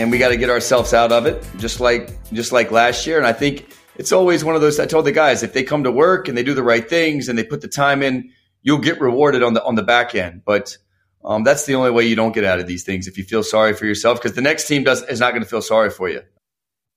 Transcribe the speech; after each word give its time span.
and 0.00 0.10
we 0.10 0.18
got 0.18 0.28
to 0.30 0.36
get 0.36 0.48
ourselves 0.48 0.94
out 0.94 1.12
of 1.12 1.26
it, 1.26 1.44
just 1.58 1.80
like 1.80 2.10
just 2.32 2.52
like 2.52 2.70
last 2.70 3.06
year. 3.06 3.18
And 3.18 3.26
I 3.26 3.32
think 3.32 3.68
it's 3.96 4.12
always 4.12 4.42
one 4.42 4.54
of 4.54 4.60
those. 4.60 4.80
I 4.80 4.86
told 4.86 5.04
the 5.04 5.12
guys 5.12 5.42
if 5.42 5.52
they 5.52 5.62
come 5.62 5.84
to 5.84 5.92
work 5.92 6.28
and 6.28 6.36
they 6.36 6.42
do 6.42 6.54
the 6.54 6.62
right 6.62 6.88
things 6.88 7.28
and 7.28 7.38
they 7.38 7.44
put 7.44 7.60
the 7.60 7.68
time 7.68 8.02
in, 8.02 8.30
you'll 8.62 8.78
get 8.78 9.00
rewarded 9.00 9.42
on 9.42 9.54
the 9.54 9.62
on 9.62 9.74
the 9.74 9.82
back 9.82 10.14
end. 10.14 10.42
But 10.44 10.78
um, 11.24 11.44
that's 11.44 11.66
the 11.66 11.74
only 11.74 11.90
way 11.90 12.06
you 12.06 12.16
don't 12.16 12.34
get 12.34 12.44
out 12.44 12.60
of 12.60 12.66
these 12.66 12.84
things 12.84 13.06
if 13.06 13.18
you 13.18 13.24
feel 13.24 13.42
sorry 13.42 13.74
for 13.74 13.84
yourself 13.84 14.20
because 14.20 14.34
the 14.34 14.42
next 14.42 14.66
team 14.66 14.84
does 14.84 15.02
is 15.02 15.20
not 15.20 15.32
going 15.32 15.42
to 15.42 15.48
feel 15.48 15.62
sorry 15.62 15.90
for 15.90 16.08
you. 16.08 16.22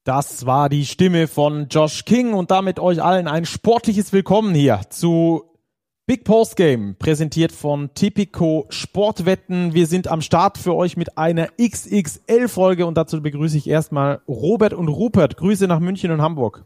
Das 0.06 0.46
war 0.46 0.68
die 0.68 0.86
Stimme 0.86 1.28
von 1.28 1.68
Josh 1.70 2.04
King 2.04 2.34
und 2.34 2.52
damit 2.52 2.78
euch 2.78 3.02
allen 3.02 3.28
ein 3.28 3.46
sportliches 3.46 4.12
Willkommen 4.12 4.54
hier 4.54 4.82
zu 4.90 5.53
Big 6.06 6.26
Post 6.26 6.58
Game, 6.58 6.98
präsentiert 7.00 7.54
von 7.54 7.90
Tipico 7.94 8.66
Sportwetten. 8.68 9.74
Wir 9.74 9.88
sind 9.88 10.10
am 10.10 10.20
Start 10.20 10.58
für 10.58 10.76
euch 10.76 10.98
mit 10.98 11.18
einer 11.18 11.48
XXL-Folge 11.58 12.86
und 12.86 12.96
dazu 12.96 13.22
begrüße 13.22 13.58
ich 13.58 13.70
erstmal 13.70 14.20
Robert 14.28 14.74
und 14.74 14.90
Rupert. 14.90 15.38
Grüße 15.38 15.66
nach 15.66 15.80
München 15.80 16.12
und 16.12 16.22
Hamburg. 16.22 16.66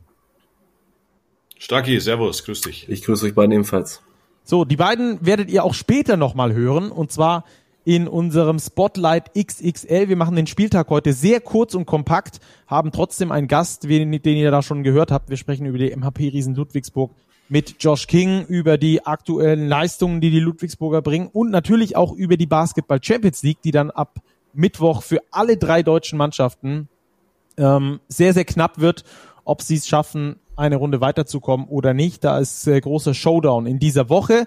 Stacki, 1.59 1.99
Servus, 1.99 2.45
grüß 2.45 2.61
dich. 2.61 2.89
Ich 2.89 3.03
grüße 3.03 3.27
euch 3.27 3.35
beiden 3.35 3.51
ebenfalls. 3.51 4.01
So, 4.43 4.65
die 4.65 4.75
beiden 4.75 5.23
werdet 5.23 5.51
ihr 5.51 5.63
auch 5.63 5.75
später 5.75 6.17
nochmal 6.17 6.55
hören 6.55 6.91
und 6.91 7.11
zwar 7.11 7.45
in 7.85 8.07
unserem 8.07 8.57
Spotlight 8.57 9.35
XXL. 9.35 10.09
Wir 10.09 10.17
machen 10.17 10.35
den 10.35 10.47
Spieltag 10.47 10.89
heute 10.89 11.13
sehr 11.13 11.41
kurz 11.41 11.75
und 11.75 11.85
kompakt, 11.85 12.39
haben 12.65 12.91
trotzdem 12.91 13.31
einen 13.31 13.47
Gast, 13.47 13.83
den, 13.83 14.11
den 14.11 14.35
ihr 14.35 14.49
da 14.49 14.63
schon 14.63 14.81
gehört 14.81 15.11
habt. 15.11 15.29
Wir 15.29 15.37
sprechen 15.37 15.67
über 15.67 15.77
die 15.77 15.95
MHP 15.95 16.29
Riesen 16.29 16.55
Ludwigsburg 16.55 17.11
mit 17.49 17.75
Josh 17.79 18.07
King 18.07 18.45
über 18.45 18.77
die 18.77 19.05
aktuellen 19.05 19.67
Leistungen, 19.67 20.21
die 20.21 20.31
die 20.31 20.39
Ludwigsburger 20.39 21.01
bringen 21.01 21.29
und 21.31 21.49
natürlich 21.49 21.95
auch 21.95 22.13
über 22.13 22.37
die 22.37 22.45
Basketball 22.45 22.99
Champions 23.01 23.43
League, 23.43 23.61
die 23.63 23.71
dann 23.71 23.91
ab 23.91 24.19
Mittwoch 24.53 25.03
für 25.03 25.21
alle 25.31 25.57
drei 25.57 25.83
deutschen 25.83 26.17
Mannschaften 26.17 26.89
ähm, 27.57 27.99
sehr, 28.07 28.33
sehr 28.33 28.45
knapp 28.45 28.79
wird, 28.79 29.03
ob 29.45 29.61
sie 29.61 29.75
es 29.75 29.87
schaffen, 29.87 30.37
eine 30.55 30.75
Runde 30.75 31.01
weiterzukommen 31.01 31.67
oder 31.67 31.93
nicht. 31.93 32.23
Da 32.23 32.39
ist 32.39 32.67
äh, 32.67 32.79
großer 32.81 33.13
Showdown 33.13 33.67
in 33.67 33.79
dieser 33.79 34.09
Woche. 34.09 34.45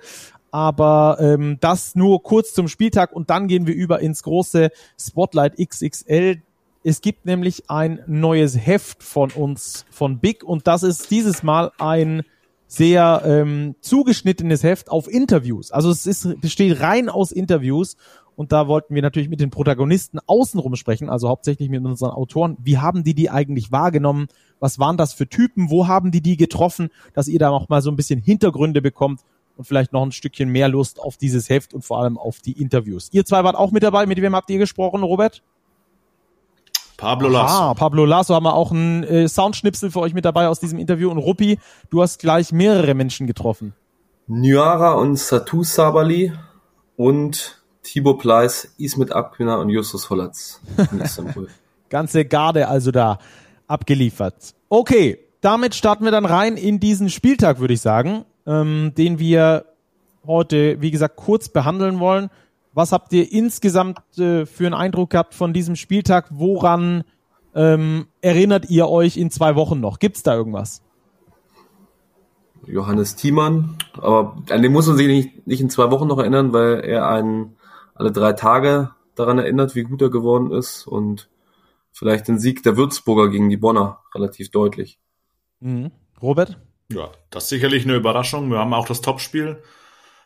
Aber 0.51 1.19
ähm, 1.21 1.59
das 1.61 1.95
nur 1.95 2.23
kurz 2.23 2.53
zum 2.53 2.67
Spieltag 2.67 3.13
und 3.13 3.31
dann 3.31 3.47
gehen 3.47 3.69
wir 3.69 3.75
über 3.75 4.01
ins 4.01 4.25
große 4.25 4.71
Spotlight 4.99 5.57
XXL. 5.57 6.43
Es 6.83 7.01
gibt 7.03 7.25
nämlich 7.25 7.71
ein 7.71 8.01
neues 8.07 8.57
Heft 8.57 9.05
von 9.05 9.31
uns, 9.31 9.85
von 9.91 10.19
Big, 10.19 10.43
und 10.43 10.67
das 10.67 10.83
ist 10.83 11.11
dieses 11.11 11.43
Mal 11.45 11.71
ein 11.79 12.23
sehr 12.71 13.23
ähm, 13.25 13.75
zugeschnittenes 13.81 14.63
Heft 14.63 14.93
auf 14.93 15.11
Interviews. 15.13 15.73
Also 15.73 15.91
es 15.91 16.07
ist, 16.07 16.41
besteht 16.41 16.81
rein 16.81 17.09
aus 17.09 17.33
Interviews 17.33 17.97
und 18.37 18.53
da 18.53 18.69
wollten 18.69 18.95
wir 18.95 19.03
natürlich 19.03 19.29
mit 19.29 19.41
den 19.41 19.51
Protagonisten 19.51 20.21
außenrum 20.25 20.77
sprechen, 20.77 21.11
also 21.11 21.29
hauptsächlich 21.29 21.69
mit 21.69 21.85
unseren 21.85 22.13
Autoren. 22.13 22.57
Wie 22.63 22.79
haben 22.79 23.03
die 23.03 23.15
die 23.15 23.29
eigentlich 23.29 23.73
wahrgenommen? 23.73 24.29
Was 24.61 24.79
waren 24.79 24.97
das 24.97 25.13
für 25.13 25.29
Typen? 25.29 25.69
Wo 25.69 25.89
haben 25.89 26.13
die 26.13 26.21
die 26.21 26.37
getroffen? 26.37 26.91
Dass 27.13 27.27
ihr 27.27 27.41
da 27.41 27.51
noch 27.51 27.69
mal 27.69 27.83
so 27.83 27.91
ein 27.91 27.97
bisschen 27.97 28.21
Hintergründe 28.21 28.81
bekommt 28.81 29.23
und 29.57 29.65
vielleicht 29.65 29.93
noch 29.93 30.05
ein 30.05 30.13
Stückchen 30.13 30.49
mehr 30.49 30.69
Lust 30.69 31.01
auf 31.01 31.17
dieses 31.17 31.49
Heft 31.49 31.75
und 31.75 31.85
vor 31.85 32.01
allem 32.01 32.17
auf 32.17 32.39
die 32.39 32.53
Interviews. 32.53 33.09
Ihr 33.11 33.25
zwei 33.25 33.43
wart 33.43 33.57
auch 33.57 33.73
mit 33.73 33.83
dabei. 33.83 34.07
Mit 34.07 34.23
wem 34.23 34.37
habt 34.37 34.49
ihr 34.49 34.59
gesprochen, 34.59 35.03
Robert? 35.03 35.43
Pablo 37.01 37.29
Lasso. 37.29 37.55
Ah, 37.55 37.75
Pablo 37.75 38.05
Lasso 38.05 38.35
haben 38.35 38.45
wir 38.45 38.55
auch 38.55 38.73
einen 38.73 39.05
äh, 39.05 39.27
Soundschnipsel 39.27 39.91
für 39.91 40.01
euch 40.01 40.13
mit 40.13 40.27
dabei 40.27 40.49
aus 40.49 40.61
diesem 40.61 40.79
Interview. 40.79 41.11
Und 41.11 41.19
Ruppi, 41.19 41.59
du 41.89 42.03
hast 42.03 42.21
gleich 42.21 42.53
mehrere 42.53 42.95
Menschen 42.95 43.27
getroffen. 43.27 43.73
Nyara 44.27 44.93
und 44.93 45.17
Satu 45.17 45.65
Sabali 45.65 46.33
und 46.97 47.63
Thibaut 47.83 48.19
Pleiss, 48.19 48.75
Ismet 48.77 49.13
Akpina 49.13 49.57
und 49.57 49.71
Justus 49.71 50.11
Hollatz 50.11 50.61
in 50.93 51.01
Istanbul. 51.01 51.49
Ganze 51.89 52.27
Garde 52.27 52.69
also 52.69 52.91
da 52.91 53.19
abgeliefert. 53.67 54.55
Okay, 54.69 55.19
damit 55.41 55.75
starten 55.75 56.05
wir 56.05 56.13
dann 56.13 56.27
rein 56.27 56.57
in 56.57 56.81
diesen 56.81 57.09
Spieltag, 57.09 57.61
würde 57.61 57.75
ich 57.75 57.81
sagen, 57.81 58.27
ähm, 58.47 58.93
den 58.97 59.19
wir 59.19 59.65
heute, 60.27 60.81
wie 60.83 60.91
gesagt, 60.91 61.17
kurz 61.17 61.49
behandeln 61.49 61.99
wollen. 61.99 62.29
Was 62.81 62.93
habt 62.93 63.13
ihr 63.13 63.31
insgesamt 63.31 63.99
äh, 64.17 64.47
für 64.47 64.65
einen 64.65 64.73
Eindruck 64.73 65.11
gehabt 65.11 65.35
von 65.35 65.53
diesem 65.53 65.77
Spieltag? 65.77 66.29
Woran 66.31 67.05
ähm, 67.55 68.07
erinnert 68.23 68.71
ihr 68.71 68.89
euch 68.89 69.19
in 69.19 69.31
zwei 69.31 69.55
Wochen 69.55 69.81
noch? 69.81 69.99
Gibt's 69.99 70.23
da 70.23 70.35
irgendwas? 70.35 70.81
Johannes 72.67 73.17
Thiemann, 73.17 73.77
aber 73.99 74.39
an 74.49 74.63
den 74.63 74.73
muss 74.73 74.87
man 74.87 74.97
sich 74.97 75.09
nicht, 75.09 75.47
nicht 75.47 75.61
in 75.61 75.69
zwei 75.69 75.91
Wochen 75.91 76.09
noch 76.09 76.17
erinnern, 76.17 76.55
weil 76.55 76.81
er 76.81 77.07
einen 77.07 77.55
alle 77.95 78.13
drei 78.13 78.33
Tage 78.33 78.93
daran 79.15 79.37
erinnert, 79.37 79.75
wie 79.75 79.83
gut 79.83 80.01
er 80.01 80.09
geworden 80.09 80.51
ist 80.51 80.87
und 80.87 81.29
vielleicht 81.93 82.29
den 82.29 82.39
Sieg 82.39 82.63
der 82.63 82.79
Würzburger 82.79 83.29
gegen 83.29 83.51
die 83.51 83.59
Bonner 83.59 83.99
relativ 84.15 84.51
deutlich. 84.53 84.99
Mhm. 85.61 85.91
Robert? 86.23 86.59
Ja, 86.91 87.11
das 87.29 87.43
ist 87.43 87.51
sicherlich 87.51 87.85
eine 87.85 87.97
Überraschung. 87.97 88.51
Wir 88.51 88.57
haben 88.57 88.73
auch 88.73 88.89
das 88.89 89.03
Topspiel 89.03 89.63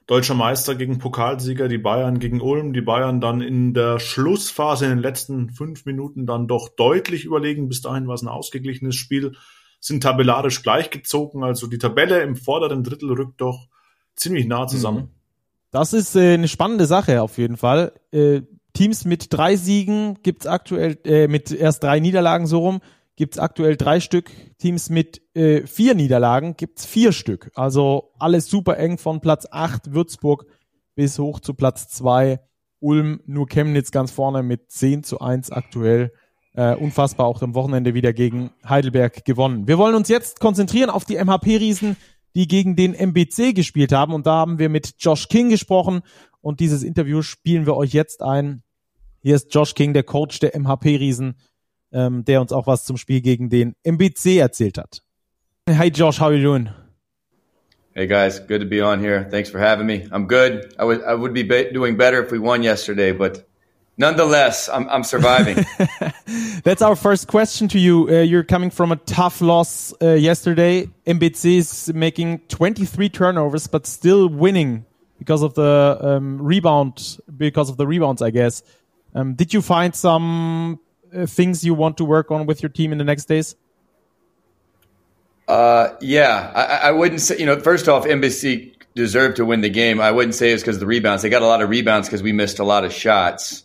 Deutscher 0.07 0.35
Meister 0.35 0.75
gegen 0.75 0.99
Pokalsieger, 0.99 1.69
die 1.69 1.79
Bayern 1.79 2.19
gegen 2.19 2.43
Ulm, 2.43 2.75
die 2.75 2.83
Bayern 2.83 3.21
dann 3.21 3.41
in 3.41 3.73
der 3.73 3.99
Schlussphase 3.99 4.85
in 4.85 4.91
den 4.91 4.99
letzten 4.99 5.51
fünf 5.51 5.87
Minuten 5.87 6.27
dann 6.27 6.47
doch 6.47 6.69
deutlich 6.69 7.25
überlegen. 7.25 7.69
Bis 7.69 7.81
dahin 7.81 8.07
war 8.07 8.15
es 8.15 8.23
ein 8.23 8.29
ausgeglichenes 8.29 8.97
Spiel, 8.97 9.33
sind 9.81 10.03
tabellarisch 10.03 10.63
gleichgezogen. 10.63 11.43
Also 11.43 11.67
die 11.67 11.79
Tabelle 11.79 12.21
im 12.21 12.37
vorderen 12.37 12.85
Drittel 12.85 13.13
rückt 13.13 13.41
doch 13.41 13.69
ziemlich 14.15 14.47
nah 14.47 14.67
zusammen. 14.67 15.05
Mhm. 15.05 15.11
Das 15.71 15.93
ist 15.93 16.15
äh, 16.15 16.35
eine 16.35 16.49
spannende 16.49 16.87
Sache 16.87 17.23
auf 17.23 17.39
jeden 17.39 17.57
Fall. 17.57 17.93
Äh, 18.13 18.43
Teams 18.75 19.05
mit 19.05 19.33
drei 19.33 19.57
Siegen 19.57 20.19
gibt's 20.23 20.47
aktuell, 20.47 20.99
äh, 21.05 21.29
mit 21.29 21.51
erst 21.51 21.83
drei 21.83 21.99
Niederlagen 21.99 22.47
so 22.47 22.59
rum, 22.59 22.81
gibt's 23.17 23.39
aktuell 23.39 23.77
drei 23.77 24.01
Stück. 24.01 24.31
Teams 24.59 24.91
mit 24.91 25.23
äh, 25.35 25.67
vier 25.67 25.95
Niederlagen 25.95 26.57
gibt's 26.57 26.87
vier 26.87 27.13
Stück. 27.13 27.51
Also 27.55 28.13
alles 28.19 28.49
super 28.49 28.79
eng 28.79 28.99
von 28.99 29.21
Platz 29.21 29.47
acht 29.51 29.93
Würzburg 29.93 30.47
bis 30.95 31.19
hoch 31.19 31.41
zu 31.41 31.55
Platz 31.55 31.89
zwei 31.89 32.41
Ulm, 32.85 33.21
nur 33.25 33.47
Chemnitz 33.49 33.91
ganz 33.91 34.11
vorne 34.11 34.43
mit 34.43 34.71
10 34.71 35.05
zu 35.05 35.21
1 35.21 35.51
aktuell. 35.51 36.13
Äh, 36.53 36.77
unfassbar 36.77 37.27
auch 37.27 37.41
am 37.43 37.55
Wochenende 37.55 37.95
wieder 37.95 38.13
gegen 38.13 38.51
Heidelberg 38.69 39.25
gewonnen. 39.25 39.67
Wir 39.67 39.79
wollen 39.79 39.95
uns 39.95 40.09
jetzt 40.09 40.39
konzentrieren 40.39 40.91
auf 40.91 41.07
die 41.07 41.17
MHP-Riesen, 41.17 41.97
die 42.37 42.47
gegen 42.47 42.77
den 42.77 42.95
MBC 42.95 43.55
gespielt 43.55 43.91
haben. 43.91 44.13
Und 44.13 44.27
da 44.27 44.35
haben 44.35 44.59
wir 44.59 44.69
mit 44.69 44.97
Josh 44.99 45.29
King 45.29 45.49
gesprochen. 45.49 46.03
Und 46.43 46.61
dieses 46.61 46.83
Interview 46.83 47.23
spielen 47.23 47.65
wir 47.65 47.75
euch 47.75 47.95
jetzt 47.95 48.23
ein. 48.23 48.63
Hier 49.21 49.35
ist 49.35 49.53
Josh 49.55 49.75
King, 49.75 49.95
der 49.95 50.03
Coach 50.03 50.39
der 50.41 50.55
MHP-Riesen 50.55 51.37
ähm, 51.95 52.25
der 52.25 52.41
uns 52.41 52.53
auch 52.53 52.67
was 52.67 52.85
zum 52.85 52.97
Spiel 52.99 53.21
gegen 53.23 53.49
den 53.49 53.75
MBC 53.85 54.39
erzählt 54.39 54.77
hat. 54.77 55.03
Hi 55.69 55.87
Josh, 55.87 56.21
how 56.21 56.27
are 56.27 56.35
you 56.35 56.43
doing? 56.43 56.69
Hey 57.95 58.07
guys, 58.07 58.41
good 58.41 58.61
to 58.61 58.67
be 58.67 58.83
on 58.83 59.01
here. 59.01 59.25
Thanks 59.31 59.49
for 59.49 59.61
having 59.61 59.87
me. 59.87 60.09
I'm 60.11 60.27
good. 60.27 60.75
I 60.79 60.85
would 60.85 61.03
I 61.05 61.15
would 61.15 61.33
be, 61.33 61.45
be 61.45 61.71
doing 61.73 61.97
better 61.97 62.23
if 62.23 62.33
we 62.33 62.41
won 62.41 62.65
yesterday, 62.65 63.13
but 63.13 63.47
nonetheless, 63.97 64.69
I'm 64.69 64.89
I'm 64.89 65.05
surviving. 65.05 65.65
That's 66.65 66.83
our 66.83 66.97
first 66.97 67.29
question 67.29 67.69
to 67.69 67.79
you. 67.79 68.09
Uh, 68.09 68.23
you're 68.23 68.43
coming 68.43 68.71
from 68.71 68.91
a 68.91 68.97
tough 68.97 69.41
loss 69.41 69.95
uh, 70.03 70.15
yesterday. 70.15 70.89
MBC 71.07 71.59
is 71.59 71.93
making 71.95 72.41
23 72.49 73.09
turnovers, 73.11 73.69
but 73.69 73.87
still 73.87 74.29
winning 74.29 74.85
because 75.19 75.43
of 75.43 75.55
the 75.55 75.97
um, 76.01 76.43
rebound, 76.43 77.19
because 77.37 77.71
of 77.71 77.77
the 77.77 77.87
rebounds, 77.87 78.21
I 78.23 78.31
guess. 78.31 78.65
Um, 79.15 79.35
did 79.35 79.55
you 79.55 79.63
find 79.63 79.95
some 79.95 80.81
uh, 81.15 81.27
things 81.27 81.65
you 81.65 81.75
want 81.75 81.97
to 81.99 82.05
work 82.05 82.31
on 82.31 82.47
with 82.47 82.63
your 82.63 82.71
team 82.71 82.93
in 82.93 82.99
the 82.99 83.05
next 83.05 83.27
days? 83.27 83.57
Uh, 85.47 85.95
yeah, 86.01 86.53
I, 86.55 86.89
I 86.89 86.91
wouldn't 86.91 87.21
say, 87.21 87.39
you 87.39 87.47
know, 87.47 87.59
first 87.61 87.89
off, 87.89 88.05
NBC 88.05 88.75
deserved 88.95 89.37
to 89.37 89.45
win 89.45 89.61
the 89.61 89.69
game. 89.69 90.01
I 90.01 90.11
wouldn't 90.11 90.35
say 90.35 90.53
it's 90.53 90.63
because 90.63 90.77
of 90.77 90.81
the 90.81 90.87
rebounds. 90.87 91.23
They 91.23 91.29
got 91.29 91.43
a 91.43 91.47
lot 91.47 91.63
of 91.63 91.69
rebounds 91.69 92.09
because 92.09 92.23
we 92.23 92.33
missed 92.33 92.59
a 92.59 92.65
lot 92.65 92.85
of 92.85 92.93
shots. 92.93 93.65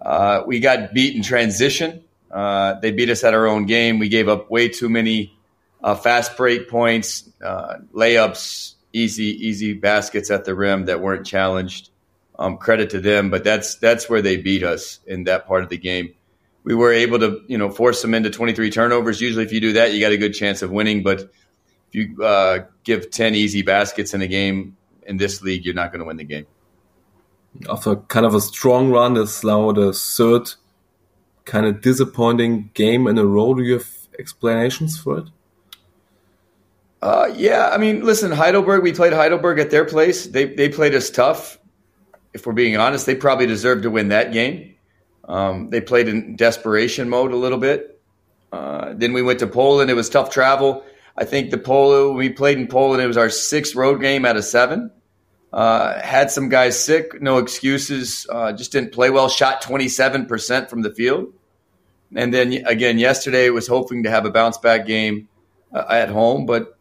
Uh, 0.00 0.42
we 0.46 0.60
got 0.60 0.92
beat 0.92 1.14
in 1.14 1.22
transition. 1.22 2.02
Uh, 2.30 2.74
they 2.80 2.90
beat 2.90 3.08
us 3.08 3.22
at 3.22 3.34
our 3.34 3.46
own 3.46 3.66
game. 3.66 3.98
We 3.98 4.08
gave 4.08 4.28
up 4.28 4.50
way 4.50 4.68
too 4.68 4.88
many 4.88 5.36
uh, 5.82 5.94
fast 5.94 6.36
break 6.36 6.68
points, 6.68 7.28
uh, 7.42 7.76
layups, 7.94 8.74
easy 8.92 9.46
easy 9.46 9.74
baskets 9.74 10.30
at 10.30 10.44
the 10.44 10.54
rim 10.54 10.86
that 10.86 11.00
weren't 11.00 11.26
challenged. 11.26 11.90
Um, 12.38 12.58
credit 12.58 12.90
to 12.90 13.00
them, 13.00 13.30
but 13.30 13.44
that's 13.44 13.76
that's 13.76 14.10
where 14.10 14.20
they 14.20 14.36
beat 14.36 14.62
us 14.62 15.00
in 15.06 15.24
that 15.24 15.46
part 15.46 15.62
of 15.62 15.70
the 15.70 15.78
game 15.78 16.14
we 16.66 16.74
were 16.74 16.92
able 16.92 17.20
to, 17.20 17.40
you 17.46 17.56
know, 17.56 17.70
force 17.70 18.02
them 18.02 18.12
into 18.12 18.28
23 18.28 18.70
turnovers. 18.70 19.20
Usually, 19.20 19.44
if 19.44 19.52
you 19.52 19.60
do 19.60 19.74
that, 19.74 19.94
you 19.94 20.00
got 20.00 20.10
a 20.10 20.18
good 20.18 20.34
chance 20.34 20.62
of 20.62 20.72
winning. 20.72 21.04
But 21.04 21.20
if 21.20 21.30
you 21.92 22.24
uh, 22.24 22.64
give 22.82 23.12
10 23.12 23.36
easy 23.36 23.62
baskets 23.62 24.14
in 24.14 24.20
a 24.20 24.26
game 24.26 24.76
in 25.04 25.16
this 25.16 25.40
league, 25.42 25.64
you're 25.64 25.76
not 25.76 25.92
going 25.92 26.00
to 26.00 26.04
win 26.04 26.16
the 26.16 26.24
game. 26.24 26.46
After 27.70 27.94
kind 27.94 28.26
of 28.26 28.34
a 28.34 28.40
strong 28.40 28.90
run, 28.90 29.14
that's 29.14 29.44
now 29.44 29.70
the 29.70 29.92
third 29.92 30.54
kind 31.44 31.66
of 31.66 31.82
disappointing 31.82 32.70
game 32.74 33.06
in 33.06 33.16
a 33.16 33.24
row. 33.24 33.54
Do 33.54 33.62
you 33.62 33.74
have 33.74 33.88
explanations 34.18 34.98
for 34.98 35.18
it? 35.18 35.28
Uh, 37.00 37.32
yeah, 37.36 37.70
I 37.72 37.78
mean, 37.78 38.04
listen, 38.04 38.32
Heidelberg. 38.32 38.82
We 38.82 38.92
played 38.92 39.12
Heidelberg 39.12 39.60
at 39.60 39.70
their 39.70 39.84
place. 39.84 40.26
They 40.26 40.46
they 40.46 40.68
played 40.68 40.96
us 40.96 41.10
tough. 41.10 41.58
If 42.34 42.44
we're 42.44 42.54
being 42.54 42.76
honest, 42.76 43.06
they 43.06 43.14
probably 43.14 43.46
deserved 43.46 43.84
to 43.84 43.90
win 43.90 44.08
that 44.08 44.32
game. 44.32 44.75
Um, 45.26 45.70
they 45.70 45.80
played 45.80 46.08
in 46.08 46.36
desperation 46.36 47.08
mode 47.08 47.32
a 47.32 47.36
little 47.36 47.58
bit. 47.58 48.00
Uh, 48.52 48.94
then 48.94 49.12
we 49.12 49.22
went 49.22 49.40
to 49.40 49.46
Poland. 49.46 49.90
It 49.90 49.94
was 49.94 50.08
tough 50.08 50.30
travel. 50.30 50.84
I 51.16 51.24
think 51.24 51.50
the 51.50 51.58
Polo 51.58 52.12
we 52.12 52.28
played 52.28 52.58
in 52.58 52.68
Poland. 52.68 53.02
It 53.02 53.06
was 53.06 53.16
our 53.16 53.30
sixth 53.30 53.74
road 53.74 54.00
game 54.00 54.24
out 54.24 54.36
of 54.36 54.44
seven. 54.44 54.90
Uh, 55.52 56.00
had 56.00 56.30
some 56.30 56.48
guys 56.48 56.78
sick, 56.78 57.20
no 57.22 57.38
excuses. 57.38 58.26
Uh, 58.30 58.52
just 58.52 58.72
didn't 58.72 58.92
play 58.92 59.10
well. 59.10 59.28
Shot 59.28 59.62
twenty 59.62 59.88
seven 59.88 60.26
percent 60.26 60.68
from 60.68 60.82
the 60.82 60.94
field, 60.94 61.32
and 62.14 62.32
then 62.32 62.52
again 62.66 62.98
yesterday 62.98 63.48
was 63.50 63.66
hoping 63.66 64.02
to 64.02 64.10
have 64.10 64.26
a 64.26 64.30
bounce 64.30 64.58
back 64.58 64.86
game 64.86 65.28
uh, 65.72 65.84
at 65.88 66.08
home, 66.08 66.46
but 66.46 66.76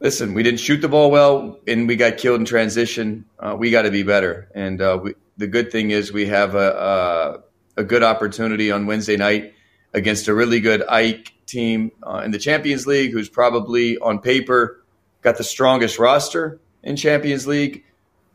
listen, 0.00 0.34
we 0.34 0.42
didn't 0.42 0.60
shoot 0.60 0.80
the 0.80 0.88
ball 0.88 1.10
well, 1.10 1.58
and 1.66 1.88
we 1.88 1.96
got 1.96 2.16
killed 2.16 2.40
in 2.40 2.46
transition. 2.46 3.24
Uh, 3.38 3.56
we 3.58 3.70
got 3.70 3.82
to 3.82 3.90
be 3.90 4.02
better, 4.02 4.48
and 4.54 4.80
uh, 4.80 4.98
we, 5.02 5.14
the 5.36 5.46
good 5.46 5.70
thing 5.70 5.90
is 5.90 6.12
we 6.12 6.26
have 6.26 6.54
a, 6.54 6.58
a, 6.58 7.42
a 7.78 7.84
good 7.84 8.02
opportunity 8.02 8.70
on 8.70 8.86
Wednesday 8.86 9.16
night 9.16 9.54
against 9.94 10.28
a 10.28 10.34
really 10.34 10.60
good 10.60 10.82
Ike 10.86 11.32
team 11.46 11.92
uh, 12.02 12.22
in 12.24 12.32
the 12.32 12.38
Champions 12.38 12.86
League, 12.86 13.12
who's 13.12 13.28
probably 13.28 13.96
on 13.98 14.18
paper 14.18 14.82
got 15.22 15.36
the 15.36 15.44
strongest 15.44 15.98
roster 15.98 16.60
in 16.82 16.96
Champions 16.96 17.46
League. 17.46 17.84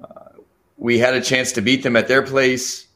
Uh, 0.01 0.39
we 0.77 0.97
had 0.97 1.13
a 1.13 1.21
chance 1.21 1.53
to 1.53 1.61
beat 1.61 1.83
them 1.83 1.95
at 1.95 2.07
their 2.07 2.21
place 2.21 2.87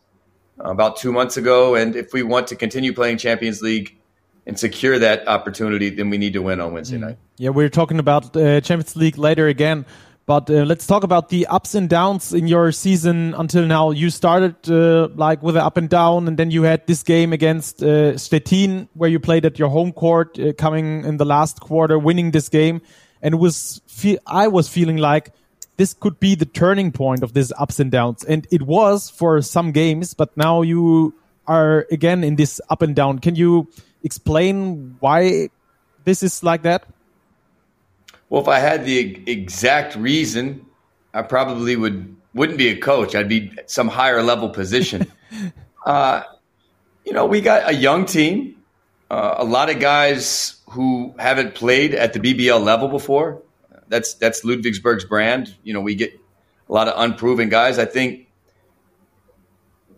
uh, 0.64 0.70
about 0.70 0.98
two 0.98 1.12
months 1.12 1.38
ago, 1.38 1.76
and 1.76 1.96
if 1.96 2.14
we 2.14 2.24
want 2.24 2.48
to 2.48 2.56
continue 2.56 2.94
playing 2.94 3.18
Champions 3.18 3.62
League 3.62 3.98
and 4.46 4.58
secure 4.58 4.98
that 4.98 5.28
opportunity, 5.28 5.90
then 5.90 6.10
we 6.10 6.18
need 6.18 6.34
to 6.34 6.42
win 6.42 6.62
on 6.62 6.74
Wednesday 6.74 6.98
mm. 6.98 7.02
night. 7.02 7.18
Yeah, 7.38 7.50
we're 7.50 7.70
talking 7.70 8.00
about 8.00 8.36
uh, 8.36 8.62
Champions 8.62 8.96
League 8.96 9.18
later 9.18 9.48
again. 9.48 9.86
But 10.28 10.50
uh, 10.50 10.66
let's 10.66 10.86
talk 10.86 11.06
about 11.06 11.30
the 11.30 11.48
ups 11.48 11.74
and 11.74 11.90
downs 11.90 12.34
in 12.34 12.48
your 12.48 12.74
season 12.74 13.34
until 13.36 13.66
now. 13.66 13.92
You 13.92 14.10
started 14.10 14.56
uh, 14.70 15.08
like 15.16 15.42
with 15.42 15.56
an 15.56 15.62
up 15.62 15.78
and 15.78 15.90
down, 15.90 16.28
and 16.28 16.38
then 16.38 16.52
you 16.52 16.64
had 16.64 16.86
this 16.86 17.02
game 17.02 17.32
against 17.32 17.82
uh, 17.82 18.18
Stettin 18.18 18.90
where 18.94 19.10
you 19.10 19.22
played 19.22 19.46
at 19.46 19.58
your 19.58 19.70
home 19.70 19.94
court, 19.94 20.38
uh, 20.38 20.52
coming 20.52 21.06
in 21.06 21.16
the 21.16 21.24
last 21.24 21.62
quarter, 21.62 21.98
winning 21.98 22.32
this 22.32 22.50
game. 22.50 22.82
And 23.22 23.36
it 23.36 23.38
was 23.38 23.82
I 24.28 24.50
was 24.50 24.68
feeling 24.68 24.98
like 24.98 25.32
this 25.78 25.94
could 25.94 26.20
be 26.20 26.36
the 26.36 26.46
turning 26.46 26.92
point 26.92 27.24
of 27.24 27.32
this 27.32 27.54
ups 27.58 27.80
and 27.80 27.90
downs, 27.90 28.26
and 28.26 28.46
it 28.52 28.64
was 28.64 29.10
for 29.10 29.42
some 29.42 29.72
games. 29.72 30.14
But 30.14 30.36
now 30.36 30.62
you 30.62 31.16
are 31.48 31.88
again 31.90 32.26
in 32.26 32.36
this 32.36 32.60
up 32.70 32.82
and 32.82 32.94
down. 32.94 33.20
Can 33.20 33.38
you 33.38 33.70
explain 34.04 34.98
why 35.00 35.52
this 36.04 36.22
is 36.22 36.44
like 36.44 36.64
that? 36.64 36.84
Well, 38.30 38.42
if 38.42 38.48
I 38.48 38.60
had 38.60 38.86
the 38.86 39.30
exact 39.30 39.96
reason, 39.96 40.66
I 41.14 41.22
probably 41.22 41.76
would 41.76 42.16
wouldn't 42.34 42.58
be 42.58 42.70
a 42.70 42.78
coach. 42.78 43.16
I'd 43.16 43.30
be 43.30 43.52
some 43.66 43.88
higher 43.88 44.22
level 44.22 44.50
position. 44.50 45.12
uh, 45.86 46.24
you 47.06 47.14
know, 47.14 47.26
we 47.26 47.42
got 47.42 47.70
a 47.70 47.74
young 47.74 48.06
team, 48.06 48.58
uh, 49.10 49.36
a 49.38 49.46
lot 49.46 49.70
of 49.70 49.80
guys 49.80 50.58
who 50.70 51.16
haven't 51.18 51.56
played 51.56 51.96
at 51.96 52.14
the 52.14 52.20
BBL 52.20 52.62
level 52.62 52.90
before. 52.90 53.42
That's 53.88 54.16
that's 54.16 54.44
Ludwigsburg's 54.44 55.06
brand. 55.06 55.56
You 55.64 55.74
know, 55.74 55.82
we 55.82 55.96
get 55.96 56.14
a 56.70 56.74
lot 56.74 56.90
of 56.90 56.96
unproven 56.98 57.48
guys. 57.48 57.80
I 57.80 57.86
think 57.86 58.28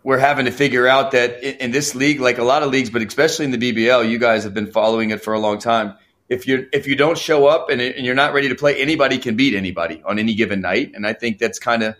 we're 0.04 0.18
having 0.18 0.44
to 0.44 0.52
figure 0.52 0.86
out 0.86 1.10
that 1.10 1.42
in, 1.42 1.56
in 1.56 1.70
this 1.72 1.96
league, 1.96 2.20
like 2.20 2.38
a 2.38 2.44
lot 2.44 2.62
of 2.62 2.70
leagues, 2.70 2.90
but 2.90 3.02
especially 3.02 3.46
in 3.46 3.50
the 3.50 3.58
BBL, 3.58 4.08
you 4.08 4.18
guys 4.18 4.44
have 4.44 4.54
been 4.54 4.70
following 4.70 5.10
it 5.10 5.22
for 5.22 5.34
a 5.34 5.40
long 5.40 5.58
time 5.58 5.96
if 6.30 6.46
you 6.46 6.68
if 6.72 6.86
you 6.86 6.94
don't 6.94 7.18
show 7.18 7.46
up 7.46 7.68
and, 7.68 7.80
and 7.82 8.06
you're 8.06 8.14
not 8.14 8.32
ready 8.32 8.48
to 8.48 8.54
play, 8.54 8.80
anybody 8.80 9.18
can 9.18 9.36
beat 9.36 9.54
anybody 9.54 10.00
on 10.06 10.18
any 10.18 10.34
given 10.34 10.60
night, 10.60 10.92
and 10.94 11.06
I 11.06 11.12
think 11.12 11.38
that's 11.38 11.58
kind 11.58 11.82
of 11.82 11.96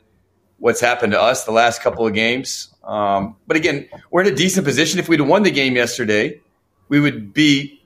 what's 0.59 0.81
happened 0.81 1.13
to 1.13 1.21
us 1.21 1.45
the 1.45 1.53
last 1.53 1.83
couple 1.83 2.07
of 2.07 2.15
games. 2.15 2.73
Um, 2.85 3.37
but 3.47 3.57
again, 3.57 3.89
we're 4.11 4.23
in 4.23 4.33
a 4.33 4.37
decent 4.37 4.65
position. 4.65 5.01
If 5.01 5.09
we'd 5.09 5.21
won 5.21 5.43
the 5.43 5.51
game 5.51 5.75
yesterday, 5.75 6.41
we 6.89 7.01
would 7.01 7.35
be 7.35 7.83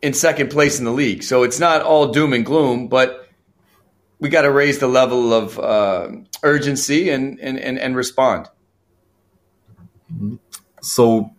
in 0.00 0.14
second 0.14 0.50
place 0.50 0.78
in 0.78 0.84
the 0.84 0.92
league. 0.92 1.22
So 1.22 1.42
it's 1.42 1.60
not 1.60 1.82
all 1.82 2.08
doom 2.08 2.32
and 2.32 2.44
gloom, 2.44 2.88
but 2.88 3.28
we 4.18 4.30
got 4.30 4.42
to 4.42 4.50
raise 4.50 4.78
the 4.78 4.88
level 4.88 5.34
of 5.34 5.58
uh, 5.58 6.08
urgency 6.42 7.10
and, 7.10 7.38
and, 7.40 7.58
and, 7.58 7.78
and 7.78 7.94
respond. 7.96 8.48
So, 10.80 11.30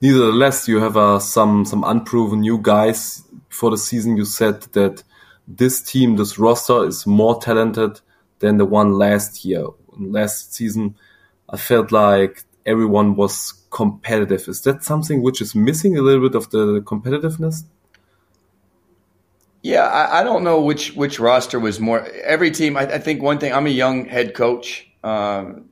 nevertheless, 0.00 0.68
you 0.68 0.80
have 0.80 0.96
uh, 0.96 1.18
some 1.18 1.64
some 1.64 1.84
unproven 1.84 2.40
new 2.40 2.58
guys 2.58 3.22
before 3.52 3.70
the 3.70 3.76
season 3.76 4.16
you 4.16 4.24
said 4.24 4.62
that 4.72 5.04
this 5.46 5.82
team, 5.82 6.16
this 6.16 6.38
roster 6.38 6.86
is 6.86 7.06
more 7.06 7.38
talented 7.38 8.00
than 8.38 8.56
the 8.56 8.64
one 8.64 8.94
last 8.94 9.44
year. 9.44 9.66
Last 9.98 10.54
season, 10.54 10.96
I 11.50 11.58
felt 11.58 11.92
like 11.92 12.44
everyone 12.64 13.14
was 13.14 13.52
competitive. 13.68 14.48
Is 14.48 14.62
that 14.62 14.82
something 14.82 15.22
which 15.22 15.42
is 15.42 15.54
missing 15.54 15.98
a 15.98 16.00
little 16.00 16.26
bit 16.26 16.34
of 16.34 16.48
the 16.48 16.80
competitiveness? 16.80 17.64
Yeah, 19.60 19.84
I, 19.84 20.20
I 20.20 20.22
don't 20.24 20.44
know 20.44 20.62
which 20.62 20.94
which 20.94 21.20
roster 21.20 21.60
was 21.60 21.78
more. 21.78 22.00
Every 22.24 22.50
team, 22.50 22.78
I, 22.78 22.94
I 22.96 22.98
think 22.98 23.22
one 23.22 23.38
thing. 23.38 23.52
I'm 23.52 23.66
a 23.66 23.76
young 23.84 24.06
head 24.06 24.32
coach. 24.34 24.88
Um, 25.04 25.68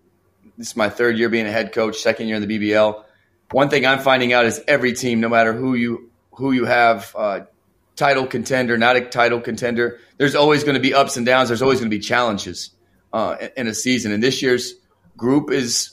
this 0.58 0.68
is 0.68 0.76
my 0.76 0.90
third 0.90 1.16
year 1.16 1.30
being 1.30 1.46
a 1.46 1.50
head 1.50 1.72
coach, 1.72 1.96
second 1.96 2.28
year 2.28 2.36
in 2.36 2.46
the 2.46 2.58
BBL. 2.58 3.02
One 3.52 3.70
thing 3.70 3.86
I'm 3.86 4.00
finding 4.00 4.34
out 4.34 4.44
is 4.44 4.60
every 4.68 4.92
team, 4.92 5.20
no 5.20 5.30
matter 5.30 5.54
who 5.54 5.74
you 5.74 6.10
who 6.32 6.52
you 6.52 6.66
have, 6.66 7.14
uh, 7.18 7.40
title 8.00 8.26
contender, 8.26 8.78
not 8.78 8.96
a 8.96 9.02
title 9.02 9.40
contender. 9.40 10.00
There's 10.16 10.34
always 10.34 10.64
going 10.64 10.74
to 10.74 10.80
be 10.80 10.94
ups 10.94 11.18
and 11.18 11.26
downs. 11.26 11.48
There's 11.48 11.60
always 11.60 11.80
going 11.80 11.90
to 11.90 11.96
be 11.96 12.02
challenges 12.02 12.70
uh, 13.12 13.36
in 13.56 13.66
a 13.66 13.74
season. 13.74 14.10
And 14.10 14.22
this 14.22 14.40
year's 14.40 14.74
group 15.18 15.50
is 15.52 15.90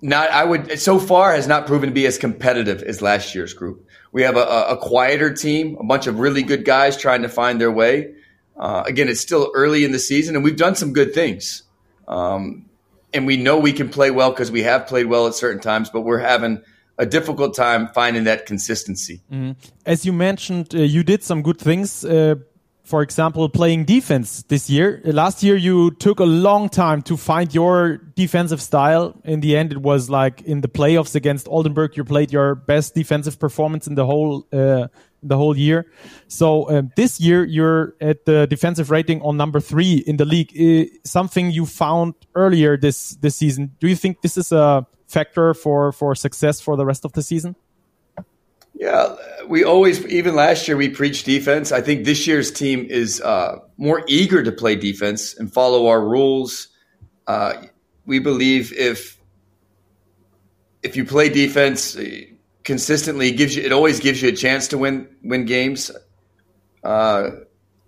not. 0.00 0.30
I 0.30 0.44
would 0.44 0.80
so 0.80 0.98
far 0.98 1.34
has 1.34 1.46
not 1.46 1.66
proven 1.66 1.90
to 1.90 1.94
be 1.94 2.06
as 2.06 2.16
competitive 2.16 2.82
as 2.82 3.02
last 3.02 3.34
year's 3.34 3.52
group. 3.52 3.86
We 4.10 4.22
have 4.22 4.36
a, 4.36 4.46
a 4.70 4.76
quieter 4.78 5.34
team, 5.34 5.76
a 5.78 5.84
bunch 5.84 6.06
of 6.06 6.18
really 6.18 6.42
good 6.42 6.64
guys 6.64 6.96
trying 6.96 7.22
to 7.22 7.28
find 7.28 7.60
their 7.60 7.70
way. 7.70 8.14
Uh, 8.56 8.82
again, 8.86 9.08
it's 9.08 9.20
still 9.20 9.52
early 9.54 9.84
in 9.84 9.92
the 9.92 9.98
season, 9.98 10.34
and 10.34 10.42
we've 10.42 10.56
done 10.56 10.74
some 10.74 10.94
good 10.94 11.12
things. 11.14 11.62
Um, 12.08 12.66
and 13.12 13.26
we 13.26 13.36
know 13.36 13.58
we 13.58 13.72
can 13.72 13.90
play 13.90 14.10
well 14.10 14.30
because 14.30 14.50
we 14.50 14.62
have 14.62 14.86
played 14.86 15.06
well 15.06 15.26
at 15.26 15.34
certain 15.34 15.60
times, 15.60 15.90
but 15.90 16.02
we're 16.02 16.18
having 16.18 16.62
a 17.00 17.06
difficult 17.06 17.56
time 17.56 17.88
finding 17.88 18.24
that 18.24 18.44
consistency. 18.44 19.22
Mm. 19.32 19.56
As 19.86 20.04
you 20.04 20.12
mentioned, 20.12 20.74
uh, 20.74 20.78
you 20.78 21.02
did 21.02 21.24
some 21.24 21.42
good 21.42 21.58
things. 21.58 22.04
Uh, 22.04 22.34
for 22.84 23.02
example, 23.02 23.48
playing 23.48 23.84
defense 23.84 24.42
this 24.48 24.68
year. 24.68 25.00
Uh, 25.06 25.12
last 25.12 25.42
year, 25.42 25.56
you 25.56 25.92
took 25.92 26.20
a 26.20 26.24
long 26.24 26.68
time 26.68 27.00
to 27.02 27.16
find 27.16 27.54
your 27.54 27.96
defensive 28.16 28.60
style. 28.60 29.14
In 29.24 29.40
the 29.40 29.56
end, 29.56 29.72
it 29.72 29.80
was 29.80 30.10
like 30.10 30.42
in 30.42 30.60
the 30.60 30.68
playoffs 30.68 31.14
against 31.14 31.48
Oldenburg, 31.48 31.96
you 31.96 32.04
played 32.04 32.32
your 32.32 32.54
best 32.54 32.94
defensive 32.94 33.38
performance 33.38 33.86
in 33.86 33.94
the 33.94 34.04
whole 34.04 34.46
uh, 34.52 34.88
the 35.22 35.36
whole 35.36 35.56
year. 35.56 35.86
So 36.28 36.68
um, 36.68 36.90
this 36.96 37.20
year, 37.20 37.44
you're 37.44 37.94
at 38.00 38.26
the 38.26 38.46
defensive 38.46 38.90
rating 38.90 39.22
on 39.22 39.36
number 39.36 39.60
three 39.60 40.02
in 40.06 40.16
the 40.16 40.24
league. 40.24 40.52
Uh, 40.58 40.90
something 41.04 41.50
you 41.50 41.64
found 41.64 42.14
earlier 42.34 42.76
this 42.76 43.16
this 43.22 43.36
season. 43.36 43.76
Do 43.80 43.86
you 43.88 43.96
think 43.96 44.20
this 44.20 44.36
is 44.36 44.52
a 44.52 44.86
factor 45.10 45.54
for 45.54 45.92
for 45.92 46.14
success 46.14 46.60
for 46.60 46.76
the 46.76 46.86
rest 46.86 47.04
of 47.04 47.12
the 47.12 47.22
season? 47.22 47.56
Yeah, 48.80 49.14
we 49.46 49.62
always, 49.62 50.06
even 50.06 50.34
last 50.34 50.66
year, 50.66 50.76
we 50.76 50.88
preached 50.88 51.26
defense. 51.26 51.70
I 51.70 51.82
think 51.82 52.06
this 52.06 52.26
year's 52.26 52.50
team 52.50 52.86
is 52.88 53.20
uh, 53.20 53.58
more 53.76 54.02
eager 54.08 54.42
to 54.42 54.52
play 54.52 54.74
defense 54.74 55.36
and 55.36 55.52
follow 55.52 55.88
our 55.88 56.00
rules. 56.00 56.68
Uh, 57.26 57.64
we 58.06 58.20
believe 58.20 58.72
if 58.72 59.20
if 60.82 60.96
you 60.96 61.04
play 61.04 61.28
defense 61.28 61.94
uh, 61.94 62.04
consistently, 62.64 63.28
it 63.28 63.36
gives 63.36 63.54
you 63.54 63.62
it 63.62 63.72
always 63.72 64.00
gives 64.00 64.22
you 64.22 64.30
a 64.30 64.32
chance 64.32 64.68
to 64.68 64.78
win 64.78 65.08
win 65.22 65.44
games. 65.44 65.90
Uh, 66.82 67.30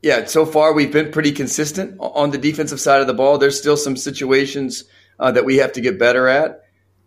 yeah, 0.03 0.27
so 0.27 0.45
far 0.45 0.75
we've 0.75 0.93
been 0.93 1.11
pretty 1.11 1.33
consistent 1.33 1.97
on 2.01 2.33
the 2.33 2.39
defensive 2.39 2.81
side 2.81 3.01
of 3.01 3.07
the 3.07 3.15
ball. 3.15 3.39
There's 3.39 3.59
still 3.59 3.79
some 3.79 3.97
situations 3.97 4.85
uh, 5.19 5.31
that 5.31 5.47
we 5.47 5.57
have 5.57 5.73
to 5.73 5.81
get 5.81 5.99
better 5.99 6.29
at 6.29 6.62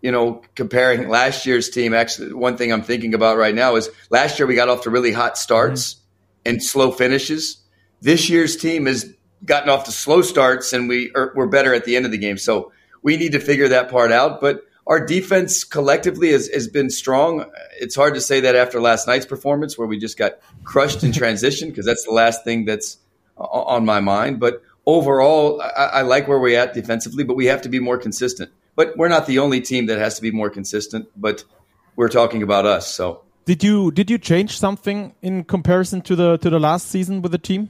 you 0.06 0.12
know, 0.12 0.44
comparing 0.54 1.10
last 1.10 1.48
year's 1.48 1.68
team, 1.68 1.92
actually, 1.92 2.32
one 2.32 2.58
thing 2.58 2.72
I'm 2.72 2.84
thinking 2.84 3.16
about 3.16 3.38
right 3.38 3.56
now 3.56 3.76
is 3.76 3.90
last 4.12 4.38
year 4.38 4.46
we 4.46 4.54
got 4.54 4.70
off 4.70 4.84
to 4.84 4.92
really 4.92 5.12
hot 5.12 5.36
starts 5.36 5.96
mm-hmm. 5.96 6.52
and 6.52 6.64
slow 6.64 6.92
finishes. 6.92 7.58
This 8.02 8.30
year's 8.30 8.56
team 8.56 8.86
has 8.86 9.12
gotten 9.44 9.68
off 9.68 9.86
to 9.86 9.92
slow 9.92 10.22
starts 10.22 10.74
and 10.74 10.88
we 10.88 11.12
are, 11.16 11.34
we're 11.36 11.48
better 11.48 11.74
at 11.74 11.86
the 11.86 11.96
end 11.96 12.06
of 12.06 12.12
the 12.12 12.20
game. 12.20 12.38
So 12.38 12.72
we 13.02 13.18
need 13.18 13.32
to 13.32 13.40
figure 13.40 13.70
that 13.70 13.90
part 13.90 14.12
out. 14.12 14.42
But 14.42 14.62
our 14.86 15.04
defense 15.04 15.64
collectively 15.64 16.34
has, 16.34 16.50
has 16.50 16.68
been 16.68 16.92
strong. 16.92 17.50
It's 17.80 17.96
hard 17.96 18.14
to 18.14 18.22
say 18.22 18.42
that 18.42 18.56
after 18.56 18.80
last 18.80 19.08
night's 19.08 19.26
performance 19.26 19.76
where 19.76 19.88
we 19.88 19.98
just 19.98 20.20
got 20.20 20.34
crushed 20.64 21.04
in 21.04 21.12
transition 21.14 21.70
because 21.70 21.88
that's 21.88 22.06
the 22.06 22.14
last 22.14 22.44
thing 22.44 22.66
that's 22.66 23.00
on 23.38 23.86
my 23.86 24.02
mind. 24.02 24.40
But 24.40 24.62
overall, 24.86 25.60
I, 25.64 25.86
I 25.86 26.02
like 26.04 26.28
where 26.28 26.38
we're 26.38 26.60
at 26.60 26.76
defensively, 26.76 27.24
but 27.24 27.36
we 27.36 27.48
have 27.48 27.64
to 27.64 27.70
be 27.70 27.80
more 27.80 27.98
consistent. 27.98 28.52
But 28.76 28.98
we're 28.98 29.10
not 29.10 29.26
the 29.26 29.40
only 29.40 29.62
team 29.62 29.86
that 29.88 29.98
has 30.00 30.16
to 30.16 30.22
be 30.22 30.32
more 30.32 30.50
consistent. 30.50 31.08
But 31.16 31.44
we're 31.96 32.10
talking 32.10 32.44
about 32.44 32.66
us. 32.66 32.88
So 32.94 33.22
did 33.46 33.64
you 33.64 33.92
did 33.92 34.10
you 34.10 34.18
change 34.18 34.58
something 34.60 35.14
in 35.22 35.44
comparison 35.44 36.02
to 36.02 36.16
the 36.16 36.38
to 36.38 36.50
the 36.50 36.60
last 36.60 36.88
season 36.90 37.22
with 37.22 37.32
the 37.32 37.38
team? 37.38 37.70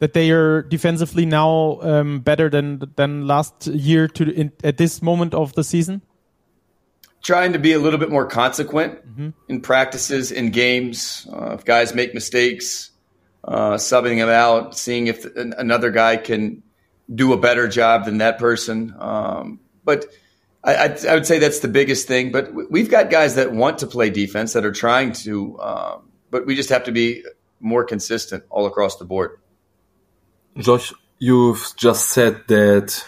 That 0.00 0.12
they 0.12 0.30
are 0.32 0.62
defensively 0.62 1.24
now 1.24 1.78
um, 1.82 2.20
better 2.20 2.50
than 2.50 2.82
than 2.96 3.26
last 3.26 3.66
year 3.68 4.08
to 4.08 4.30
in, 4.34 4.52
at 4.62 4.76
this 4.76 5.00
moment 5.00 5.34
of 5.34 5.54
the 5.54 5.62
season. 5.62 6.02
trying 7.22 7.54
to 7.54 7.58
be 7.58 7.72
a 7.72 7.78
little 7.78 7.98
bit 7.98 8.10
more 8.10 8.26
consequent 8.26 8.98
in 9.48 9.60
practices, 9.60 10.30
in 10.30 10.50
games. 10.50 11.26
Uh, 11.32 11.54
if 11.54 11.64
guys 11.64 11.94
make 11.94 12.12
mistakes, 12.12 12.90
uh, 13.44 13.74
subbing 13.74 14.18
them 14.18 14.28
out, 14.28 14.76
seeing 14.76 15.06
if 15.06 15.24
an- 15.36 15.54
another 15.56 15.90
guy 15.90 16.16
can 16.18 16.62
do 17.12 17.32
a 17.32 17.36
better 17.38 17.66
job 17.68 18.04
than 18.04 18.18
that 18.18 18.38
person. 18.38 18.94
Um, 18.98 19.60
but 19.84 20.06
I, 20.64 20.96
I, 21.08 21.14
would 21.14 21.26
say 21.26 21.38
that's 21.38 21.60
the 21.60 21.68
biggest 21.68 22.08
thing. 22.08 22.32
But 22.32 22.52
we've 22.70 22.90
got 22.90 23.10
guys 23.10 23.34
that 23.34 23.52
want 23.52 23.78
to 23.78 23.86
play 23.86 24.08
defense 24.08 24.54
that 24.54 24.64
are 24.64 24.72
trying 24.72 25.12
to, 25.12 25.60
um, 25.60 26.10
but 26.30 26.46
we 26.46 26.56
just 26.56 26.70
have 26.70 26.84
to 26.84 26.92
be 26.92 27.22
more 27.60 27.84
consistent 27.84 28.44
all 28.48 28.66
across 28.66 28.96
the 28.96 29.04
board. 29.04 29.38
Josh, 30.56 30.92
you've 31.18 31.74
just 31.76 32.10
said 32.10 32.42
that 32.48 33.04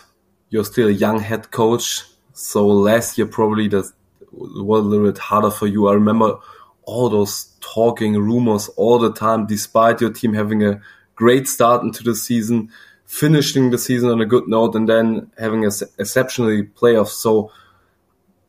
you're 0.51 0.65
still 0.65 0.89
a 0.89 0.93
young 0.93 1.21
head 1.21 1.51
coach. 1.51 2.05
So 2.35 2.67
last 2.67 3.17
year 3.17 3.27
probably 3.27 3.69
that 3.69 3.91
was 4.33 4.85
a 4.85 4.89
little 4.89 5.11
bit 5.11 5.19
harder 5.19 5.51
for 5.51 5.67
you. 5.67 5.89
I 5.89 5.95
remember 5.95 6.39
all 6.83 7.09
those 7.09 7.57
talking 7.61 8.15
rumors 8.15 8.69
all 8.77 8.99
the 8.99 9.13
time, 9.13 9.47
despite 9.47 10.01
your 10.01 10.11
team 10.11 10.35
having 10.35 10.63
a 10.63 10.81
great 11.15 11.49
start 11.49 11.83
into 11.83 12.03
the 12.03 12.15
season, 12.15 12.71
finishing 13.07 13.71
the 13.71 13.79
season 13.79 14.11
on 14.11 14.21
a 14.21 14.27
good 14.27 14.49
note, 14.49 14.75
and 14.75 14.89
then 14.89 15.31
having 15.39 15.65
a 15.65 15.71
exceptionally 15.99 16.65
playoffs. 16.65 17.09
So 17.09 17.51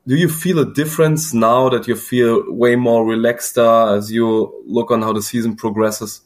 do 0.08 0.16
you 0.16 0.30
feel 0.30 0.60
a 0.60 0.74
difference 0.74 1.34
now 1.34 1.68
that 1.70 1.88
you 1.88 1.96
feel 1.96 2.44
way 2.48 2.78
more 2.78 3.06
relaxed 3.06 3.58
uh, 3.58 3.94
as 3.94 4.10
you 4.10 4.64
look 4.66 4.90
on 4.90 5.02
how 5.02 5.12
the 5.12 5.22
season 5.22 5.58
progresses? 5.58 6.22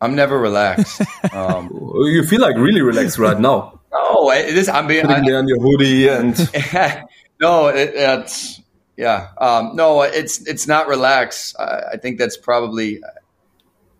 I'm 0.00 0.14
never 0.14 0.38
relaxed. 0.38 1.00
um, 1.32 1.70
You 1.72 2.24
feel 2.24 2.42
like 2.42 2.56
really 2.56 2.82
relaxed 2.82 3.18
right 3.18 3.40
now. 3.40 3.80
no, 3.90 4.30
it 4.30 4.54
is. 4.56 4.68
I'm 4.68 4.86
being. 4.86 5.06
I, 5.06 5.20
Putting 5.20 5.34
on 5.34 5.48
your 5.48 5.58
hoodie 5.58 6.08
and 6.08 6.36
no, 7.40 7.68
it, 7.68 7.92
it's 7.94 8.60
yeah. 8.98 9.28
Um, 9.38 9.74
no, 9.74 10.02
it's 10.02 10.46
it's 10.46 10.68
not 10.68 10.88
relaxed. 10.88 11.56
I, 11.58 11.92
I 11.92 11.96
think 11.96 12.18
that's 12.18 12.36
probably 12.36 13.00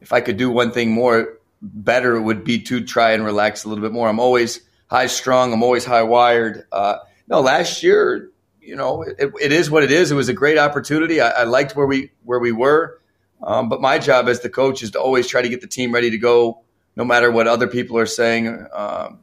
if 0.02 0.12
I 0.12 0.20
could 0.20 0.36
do 0.36 0.50
one 0.50 0.70
thing 0.70 0.92
more 0.92 1.38
better, 1.64 2.16
it 2.16 2.22
would 2.22 2.44
be 2.44 2.60
to 2.62 2.84
try 2.84 3.12
and 3.12 3.24
relax 3.24 3.64
a 3.64 3.68
little 3.68 3.82
bit 3.82 3.92
more. 3.92 4.08
I'm 4.08 4.20
always 4.20 4.60
high 4.86 5.06
strung. 5.06 5.52
I'm 5.52 5.62
always 5.62 5.84
high 5.84 6.02
wired. 6.02 6.66
Uh, 6.70 6.98
no, 7.28 7.40
last 7.40 7.82
year, 7.82 8.30
you 8.60 8.76
know, 8.76 9.02
it, 9.02 9.32
it 9.40 9.52
is 9.52 9.70
what 9.70 9.82
it 9.82 9.90
is. 9.90 10.10
It 10.10 10.14
was 10.14 10.28
a 10.28 10.34
great 10.34 10.58
opportunity. 10.58 11.20
I, 11.20 11.30
I 11.30 11.44
liked 11.44 11.74
where 11.74 11.86
we 11.86 12.10
where 12.22 12.38
we 12.38 12.52
were, 12.52 13.00
um, 13.42 13.68
but 13.68 13.80
my 13.80 13.98
job 13.98 14.28
as 14.28 14.40
the 14.40 14.50
coach 14.50 14.82
is 14.82 14.92
to 14.92 15.00
always 15.00 15.26
try 15.26 15.42
to 15.42 15.48
get 15.48 15.60
the 15.60 15.66
team 15.66 15.92
ready 15.92 16.10
to 16.10 16.18
go, 16.18 16.62
no 16.96 17.04
matter 17.04 17.30
what 17.30 17.46
other 17.46 17.66
people 17.66 17.98
are 17.98 18.06
saying. 18.06 18.66
Um, 18.72 19.20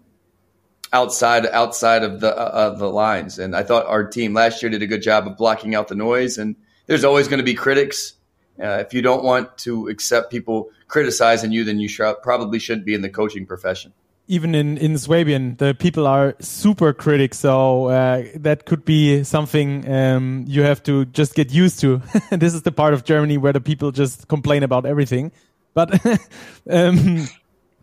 outside 0.93 1.45
outside 1.45 2.03
of 2.03 2.19
the 2.19 2.35
uh, 2.37 2.71
of 2.71 2.79
the 2.79 2.89
lines. 2.89 3.39
And 3.39 3.55
I 3.55 3.63
thought 3.63 3.85
our 3.85 4.03
team 4.03 4.33
last 4.33 4.61
year 4.61 4.69
did 4.69 4.81
a 4.81 4.87
good 4.87 5.01
job 5.01 5.27
of 5.27 5.37
blocking 5.37 5.75
out 5.75 5.87
the 5.87 5.95
noise. 5.95 6.37
And 6.37 6.55
there's 6.87 7.03
always 7.03 7.27
going 7.27 7.39
to 7.39 7.43
be 7.43 7.53
critics. 7.53 8.13
Uh, 8.61 8.83
if 8.85 8.93
you 8.93 9.01
don't 9.01 9.23
want 9.23 9.57
to 9.59 9.87
accept 9.87 10.31
people 10.31 10.69
criticizing 10.87 11.51
you, 11.51 11.63
then 11.63 11.79
you 11.79 11.87
sh- 11.87 12.01
probably 12.21 12.59
shouldn't 12.59 12.85
be 12.85 12.93
in 12.93 13.01
the 13.01 13.09
coaching 13.09 13.45
profession. 13.45 13.93
even 14.31 14.55
in 14.55 14.77
in 14.77 14.97
Swabian, 14.97 15.57
the 15.57 15.73
people 15.73 16.07
are 16.07 16.35
super 16.39 16.93
critics, 16.93 17.39
so 17.39 17.87
uh, 17.87 18.23
that 18.35 18.65
could 18.65 18.85
be 18.85 19.23
something 19.23 19.83
um, 19.91 20.45
you 20.47 20.63
have 20.63 20.81
to 20.83 21.05
just 21.05 21.35
get 21.35 21.51
used 21.51 21.81
to. 21.81 22.01
this 22.31 22.53
is 22.53 22.61
the 22.61 22.71
part 22.71 22.93
of 22.93 23.03
Germany 23.03 23.37
where 23.37 23.53
the 23.53 23.59
people 23.59 23.91
just 23.91 24.27
complain 24.27 24.63
about 24.63 24.85
everything. 24.85 25.31
But 25.73 25.93
um, 26.69 27.27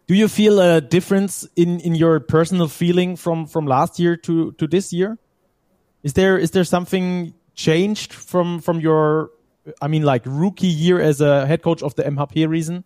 do 0.07 0.15
you 0.15 0.29
feel 0.29 0.59
a 0.59 0.81
difference 0.81 1.47
in 1.55 1.81
in 1.81 1.95
your 1.95 2.21
personal 2.21 2.69
feeling 2.69 3.17
from 3.17 3.47
from 3.47 3.67
last 3.67 3.99
year 3.99 4.17
to 4.17 4.53
to 4.53 4.67
this 4.67 4.93
year? 4.93 5.19
Is 6.03 6.15
there 6.15 6.39
is 6.39 6.51
there 6.53 6.65
something 6.65 7.35
changed 7.55 8.15
from 8.15 8.61
from 8.61 8.81
your 8.81 9.31
I 9.81 9.89
mean 9.89 10.03
like 10.03 10.23
rookie 10.25 10.67
year 10.67 11.01
as 11.01 11.21
a 11.21 11.47
head 11.47 11.63
coach 11.63 11.83
of 11.83 11.95
the 11.95 12.05
MHP 12.05 12.49
reason 12.49 12.85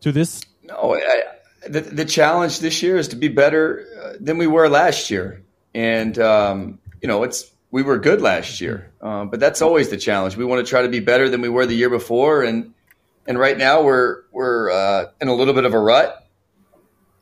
to 0.00 0.12
this? 0.12 0.42
No, 0.62 0.94
I, 0.94 1.22
the, 1.66 1.80
the 1.80 2.04
challenge 2.04 2.60
this 2.60 2.82
year 2.82 2.96
is 2.96 3.08
to 3.08 3.16
be 3.16 3.28
better 3.28 3.86
uh, 4.02 4.12
than 4.20 4.38
we 4.38 4.46
were 4.46 4.68
last 4.68 5.10
year. 5.10 5.42
And, 5.74 6.18
um, 6.18 6.78
you 7.00 7.08
know, 7.08 7.22
it's, 7.24 7.50
we 7.70 7.82
were 7.82 7.98
good 7.98 8.20
last 8.20 8.60
year, 8.60 8.92
um, 9.00 9.30
but 9.30 9.40
that's 9.40 9.60
always 9.60 9.88
the 9.88 9.96
challenge. 9.96 10.36
We 10.36 10.44
want 10.44 10.64
to 10.64 10.70
try 10.70 10.82
to 10.82 10.88
be 10.88 11.00
better 11.00 11.28
than 11.28 11.40
we 11.40 11.48
were 11.48 11.66
the 11.66 11.74
year 11.74 11.90
before. 11.90 12.42
And, 12.42 12.72
and 13.26 13.38
right 13.38 13.58
now 13.58 13.82
we're, 13.82 14.22
we're, 14.30 14.70
uh, 14.70 15.06
in 15.20 15.28
a 15.28 15.34
little 15.34 15.54
bit 15.54 15.64
of 15.64 15.74
a 15.74 15.78
rut 15.78 16.28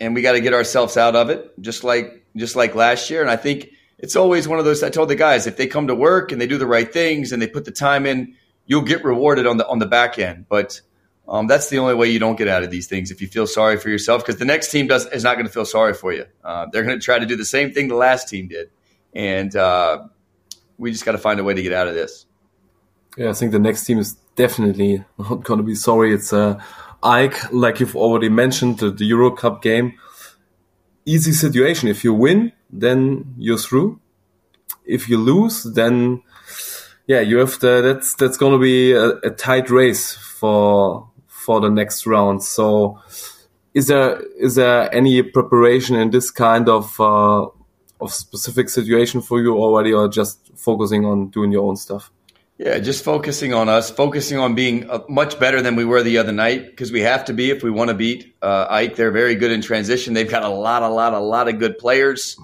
and 0.00 0.14
we 0.14 0.22
got 0.22 0.32
to 0.32 0.40
get 0.40 0.52
ourselves 0.52 0.96
out 0.96 1.16
of 1.16 1.30
it 1.30 1.52
just 1.60 1.84
like, 1.84 2.26
just 2.36 2.56
like 2.56 2.74
last 2.74 3.08
year. 3.08 3.22
And 3.22 3.30
I 3.30 3.36
think 3.36 3.70
it's 3.98 4.16
always 4.16 4.48
one 4.48 4.58
of 4.58 4.64
those, 4.64 4.82
I 4.82 4.90
told 4.90 5.08
the 5.08 5.14
guys, 5.14 5.46
if 5.46 5.56
they 5.56 5.68
come 5.68 5.86
to 5.86 5.94
work 5.94 6.32
and 6.32 6.40
they 6.40 6.46
do 6.46 6.58
the 6.58 6.66
right 6.66 6.92
things 6.92 7.32
and 7.32 7.40
they 7.40 7.46
put 7.46 7.64
the 7.64 7.70
time 7.70 8.04
in, 8.04 8.34
you'll 8.66 8.82
get 8.82 9.04
rewarded 9.04 9.46
on 9.46 9.56
the, 9.56 9.66
on 9.66 9.78
the 9.78 9.86
back 9.86 10.18
end. 10.18 10.46
But, 10.48 10.80
um, 11.28 11.46
that's 11.46 11.68
the 11.70 11.78
only 11.78 11.94
way 11.94 12.10
you 12.10 12.18
don't 12.18 12.36
get 12.36 12.48
out 12.48 12.62
of 12.62 12.70
these 12.70 12.86
things 12.86 13.10
if 13.10 13.20
you 13.20 13.28
feel 13.28 13.46
sorry 13.46 13.76
for 13.76 13.88
yourself 13.88 14.24
because 14.24 14.38
the 14.38 14.44
next 14.44 14.70
team 14.70 14.86
does 14.88 15.06
is 15.06 15.22
not 15.24 15.34
going 15.34 15.46
to 15.46 15.52
feel 15.52 15.64
sorry 15.64 15.94
for 15.94 16.12
you. 16.12 16.26
Uh, 16.44 16.66
they're 16.72 16.82
going 16.82 16.98
to 16.98 17.04
try 17.04 17.18
to 17.18 17.26
do 17.26 17.36
the 17.36 17.44
same 17.44 17.72
thing 17.72 17.88
the 17.88 17.94
last 17.94 18.28
team 18.28 18.48
did, 18.48 18.70
and 19.14 19.54
uh, 19.54 20.02
we 20.78 20.90
just 20.90 21.04
got 21.04 21.12
to 21.12 21.18
find 21.18 21.38
a 21.38 21.44
way 21.44 21.54
to 21.54 21.62
get 21.62 21.72
out 21.72 21.86
of 21.86 21.94
this. 21.94 22.26
yeah, 23.16 23.30
I 23.30 23.32
think 23.34 23.52
the 23.52 23.58
next 23.58 23.84
team 23.84 23.98
is 23.98 24.14
definitely 24.34 25.04
not 25.18 25.44
going 25.44 25.58
to 25.58 25.64
be 25.64 25.76
sorry. 25.76 26.12
It's 26.12 26.32
uh, 26.32 26.60
Ike, 27.02 27.52
like 27.52 27.80
you've 27.80 27.96
already 27.96 28.28
mentioned, 28.28 28.78
the, 28.78 28.90
the 28.90 29.04
Euro 29.06 29.30
Cup 29.30 29.62
game. 29.62 29.94
Easy 31.04 31.32
situation. 31.32 31.88
If 31.88 32.04
you 32.04 32.14
win, 32.14 32.52
then 32.70 33.34
you're 33.38 33.58
through. 33.58 34.00
If 34.84 35.08
you 35.08 35.18
lose, 35.18 35.62
then 35.62 36.22
yeah, 37.06 37.20
you 37.20 37.38
have 37.38 37.58
the, 37.60 37.82
that's 37.82 38.14
that's 38.14 38.36
going 38.36 38.52
to 38.52 38.58
be 38.58 38.92
a, 38.92 39.08
a 39.18 39.30
tight 39.30 39.70
race 39.70 40.14
for 40.14 41.08
for 41.26 41.60
the 41.60 41.70
next 41.70 42.06
round. 42.06 42.42
So, 42.42 43.00
is 43.74 43.88
there 43.88 44.20
is 44.38 44.54
there 44.54 44.92
any 44.94 45.22
preparation 45.22 45.96
in 45.96 46.10
this 46.10 46.30
kind 46.30 46.68
of 46.68 46.98
uh, 47.00 47.46
of 48.00 48.12
specific 48.12 48.68
situation 48.68 49.20
for 49.20 49.40
you 49.40 49.56
already, 49.56 49.92
or 49.92 50.08
just 50.08 50.50
focusing 50.56 51.04
on 51.04 51.28
doing 51.28 51.52
your 51.52 51.68
own 51.68 51.76
stuff? 51.76 52.12
Yeah, 52.58 52.78
just 52.78 53.02
focusing 53.02 53.52
on 53.54 53.68
us, 53.68 53.90
focusing 53.90 54.38
on 54.38 54.54
being 54.54 54.88
uh, 54.88 55.00
much 55.08 55.40
better 55.40 55.62
than 55.62 55.74
we 55.74 55.84
were 55.84 56.04
the 56.04 56.18
other 56.18 56.30
night 56.30 56.66
because 56.66 56.92
we 56.92 57.00
have 57.00 57.24
to 57.24 57.32
be 57.32 57.50
if 57.50 57.64
we 57.64 57.70
want 57.70 57.88
to 57.88 57.94
beat 57.94 58.36
uh, 58.40 58.66
Ike. 58.70 58.94
They're 58.94 59.10
very 59.10 59.34
good 59.34 59.50
in 59.50 59.62
transition. 59.62 60.14
They've 60.14 60.30
got 60.30 60.44
a 60.44 60.48
lot, 60.48 60.82
a 60.82 60.88
lot, 60.88 61.12
a 61.12 61.18
lot 61.18 61.48
of 61.48 61.58
good 61.58 61.78
players, 61.78 62.36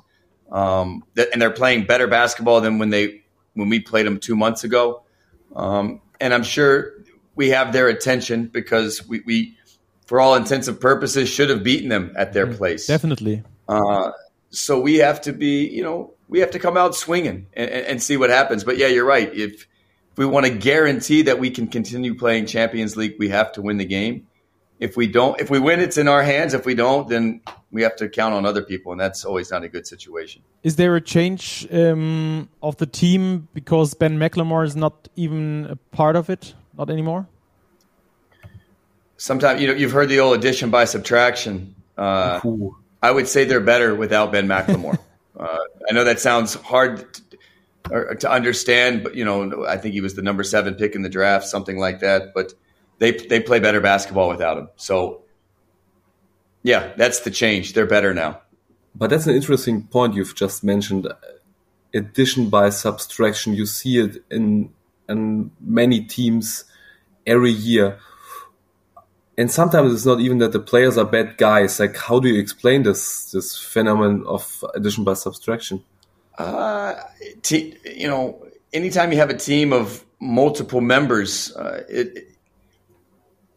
um, 0.51 1.05
and 1.17 1.41
they're 1.41 1.53
playing 1.53 1.87
better 1.87 2.09
basketball 2.09 2.61
than 2.61 2.81
when 2.81 2.91
they 2.91 3.18
when 3.59 3.69
we 3.69 3.81
played 3.81 4.07
them 4.07 4.19
two 4.19 4.37
months 4.37 4.65
ago. 4.65 5.03
Um, 5.55 6.01
and 6.21 6.33
I'm 6.33 6.45
sure 6.45 6.95
we 7.35 7.51
have 7.51 7.73
their 7.73 7.89
attention 7.89 8.47
because 8.47 9.07
we, 9.07 9.21
we, 9.27 9.57
for 10.07 10.21
all 10.21 10.35
intents 10.37 10.69
and 10.69 10.81
purposes, 10.81 11.29
should 11.29 11.51
have 11.51 11.63
beaten 11.63 11.89
them 11.89 12.13
at 12.17 12.33
their 12.33 12.47
place. 12.47 12.87
Definitely. 12.87 13.43
Uh, 13.69 14.13
so 14.51 14.81
we 14.81 14.97
have 14.97 15.21
to 15.23 15.33
be, 15.33 15.69
you 15.69 15.83
know, 15.83 16.15
we 16.29 16.41
have 16.41 16.53
to 16.53 16.59
come 16.59 16.77
out 16.77 16.95
swinging 16.95 17.47
and, 17.53 17.71
and, 17.71 17.87
and 17.87 18.03
see 18.03 18.17
what 18.17 18.31
happens. 18.31 18.65
But 18.65 18.79
yeah, 18.79 18.87
you're 18.87 19.05
right. 19.05 19.33
If, 19.35 19.67
if 20.13 20.17
we 20.17 20.25
want 20.25 20.47
to 20.47 20.53
guarantee 20.53 21.23
that 21.23 21.39
we 21.39 21.51
can 21.51 21.67
continue 21.67 22.15
playing 22.15 22.47
Champions 22.47 22.97
League, 22.97 23.17
we 23.19 23.29
have 23.31 23.53
to 23.53 23.63
win 23.63 23.77
the 23.77 23.85
game. 23.85 24.28
If 24.81 24.97
we 24.97 25.09
don't, 25.09 25.41
if 25.41 25.51
we 25.51 25.59
win, 25.59 25.81
it's 25.81 25.99
in 25.99 26.07
our 26.07 26.23
hands. 26.23 26.55
If 26.55 26.65
we 26.65 26.75
don't, 26.75 27.09
then 27.09 27.41
we 27.73 27.83
have 27.83 27.97
to 27.97 28.09
count 28.09 28.35
on 28.35 28.47
other 28.47 28.63
people, 28.63 28.93
and 28.93 29.01
that's 29.01 29.25
always 29.25 29.51
not 29.51 29.65
a 29.65 29.69
good 29.69 29.87
situation. 29.87 30.43
Is 30.63 30.77
there 30.77 30.95
a 30.95 31.01
change 31.01 31.67
um, 31.73 32.49
of 32.63 32.77
the 32.77 32.87
team 32.87 33.49
because 33.55 33.95
Ben 33.95 34.19
McLemore 34.19 34.65
is 34.65 34.77
not 34.77 35.09
even 35.17 35.67
a 35.71 35.77
part 35.77 36.15
of 36.15 36.31
it, 36.31 36.55
not 36.77 36.91
anymore? 36.91 37.27
Sometimes, 39.17 39.61
you 39.61 39.67
know, 39.67 39.75
you've 39.75 39.91
heard 39.91 40.09
the 40.09 40.21
old 40.21 40.39
addition 40.39 40.71
by 40.71 40.85
subtraction. 40.85 41.75
Uh, 41.97 42.41
I 43.03 43.11
would 43.11 43.27
say 43.27 43.45
they're 43.45 43.61
better 43.61 43.95
without 43.97 44.31
Ben 44.31 44.47
McLemore. 44.47 44.99
uh, 45.39 45.59
I 45.89 45.93
know 45.93 46.05
that 46.05 46.21
sounds 46.21 46.55
hard 46.55 47.13
to, 47.15 47.23
or, 47.91 48.15
to 48.15 48.31
understand, 48.31 49.03
but 49.03 49.17
you 49.17 49.25
know, 49.25 49.67
I 49.67 49.77
think 49.77 49.95
he 49.95 50.01
was 50.01 50.15
the 50.15 50.23
number 50.23 50.45
seven 50.45 50.75
pick 50.75 50.95
in 50.95 51.03
the 51.03 51.09
draft, 51.09 51.47
something 51.47 51.79
like 51.79 51.99
that. 52.01 52.33
But 52.33 52.55
they 52.99 53.13
they 53.13 53.41
play 53.41 53.61
better 53.61 53.81
basketball 53.81 54.29
without 54.29 54.59
him. 54.59 54.69
So, 54.77 55.23
yeah, 56.63 56.93
that's 56.97 57.21
the 57.21 57.31
change. 57.31 57.73
They're 57.73 57.87
better 57.87 58.15
now. 58.15 58.41
But 58.95 59.11
that's 59.11 59.27
an 59.27 59.35
interesting 59.35 59.83
point 59.83 60.15
you've 60.15 60.35
just 60.35 60.65
mentioned. 60.65 61.07
Addition 61.95 62.51
by 62.51 62.71
subtraction, 62.71 63.55
you 63.55 63.67
see 63.67 63.99
it 63.99 64.25
in 64.31 64.71
in 65.09 65.51
many 65.61 66.03
teams 66.03 66.65
every 67.27 67.53
year. 67.53 67.99
And 69.39 69.51
sometimes 69.51 69.95
it's 69.95 70.05
not 70.05 70.21
even 70.21 70.39
that 70.39 70.51
the 70.51 70.59
players 70.59 70.99
are 70.99 71.05
bad 71.05 71.37
guys. 71.39 71.79
Like, 71.79 71.97
how 71.97 72.19
do 72.19 72.29
you 72.29 72.41
explain 72.41 72.83
this 72.83 73.31
this 73.31 73.57
phenomenon 73.57 74.25
of 74.27 74.65
addition 74.75 75.05
by 75.05 75.15
subtraction? 75.15 75.85
Uh, 76.37 76.95
you 77.51 78.09
know, 78.09 78.45
anytime 78.73 79.13
you 79.13 79.19
have 79.19 79.31
a 79.31 79.37
team 79.37 79.73
of 79.73 80.05
multiple 80.21 80.81
members, 80.81 81.55
uh, 81.57 81.85
it, 81.89 82.37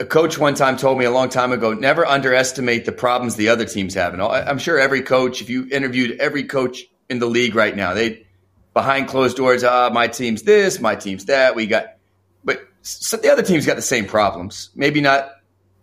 a 0.01 0.05
coach 0.05 0.39
one 0.39 0.55
time 0.55 0.77
told 0.77 0.97
me 0.97 1.05
a 1.05 1.11
long 1.11 1.29
time 1.29 1.51
ago, 1.51 1.73
never 1.73 2.05
underestimate 2.05 2.85
the 2.85 2.91
problems 2.91 3.35
the 3.35 3.49
other 3.49 3.65
teams 3.65 3.93
have. 3.93 4.13
And 4.13 4.21
I'm 4.21 4.57
sure 4.57 4.79
every 4.79 5.03
coach, 5.03 5.41
if 5.41 5.49
you 5.49 5.67
interviewed 5.71 6.19
every 6.19 6.43
coach 6.45 6.85
in 7.07 7.19
the 7.19 7.27
league 7.27 7.53
right 7.53 7.75
now, 7.75 7.93
they 7.93 8.25
behind 8.73 9.07
closed 9.07 9.37
doors. 9.37 9.63
Ah, 9.63 9.91
my 9.93 10.07
team's 10.07 10.41
this, 10.41 10.79
my 10.79 10.95
team's 10.95 11.25
that. 11.25 11.55
We 11.55 11.67
got, 11.67 11.97
but 12.43 12.67
so 12.81 13.15
the 13.15 13.31
other 13.31 13.43
team's 13.43 13.67
got 13.67 13.75
the 13.75 13.83
same 13.83 14.07
problems. 14.07 14.71
Maybe 14.73 15.01
not 15.01 15.29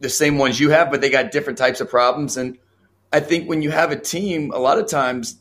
the 0.01 0.09
same 0.09 0.37
ones 0.37 0.59
you 0.59 0.71
have, 0.71 0.91
but 0.91 1.01
they 1.01 1.11
got 1.11 1.31
different 1.31 1.57
types 1.57 1.81
of 1.81 1.89
problems. 1.89 2.37
And 2.37 2.59
I 3.13 3.21
think 3.21 3.49
when 3.49 3.63
you 3.63 3.71
have 3.71 3.93
a 3.93 3.97
team, 3.99 4.51
a 4.53 4.59
lot 4.59 4.81
of 4.81 4.89
times 4.89 5.39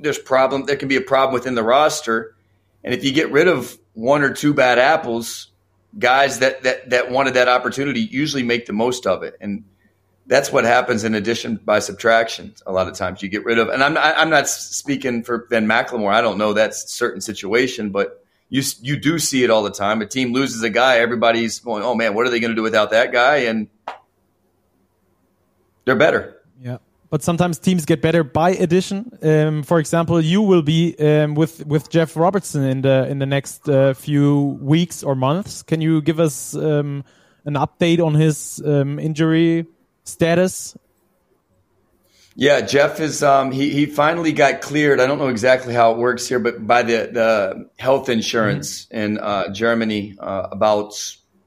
there's 0.00 0.18
problem. 0.18 0.64
There 0.64 0.76
can 0.76 0.88
be 0.88 0.96
a 0.96 1.02
problem 1.02 1.34
within 1.34 1.54
the 1.54 1.62
roster, 1.62 2.34
and 2.82 2.92
if 2.92 3.04
you 3.04 3.12
get 3.12 3.30
rid 3.30 3.46
of 3.46 3.78
one 3.94 4.22
or 4.22 4.32
two 4.32 4.54
bad 4.54 4.80
apples, 4.80 5.52
guys 5.96 6.40
that 6.40 6.62
that 6.62 6.90
that 6.90 7.10
wanted 7.10 7.34
that 7.34 7.48
opportunity 7.48 8.00
usually 8.00 8.42
make 8.42 8.66
the 8.66 8.72
most 8.72 9.06
of 9.06 9.22
it, 9.22 9.36
and 9.40 9.64
that's 10.26 10.52
what 10.52 10.64
happens 10.64 11.04
in 11.04 11.14
addition 11.14 11.56
by 11.56 11.78
subtraction. 11.78 12.54
A 12.66 12.72
lot 12.72 12.86
of 12.86 12.94
times 12.94 13.22
you 13.22 13.28
get 13.28 13.44
rid 13.44 13.58
of, 13.58 13.68
and 13.68 13.82
I'm 13.82 13.94
not, 13.94 14.14
I'm 14.16 14.30
not 14.30 14.46
speaking 14.48 15.22
for 15.22 15.46
Ben 15.48 15.66
McLemore. 15.66 16.12
I 16.12 16.20
don't 16.20 16.36
know 16.36 16.52
that 16.52 16.74
certain 16.74 17.20
situation, 17.20 17.90
but 17.90 18.22
you 18.50 18.62
you 18.80 18.98
do 18.98 19.18
see 19.18 19.44
it 19.44 19.50
all 19.50 19.62
the 19.62 19.70
time. 19.70 20.02
A 20.02 20.06
team 20.06 20.32
loses 20.32 20.62
a 20.62 20.70
guy, 20.70 20.98
everybody's 20.98 21.60
going, 21.60 21.82
"Oh 21.82 21.94
man, 21.94 22.14
what 22.14 22.26
are 22.26 22.30
they 22.30 22.40
going 22.40 22.50
to 22.50 22.56
do 22.56 22.62
without 22.62 22.90
that 22.90 23.12
guy?" 23.12 23.36
And 23.38 23.68
they're 25.84 25.96
better. 25.96 26.36
Yeah. 26.60 26.78
But 27.10 27.22
sometimes 27.22 27.58
teams 27.58 27.86
get 27.86 28.02
better 28.02 28.22
by 28.22 28.50
addition. 28.50 29.10
Um, 29.22 29.62
for 29.62 29.78
example, 29.78 30.20
you 30.20 30.42
will 30.42 30.62
be 30.62 30.94
um, 30.98 31.34
with 31.34 31.64
with 31.66 31.88
Jeff 31.88 32.16
Robertson 32.16 32.64
in 32.64 32.82
the 32.82 33.08
in 33.08 33.18
the 33.18 33.26
next 33.26 33.68
uh, 33.68 33.94
few 33.94 34.58
weeks 34.60 35.02
or 35.02 35.14
months. 35.14 35.62
Can 35.62 35.80
you 35.80 36.02
give 36.02 36.20
us 36.20 36.54
um, 36.54 37.04
an 37.46 37.54
update 37.54 38.04
on 38.04 38.14
his 38.14 38.62
um, 38.64 38.98
injury 38.98 39.66
status? 40.04 40.76
Yeah, 42.40 42.60
Jeff 42.60 43.00
is 43.00 43.22
um, 43.22 43.50
he 43.52 43.70
he 43.70 43.86
finally 43.86 44.32
got 44.32 44.60
cleared. 44.60 45.00
I 45.00 45.06
don't 45.06 45.18
know 45.18 45.28
exactly 45.28 45.74
how 45.74 45.92
it 45.92 45.98
works 45.98 46.28
here, 46.28 46.38
but 46.38 46.64
by 46.64 46.82
the 46.82 47.10
the 47.12 47.70
health 47.78 48.08
insurance 48.08 48.84
mm 48.84 48.96
-hmm. 48.96 49.04
in 49.04 49.18
uh, 49.18 49.52
Germany 49.52 50.14
uh, 50.20 50.46
about 50.52 50.94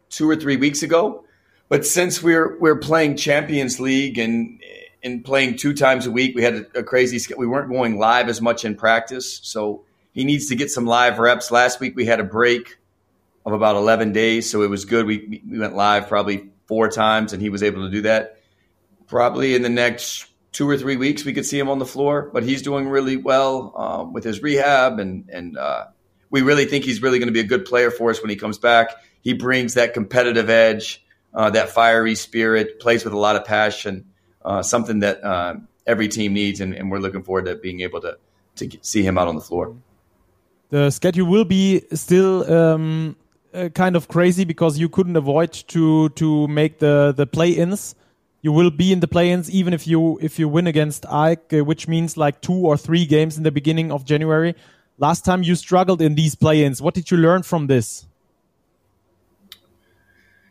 two 0.09 0.29
or 0.29 0.35
three 0.35 0.57
weeks 0.57 0.83
ago. 0.83 1.23
But 1.69 1.85
since 1.85 2.21
we're 2.21 2.59
we're 2.59 2.79
playing 2.79 3.15
Champions 3.15 3.79
League 3.79 4.19
and 4.19 4.60
and 5.03 5.23
playing 5.23 5.57
two 5.57 5.73
times 5.73 6.05
a 6.05 6.11
week, 6.11 6.35
we 6.35 6.43
had 6.43 6.53
a, 6.53 6.79
a 6.79 6.83
crazy. 6.83 7.33
We 7.35 7.47
weren't 7.47 7.69
going 7.69 7.97
live 7.97 8.29
as 8.29 8.41
much 8.41 8.65
in 8.65 8.75
practice, 8.75 9.39
so 9.43 9.83
he 10.11 10.23
needs 10.23 10.47
to 10.47 10.55
get 10.55 10.71
some 10.71 10.85
live 10.85 11.19
reps. 11.19 11.51
Last 11.51 11.79
week 11.79 11.95
we 11.95 12.05
had 12.05 12.19
a 12.19 12.23
break 12.23 12.77
of 13.45 13.53
about 13.53 13.75
11 13.75 14.11
days, 14.11 14.49
so 14.49 14.61
it 14.61 14.69
was 14.69 14.85
good. 14.85 15.05
We 15.05 15.41
we 15.49 15.59
went 15.59 15.75
live 15.75 16.07
probably 16.07 16.49
four 16.67 16.89
times, 16.89 17.33
and 17.33 17.41
he 17.41 17.49
was 17.49 17.63
able 17.63 17.85
to 17.85 17.91
do 17.91 18.01
that 18.03 18.37
probably 19.11 19.55
in 19.55 19.61
the 19.61 19.69
next 19.69 20.25
two 20.53 20.67
or 20.67 20.77
three 20.77 20.95
weeks 20.95 21.25
we 21.25 21.33
could 21.33 21.45
see 21.45 21.59
him 21.59 21.69
on 21.69 21.79
the 21.79 21.85
floor. 21.85 22.31
But 22.33 22.43
he's 22.43 22.61
doing 22.61 22.87
really 22.87 23.17
well 23.17 23.73
um, 23.75 24.13
with 24.13 24.23
his 24.23 24.41
rehab, 24.41 24.99
and 24.99 25.29
and 25.29 25.57
uh, 25.57 25.87
we 26.31 26.41
really 26.41 26.65
think 26.65 26.85
he's 26.85 27.01
really 27.01 27.19
going 27.19 27.27
to 27.27 27.33
be 27.33 27.41
a 27.41 27.45
good 27.45 27.65
player 27.65 27.91
for 27.91 28.09
us 28.09 28.21
when 28.21 28.29
he 28.29 28.37
comes 28.37 28.57
back. 28.57 28.95
He 29.21 29.33
brings 29.33 29.75
that 29.75 29.93
competitive 29.93 30.49
edge, 30.49 31.05
uh, 31.33 31.51
that 31.51 31.69
fiery 31.69 32.15
spirit, 32.15 32.79
plays 32.79 33.03
with 33.03 33.13
a 33.13 33.17
lot 33.17 33.35
of 33.35 33.45
passion, 33.45 34.05
uh, 34.43 34.61
something 34.63 34.99
that 34.99 35.23
uh, 35.23 35.55
every 35.85 36.07
team 36.07 36.33
needs, 36.33 36.61
and, 36.61 36.73
and, 36.73 36.91
we're 36.91 36.99
looking 36.99 37.23
forward 37.23 37.45
to 37.45 37.55
being 37.55 37.81
able 37.81 38.01
to 38.01 38.17
to 38.55 38.69
see 38.81 39.03
him 39.03 39.17
out 39.17 39.27
on 39.27 39.35
the 39.35 39.41
floor. 39.41 39.75
The 40.69 40.89
schedule 40.89 41.27
will 41.27 41.45
be 41.45 41.83
still. 41.93 42.51
Um, 42.51 43.15
uh, 43.53 43.67
kind 43.67 43.97
of 43.97 44.07
crazy 44.07 44.45
because 44.45 44.79
you 44.79 44.87
couldn't 44.87 45.17
avoid 45.17 45.51
to 45.51 46.07
to 46.07 46.47
make 46.47 46.79
the 46.79 47.13
the 47.13 47.27
play-ins 47.27 47.95
you 48.41 48.51
will 48.51 48.71
be 48.71 48.91
in 48.91 48.99
the 48.99 49.07
play-ins 49.07 49.49
even 49.51 49.73
if 49.73 49.87
you 49.87 50.17
if 50.19 50.39
you 50.39 50.47
win 50.47 50.67
against 50.67 51.03
AEK, 51.03 51.59
uh, 51.59 51.63
which 51.63 51.87
means 51.87 52.17
like 52.17 52.41
two 52.41 52.53
or 52.53 52.75
three 52.75 53.05
games 53.05 53.37
in 53.37 53.43
the 53.43 53.51
beginning 53.51 53.91
of 53.91 54.03
January. 54.03 54.55
Last 54.97 55.25
time 55.25 55.43
you 55.43 55.55
struggled 55.55 56.01
in 56.01 56.15
these 56.15 56.35
play-ins. 56.35 56.81
What 56.81 56.93
did 56.93 57.09
you 57.09 57.17
learn 57.17 57.43
from 57.43 57.67
this? 57.67 58.05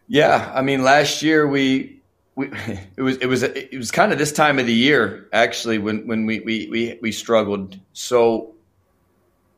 Yeah, 0.08 0.50
I 0.54 0.62
mean, 0.62 0.82
last 0.82 1.22
year 1.22 1.46
we 1.46 1.99
we 2.40 2.46
it 2.96 3.02
was 3.02 3.16
it 3.18 3.26
was 3.26 3.42
it 3.42 3.76
was 3.76 3.90
kind 3.90 4.12
of 4.12 4.18
this 4.18 4.32
time 4.32 4.58
of 4.58 4.66
the 4.66 4.74
year 4.74 5.28
actually 5.32 5.78
when 5.78 6.06
when 6.06 6.26
we 6.26 6.40
we 6.40 6.68
we, 6.70 6.98
we 7.00 7.12
struggled. 7.12 7.78
So 7.92 8.54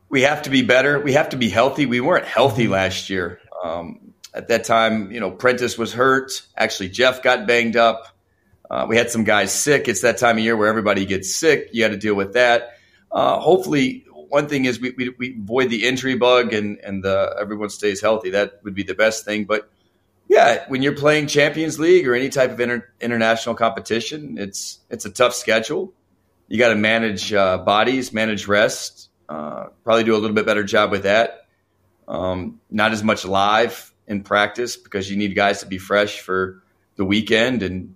we 0.08 0.22
have 0.22 0.42
to 0.42 0.50
be 0.50 0.62
better. 0.62 1.00
We 1.00 1.14
have 1.14 1.30
to 1.30 1.36
be 1.36 1.48
healthy. 1.48 1.86
We 1.86 2.00
weren't 2.00 2.26
healthy 2.26 2.64
mm-hmm. 2.64 2.72
last 2.72 3.08
year. 3.08 3.40
Um, 3.62 4.12
at 4.34 4.48
that 4.48 4.64
time, 4.64 5.10
you 5.12 5.20
know, 5.20 5.30
Prentice 5.30 5.78
was 5.78 5.92
hurt. 5.92 6.42
Actually, 6.56 6.88
Jeff 6.88 7.22
got 7.22 7.46
banged 7.46 7.76
up. 7.76 8.08
Uh, 8.70 8.86
we 8.88 8.96
had 8.96 9.10
some 9.10 9.24
guys 9.24 9.52
sick. 9.52 9.88
It's 9.88 10.00
that 10.00 10.18
time 10.18 10.38
of 10.38 10.44
year 10.44 10.56
where 10.56 10.68
everybody 10.68 11.04
gets 11.04 11.34
sick. 11.34 11.68
You 11.72 11.82
had 11.82 11.92
to 11.92 11.98
deal 11.98 12.14
with 12.14 12.32
that. 12.32 12.78
Uh, 13.10 13.38
hopefully, 13.38 14.04
one 14.10 14.48
thing 14.48 14.64
is 14.64 14.80
we, 14.80 14.92
we, 14.96 15.10
we, 15.18 15.38
avoid 15.38 15.68
the 15.68 15.86
injury 15.86 16.16
bug 16.16 16.54
and 16.54 16.78
and 16.78 17.04
the, 17.04 17.36
everyone 17.38 17.68
stays 17.68 18.00
healthy. 18.00 18.30
That 18.30 18.60
would 18.64 18.74
be 18.74 18.82
the 18.82 18.94
best 18.94 19.26
thing. 19.26 19.44
But 19.44 19.70
yeah, 20.32 20.64
when 20.68 20.80
you're 20.80 20.96
playing 20.96 21.26
Champions 21.26 21.78
League 21.78 22.08
or 22.08 22.14
any 22.14 22.30
type 22.30 22.50
of 22.50 22.58
inter, 22.58 22.88
international 23.02 23.54
competition, 23.54 24.38
it's 24.38 24.78
it's 24.88 25.04
a 25.04 25.10
tough 25.10 25.34
schedule. 25.34 25.92
You 26.48 26.58
got 26.58 26.70
to 26.70 26.74
manage 26.74 27.34
uh, 27.34 27.58
bodies, 27.58 28.14
manage 28.14 28.48
rest. 28.48 29.10
Uh, 29.28 29.66
probably 29.84 30.04
do 30.04 30.14
a 30.14 30.16
little 30.16 30.34
bit 30.34 30.46
better 30.46 30.64
job 30.64 30.90
with 30.90 31.02
that. 31.02 31.48
Um, 32.08 32.60
not 32.70 32.92
as 32.92 33.02
much 33.02 33.26
live 33.26 33.92
in 34.06 34.22
practice 34.22 34.78
because 34.78 35.10
you 35.10 35.18
need 35.18 35.34
guys 35.34 35.60
to 35.60 35.66
be 35.66 35.76
fresh 35.76 36.20
for 36.20 36.62
the 36.96 37.04
weekend 37.04 37.62
and 37.62 37.94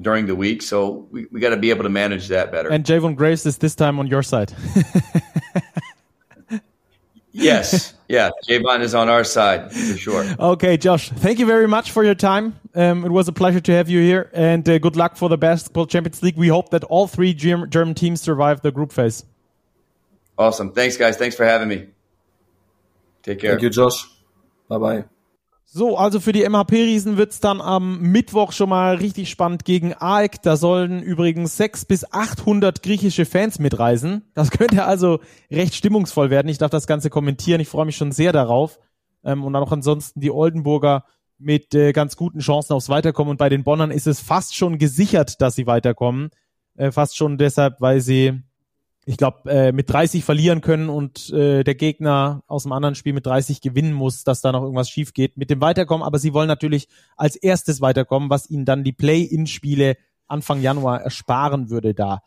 during 0.00 0.26
the 0.26 0.34
week. 0.34 0.62
So 0.62 1.06
we, 1.12 1.26
we 1.30 1.38
got 1.38 1.50
to 1.50 1.56
be 1.56 1.70
able 1.70 1.84
to 1.84 1.88
manage 1.88 2.28
that 2.28 2.50
better. 2.50 2.68
And 2.68 2.84
Javon 2.84 3.14
Grace 3.14 3.46
is 3.46 3.58
this 3.58 3.76
time 3.76 4.00
on 4.00 4.08
your 4.08 4.24
side. 4.24 4.52
yes. 7.30 7.94
Yeah. 8.10 8.30
Javon 8.48 8.80
is 8.80 8.92
on 8.92 9.08
our 9.08 9.22
side 9.22 9.70
for 9.70 9.96
sure. 9.96 10.26
Okay, 10.40 10.76
Josh, 10.76 11.10
thank 11.10 11.38
you 11.38 11.46
very 11.46 11.68
much 11.68 11.92
for 11.92 12.02
your 12.02 12.16
time. 12.16 12.58
Um, 12.74 13.04
it 13.04 13.12
was 13.12 13.28
a 13.28 13.32
pleasure 13.32 13.60
to 13.60 13.72
have 13.72 13.88
you 13.88 14.00
here 14.00 14.30
and 14.32 14.68
uh, 14.68 14.78
good 14.78 14.96
luck 14.96 15.16
for 15.16 15.28
the 15.28 15.38
Basketball 15.38 15.86
Champions 15.86 16.20
League. 16.20 16.36
We 16.36 16.48
hope 16.48 16.70
that 16.70 16.82
all 16.84 17.06
three 17.06 17.32
German 17.34 17.94
teams 17.94 18.20
survive 18.20 18.62
the 18.62 18.72
group 18.72 18.90
phase. 18.90 19.24
Awesome. 20.36 20.72
Thanks, 20.72 20.96
guys. 20.96 21.18
Thanks 21.18 21.36
for 21.36 21.44
having 21.44 21.68
me. 21.68 21.86
Take 23.22 23.38
care. 23.38 23.52
Thank 23.52 23.62
you, 23.62 23.70
Josh. 23.70 24.04
Bye 24.68 24.78
bye. 24.78 25.04
So, 25.72 25.96
also 25.96 26.18
für 26.18 26.32
die 26.32 26.42
MHP-Riesen 26.42 27.16
wird's 27.16 27.38
dann 27.38 27.60
am 27.60 28.00
Mittwoch 28.00 28.50
schon 28.50 28.68
mal 28.68 28.96
richtig 28.96 29.30
spannend 29.30 29.64
gegen 29.64 29.94
AEK. 29.94 30.42
Da 30.42 30.56
sollen 30.56 31.00
übrigens 31.00 31.56
600 31.58 31.86
bis 31.86 32.12
800 32.12 32.82
griechische 32.82 33.24
Fans 33.24 33.60
mitreisen. 33.60 34.24
Das 34.34 34.50
könnte 34.50 34.84
also 34.84 35.20
recht 35.48 35.76
stimmungsvoll 35.76 36.28
werden. 36.28 36.48
Ich 36.48 36.58
darf 36.58 36.72
das 36.72 36.88
Ganze 36.88 37.08
kommentieren. 37.08 37.60
Ich 37.60 37.68
freue 37.68 37.86
mich 37.86 37.96
schon 37.96 38.10
sehr 38.10 38.32
darauf. 38.32 38.80
Ähm, 39.22 39.44
und 39.44 39.52
dann 39.52 39.62
auch 39.62 39.70
ansonsten 39.70 40.18
die 40.18 40.32
Oldenburger 40.32 41.04
mit 41.38 41.72
äh, 41.72 41.92
ganz 41.92 42.16
guten 42.16 42.40
Chancen 42.40 42.72
aufs 42.72 42.88
Weiterkommen. 42.88 43.30
Und 43.30 43.36
bei 43.36 43.48
den 43.48 43.62
Bonnern 43.62 43.92
ist 43.92 44.08
es 44.08 44.18
fast 44.18 44.56
schon 44.56 44.76
gesichert, 44.76 45.40
dass 45.40 45.54
sie 45.54 45.68
weiterkommen. 45.68 46.30
Äh, 46.74 46.90
fast 46.90 47.16
schon 47.16 47.38
deshalb, 47.38 47.80
weil 47.80 48.00
sie 48.00 48.42
ich 49.06 49.16
glaube, 49.16 49.50
äh, 49.50 49.72
mit 49.72 49.90
30 49.90 50.24
verlieren 50.24 50.60
können 50.60 50.88
und 50.88 51.30
äh, 51.30 51.64
der 51.64 51.74
Gegner 51.74 52.42
aus 52.46 52.64
dem 52.64 52.72
anderen 52.72 52.94
Spiel 52.94 53.12
mit 53.12 53.26
30 53.26 53.60
gewinnen 53.60 53.92
muss, 53.92 54.24
dass 54.24 54.40
da 54.40 54.52
noch 54.52 54.62
irgendwas 54.62 54.90
schief 54.90 55.14
geht 55.14 55.36
mit 55.36 55.50
dem 55.50 55.60
Weiterkommen. 55.60 56.06
Aber 56.06 56.18
sie 56.18 56.34
wollen 56.34 56.48
natürlich 56.48 56.88
als 57.16 57.36
erstes 57.36 57.80
weiterkommen, 57.80 58.30
was 58.30 58.50
ihnen 58.50 58.64
dann 58.64 58.84
die 58.84 58.92
Play-in-Spiele 58.92 59.96
Anfang 60.28 60.60
Januar 60.60 61.00
ersparen 61.00 61.70
würde 61.70 61.94
da 61.94 62.22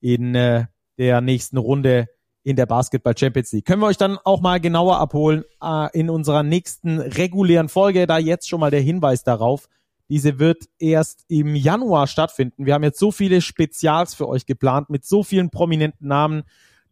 in 0.00 0.34
äh, 0.34 0.64
der 0.98 1.20
nächsten 1.20 1.56
Runde 1.56 2.08
in 2.42 2.56
der 2.56 2.66
Basketball 2.66 3.16
Champions 3.16 3.52
League. 3.52 3.64
Können 3.64 3.80
wir 3.80 3.86
euch 3.86 3.96
dann 3.96 4.18
auch 4.24 4.40
mal 4.40 4.60
genauer 4.60 4.98
abholen 4.98 5.44
äh, 5.62 5.88
in 5.98 6.10
unserer 6.10 6.42
nächsten 6.42 6.98
regulären 7.00 7.68
Folge. 7.68 8.06
Da 8.06 8.18
jetzt 8.18 8.48
schon 8.48 8.60
mal 8.60 8.70
der 8.70 8.80
Hinweis 8.80 9.24
darauf. 9.24 9.68
Diese 10.08 10.38
wird 10.38 10.64
erst 10.78 11.24
im 11.28 11.54
Januar 11.54 12.06
stattfinden. 12.06 12.66
Wir 12.66 12.74
haben 12.74 12.82
jetzt 12.82 12.98
so 12.98 13.10
viele 13.10 13.40
Spezials 13.40 14.14
für 14.14 14.28
euch 14.28 14.46
geplant 14.46 14.90
mit 14.90 15.04
so 15.04 15.22
vielen 15.22 15.50
prominenten 15.50 16.08
Namen. 16.08 16.42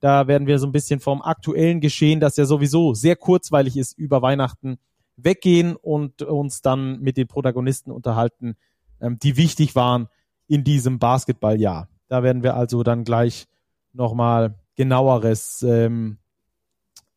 Da 0.00 0.26
werden 0.26 0.46
wir 0.46 0.58
so 0.58 0.66
ein 0.66 0.72
bisschen 0.72 0.98
vom 0.98 1.22
aktuellen 1.22 1.80
Geschehen, 1.80 2.20
das 2.20 2.36
ja 2.36 2.44
sowieso 2.44 2.94
sehr 2.94 3.16
kurzweilig 3.16 3.76
ist, 3.76 3.96
über 3.98 4.22
Weihnachten 4.22 4.78
weggehen 5.16 5.76
und 5.76 6.22
uns 6.22 6.62
dann 6.62 7.00
mit 7.00 7.16
den 7.16 7.28
Protagonisten 7.28 7.90
unterhalten, 7.90 8.56
ähm, 9.00 9.18
die 9.18 9.36
wichtig 9.36 9.76
waren 9.76 10.08
in 10.48 10.64
diesem 10.64 10.98
Basketballjahr. 10.98 11.88
Da 12.08 12.22
werden 12.22 12.42
wir 12.42 12.56
also 12.56 12.82
dann 12.82 13.04
gleich 13.04 13.46
nochmal 13.92 14.58
genaueres 14.74 15.62
ähm, 15.62 16.18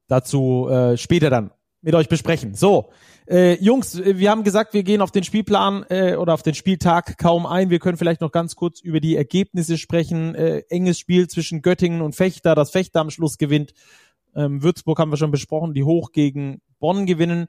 dazu 0.07 0.67
äh, 0.69 0.97
später 0.97 1.29
dann 1.29 1.51
mit 1.85 1.93
euch 1.93 2.09
besprechen. 2.09 2.55
So, 2.55 2.89
äh, 3.29 3.63
Jungs, 3.63 4.03
wir 4.03 4.31
haben 4.31 4.43
gesagt, 4.43 4.73
wir 4.73 4.81
gehen 4.81 5.01
auf 5.01 5.11
den 5.11 5.23
Spielplan 5.23 5.85
äh, 5.89 6.15
oder 6.15 6.33
auf 6.33 6.41
den 6.41 6.55
Spieltag 6.55 7.19
kaum 7.19 7.45
ein. 7.45 7.69
Wir 7.69 7.77
können 7.77 7.97
vielleicht 7.97 8.21
noch 8.21 8.31
ganz 8.31 8.55
kurz 8.55 8.81
über 8.81 8.99
die 8.99 9.15
Ergebnisse 9.15 9.77
sprechen. 9.77 10.33
Äh, 10.33 10.63
enges 10.69 10.97
Spiel 10.97 11.27
zwischen 11.27 11.61
Göttingen 11.61 12.01
und 12.01 12.15
Fechter, 12.15 12.55
das 12.55 12.71
Fechter 12.71 13.01
am 13.01 13.11
Schluss 13.11 13.37
gewinnt. 13.37 13.73
Ähm, 14.35 14.63
Würzburg 14.63 14.97
haben 14.97 15.11
wir 15.11 15.17
schon 15.17 15.29
besprochen, 15.29 15.75
die 15.75 15.83
hoch 15.83 16.11
gegen 16.11 16.59
Bonn 16.79 17.05
gewinnen. 17.05 17.45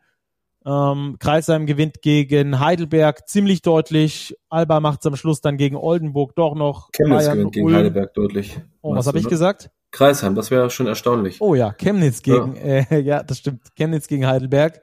Ähm, 0.66 1.16
Kreisheim 1.18 1.64
gewinnt 1.64 2.03
gegen 2.03 2.61
Heidelberg 2.61 3.27
ziemlich 3.27 3.62
deutlich. 3.62 4.37
Alba 4.51 4.81
macht 4.81 5.01
es 5.01 5.07
am 5.07 5.16
Schluss 5.16 5.40
dann 5.40 5.57
gegen 5.57 5.77
Oldenburg 5.77 6.35
doch 6.35 6.55
noch. 6.55 6.90
Chemnitz 6.92 7.27
gewinnt 7.27 7.53
gegen 7.53 7.75
Heidelberg 7.75 8.12
deutlich. 8.12 8.61
Oh, 8.83 8.94
was 8.94 9.07
habe 9.07 9.18
ich 9.18 9.29
gesagt? 9.29 9.70
Kreisheim, 9.90 10.35
das 10.35 10.51
wäre 10.51 10.70
schon 10.70 10.87
erstaunlich. 10.87 11.40
Oh 11.40 11.55
ja, 11.55 11.72
Chemnitz 11.72 12.22
gegen, 12.22 12.57
ja, 12.57 12.62
äh, 12.62 13.01
ja 13.01 13.22
das 13.22 13.38
stimmt, 13.38 13.75
Chemnitz 13.75 14.09
gegen 14.09 14.27
Heidelberg. 14.27 14.81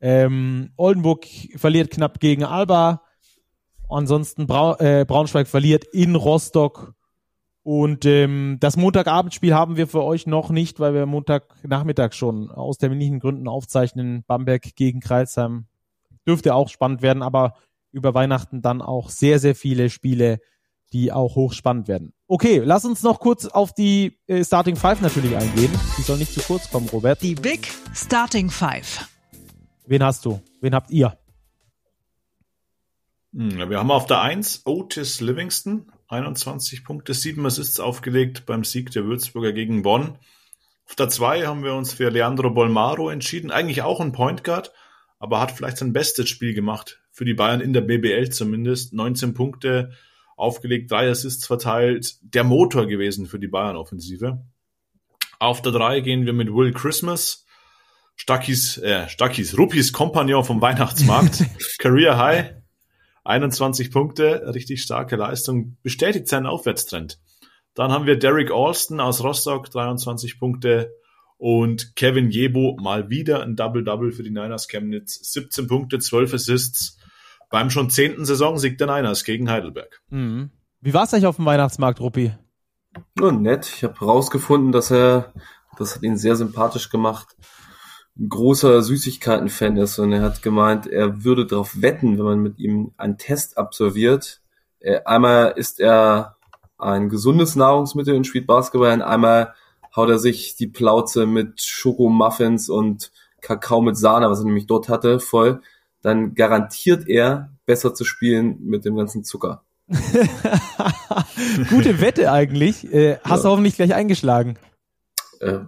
Ähm, 0.00 0.72
Oldenburg 0.76 1.26
verliert 1.56 1.90
knapp 1.90 2.20
gegen 2.20 2.44
Alba. 2.44 3.02
Ansonsten 3.88 4.46
Brau 4.46 4.76
äh, 4.78 5.04
Braunschweig 5.06 5.48
verliert 5.48 5.84
in 5.92 6.14
Rostock. 6.14 6.94
Und 7.62 8.06
ähm, 8.06 8.56
das 8.60 8.76
Montagabendspiel 8.76 9.54
haben 9.54 9.76
wir 9.76 9.86
für 9.86 10.02
euch 10.02 10.26
noch 10.26 10.50
nicht, 10.50 10.80
weil 10.80 10.94
wir 10.94 11.04
Montagnachmittag 11.04 12.14
schon 12.14 12.50
aus 12.50 12.78
terminlichen 12.78 13.20
Gründen 13.20 13.48
aufzeichnen. 13.48 14.24
Bamberg 14.26 14.74
gegen 14.76 15.00
Kreisheim 15.00 15.66
dürfte 16.26 16.54
auch 16.54 16.68
spannend 16.68 17.02
werden, 17.02 17.22
aber 17.22 17.54
über 17.92 18.14
Weihnachten 18.14 18.62
dann 18.62 18.80
auch 18.80 19.10
sehr, 19.10 19.38
sehr 19.38 19.54
viele 19.54 19.90
Spiele, 19.90 20.38
die 20.92 21.12
auch 21.12 21.36
hochspannend 21.36 21.88
werden. 21.88 22.12
Okay, 22.26 22.62
lass 22.64 22.84
uns 22.84 23.02
noch 23.02 23.20
kurz 23.20 23.46
auf 23.46 23.72
die 23.72 24.18
äh, 24.26 24.44
Starting 24.44 24.76
Five 24.76 25.00
natürlich 25.00 25.36
eingehen. 25.36 25.70
Die 25.98 26.02
soll 26.02 26.18
nicht 26.18 26.32
zu 26.32 26.40
kurz 26.40 26.70
kommen, 26.70 26.88
Robert. 26.88 27.22
Die 27.22 27.34
Big 27.34 27.68
Starting 27.94 28.50
Five. 28.50 29.08
Wen 29.86 30.02
hast 30.02 30.24
du? 30.24 30.40
Wen 30.60 30.74
habt 30.74 30.90
ihr? 30.90 31.18
Hm, 33.32 33.70
wir 33.70 33.78
haben 33.78 33.90
auf 33.90 34.06
der 34.06 34.20
1 34.20 34.62
Otis 34.64 35.20
Livingston, 35.20 35.90
21 36.08 36.84
Punkte, 36.84 37.14
7 37.14 37.44
Assists 37.46 37.78
aufgelegt 37.78 38.44
beim 38.46 38.64
Sieg 38.64 38.90
der 38.90 39.04
Würzburger 39.04 39.52
gegen 39.52 39.82
Bonn. 39.82 40.18
Auf 40.88 40.96
der 40.96 41.08
2 41.08 41.46
haben 41.46 41.62
wir 41.62 41.74
uns 41.74 41.92
für 41.92 42.10
Leandro 42.10 42.50
Bolmaro 42.50 43.10
entschieden, 43.10 43.52
eigentlich 43.52 43.82
auch 43.82 44.00
ein 44.00 44.10
Point 44.10 44.42
Guard, 44.42 44.72
aber 45.20 45.40
hat 45.40 45.52
vielleicht 45.52 45.76
sein 45.76 45.92
bestes 45.92 46.28
Spiel 46.28 46.54
gemacht, 46.54 47.00
für 47.12 47.24
die 47.24 47.34
Bayern 47.34 47.60
in 47.60 47.72
der 47.72 47.82
BBL 47.82 48.30
zumindest. 48.30 48.92
19 48.92 49.34
Punkte 49.34 49.92
aufgelegt, 50.40 50.90
3 50.90 51.10
Assists 51.10 51.46
verteilt, 51.46 52.16
der 52.22 52.44
Motor 52.44 52.86
gewesen 52.86 53.26
für 53.26 53.38
die 53.38 53.48
Bayern-Offensive. 53.48 54.44
Auf 55.38 55.62
der 55.62 55.72
3 55.72 56.00
gehen 56.00 56.26
wir 56.26 56.32
mit 56.32 56.52
Will 56.52 56.72
Christmas, 56.72 57.46
Stackis, 58.16 58.78
äh, 58.78 59.08
Stackis, 59.08 59.56
Ruppis 59.56 59.92
Kompagnon 59.92 60.44
vom 60.44 60.60
Weihnachtsmarkt, 60.60 61.44
Career 61.78 62.18
High, 62.18 62.54
21 63.24 63.90
Punkte, 63.90 64.52
richtig 64.54 64.82
starke 64.82 65.16
Leistung, 65.16 65.76
bestätigt 65.82 66.28
seinen 66.28 66.46
Aufwärtstrend. 66.46 67.18
Dann 67.74 67.92
haben 67.92 68.06
wir 68.06 68.18
Derek 68.18 68.50
Alston 68.50 69.00
aus 69.00 69.22
Rostock, 69.22 69.70
23 69.70 70.38
Punkte. 70.38 70.92
Und 71.38 71.96
Kevin 71.96 72.30
Jebo 72.30 72.76
mal 72.78 73.08
wieder 73.08 73.42
ein 73.42 73.56
Double-Double 73.56 74.12
für 74.12 74.22
die 74.22 74.30
Niners 74.30 74.68
Chemnitz. 74.68 75.32
17 75.32 75.66
Punkte, 75.66 75.98
12 75.98 76.34
Assists. 76.34 76.98
Beim 77.50 77.68
schon 77.68 77.90
zehnten 77.90 78.24
Saisonsieg 78.24 78.78
der 78.78 78.86
Niners 78.86 79.24
gegen 79.24 79.50
Heidelberg. 79.50 80.00
Mhm. 80.08 80.50
Wie 80.80 80.94
war 80.94 81.04
es 81.04 81.12
eigentlich 81.12 81.26
auf 81.26 81.36
dem 81.36 81.46
Weihnachtsmarkt, 81.46 82.00
Ruppi? 82.00 82.32
Ja, 83.18 83.32
nett. 83.32 83.70
Ich 83.74 83.84
habe 83.84 84.00
herausgefunden, 84.00 84.72
dass 84.72 84.90
er, 84.90 85.32
das 85.76 85.96
hat 85.96 86.02
ihn 86.02 86.16
sehr 86.16 86.36
sympathisch 86.36 86.90
gemacht, 86.90 87.36
ein 88.18 88.28
großer 88.28 88.82
Süßigkeiten-Fan 88.82 89.76
ist 89.76 89.98
und 89.98 90.12
er 90.12 90.22
hat 90.22 90.42
gemeint, 90.42 90.86
er 90.86 91.24
würde 91.24 91.46
darauf 91.46 91.80
wetten, 91.80 92.18
wenn 92.18 92.24
man 92.24 92.40
mit 92.40 92.58
ihm 92.58 92.92
einen 92.96 93.18
Test 93.18 93.56
absolviert. 93.58 94.40
Äh, 94.80 95.00
einmal 95.04 95.52
ist 95.56 95.80
er 95.80 96.36
ein 96.78 97.08
gesundes 97.08 97.56
Nahrungsmittel 97.56 98.14
und 98.14 98.26
spielt 98.26 98.46
Basketball 98.46 98.92
und 98.92 99.02
einmal 99.02 99.54
haut 99.94 100.08
er 100.08 100.18
sich 100.18 100.56
die 100.56 100.66
Plauze 100.66 101.26
mit 101.26 101.62
Schokomuffins 101.62 102.68
und 102.68 103.12
Kakao 103.40 103.80
mit 103.80 103.96
Sahne, 103.96 104.30
was 104.30 104.40
er 104.40 104.46
nämlich 104.46 104.66
dort 104.66 104.88
hatte, 104.88 105.20
voll. 105.20 105.62
Dann 106.02 106.34
garantiert 106.34 107.08
er, 107.08 107.52
besser 107.66 107.94
zu 107.94 108.04
spielen 108.04 108.58
mit 108.62 108.84
dem 108.84 108.96
ganzen 108.96 109.24
Zucker. 109.24 109.64
Gute 111.68 112.00
Wette 112.00 112.30
eigentlich. 112.32 112.92
Äh, 112.92 113.18
hast 113.22 113.38
ja. 113.38 113.42
du 113.42 113.48
hoffentlich 113.50 113.76
gleich 113.76 113.94
eingeschlagen. 113.94 114.58
Äh, 115.40 115.60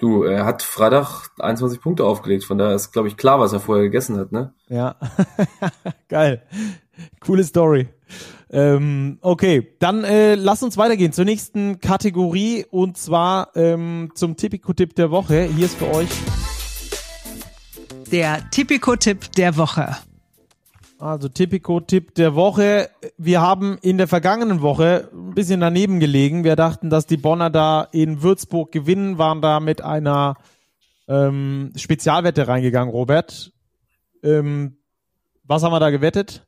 Du, 0.00 0.22
er 0.22 0.46
hat 0.46 0.62
Freitag 0.62 1.28
21 1.38 1.82
Punkte 1.82 2.04
aufgelegt, 2.04 2.44
von 2.44 2.56
daher 2.56 2.74
ist, 2.74 2.90
glaube 2.90 3.08
ich, 3.08 3.18
klar, 3.18 3.38
was 3.38 3.52
er 3.52 3.60
vorher 3.60 3.84
gegessen 3.84 4.16
hat, 4.16 4.32
ne? 4.32 4.54
Ja, 4.68 4.96
geil. 6.08 6.42
Coole 7.20 7.44
Story. 7.44 7.88
Ähm, 8.50 9.18
okay, 9.20 9.76
dann 9.78 10.02
äh, 10.04 10.36
lass 10.36 10.62
uns 10.62 10.78
weitergehen 10.78 11.12
zur 11.12 11.26
nächsten 11.26 11.80
Kategorie 11.80 12.64
und 12.70 12.96
zwar 12.96 13.50
ähm, 13.54 14.10
zum 14.14 14.38
Tipico-Tipp 14.38 14.94
der 14.94 15.10
Woche. 15.10 15.42
Hier 15.42 15.66
ist 15.66 15.76
für 15.76 15.88
euch 15.94 16.08
der 18.12 18.50
Tipico-Tipp 18.50 19.32
der 19.32 19.56
Woche. 19.56 19.96
Also 20.98 21.28
Tipico-Tipp 21.28 22.14
der 22.14 22.34
Woche. 22.34 22.90
Wir 23.16 23.40
haben 23.40 23.78
in 23.80 23.96
der 23.96 24.08
vergangenen 24.08 24.60
Woche 24.60 25.08
ein 25.12 25.34
bisschen 25.34 25.60
daneben 25.60 26.00
gelegen. 26.00 26.44
Wir 26.44 26.56
dachten, 26.56 26.90
dass 26.90 27.06
die 27.06 27.16
Bonner 27.16 27.50
da 27.50 27.88
in 27.92 28.22
Würzburg 28.22 28.72
gewinnen, 28.72 29.16
waren 29.16 29.40
da 29.40 29.60
mit 29.60 29.80
einer 29.80 30.36
ähm, 31.08 31.72
Spezialwette 31.76 32.48
reingegangen, 32.48 32.92
Robert. 32.92 33.52
Ähm, 34.22 34.76
was 35.44 35.62
haben 35.62 35.72
wir 35.72 35.80
da 35.80 35.90
gewettet? 35.90 36.46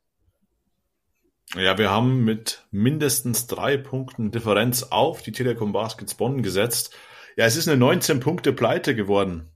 Ja, 1.55 1.77
wir 1.77 1.91
haben 1.91 2.23
mit 2.23 2.65
mindestens 2.71 3.47
drei 3.47 3.77
Punkten 3.77 4.31
Differenz 4.31 4.83
auf 4.83 5.21
die 5.21 5.31
Telekom 5.31 5.71
Baskets 5.71 6.15
Bonn 6.15 6.43
gesetzt. 6.43 6.95
Ja, 7.35 7.45
es 7.45 7.55
ist 7.55 7.67
eine 7.67 7.77
19 7.77 8.19
Punkte 8.19 8.53
Pleite 8.53 8.95
geworden. 8.95 9.52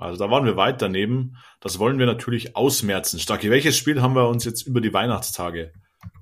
Also 0.00 0.24
da 0.24 0.30
waren 0.30 0.46
wir 0.46 0.56
weit 0.56 0.80
daneben. 0.80 1.36
Das 1.60 1.78
wollen 1.78 1.98
wir 1.98 2.06
natürlich 2.06 2.56
ausmerzen. 2.56 3.20
Starki, 3.20 3.50
welches 3.50 3.76
Spiel 3.76 4.00
haben 4.00 4.14
wir 4.14 4.28
uns 4.28 4.44
jetzt 4.44 4.66
über 4.66 4.80
die 4.80 4.94
Weihnachtstage 4.94 5.72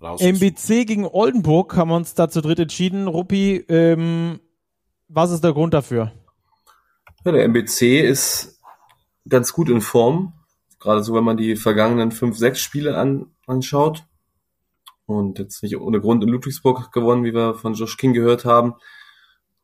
rausgesucht? 0.02 0.42
MBC 0.42 0.84
gegen 0.84 1.06
Oldenburg 1.06 1.76
haben 1.76 1.90
wir 1.90 1.96
uns 1.96 2.14
da 2.14 2.28
zu 2.28 2.40
dritt 2.40 2.58
entschieden. 2.58 3.06
Ruppi, 3.06 3.64
ähm, 3.68 4.40
was 5.06 5.30
ist 5.30 5.44
der 5.44 5.52
Grund 5.52 5.74
dafür? 5.74 6.10
Ja, 7.24 7.32
der 7.32 7.44
MBC 7.44 8.00
ist 8.00 8.60
ganz 9.28 9.52
gut 9.52 9.68
in 9.68 9.80
Form. 9.80 10.32
Gerade 10.80 11.04
so, 11.04 11.14
wenn 11.14 11.24
man 11.24 11.36
die 11.36 11.54
vergangenen 11.54 12.10
fünf, 12.10 12.36
sechs 12.36 12.60
Spiele 12.60 12.96
an, 12.96 13.26
anschaut. 13.46 14.04
Und 15.06 15.38
jetzt 15.38 15.62
nicht 15.62 15.76
ohne 15.76 16.00
Grund 16.00 16.22
in 16.24 16.30
Ludwigsburg 16.30 16.92
gewonnen, 16.92 17.24
wie 17.24 17.32
wir 17.32 17.54
von 17.54 17.74
Josh 17.74 17.96
King 17.96 18.12
gehört 18.12 18.44
haben. 18.44 18.74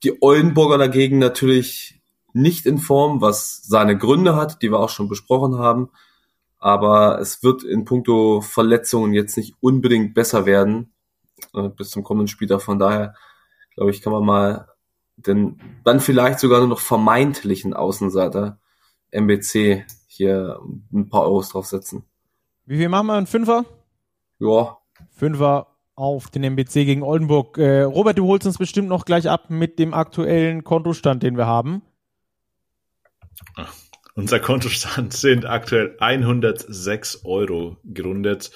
Die 0.05 0.23
Oldenburger 0.23 0.79
dagegen 0.79 1.19
natürlich 1.19 2.01
nicht 2.35 2.67
in 2.67 2.79
Form, 2.79 3.21
was 3.21 3.63
seine 3.63 3.97
Gründe 3.97 4.37
hat, 4.37 4.61
die 4.61 4.71
wir 4.71 4.81
auch 4.81 4.91
schon 4.91 5.09
besprochen 5.09 5.59
haben. 5.59 5.91
Aber 6.59 7.21
es 7.21 7.43
wird 7.43 7.63
in 7.63 7.85
puncto 7.85 8.41
Verletzungen 8.41 9.15
jetzt 9.15 9.37
nicht 9.37 9.55
unbedingt 9.61 10.15
besser 10.15 10.45
werden 10.45 10.93
äh, 11.55 11.69
bis 11.69 11.91
zum 11.91 12.03
kommenden 12.03 12.29
Spieltag. 12.29 12.63
Von 12.63 12.79
daher, 12.79 13.15
glaube 13.75 13.91
ich, 13.91 14.03
kann 14.03 14.13
man 14.13 14.25
mal 14.25 14.69
den 15.17 15.61
dann 15.85 16.01
vielleicht 16.01 16.41
sogar 16.41 16.59
nur 16.59 16.69
noch 16.69 16.81
vermeintlichen 16.81 17.73
Außenseiter 17.73 18.59
MBC 19.13 19.85
hier 20.09 20.61
ein 20.93 21.09
paar 21.09 21.23
Euros 21.23 21.51
draufsetzen. 21.51 22.05
Wie 22.67 22.79
viel 22.79 22.89
machen 22.89 23.07
wir? 23.07 23.15
Ein 23.15 23.27
Fünfer? 23.27 23.65
Ja. 24.41 24.79
Fünfer 25.13 25.69
auf 25.95 26.31
den 26.31 26.43
MBC 26.43 26.85
gegen 26.85 27.03
Oldenburg. 27.03 27.59
Äh, 27.59 27.83
Robert, 27.83 28.19
du 28.19 28.27
holst 28.27 28.47
uns 28.47 28.59
bestimmt 28.59 28.89
noch 28.89 29.05
gleich 29.05 29.31
ab 29.31 29.51
mit 29.51 29.79
dem 29.79 29.95
aktuellen 29.95 30.65
Kontostand, 30.65 31.23
den 31.23 31.37
wir 31.37 31.47
haben. 31.47 31.83
Unser 34.15 34.41
Kontostand 34.41 35.13
sind 35.13 35.45
aktuell 35.45 35.97
106 35.99 37.25
Euro 37.25 37.77
gerundet. 37.85 38.51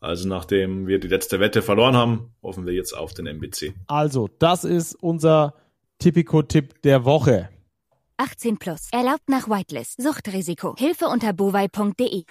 Also 0.00 0.28
nachdem 0.28 0.86
wir 0.86 1.00
die 1.00 1.08
letzte 1.08 1.40
Wette 1.40 1.62
verloren 1.62 1.96
haben, 1.96 2.34
hoffen 2.42 2.66
wir 2.66 2.74
jetzt 2.74 2.92
auf 2.92 3.14
den 3.14 3.26
MBC. 3.26 3.74
Also, 3.86 4.28
das 4.38 4.64
ist 4.64 4.94
unser 4.94 5.54
Tipico-Tipp 5.98 6.82
der 6.82 7.04
Woche. 7.04 7.48
18 8.18 8.58
plus. 8.58 8.88
Erlaubt 8.92 9.28
nach 9.28 9.48
Whitelist. 9.48 10.00
Suchtrisiko. 10.02 10.74
Hilfe 10.76 11.06
unter 11.06 11.32
bovai.de. 11.32 12.24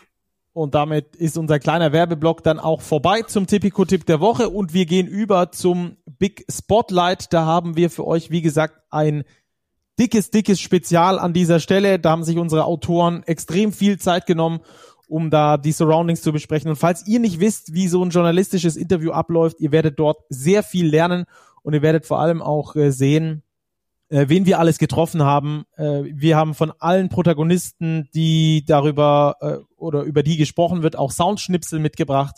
Und 0.53 0.75
damit 0.75 1.15
ist 1.15 1.35
unser 1.35 1.57
kleiner 1.57 1.91
Werbeblock 1.91 2.43
dann 2.43 2.59
auch 2.59 2.81
vorbei 2.81 3.23
zum 3.23 3.47
Tipico-Tipp 3.47 4.05
der 4.05 4.19
Woche 4.19 4.49
und 4.49 4.75
wir 4.75 4.85
gehen 4.85 5.07
über 5.07 5.51
zum 5.51 5.97
Big 6.05 6.45
Spotlight. 6.49 7.33
Da 7.33 7.45
haben 7.45 7.75
wir 7.75 7.89
für 7.89 8.05
euch, 8.05 8.29
wie 8.29 8.43
gesagt, 8.43 8.79
ein 8.91 9.23
dickes, 9.99 10.31
dickes 10.31 10.59
Spezial 10.59 11.19
an 11.19 11.33
dieser 11.33 11.59
Stelle. 11.59 11.99
Da 11.99 12.11
haben 12.11 12.23
sich 12.23 12.37
unsere 12.37 12.65
Autoren 12.65 13.23
extrem 13.23 13.71
viel 13.71 13.99
Zeit 13.99 14.25
genommen, 14.25 14.59
um 15.07 15.29
da 15.29 15.57
die 15.57 15.71
Surroundings 15.71 16.21
zu 16.21 16.31
besprechen. 16.31 16.69
Und 16.69 16.77
falls 16.77 17.07
ihr 17.07 17.19
nicht 17.19 17.39
wisst, 17.39 17.73
wie 17.73 17.87
so 17.87 18.03
ein 18.03 18.09
journalistisches 18.09 18.75
Interview 18.75 19.11
abläuft, 19.11 19.59
ihr 19.59 19.71
werdet 19.71 19.99
dort 19.99 20.21
sehr 20.29 20.63
viel 20.63 20.87
lernen 20.87 21.25
und 21.61 21.73
ihr 21.73 21.81
werdet 21.81 22.05
vor 22.05 22.19
allem 22.19 22.41
auch 22.41 22.75
äh, 22.75 22.91
sehen, 22.91 23.43
äh, 24.09 24.25
wen 24.27 24.45
wir 24.45 24.59
alles 24.59 24.77
getroffen 24.77 25.23
haben. 25.23 25.65
Äh, 25.75 26.03
wir 26.05 26.37
haben 26.37 26.53
von 26.53 26.71
allen 26.79 27.09
Protagonisten, 27.09 28.09
die 28.13 28.63
darüber 28.65 29.35
äh, 29.41 29.57
oder 29.75 30.03
über 30.03 30.23
die 30.23 30.37
gesprochen 30.37 30.83
wird, 30.83 30.97
auch 30.97 31.11
Soundschnipsel 31.11 31.79
mitgebracht, 31.79 32.35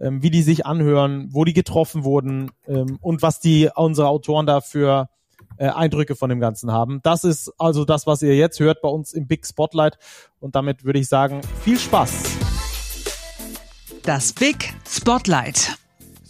ähm, 0.00 0.22
wie 0.22 0.30
die 0.30 0.42
sich 0.42 0.66
anhören, 0.66 1.28
wo 1.32 1.44
die 1.44 1.52
getroffen 1.52 2.04
wurden 2.04 2.50
ähm, 2.66 2.98
und 3.00 3.22
was 3.22 3.40
die 3.40 3.70
unsere 3.74 4.08
Autoren 4.08 4.46
dafür 4.46 5.08
äh, 5.56 5.68
Eindrücke 5.68 6.16
von 6.16 6.30
dem 6.30 6.40
Ganzen 6.40 6.72
haben. 6.72 7.00
Das 7.02 7.24
ist 7.24 7.52
also 7.58 7.84
das, 7.84 8.06
was 8.06 8.22
ihr 8.22 8.36
jetzt 8.36 8.60
hört 8.60 8.80
bei 8.82 8.88
uns 8.88 9.12
im 9.12 9.26
Big 9.26 9.46
Spotlight. 9.46 9.98
Und 10.40 10.54
damit 10.54 10.84
würde 10.84 10.98
ich 10.98 11.08
sagen, 11.08 11.40
viel 11.62 11.78
Spaß. 11.78 12.24
Das 14.02 14.32
Big 14.32 14.74
Spotlight. 14.88 15.78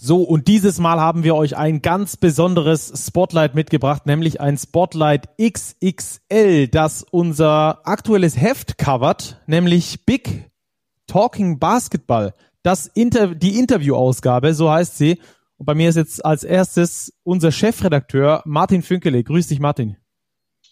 So, 0.06 0.20
und 0.20 0.48
dieses 0.48 0.78
Mal 0.78 1.00
haben 1.00 1.24
wir 1.24 1.34
euch 1.34 1.56
ein 1.56 1.80
ganz 1.80 2.18
besonderes 2.18 2.92
Spotlight 3.06 3.54
mitgebracht, 3.54 4.04
nämlich 4.04 4.38
ein 4.38 4.58
Spotlight 4.58 5.30
XXL, 5.40 6.68
das 6.68 7.06
unser 7.10 7.80
aktuelles 7.88 8.36
Heft 8.36 8.76
covert, 8.76 9.40
nämlich 9.46 10.04
Big 10.04 10.50
Talking 11.06 11.58
Basketball. 11.58 12.34
Das 12.62 12.86
Inter 12.86 13.34
die 13.34 13.58
Interviewausgabe, 13.58 14.52
so 14.52 14.70
heißt 14.70 14.98
sie. 14.98 15.18
Und 15.56 15.66
bei 15.66 15.74
mir 15.74 15.88
ist 15.88 15.96
jetzt 15.96 16.24
als 16.24 16.44
erstes 16.44 17.12
unser 17.22 17.52
Chefredakteur 17.52 18.42
Martin 18.44 18.82
Fünkele. 18.82 19.22
Grüß 19.22 19.48
dich, 19.48 19.60
Martin. 19.60 19.96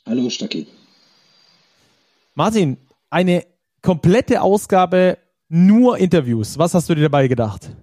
Hallo, 0.06 0.28
Stacki. 0.28 0.66
Martin, 2.34 2.78
eine 3.10 3.46
komplette 3.82 4.42
Ausgabe 4.42 5.18
nur 5.48 5.98
Interviews. 5.98 6.58
Was 6.58 6.74
hast 6.74 6.88
du 6.88 6.94
dir 6.94 7.02
dabei 7.02 7.28
gedacht? 7.28 7.76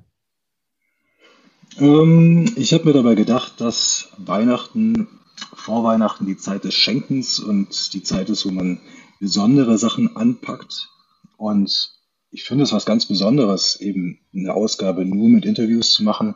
Ähm, 1.78 2.52
ich 2.56 2.74
habe 2.74 2.86
mir 2.86 2.94
dabei 2.94 3.16
gedacht, 3.16 3.62
dass 3.62 4.10
Weihnachten, 4.18 5.08
vor 5.54 5.84
Weihnachten 5.84 6.26
die 6.26 6.38
Zeit 6.38 6.64
des 6.64 6.74
Schenkens 6.74 7.40
und 7.40 7.94
die 7.94 8.04
Zeit 8.04 8.30
ist, 8.30 8.46
wo 8.46 8.52
man 8.52 8.82
besondere 9.20 9.78
Sachen 9.78 10.16
anpackt. 10.18 10.90
Und 11.38 11.94
ich 12.32 12.44
finde 12.44 12.64
es 12.64 12.74
was 12.74 12.86
ganz 12.86 13.06
Besonderes, 13.06 13.80
eben 13.80 14.20
eine 14.34 14.54
Ausgabe 14.54 15.06
nur 15.06 15.30
mit 15.30 15.46
Interviews 15.46 15.94
zu 15.94 16.04
machen. 16.04 16.36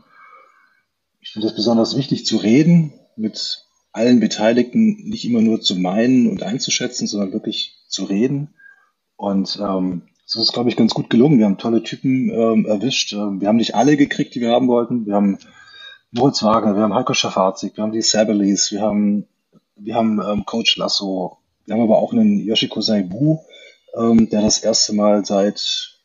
Finde 1.34 1.48
es 1.48 1.56
besonders 1.56 1.98
wichtig 1.98 2.28
zu 2.28 2.38
reden, 2.38 2.93
mit 3.15 3.65
allen 3.91 4.19
Beteiligten 4.19 5.10
nicht 5.10 5.26
immer 5.26 5.41
nur 5.41 5.62
zu 5.62 5.76
meinen 5.76 6.30
und 6.30 6.43
einzuschätzen, 6.43 7.08
sondern 7.08 7.34
wirklich 7.34 7.76
zu 7.88 8.04
reden. 8.04 8.54
Und 9.15 9.60
ähm, 9.60 10.04
das 10.26 10.36
ist, 10.36 10.54
glaube 10.54 10.69
ich, 10.69 10.76
ganz 10.76 10.93
gut 10.93 11.10
gelungen. 11.10 11.39
Wir 11.39 11.46
haben 11.46 11.58
tolle 11.58 11.82
Typen 11.82 12.30
ähm, 12.30 12.67
erwischt. 12.67 13.13
Ähm, 13.13 13.41
wir 13.41 13.48
haben 13.48 13.56
nicht 13.56 13.74
alle 13.74 13.98
gekriegt, 13.98 14.36
die 14.36 14.41
wir 14.41 14.52
haben 14.52 14.67
wollten. 14.67 15.08
Wir 15.08 15.15
haben 15.15 15.39
Moritz 16.12 16.43
wir 16.43 16.52
haben 16.52 16.93
Heiko 16.93 17.15
Schafazik, 17.15 17.78
wir 17.78 17.84
haben 17.84 17.91
die 17.91 18.04
Sabelis, 18.04 18.72
wir 18.72 18.82
haben, 18.82 19.26
wir 19.76 19.96
haben 19.96 20.22
ähm, 20.22 20.46
Coach 20.46 20.78
Lasso, 20.78 21.39
wir 21.65 21.74
haben 21.74 21.82
aber 21.82 21.98
auch 21.98 22.13
einen 22.13 22.38
Yoshiko 22.46 22.82
Saibu, 22.82 23.39
ähm, 23.98 24.30
der 24.30 24.43
das 24.43 24.60
erste 24.60 24.93
Mal 24.93 25.26
seit, 25.26 25.98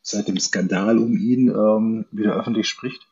seit 0.00 0.26
dem 0.26 0.40
Skandal 0.40 0.98
um 0.98 1.16
ihn 1.16 1.46
ähm, 1.48 2.06
wieder 2.10 2.34
öffentlich 2.34 2.66
spricht. 2.66 3.06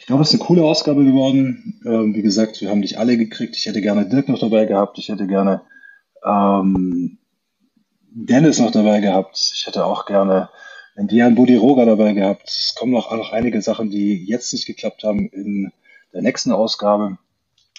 Ich 0.00 0.06
glaube, 0.06 0.22
es 0.22 0.32
ist 0.32 0.40
eine 0.40 0.46
coole 0.46 0.64
Ausgabe 0.64 1.04
geworden. 1.04 1.78
Ähm, 1.84 2.14
wie 2.14 2.22
gesagt, 2.22 2.62
wir 2.62 2.70
haben 2.70 2.80
nicht 2.80 2.98
alle 2.98 3.18
gekriegt. 3.18 3.54
Ich 3.54 3.66
hätte 3.66 3.82
gerne 3.82 4.08
Dirk 4.08 4.30
noch 4.30 4.38
dabei 4.38 4.64
gehabt. 4.64 4.98
Ich 4.98 5.10
hätte 5.10 5.26
gerne 5.26 5.60
ähm, 6.24 7.18
Dennis 8.10 8.58
noch 8.58 8.70
dabei 8.70 9.00
gehabt. 9.00 9.52
Ich 9.54 9.66
hätte 9.66 9.84
auch 9.84 10.06
gerne 10.06 10.48
Dian 10.96 11.34
Budiroga 11.34 11.84
dabei 11.84 12.14
gehabt. 12.14 12.48
Es 12.48 12.74
kommen 12.74 12.92
noch, 12.92 13.14
noch 13.14 13.32
einige 13.32 13.60
Sachen, 13.60 13.90
die 13.90 14.24
jetzt 14.24 14.54
nicht 14.54 14.64
geklappt 14.66 15.04
haben 15.04 15.28
in 15.28 15.70
der 16.14 16.22
nächsten 16.22 16.52
Ausgabe. 16.52 17.18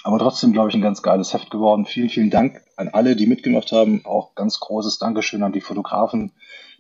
Aber 0.04 0.20
trotzdem, 0.20 0.54
glaube 0.54 0.70
ich, 0.70 0.76
ein 0.76 0.82
ganz 0.82 1.02
geiles 1.02 1.34
Heft 1.34 1.50
geworden. 1.50 1.88
Vielen, 1.88 2.10
vielen 2.10 2.30
Dank 2.30 2.62
an 2.78 2.90
alle, 2.90 3.16
die 3.16 3.26
mitgemacht 3.26 3.72
haben. 3.72 4.06
Auch 4.06 4.36
ganz 4.36 4.60
großes 4.60 5.00
Dankeschön 5.00 5.42
an 5.42 5.54
die 5.54 5.62
Fotografen 5.62 6.34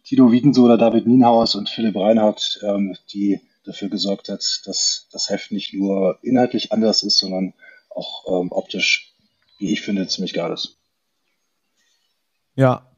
Tito 0.03 0.31
Wiedensohler, 0.31 0.77
David 0.77 1.07
Nienhaus 1.07 1.55
und 1.55 1.67
Philipp 1.67 1.95
Reinhardt, 1.95 2.59
ähm, 2.63 2.95
die 3.11 3.41
dafür 3.63 3.89
gesorgt 3.89 4.29
hat, 4.29 4.61
dass 4.65 5.07
das 5.11 5.29
Heft 5.29 5.51
nicht 5.51 5.73
nur 5.73 6.19
inhaltlich 6.21 6.71
anders 6.71 7.03
ist, 7.03 7.17
sondern 7.17 7.53
auch 7.89 8.41
ähm, 8.41 8.51
optisch, 8.51 9.13
wie 9.59 9.71
ich 9.71 9.81
finde, 9.81 10.07
ziemlich 10.07 10.33
geil 10.33 10.51
ist. 10.51 10.77
Ja, 12.55 12.91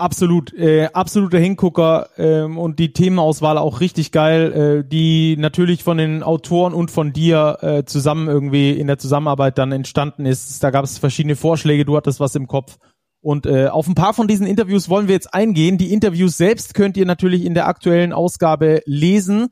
Absolut, 0.00 0.54
äh, 0.54 0.88
absoluter 0.94 1.38
Hingucker 1.38 2.08
ähm, 2.16 2.56
und 2.56 2.78
die 2.78 2.94
Themenauswahl 2.94 3.58
auch 3.58 3.80
richtig 3.80 4.12
geil, 4.12 4.52
äh, 4.52 4.88
die 4.88 5.36
natürlich 5.36 5.84
von 5.84 5.98
den 5.98 6.22
Autoren 6.22 6.72
und 6.72 6.90
von 6.90 7.12
dir 7.12 7.58
äh, 7.60 7.84
zusammen 7.84 8.26
irgendwie 8.26 8.70
in 8.70 8.86
der 8.86 8.96
Zusammenarbeit 8.96 9.58
dann 9.58 9.72
entstanden 9.72 10.24
ist. 10.24 10.64
Da 10.64 10.70
gab 10.70 10.86
es 10.86 10.96
verschiedene 10.96 11.36
Vorschläge, 11.36 11.84
du 11.84 11.98
hattest 11.98 12.18
was 12.18 12.34
im 12.34 12.46
Kopf. 12.46 12.78
Und 13.20 13.44
äh, 13.44 13.66
auf 13.66 13.88
ein 13.88 13.94
paar 13.94 14.14
von 14.14 14.26
diesen 14.26 14.46
Interviews 14.46 14.88
wollen 14.88 15.06
wir 15.06 15.14
jetzt 15.14 15.34
eingehen. 15.34 15.76
Die 15.76 15.92
Interviews 15.92 16.38
selbst 16.38 16.72
könnt 16.72 16.96
ihr 16.96 17.04
natürlich 17.04 17.44
in 17.44 17.52
der 17.52 17.68
aktuellen 17.68 18.14
Ausgabe 18.14 18.80
lesen, 18.86 19.48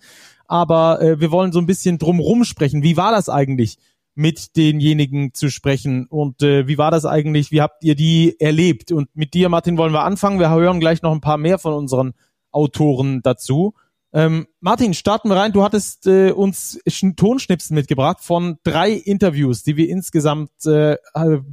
aber 0.48 1.00
äh, 1.00 1.20
wir 1.20 1.30
wollen 1.30 1.52
so 1.52 1.60
ein 1.60 1.66
bisschen 1.66 1.98
drumrum 1.98 2.44
sprechen. 2.44 2.82
Wie 2.82 2.96
war 2.96 3.12
das 3.12 3.28
eigentlich? 3.28 3.78
mit 4.18 4.56
denjenigen 4.56 5.32
zu 5.32 5.48
sprechen. 5.48 6.08
Und 6.08 6.42
äh, 6.42 6.66
wie 6.66 6.76
war 6.76 6.90
das 6.90 7.06
eigentlich? 7.06 7.52
Wie 7.52 7.60
habt 7.60 7.84
ihr 7.84 7.94
die 7.94 8.34
erlebt? 8.40 8.90
Und 8.90 9.14
mit 9.14 9.32
dir, 9.32 9.48
Martin, 9.48 9.78
wollen 9.78 9.92
wir 9.92 10.02
anfangen. 10.02 10.40
Wir 10.40 10.50
hören 10.50 10.80
gleich 10.80 11.02
noch 11.02 11.12
ein 11.12 11.20
paar 11.20 11.38
mehr 11.38 11.56
von 11.56 11.72
unseren 11.72 12.14
Autoren 12.50 13.22
dazu. 13.22 13.74
Ähm, 14.12 14.48
Martin, 14.58 14.92
starten 14.94 15.28
wir 15.28 15.36
rein. 15.36 15.52
Du 15.52 15.62
hattest 15.62 16.08
äh, 16.08 16.32
uns 16.32 16.80
Tonschnipsen 17.14 17.76
mitgebracht 17.76 18.18
von 18.20 18.58
drei 18.64 18.90
Interviews, 18.90 19.62
die 19.62 19.76
wir 19.76 19.88
insgesamt 19.88 20.66
äh, 20.66 20.96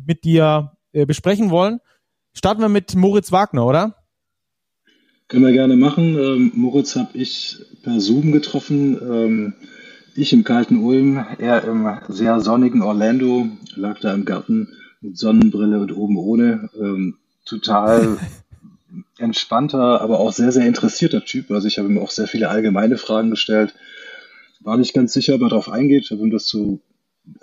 mit 0.04 0.24
dir 0.24 0.72
äh, 0.92 1.06
besprechen 1.06 1.52
wollen. 1.52 1.82
Starten 2.34 2.62
wir 2.62 2.70
mit 2.70 2.96
Moritz 2.96 3.32
Wagner, 3.32 3.64
oder? 3.68 3.96
Können 5.28 5.46
wir 5.46 5.54
gerne 5.54 5.76
machen. 5.76 6.18
Ähm, 6.18 6.52
Moritz 6.54 6.96
habe 6.96 7.18
ich 7.18 7.58
per 7.82 8.00
Zoom 8.00 8.32
getroffen. 8.32 9.00
Ähm, 9.02 9.54
ich 10.16 10.32
im 10.34 10.44
kalten 10.44 10.84
Ulm, 10.84 11.26
er 11.40 11.64
im 11.64 11.90
sehr 12.08 12.40
sonnigen 12.40 12.84
Orlando, 12.84 13.48
lag 13.76 14.00
da 14.00 14.14
im 14.14 14.26
Garten 14.26 14.70
mit 15.02 15.18
Sonnenbrille 15.18 15.80
und 15.80 15.92
oben 15.92 16.18
ohne. 16.18 16.70
Ähm, 16.80 17.18
total 17.44 18.18
entspannter, 19.18 20.00
aber 20.00 20.20
auch 20.20 20.32
sehr, 20.32 20.52
sehr 20.52 20.68
interessierter 20.68 21.26
Typ. 21.26 21.50
Also 21.50 21.68
ich 21.68 21.80
habe 21.80 21.90
ihm 21.90 21.98
auch 21.98 22.12
sehr 22.12 22.28
viele 22.28 22.50
allgemeine 22.50 22.98
Fragen 22.98 23.32
gestellt. 23.32 23.74
War 24.62 24.78
nicht 24.78 24.94
ganz 24.94 25.12
sicher, 25.12 25.36
ob 25.36 25.42
er 25.42 25.50
darauf 25.50 25.70
eingeht, 25.70 26.12
ob 26.12 26.20
ihm 26.20 26.32
das 26.32 26.46
zu, 26.46 26.82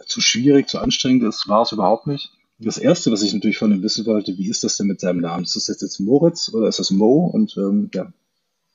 zu 0.07 0.21
schwierig, 0.21 0.69
zu 0.69 0.79
anstrengend 0.79 1.25
ist. 1.25 1.49
War 1.49 1.63
es 1.63 1.73
überhaupt 1.73 2.07
nicht. 2.07 2.31
Das 2.65 2.79
Erste, 2.79 3.11
was 3.11 3.23
ich 3.23 3.35
natürlich 3.35 3.59
von 3.59 3.73
ihm 3.73 3.83
wissen 3.83 4.07
wollte, 4.07 4.39
wie 4.39 4.49
ist 4.49 4.63
das 4.63 4.77
denn 4.77 4.87
mit 4.87 5.01
seinem 5.01 5.21
Namen? 5.21 5.45
Ist 5.45 5.57
das 5.57 5.67
jetzt, 5.67 5.83
jetzt 5.83 5.99
Moritz 5.99 6.53
oder 6.55 6.69
ist 6.69 6.79
das 6.79 6.91
Mo? 6.91 7.27
Und 7.27 7.57
ähm, 7.57 7.91
ja, 7.93 8.13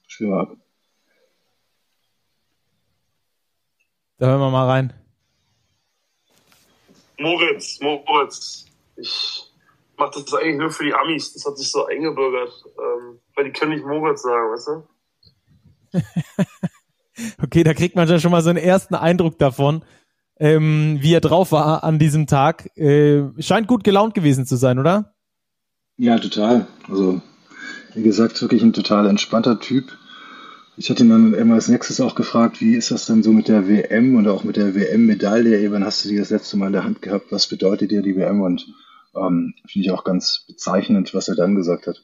spielen 0.08 0.32
wir 0.32 0.39
ab. 0.41 0.58
Da 4.17 4.28
hören 4.28 4.41
wir 4.41 4.50
mal 4.50 4.67
rein. 4.67 4.93
Moritz, 7.19 7.80
Moritz. 7.80 8.65
Ich 8.95 9.52
mache 9.95 10.21
das 10.21 10.34
eigentlich 10.34 10.58
nur 10.58 10.71
für 10.71 10.84
die 10.84 10.93
Amis. 10.93 11.34
Das 11.34 11.45
hat 11.45 11.58
sich 11.58 11.71
so 11.71 11.86
eingebürgert. 11.86 12.52
Ähm, 12.65 13.19
weil 13.36 13.45
die 13.45 13.52
können 13.52 13.73
nicht 13.73 13.86
Moritz 13.86 14.23
sagen, 14.23 14.52
weißt 14.52 14.67
du? 14.67 14.88
okay, 17.43 17.63
da 17.63 17.73
kriegt 17.73 17.95
man 17.95 18.08
ja 18.08 18.19
schon 18.19 18.32
mal 18.32 18.41
so 18.41 18.50
einen 18.50 18.58
ersten 18.58 18.95
Eindruck 18.95 19.38
davon, 19.38 19.84
ähm, 20.39 20.97
wie 21.02 21.13
er 21.13 21.21
drauf 21.21 21.52
war 21.52 21.84
an 21.84 22.00
diesem 22.00 22.28
Tag. 22.28 22.76
Äh, 22.78 23.23
scheint 23.39 23.67
gut 23.67 23.84
gelaunt 23.84 24.13
gewesen 24.13 24.45
zu 24.45 24.56
sein, 24.56 24.80
oder? 24.80 25.13
Ja, 25.97 26.17
total. 26.19 26.67
Also, 26.89 27.21
wie 27.93 28.04
gesagt, 28.04 28.41
wirklich 28.41 28.62
ein 28.62 28.73
total 28.73 29.08
entspannter 29.08 29.60
Typ. 29.60 29.97
Ich 30.80 30.91
hatte 30.91 31.04
ihn 31.04 31.10
dann 31.10 31.34
immer 31.34 31.56
als 31.56 31.69
nächstes 31.69 32.00
auch 32.00 32.13
gefragt, 32.13 32.62
wie 32.62 32.76
ist 32.76 32.91
das 32.91 33.08
denn 33.08 33.23
so 33.23 33.34
mit 33.34 33.47
der 33.47 33.67
WM 33.67 34.15
und 34.15 34.28
auch 34.28 34.43
mit 34.43 34.58
der 34.58 34.76
WM-Medaille? 34.76 35.71
Wann 35.71 35.84
hast 35.84 36.06
du 36.06 36.10
die 36.10 36.17
das 36.17 36.30
letzte 36.30 36.56
Mal 36.56 36.67
in 36.67 36.73
der 36.73 36.84
Hand 36.84 37.02
gehabt? 37.02 37.32
Was 37.32 37.47
bedeutet 37.47 37.89
dir 37.89 38.04
die 38.04 38.15
WM? 38.15 38.41
Und 38.41 38.67
ähm, 39.15 39.56
finde 39.65 39.88
ich 39.88 39.91
auch 39.91 40.04
ganz 40.04 40.45
bezeichnend, 40.47 41.15
was 41.15 41.30
er 41.30 41.36
dann 41.36 41.56
gesagt 41.56 41.88
hat. 41.88 42.04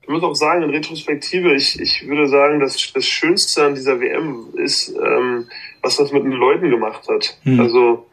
Ich 0.00 0.08
muss 0.08 0.22
auch 0.22 0.34
sagen, 0.34 0.62
in 0.62 0.70
Retrospektive, 0.70 1.54
ich, 1.54 1.78
ich 1.78 2.08
würde 2.08 2.26
sagen, 2.26 2.58
dass 2.58 2.92
das 2.92 3.06
Schönste 3.06 3.64
an 3.64 3.74
dieser 3.74 4.00
WM 4.00 4.48
ist, 4.56 4.88
ähm, 4.96 5.48
was 5.82 5.96
das 5.96 6.12
mit 6.12 6.24
den 6.24 6.32
Leuten 6.32 6.70
gemacht 6.70 7.08
hat. 7.08 7.36
Hm. 7.42 7.60
Also 7.60 8.06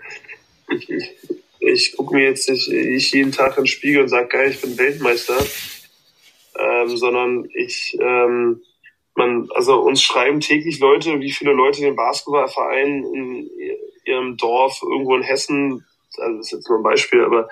ich, 0.71 0.89
ich, 0.89 1.11
ich 1.59 1.97
gucke 1.97 2.15
mir 2.15 2.25
jetzt 2.25 2.49
nicht 2.49 2.67
ich 2.67 3.11
jeden 3.11 3.31
Tag 3.31 3.57
in 3.57 3.63
den 3.63 3.67
Spiegel 3.67 4.01
und 4.01 4.09
sage, 4.09 4.27
geil, 4.27 4.51
ich 4.51 4.61
bin 4.61 4.77
Weltmeister 4.77 5.37
ähm, 6.59 6.97
sondern 6.97 7.49
ich, 7.53 7.97
ähm, 7.99 8.61
man, 9.15 9.47
also 9.55 9.81
uns 9.81 10.01
schreiben 10.01 10.39
täglich 10.39 10.79
Leute, 10.79 11.19
wie 11.19 11.31
viele 11.31 11.53
Leute 11.53 11.81
den 11.81 11.95
Basketballverein 11.95 13.05
in 13.13 13.49
ihrem 14.05 14.37
Dorf 14.37 14.81
irgendwo 14.81 15.15
in 15.15 15.23
Hessen, 15.23 15.85
also 16.17 16.37
das 16.37 16.47
ist 16.47 16.51
jetzt 16.51 16.69
nur 16.69 16.79
ein 16.79 16.83
Beispiel, 16.83 17.23
aber 17.23 17.47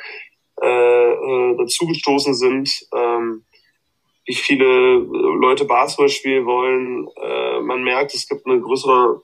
äh, 0.61 1.11
äh, 1.11 1.57
dazugestoßen 1.57 2.33
sind, 2.33 2.69
ähm, 2.93 3.43
wie 4.25 4.35
viele 4.35 4.97
Leute 4.97 5.65
Basketball 5.65 6.09
spielen 6.09 6.45
wollen. 6.45 7.07
Äh, 7.21 7.61
man 7.61 7.83
merkt, 7.83 8.13
es 8.13 8.27
gibt 8.27 8.45
eine 8.45 8.59
größere, 8.59 9.21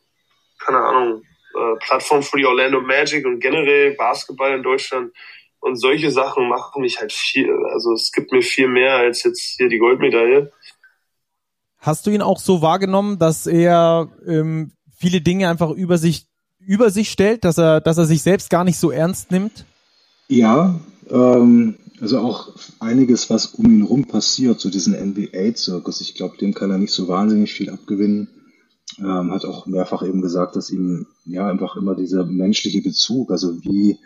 keine 0.65 0.79
Ahnung, 0.79 1.23
äh, 1.55 1.79
Plattform 1.79 2.23
für 2.23 2.37
die 2.37 2.45
Orlando 2.45 2.81
Magic 2.81 3.25
und 3.25 3.39
generell 3.39 3.95
Basketball 3.95 4.55
in 4.55 4.63
Deutschland 4.63 5.11
und 5.59 5.77
solche 5.77 6.11
Sachen 6.11 6.49
machen 6.49 6.81
mich 6.81 6.99
halt 6.99 7.13
viel, 7.13 7.49
also 7.71 7.93
es 7.93 8.11
gibt 8.11 8.31
mir 8.31 8.41
viel 8.41 8.67
mehr 8.67 8.97
als 8.97 9.23
jetzt 9.23 9.55
hier 9.57 9.69
die 9.69 9.77
Goldmedaille. 9.77 10.51
Hast 11.77 12.05
du 12.05 12.11
ihn 12.11 12.21
auch 12.21 12.39
so 12.39 12.61
wahrgenommen, 12.61 13.19
dass 13.19 13.45
er 13.45 14.09
ähm, 14.25 14.71
viele 14.95 15.21
Dinge 15.21 15.49
einfach 15.49 15.69
über 15.71 15.97
sich 15.97 16.27
über 16.65 16.89
sich 16.89 17.09
stellt, 17.09 17.43
dass 17.43 17.57
er, 17.57 17.81
dass 17.81 17.97
er 17.97 18.05
sich 18.05 18.21
selbst 18.23 18.49
gar 18.49 18.63
nicht 18.63 18.77
so 18.77 18.91
ernst 18.91 19.31
nimmt? 19.31 19.65
Ja, 20.27 20.79
ähm, 21.09 21.75
also 22.01 22.19
auch 22.19 22.53
einiges, 22.79 23.29
was 23.29 23.47
um 23.47 23.65
ihn 23.65 23.83
rum 23.83 24.05
passiert, 24.05 24.59
so 24.59 24.69
diesen 24.69 24.93
NBA-Zirkus. 24.93 26.01
Ich 26.01 26.15
glaube, 26.15 26.37
dem 26.37 26.53
kann 26.53 26.71
er 26.71 26.77
nicht 26.77 26.93
so 26.93 27.07
wahnsinnig 27.07 27.53
viel 27.53 27.69
abgewinnen. 27.69 28.27
Ähm, 28.99 29.31
hat 29.31 29.45
auch 29.45 29.65
mehrfach 29.65 30.03
eben 30.03 30.21
gesagt, 30.21 30.55
dass 30.55 30.69
ihm 30.69 31.07
ja 31.25 31.47
einfach 31.47 31.75
immer 31.75 31.95
dieser 31.95 32.25
menschliche 32.25 32.81
Bezug, 32.81 33.31
also 33.31 33.63
wie, 33.63 33.97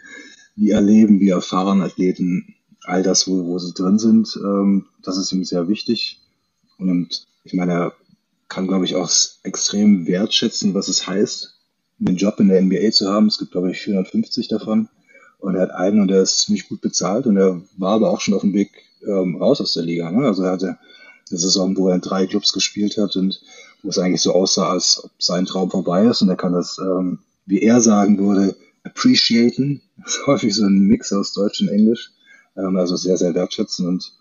wie 0.55 0.71
erleben, 0.71 1.19
wie 1.19 1.29
erfahren 1.29 1.81
Athleten 1.81 2.55
all 2.83 3.03
das, 3.03 3.27
wo, 3.27 3.45
wo 3.45 3.59
sie 3.59 3.73
drin 3.73 3.99
sind, 3.99 4.37
ähm, 4.43 4.85
das 5.03 5.17
ist 5.17 5.31
ihm 5.31 5.43
sehr 5.43 5.67
wichtig. 5.67 6.21
Und 6.77 7.27
ich 7.43 7.53
meine, 7.53 7.73
er 7.73 7.93
kann, 8.47 8.67
glaube 8.67 8.85
ich, 8.85 8.95
auch 8.95 9.11
extrem 9.43 10.07
wertschätzen, 10.07 10.73
was 10.73 10.87
es 10.87 11.07
heißt, 11.07 11.53
einen 11.99 12.15
Job 12.15 12.39
in 12.39 12.47
der 12.47 12.61
NBA 12.61 12.91
zu 12.91 13.09
haben. 13.09 13.27
Es 13.27 13.39
gibt, 13.39 13.51
glaube 13.51 13.71
ich, 13.71 13.81
450 13.81 14.47
davon. 14.47 14.89
Und 15.39 15.55
er 15.55 15.63
hat 15.63 15.71
einen 15.71 15.99
und 16.01 16.07
der 16.07 16.21
ist 16.21 16.39
ziemlich 16.39 16.67
gut 16.67 16.81
bezahlt 16.81 17.27
und 17.27 17.37
er 17.37 17.61
war 17.77 17.93
aber 17.93 18.09
auch 18.09 18.21
schon 18.21 18.33
auf 18.33 18.41
dem 18.41 18.53
Weg 18.53 18.71
ähm, 19.05 19.35
raus 19.35 19.61
aus 19.61 19.73
der 19.73 19.83
Liga. 19.83 20.09
Ne? 20.11 20.25
Also 20.25 20.43
er 20.43 20.51
hatte 20.51 20.77
eine 21.29 21.39
Saison, 21.39 21.77
wo 21.77 21.89
er 21.89 21.95
in 21.95 22.01
drei 22.01 22.25
Clubs 22.25 22.53
gespielt 22.53 22.97
hat 22.97 23.15
und 23.15 23.41
wo 23.83 23.89
es 23.89 23.97
eigentlich 23.97 24.21
so 24.21 24.33
aussah, 24.33 24.69
als 24.69 25.03
ob 25.03 25.11
sein 25.19 25.45
Traum 25.45 25.69
vorbei 25.71 26.05
ist 26.05 26.21
und 26.21 26.29
er 26.29 26.35
kann 26.35 26.53
das, 26.53 26.77
ähm, 26.79 27.19
wie 27.45 27.61
er 27.61 27.81
sagen 27.81 28.17
würde, 28.19 28.55
appreciaten. 28.83 29.81
Das 29.97 30.15
ist 30.15 30.27
häufig 30.27 30.55
so 30.55 30.63
ein 30.63 30.77
Mix 30.77 31.11
aus 31.11 31.33
Deutsch 31.33 31.59
und 31.59 31.69
Englisch. 31.69 32.11
Ähm, 32.55 32.77
also 32.77 32.95
sehr, 32.95 33.17
sehr 33.17 33.33
wertschätzen 33.33 33.87
und 33.87 34.13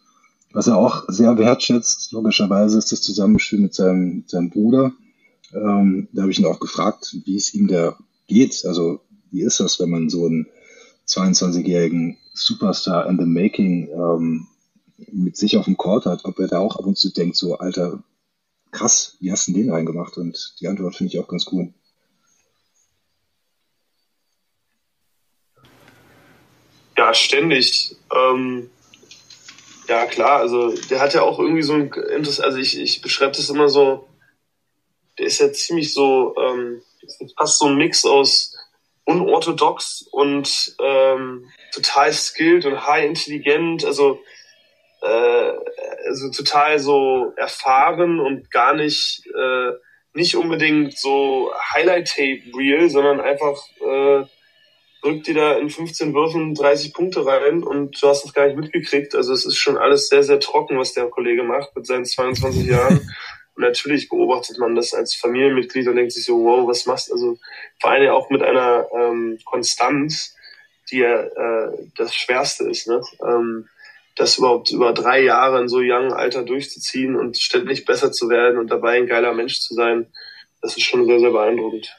was 0.53 0.69
er 0.69 0.79
auch 0.79 1.05
sehr 1.09 1.37
wertschätzt, 1.37 2.13
logischerweise, 2.13 2.79
ist 2.79 2.91
das 2.91 3.03
Zusammenspiel 3.03 3.59
mit 3.59 3.75
seinem, 3.75 4.17
mit 4.17 4.31
seinem 4.31 4.49
Bruder. 4.49 4.93
Ähm, 5.53 6.09
da 6.13 6.23
habe 6.23 6.33
ich 6.33 6.39
ihn 6.39 6.47
auch 6.47 6.61
gefragt, 6.61 7.15
wie 7.27 7.37
es 7.37 7.53
ihm 7.53 7.69
da 7.69 7.99
geht. 8.27 8.65
Also 8.65 9.01
wie 9.31 9.43
ist 9.43 9.61
das, 9.61 9.79
wenn 9.81 9.91
man 9.91 10.09
so 10.09 10.25
einen 10.25 10.47
22-jährigen 11.07 12.17
Superstar 12.33 13.07
in 13.07 13.19
the 13.19 13.27
Making 13.27 13.89
ähm, 13.89 14.47
mit 15.13 15.37
sich 15.37 15.57
auf 15.57 15.67
dem 15.67 15.77
Court 15.77 16.07
hat, 16.07 16.25
ob 16.25 16.39
er 16.39 16.49
da 16.49 16.59
auch 16.59 16.77
ab 16.77 16.87
und 16.87 16.97
zu 16.97 17.13
denkt, 17.13 17.37
so, 17.37 17.59
Alter, 17.59 18.03
krass, 18.71 19.17
wie 19.21 19.33
hast 19.33 19.49
du 19.49 19.53
den 19.53 19.71
reingemacht? 19.71 20.17
Und 20.17 20.55
die 20.61 20.69
Antwort 20.69 20.97
finde 20.97 21.13
ich 21.13 21.21
auch 21.21 21.29
ganz 21.29 21.47
cool. 21.53 21.73
Ja, 26.97 27.13
ständig. 27.13 27.97
Ähm, 28.15 28.71
ja, 29.89 30.07
klar, 30.07 30.41
also 30.41 30.75
der 30.91 31.01
hat 31.01 31.15
ja 31.15 31.23
auch 31.23 31.39
irgendwie 31.39 31.63
so 31.63 31.75
ein 31.75 31.93
Interesse, 31.93 32.43
also 32.43 32.59
ich, 32.59 32.79
ich 32.79 33.03
beschreibe 33.03 33.37
das 33.37 33.51
immer 33.51 33.69
so, 33.69 34.09
der 35.19 35.27
ist 35.27 35.39
ja 35.39 35.53
ziemlich 35.53 35.93
so, 35.93 36.35
ähm, 36.39 36.83
fast 37.37 37.59
so 37.59 37.67
ein 37.67 37.77
Mix 37.77 38.05
aus 38.05 38.55
unorthodox 39.05 40.03
und 40.11 40.75
ähm, 40.81 41.49
total 41.73 42.13
skilled 42.13 42.67
und 42.67 42.87
high 42.87 43.07
intelligent, 43.07 43.85
also, 43.85 44.19
äh, 45.07 45.53
also 46.07 46.31
total 46.31 46.79
so 46.79 47.33
erfahren 47.37 48.21
und 48.21 48.51
gar 48.51 48.75
nicht, 48.75 49.23
äh, 49.27 49.73
nicht 50.15 50.37
unbedingt 50.37 50.99
so 50.99 51.53
Highlight-Tape-Real, 51.75 52.89
sondern 52.89 53.21
einfach 53.21 53.57
äh, 53.81 54.25
drückt 55.03 55.27
dir 55.27 55.35
da 55.35 55.59
in 55.59 55.71
15 55.71 56.15
Würfen 56.15 56.55
30 56.55 56.93
Punkte 56.93 57.25
rein 57.25 57.63
und 57.63 58.03
du 58.03 58.09
hast 58.09 58.25
das 58.25 58.33
gar 58.33 58.47
nicht 58.47 58.59
mitgekriegt. 58.59 59.15
Also 59.15 59.33
es 59.33 59.45
ist 59.47 59.57
schon 59.57 59.77
alles 59.77 60.09
sehr, 60.09 60.23
sehr 60.23 60.41
trocken, 60.41 60.79
was 60.79 60.95
der 60.95 61.07
Kollege 61.07 61.43
macht 61.43 61.77
mit 61.77 61.87
seinen 61.87 62.05
22 62.05 62.67
Jahren. 62.67 63.09
Und 63.57 63.63
natürlich 63.63 64.11
beobachtet 64.11 64.59
man 64.59 64.75
das 64.75 64.93
als 64.93 65.15
Familienmitglied 65.15 65.89
und 65.89 65.97
denkt 65.97 66.13
sich 66.13 66.27
so, 66.27 66.45
wow, 66.45 66.69
was 66.69 66.85
machst 66.85 67.09
du? 67.09 67.15
Also 67.15 67.39
vor 67.81 67.91
allem 67.91 68.11
auch 68.11 68.29
mit 68.29 68.43
einer 68.43 68.87
ähm, 68.95 69.39
Konstanz, 69.47 70.37
die 70.91 70.99
ja 70.99 71.23
äh, 71.23 71.73
das 71.97 72.15
Schwerste 72.15 72.69
ist, 72.69 72.87
ne? 72.87 73.01
Ähm, 73.27 73.67
das 74.17 74.39
überhaupt 74.39 74.71
über 74.73 74.93
drei 74.93 75.23
Jahre 75.23 75.61
in 75.61 75.69
so 75.69 75.81
jungen 75.81 76.13
Alter 76.13 76.43
durchzuziehen 76.43 77.17
und 77.17 77.39
ständig 77.39 77.85
besser 77.85 78.11
zu 78.13 78.29
werden 78.29 78.59
und 78.59 78.71
dabei 78.71 78.99
ein 78.99 79.07
geiler 79.07 79.35
Mensch 79.35 79.61
zu 79.61 79.75
sein, 79.75 80.07
das 80.63 80.77
ist 80.77 80.85
schon 80.85 81.07
sehr, 81.07 81.21
sehr 81.21 81.31
beeindruckend. 81.31 81.95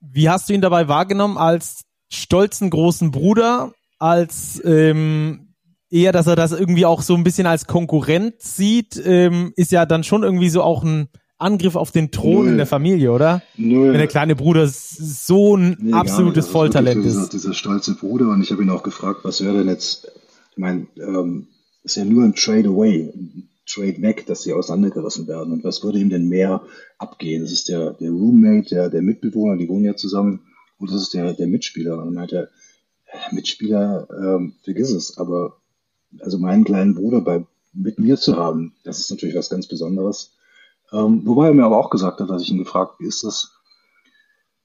Wie 0.00 0.28
hast 0.28 0.48
du 0.48 0.52
ihn 0.52 0.60
dabei 0.60 0.86
wahrgenommen 0.86 1.38
als 1.38 1.82
stolzen 2.10 2.70
großen 2.70 3.10
Bruder, 3.10 3.72
als 3.98 4.62
ähm, 4.64 5.54
eher, 5.90 6.12
dass 6.12 6.26
er 6.26 6.36
das 6.36 6.52
irgendwie 6.52 6.86
auch 6.86 7.02
so 7.02 7.14
ein 7.14 7.24
bisschen 7.24 7.46
als 7.46 7.66
Konkurrent 7.66 8.40
sieht, 8.40 9.00
ähm, 9.04 9.52
ist 9.56 9.72
ja 9.72 9.86
dann 9.86 10.04
schon 10.04 10.22
irgendwie 10.22 10.50
so 10.50 10.62
auch 10.62 10.84
ein 10.84 11.08
Angriff 11.38 11.76
auf 11.76 11.90
den 11.90 12.10
Thron 12.10 12.34
Null. 12.34 12.48
in 12.48 12.56
der 12.56 12.66
Familie, 12.66 13.12
oder? 13.12 13.42
Null. 13.56 13.92
Wenn 13.92 13.98
der 13.98 14.08
kleine 14.08 14.34
Bruder 14.34 14.68
so 14.68 15.56
ein 15.56 15.76
nee, 15.80 15.92
absolutes 15.92 16.46
also 16.46 16.58
Volltalent 16.58 17.04
ist. 17.04 17.14
Dieser, 17.14 17.28
dieser 17.28 17.54
stolze 17.54 17.94
Bruder 17.94 18.28
und 18.28 18.42
ich 18.42 18.50
habe 18.50 18.62
ihn 18.62 18.70
auch 18.70 18.82
gefragt, 18.82 19.20
was 19.22 19.42
wäre 19.42 19.58
denn 19.58 19.68
jetzt, 19.68 20.10
ich 20.58 20.60
meine, 20.60 20.88
ähm, 20.96 21.46
ist 21.84 21.96
ja 21.96 22.04
nur 22.04 22.24
ein 22.24 22.34
Trade 22.34 22.68
away, 22.70 23.12
ein 23.14 23.48
Trade 23.64 24.02
weg, 24.02 24.26
dass 24.26 24.42
sie 24.42 24.52
auseinandergerissen 24.52 25.28
werden. 25.28 25.52
Und 25.52 25.62
was 25.62 25.84
würde 25.84 26.00
ihm 26.00 26.10
denn 26.10 26.28
mehr 26.28 26.62
abgehen? 26.98 27.42
Das 27.42 27.52
ist 27.52 27.68
der, 27.68 27.92
der 27.92 28.10
Roommate, 28.10 28.70
der, 28.70 28.90
der 28.90 29.02
Mitbewohner, 29.02 29.56
die 29.56 29.68
wohnen 29.68 29.84
ja 29.84 29.94
zusammen, 29.94 30.40
und 30.78 30.90
das 30.90 31.00
ist 31.00 31.14
der, 31.14 31.32
der 31.32 31.46
Mitspieler. 31.46 31.96
Und 31.98 32.06
dann 32.06 32.14
meinte 32.14 32.36
er, 32.36 32.48
Mitspieler, 33.30 34.08
ähm, 34.10 34.54
vergiss 34.64 34.90
es, 34.90 35.16
aber 35.16 35.58
also 36.18 36.38
meinen 36.38 36.64
kleinen 36.64 36.96
Bruder 36.96 37.20
bei, 37.20 37.46
mit 37.72 38.00
mir 38.00 38.16
zu 38.16 38.36
haben, 38.36 38.74
das 38.82 38.98
ist 38.98 39.12
natürlich 39.12 39.36
was 39.36 39.50
ganz 39.50 39.68
Besonderes. 39.68 40.34
Ähm, 40.92 41.22
wobei 41.24 41.46
er 41.46 41.54
mir 41.54 41.66
aber 41.66 41.78
auch 41.78 41.90
gesagt 41.90 42.18
hat, 42.18 42.30
dass 42.30 42.42
ich 42.42 42.50
ihn 42.50 42.58
gefragt, 42.58 42.94
wie 42.98 43.06
ist 43.06 43.22
das? 43.22 43.52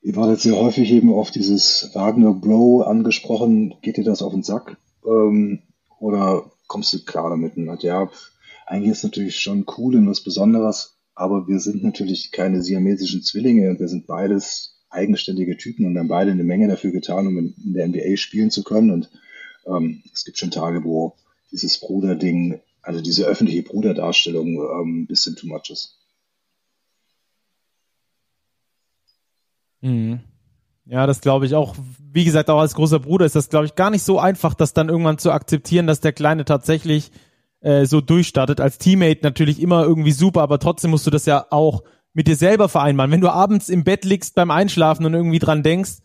Ihr 0.02 0.16
wart 0.16 0.32
jetzt 0.32 0.42
sehr 0.42 0.56
häufig 0.56 0.92
eben 0.92 1.14
auf 1.14 1.30
dieses 1.30 1.92
Wagner 1.94 2.34
Bro 2.34 2.82
angesprochen. 2.82 3.76
Geht 3.84 3.98
dir 3.98 4.04
das 4.04 4.24
auf 4.24 4.34
den 4.34 4.42
Sack? 4.42 4.78
Ähm, 5.06 5.62
oder 6.04 6.52
kommst 6.68 6.94
du 6.94 7.04
klar 7.04 7.30
damit? 7.30 7.56
Und 7.56 7.70
hat, 7.72 7.84
ja, 7.84 8.12
eigentlich 8.66 8.92
ist 8.92 8.98
es 9.00 9.04
natürlich 9.06 9.40
schon 9.40 9.66
cool 9.78 9.96
und 9.96 10.08
was 10.08 10.22
Besonderes, 10.22 10.98
aber 11.16 11.48
wir 11.48 11.60
sind 11.60 11.84
natürlich 11.84 12.32
keine 12.32 12.62
siamesischen 12.62 13.24
Zwillinge 13.24 13.70
und 13.70 13.80
wir 13.80 13.88
sind 13.88 14.06
beides 14.06 14.82
eigenständige 14.90 15.58
Typen 15.58 15.86
und 15.86 15.98
haben 15.98 16.08
beide 16.08 16.32
eine 16.32 16.44
Menge 16.44 16.68
dafür 16.68 16.92
getan, 16.92 17.28
um 17.28 17.38
in, 17.38 17.56
in 17.64 17.74
der 17.74 17.88
NBA 17.88 18.18
spielen 18.18 18.52
zu 18.52 18.64
können. 18.64 18.92
Und 18.92 19.10
ähm, 19.66 20.04
es 20.14 20.26
gibt 20.26 20.38
schon 20.38 20.52
Tage, 20.52 20.84
wo 20.84 21.16
dieses 21.52 21.80
Bruderding, 21.80 22.60
also 22.82 23.02
diese 23.02 23.26
öffentliche 23.26 23.64
Bruderdarstellung 23.64 24.56
ähm, 24.56 25.04
ein 25.04 25.08
bisschen 25.08 25.36
too 25.36 25.48
much 25.48 25.70
ist. 25.70 26.00
Mhm. 29.82 30.20
Ja, 30.86 31.08
das 31.08 31.22
glaube 31.22 31.46
ich 31.46 31.56
auch. 31.56 31.76
Wie 32.12 32.26
gesagt, 32.26 32.50
auch 32.50 32.60
als 32.60 32.76
großer 32.76 33.00
Bruder 33.00 33.26
ist 33.26 33.36
das, 33.36 33.50
glaube 33.50 33.66
ich, 33.66 33.76
gar 33.76 33.90
nicht 33.90 34.04
so 34.04 34.20
einfach, 34.20 34.54
das 34.54 34.74
dann 34.74 34.90
irgendwann 34.90 35.18
zu 35.18 35.32
akzeptieren, 35.32 35.88
dass 35.88 36.02
der 36.02 36.14
Kleine 36.14 36.46
tatsächlich 36.46 37.12
äh, 37.62 37.86
so 37.86 38.02
durchstartet. 38.02 38.60
Als 38.60 38.78
Teammate 38.78 39.22
natürlich 39.24 39.62
immer 39.62 39.84
irgendwie 39.84 40.12
super, 40.12 40.42
aber 40.42 40.60
trotzdem 40.60 40.92
musst 40.92 41.08
du 41.08 41.12
das 41.12 41.26
ja 41.26 41.46
auch 41.50 41.84
mit 42.14 42.28
dir 42.28 42.36
selber 42.36 42.70
vereinbaren. 42.70 43.12
Wenn 43.12 43.22
du 43.22 43.30
abends 43.30 43.70
im 43.70 43.84
Bett 43.84 44.06
liegst 44.06 44.36
beim 44.36 44.52
Einschlafen 44.52 45.06
und 45.06 45.14
irgendwie 45.14 45.40
dran 45.40 45.64
denkst, 45.64 46.00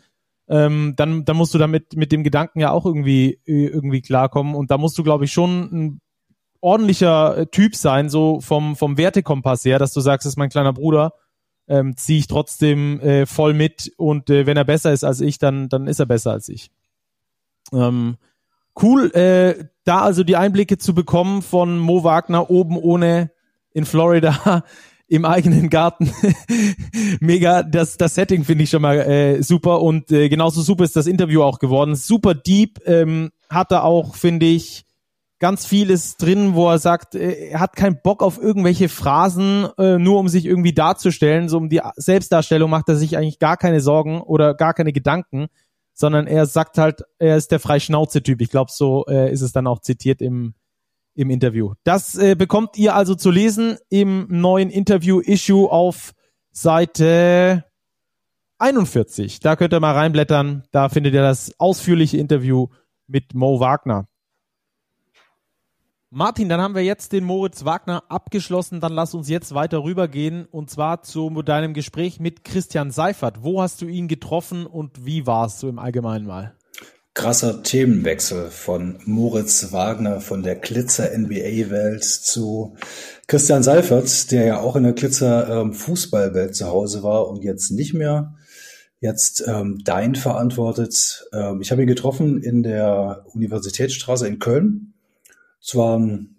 ähm, 0.49 0.95
dann, 0.97 1.25
dann 1.25 1.37
musst 1.37 1.53
du 1.53 1.59
damit 1.59 1.95
mit 1.95 2.12
dem 2.12 2.23
Gedanken 2.23 2.61
ja 2.61 2.71
auch 2.71 2.87
irgendwie, 2.87 3.41
äh, 3.45 3.67
irgendwie 3.67 4.01
klarkommen. 4.01 4.55
Und 4.55 4.71
da 4.71 4.79
musst 4.79 4.97
du, 4.97 5.03
glaube 5.03 5.25
ich, 5.25 5.33
schon 5.33 5.61
ein 5.73 6.01
ordentlicher 6.61 7.37
äh, 7.37 7.47
Typ 7.47 7.77
sein, 7.77 8.09
so 8.09 8.41
vom, 8.41 8.77
vom 8.77 8.97
Wertekompass 8.97 9.64
her, 9.64 9.79
dass 9.79 9.93
du 9.93 10.01
sagst, 10.01 10.25
das 10.25 10.33
ist 10.33 10.38
mein 10.38 10.49
kleiner 10.49 10.73
Bruder, 10.73 11.12
ähm, 11.68 11.96
ziehe 11.96 12.18
ich 12.18 12.26
trotzdem 12.26 13.00
äh, 13.00 13.26
voll 13.26 13.54
mit 13.54 13.92
und 13.96 14.31
äh, 14.31 14.46
wenn 14.46 14.57
er 14.57 14.64
besser 14.64 14.92
ist 14.92 15.04
als 15.04 15.20
ich, 15.20 15.38
dann, 15.38 15.68
dann 15.68 15.87
ist 15.87 16.00
er 16.00 16.07
besser 16.07 16.33
als 16.33 16.48
ich. 16.48 16.70
Ähm, 17.72 18.16
cool, 18.83 19.11
äh, 19.12 19.64
da 19.85 20.00
also 20.00 20.24
die 20.24 20.37
Einblicke 20.37 20.78
zu 20.78 20.94
bekommen 20.94 21.42
von 21.42 21.78
Mo 21.78 22.04
Wagner 22.04 22.50
oben 22.50 22.76
ohne 22.76 23.31
in 23.72 23.85
Florida 23.85 24.64
im 25.09 25.24
eigenen 25.24 25.70
Garten. 25.70 26.12
Mega, 27.20 27.62
das, 27.62 27.96
das 27.96 28.14
Setting 28.14 28.44
finde 28.44 28.64
ich 28.64 28.70
schon 28.70 28.83
mal 28.83 28.98
äh, 28.98 29.42
super 29.42 29.83
und 29.83 30.11
äh, 30.11 30.28
genauso 30.28 30.62
super 30.62 30.85
ist 30.85 30.96
das 30.96 31.07
Interview 31.07 31.42
auch 31.42 31.59
geworden. 31.59 31.94
Super 31.94 32.35
deep, 32.35 32.81
ähm, 32.87 33.31
hat 33.48 33.72
er 33.72 33.85
auch, 33.85 34.14
finde 34.14 34.46
ich, 34.46 34.85
ganz 35.38 35.66
vieles 35.66 36.16
drin, 36.16 36.55
wo 36.55 36.68
er 36.68 36.79
sagt, 36.79 37.14
äh, 37.14 37.51
er 37.51 37.61
hat 37.61 37.77
keinen 37.77 38.01
Bock 38.03 38.22
auf 38.22 38.38
irgendwelche 38.38 38.89
Phrasen, 38.89 39.68
äh, 39.78 39.99
nur 39.99 40.18
um 40.18 40.28
sich 40.28 40.47
irgendwie 40.47 40.72
darzustellen. 40.72 41.49
So 41.49 41.59
um 41.59 41.68
die 41.68 41.80
Selbstdarstellung 41.97 42.70
macht 42.70 42.89
er 42.89 42.97
sich 42.97 43.16
eigentlich 43.16 43.39
gar 43.39 43.57
keine 43.57 43.80
Sorgen 43.80 44.20
oder 44.20 44.55
gar 44.55 44.74
keine 44.74 44.93
Gedanken, 44.93 45.47
sondern 45.95 46.26
er 46.26 46.47
sagt 46.47 46.78
halt, 46.78 47.03
er 47.18 47.36
ist 47.36 47.51
der 47.53 47.61
Freischnauze-Typ. 47.61 48.41
Ich 48.41 48.51
glaube, 48.51 48.70
so 48.72 49.05
äh, 49.07 49.32
ist 49.32 49.43
es 49.43 49.53
dann 49.53 49.66
auch 49.66 49.80
zitiert 49.80 50.20
im 50.20 50.55
im 51.14 51.30
Interview. 51.30 51.74
Das 51.82 52.16
bekommt 52.39 52.78
ihr 52.78 52.95
also 52.95 53.16
zu 53.16 53.32
lesen 53.32 53.76
im 53.89 54.28
neuen 54.30 54.70
Interview-Issue 54.70 55.68
auf 55.68 56.12
Seite 56.53 57.64
41. 58.59 59.41
Da 59.41 59.57
könnt 59.57 59.72
ihr 59.72 59.80
mal 59.80 59.95
reinblättern. 59.95 60.64
Da 60.70 60.89
findet 60.89 61.14
ihr 61.14 61.22
das 61.22 61.53
ausführliche 61.59 62.18
Interview 62.18 62.68
mit 63.07 63.34
Mo 63.34 63.61
Wagner. 63.61 64.07
Martin, 66.11 66.48
dann 66.48 66.61
haben 66.61 66.74
wir 66.74 66.82
jetzt 66.82 67.12
den 67.12 67.24
Moritz 67.24 67.66
Wagner 67.66 68.02
abgeschlossen. 68.09 68.80
Dann 68.80 68.92
lass 68.92 69.12
uns 69.12 69.28
jetzt 69.28 69.54
weiter 69.54 69.84
rübergehen 69.84 70.46
und 70.46 70.70
zwar 70.70 71.02
zu 71.02 71.30
deinem 71.42 71.74
Gespräch 71.74 72.18
mit 72.18 72.44
Christian 72.44 72.90
Seifert. 72.90 73.42
Wo 73.42 73.61
hast 73.61 73.82
du 73.82 73.86
ihn 73.86 74.09
getroffen 74.09 74.64
und 74.64 75.04
wie 75.04 75.26
war 75.26 75.46
es 75.46 75.61
so 75.61 75.68
im 75.68 75.78
Allgemeinen 75.78 76.26
mal? 76.26 76.54
krasser 77.18 77.64
Themenwechsel 77.64 78.48
von 78.48 79.00
Moritz 79.04 79.72
Wagner 79.72 80.20
von 80.20 80.44
der 80.44 80.54
Glitzer 80.54 81.11
NBA-Welt 81.18 82.04
zu 82.04 82.76
Christian 83.26 83.64
Seifert, 83.64 84.30
der 84.30 84.46
ja 84.46 84.61
auch 84.61 84.76
in 84.76 84.84
der 84.84 84.92
Glitzer 84.92 85.48
ähm, 85.48 85.72
Fußballwelt 85.72 86.54
zu 86.54 86.68
Hause 86.68 87.02
war 87.02 87.26
und 87.26 87.42
jetzt 87.42 87.72
nicht 87.72 87.92
mehr. 87.92 88.36
Jetzt 89.00 89.42
ähm, 89.48 89.80
Dein 89.84 90.14
verantwortet. 90.14 91.28
Ähm, 91.32 91.61
ich 91.61 91.72
habe 91.72 91.82
ihn 91.82 91.88
getroffen 91.88 92.40
in 92.40 92.62
der 92.62 93.24
Universitätsstraße 93.34 94.28
in 94.28 94.38
Köln. 94.38 94.94
Es 95.61 95.74
war 95.74 95.98
ein 95.98 96.36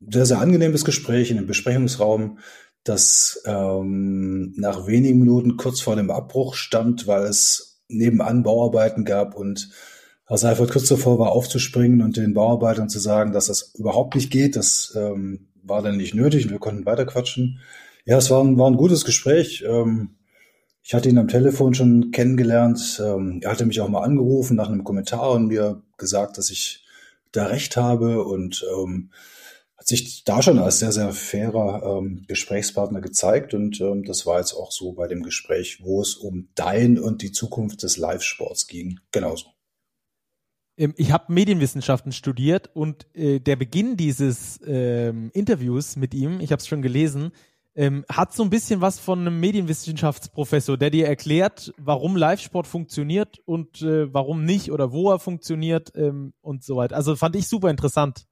sehr, 0.00 0.26
sehr 0.26 0.38
angenehmes 0.38 0.84
Gespräch 0.84 1.30
in 1.30 1.38
einem 1.38 1.46
Besprechungsraum, 1.46 2.38
das 2.84 3.42
ähm, 3.46 4.52
nach 4.56 4.86
wenigen 4.86 5.20
Minuten 5.20 5.56
kurz 5.56 5.80
vor 5.80 5.96
dem 5.96 6.10
Abbruch 6.10 6.54
stand, 6.54 7.06
weil 7.06 7.22
es 7.24 7.82
nebenan 7.88 8.42
Bauarbeiten 8.42 9.04
gab 9.04 9.36
und 9.36 9.70
Herr 10.26 10.38
Seifert 10.38 10.70
kurz 10.70 10.88
davor 10.88 11.18
war 11.18 11.32
aufzuspringen 11.32 12.00
und 12.00 12.16
den 12.16 12.32
Bauarbeitern 12.34 12.88
zu 12.88 12.98
sagen, 12.98 13.32
dass 13.32 13.46
das 13.46 13.74
überhaupt 13.74 14.14
nicht 14.14 14.30
geht. 14.30 14.56
Das 14.56 14.96
ähm, 14.96 15.48
war 15.62 15.82
dann 15.82 15.96
nicht 15.96 16.14
nötig 16.14 16.46
und 16.46 16.52
wir 16.52 16.58
konnten 16.58 16.86
weiterquatschen. 16.86 17.60
Ja, 18.04 18.18
es 18.18 18.30
war 18.30 18.42
ein, 18.42 18.56
war 18.58 18.68
ein 18.70 18.76
gutes 18.76 19.04
Gespräch. 19.04 19.64
Ähm, 19.68 20.16
ich 20.82 20.94
hatte 20.94 21.08
ihn 21.08 21.18
am 21.18 21.28
Telefon 21.28 21.74
schon 21.74 22.10
kennengelernt. 22.12 23.00
Ähm, 23.04 23.40
er 23.42 23.50
hatte 23.50 23.66
mich 23.66 23.80
auch 23.80 23.88
mal 23.88 24.02
angerufen 24.02 24.56
nach 24.56 24.68
einem 24.68 24.84
Kommentar 24.84 25.32
und 25.32 25.48
mir 25.48 25.82
gesagt, 25.98 26.38
dass 26.38 26.50
ich 26.50 26.84
da 27.32 27.46
recht 27.46 27.76
habe 27.76 28.24
und 28.24 28.64
ähm, 28.76 29.10
hat 29.76 29.88
sich 29.88 30.22
da 30.22 30.42
schon 30.42 30.60
als 30.60 30.78
sehr, 30.78 30.92
sehr 30.92 31.12
fairer 31.12 31.98
ähm, 31.98 32.24
Gesprächspartner 32.28 33.00
gezeigt. 33.00 33.52
Und 33.52 33.80
ähm, 33.80 34.04
das 34.04 34.26
war 34.26 34.38
jetzt 34.38 34.52
auch 34.52 34.70
so 34.70 34.92
bei 34.92 35.08
dem 35.08 35.22
Gespräch, 35.22 35.80
wo 35.82 36.00
es 36.00 36.14
um 36.14 36.48
dein 36.54 36.98
und 36.98 37.20
die 37.22 37.32
Zukunft 37.32 37.82
des 37.82 37.96
Live-Sports 37.96 38.68
ging. 38.68 39.00
Genauso. 39.10 39.46
Ähm, 40.76 40.94
ich 40.96 41.12
habe 41.12 41.32
Medienwissenschaften 41.32 42.12
studiert 42.12 42.70
und 42.74 43.06
äh, 43.14 43.40
der 43.40 43.56
Beginn 43.56 43.96
dieses 43.96 44.60
ähm, 44.64 45.30
Interviews 45.34 45.96
mit 45.96 46.14
ihm, 46.14 46.40
ich 46.40 46.52
habe 46.52 46.60
es 46.60 46.68
schon 46.68 46.82
gelesen, 46.82 47.32
ähm, 47.74 48.04
hat 48.08 48.34
so 48.34 48.42
ein 48.42 48.50
bisschen 48.50 48.80
was 48.80 48.98
von 48.98 49.20
einem 49.20 49.40
Medienwissenschaftsprofessor, 49.40 50.76
der 50.76 50.90
dir 50.90 51.06
erklärt, 51.06 51.72
warum 51.78 52.16
Live-Sport 52.16 52.66
funktioniert 52.66 53.38
und 53.44 53.82
äh, 53.82 54.12
warum 54.12 54.44
nicht 54.44 54.70
oder 54.72 54.92
wo 54.92 55.10
er 55.10 55.18
funktioniert 55.18 55.92
ähm, 55.94 56.34
und 56.42 56.64
so 56.64 56.76
weiter. 56.76 56.96
Also 56.96 57.16
fand 57.16 57.36
ich 57.36 57.48
super 57.48 57.70
interessant. 57.70 58.26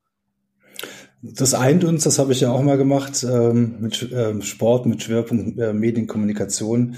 Das 1.23 1.53
eint 1.53 1.85
uns, 1.85 2.05
das 2.05 2.19
habe 2.19 2.33
ich 2.33 2.41
ja 2.41 2.51
auch 2.51 2.63
mal 2.63 2.79
gemacht, 2.79 3.25
ähm, 3.25 3.77
mit 3.81 4.09
ähm, 4.13 4.41
Sport, 4.41 4.87
mit 4.87 5.03
Schwerpunkt 5.03 5.59
äh, 5.59 5.73
Medienkommunikation. 5.73 6.97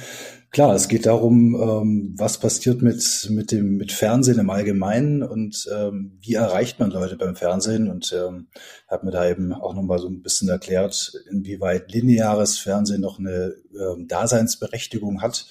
Klar, 0.53 0.75
es 0.75 0.89
geht 0.89 1.07
darum, 1.07 1.55
ähm, 1.55 2.15
was 2.19 2.39
passiert 2.39 2.83
mit, 2.83 3.27
mit 3.31 3.53
dem, 3.53 3.79
mit 3.79 3.91
Fernsehen 3.91 4.39
im 4.39 4.51
Allgemeinen 4.51 5.23
und 5.23 5.67
ähm, 5.75 6.19
wie 6.21 6.35
erreicht 6.35 6.79
man 6.79 6.91
Leute 6.91 7.17
beim 7.17 7.37
Fernsehen 7.37 7.89
und 7.89 8.13
ähm, 8.13 8.49
habe 8.87 9.07
mir 9.07 9.13
da 9.13 9.27
eben 9.31 9.55
auch 9.55 9.73
nochmal 9.75 9.99
so 9.99 10.09
ein 10.09 10.21
bisschen 10.21 10.51
erklärt, 10.51 11.15
inwieweit 11.31 11.91
lineares 11.91 12.59
Fernsehen 12.59 13.01
noch 13.01 13.19
eine 13.19 13.55
ähm, 13.75 14.09
Daseinsberechtigung 14.09 15.23
hat, 15.23 15.47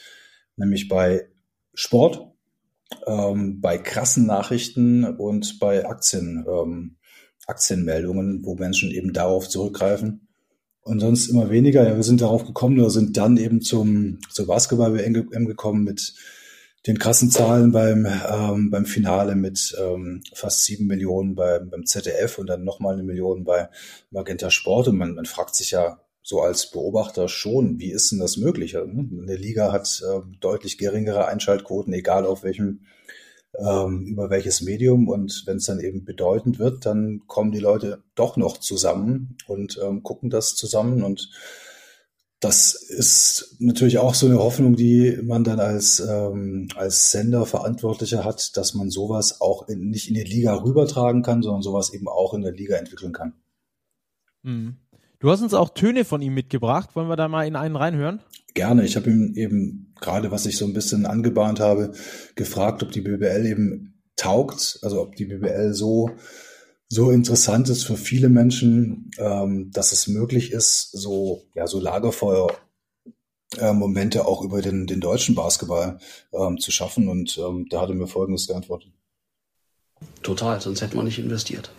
nämlich 0.55 0.87
bei 0.87 1.27
Sport, 1.73 2.27
bei 3.05 3.77
krassen 3.77 4.25
Nachrichten 4.25 5.05
und 5.05 5.59
bei 5.59 5.85
Aktien. 5.85 6.45
Aktienmeldungen, 7.47 8.45
wo 8.45 8.55
Menschen 8.55 8.91
eben 8.91 9.13
darauf 9.13 9.49
zurückgreifen. 9.49 10.20
Und 10.83 10.99
sonst 10.99 11.27
immer 11.27 11.49
weniger. 11.49 11.87
Ja, 11.87 11.95
wir 11.95 12.03
sind 12.03 12.21
darauf 12.21 12.45
gekommen 12.45 12.79
oder 12.79 12.89
sind 12.89 13.15
dann 13.17 13.37
eben 13.37 13.61
zum, 13.61 14.19
zur 14.29 14.47
Basketball-WM 14.47 15.45
gekommen 15.45 15.83
mit 15.83 16.13
den 16.87 16.97
krassen 16.97 17.29
Zahlen 17.29 17.71
beim, 17.71 18.07
ähm, 18.07 18.71
beim 18.71 18.85
Finale 18.85 19.35
mit 19.35 19.75
ähm, 19.79 20.23
fast 20.33 20.65
sieben 20.65 20.87
Millionen 20.87 21.35
beim, 21.35 21.69
beim 21.69 21.85
ZDF 21.85 22.39
und 22.39 22.47
dann 22.47 22.63
nochmal 22.63 22.95
eine 22.95 23.03
Million 23.03 23.43
bei 23.43 23.69
Magenta 24.09 24.49
Sport. 24.49 24.87
Und 24.87 24.97
man, 24.97 25.13
man 25.13 25.25
fragt 25.25 25.53
sich 25.53 25.71
ja 25.71 25.99
so 26.23 26.41
als 26.41 26.71
Beobachter 26.71 27.27
schon, 27.27 27.79
wie 27.79 27.91
ist 27.91 28.11
denn 28.11 28.19
das 28.19 28.37
möglich? 28.37 28.75
Eine 28.77 29.35
Liga 29.35 29.71
hat 29.71 30.01
äh, 30.03 30.21
deutlich 30.39 30.79
geringere 30.79 31.27
Einschaltquoten, 31.27 31.93
egal 31.93 32.25
auf 32.25 32.43
welchem 32.43 32.81
ähm, 33.57 34.05
über 34.05 34.29
welches 34.29 34.61
Medium 34.61 35.07
und 35.07 35.43
wenn 35.45 35.57
es 35.57 35.65
dann 35.65 35.79
eben 35.79 36.05
bedeutend 36.05 36.59
wird, 36.59 36.85
dann 36.85 37.21
kommen 37.27 37.51
die 37.51 37.59
Leute 37.59 38.03
doch 38.15 38.37
noch 38.37 38.57
zusammen 38.57 39.37
und 39.47 39.79
ähm, 39.83 40.03
gucken 40.03 40.29
das 40.29 40.55
zusammen 40.55 41.03
und 41.03 41.29
das 42.41 42.73
ist 42.73 43.57
natürlich 43.59 43.99
auch 43.99 44.15
so 44.15 44.25
eine 44.25 44.39
Hoffnung, 44.39 44.75
die 44.75 45.19
man 45.21 45.43
dann 45.43 45.59
als, 45.59 45.99
ähm, 45.99 46.69
als 46.75 47.11
Senderverantwortlicher 47.11 48.25
hat, 48.25 48.57
dass 48.57 48.73
man 48.73 48.89
sowas 48.89 49.41
auch 49.41 49.67
in, 49.67 49.91
nicht 49.91 50.07
in 50.07 50.15
die 50.15 50.23
Liga 50.23 50.55
rübertragen 50.55 51.21
kann, 51.21 51.43
sondern 51.43 51.61
sowas 51.61 51.93
eben 51.93 52.07
auch 52.07 52.33
in 52.33 52.41
der 52.41 52.51
Liga 52.51 52.77
entwickeln 52.77 53.13
kann. 53.13 53.33
Mhm. 54.41 54.77
Du 55.19 55.29
hast 55.29 55.43
uns 55.43 55.53
auch 55.53 55.69
Töne 55.69 56.03
von 56.03 56.23
ihm 56.23 56.33
mitgebracht. 56.33 56.95
Wollen 56.95 57.09
wir 57.09 57.15
da 57.15 57.27
mal 57.27 57.45
in 57.45 57.55
einen 57.55 57.75
reinhören? 57.75 58.21
Gerne. 58.53 58.85
Ich 58.85 58.95
habe 58.95 59.09
ihm 59.09 59.33
eben 59.35 59.93
gerade, 59.99 60.31
was 60.31 60.45
ich 60.45 60.57
so 60.57 60.65
ein 60.65 60.73
bisschen 60.73 61.05
angebahnt 61.05 61.59
habe, 61.59 61.93
gefragt, 62.35 62.83
ob 62.83 62.91
die 62.91 63.01
BBL 63.01 63.45
eben 63.45 64.01
taugt, 64.15 64.79
also 64.81 65.01
ob 65.01 65.15
die 65.15 65.25
BBL 65.25 65.73
so 65.73 66.11
so 66.89 67.09
interessant 67.09 67.69
ist 67.69 67.83
für 67.83 67.95
viele 67.95 68.27
Menschen, 68.27 69.11
ähm, 69.17 69.71
dass 69.71 69.93
es 69.93 70.07
möglich 70.07 70.51
ist, 70.51 70.91
so 70.91 71.45
ja 71.55 71.65
so 71.65 71.79
Lagerfeuer 71.79 72.49
äh, 73.57 73.71
Momente 73.71 74.25
auch 74.25 74.41
über 74.41 74.61
den, 74.61 74.87
den 74.87 74.99
deutschen 74.99 75.33
Basketball 75.33 75.99
ähm, 76.33 76.57
zu 76.57 76.71
schaffen. 76.71 77.07
Und 77.07 77.37
ähm, 77.37 77.67
da 77.69 77.81
hat 77.81 77.89
er 77.89 77.95
mir 77.95 78.07
Folgendes 78.07 78.47
geantwortet. 78.47 78.91
Total, 80.21 80.59
sonst 80.59 80.81
hätten 80.81 80.95
wir 80.95 81.03
nicht 81.03 81.19
investiert. 81.19 81.71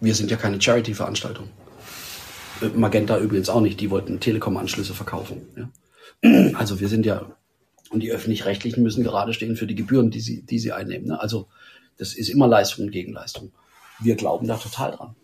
Wir 0.00 0.14
sind 0.14 0.30
ja 0.30 0.38
keine 0.38 0.60
Charity-Veranstaltung. 0.60 1.48
Magenta 2.74 3.18
übrigens 3.18 3.48
auch 3.48 3.60
nicht, 3.60 3.80
die 3.80 3.90
wollten 3.90 4.20
Telekom-Anschlüsse 4.20 4.94
verkaufen. 4.94 5.42
Ja. 5.56 5.70
Also 6.54 6.80
wir 6.80 6.88
sind 6.88 7.06
ja, 7.06 7.24
und 7.90 8.00
die 8.00 8.10
öffentlich-rechtlichen 8.10 8.82
müssen 8.82 9.04
gerade 9.04 9.32
stehen 9.32 9.56
für 9.56 9.66
die 9.66 9.74
Gebühren, 9.74 10.10
die 10.10 10.20
sie, 10.20 10.42
die 10.42 10.58
sie 10.58 10.72
einnehmen. 10.72 11.08
Ne? 11.08 11.20
Also 11.20 11.48
das 11.96 12.14
ist 12.14 12.28
immer 12.28 12.46
Leistung 12.46 12.86
und 12.86 12.90
Gegenleistung. 12.90 13.52
Wir 14.00 14.16
glauben 14.16 14.46
da 14.46 14.56
total 14.56 14.92
dran. 14.92 15.16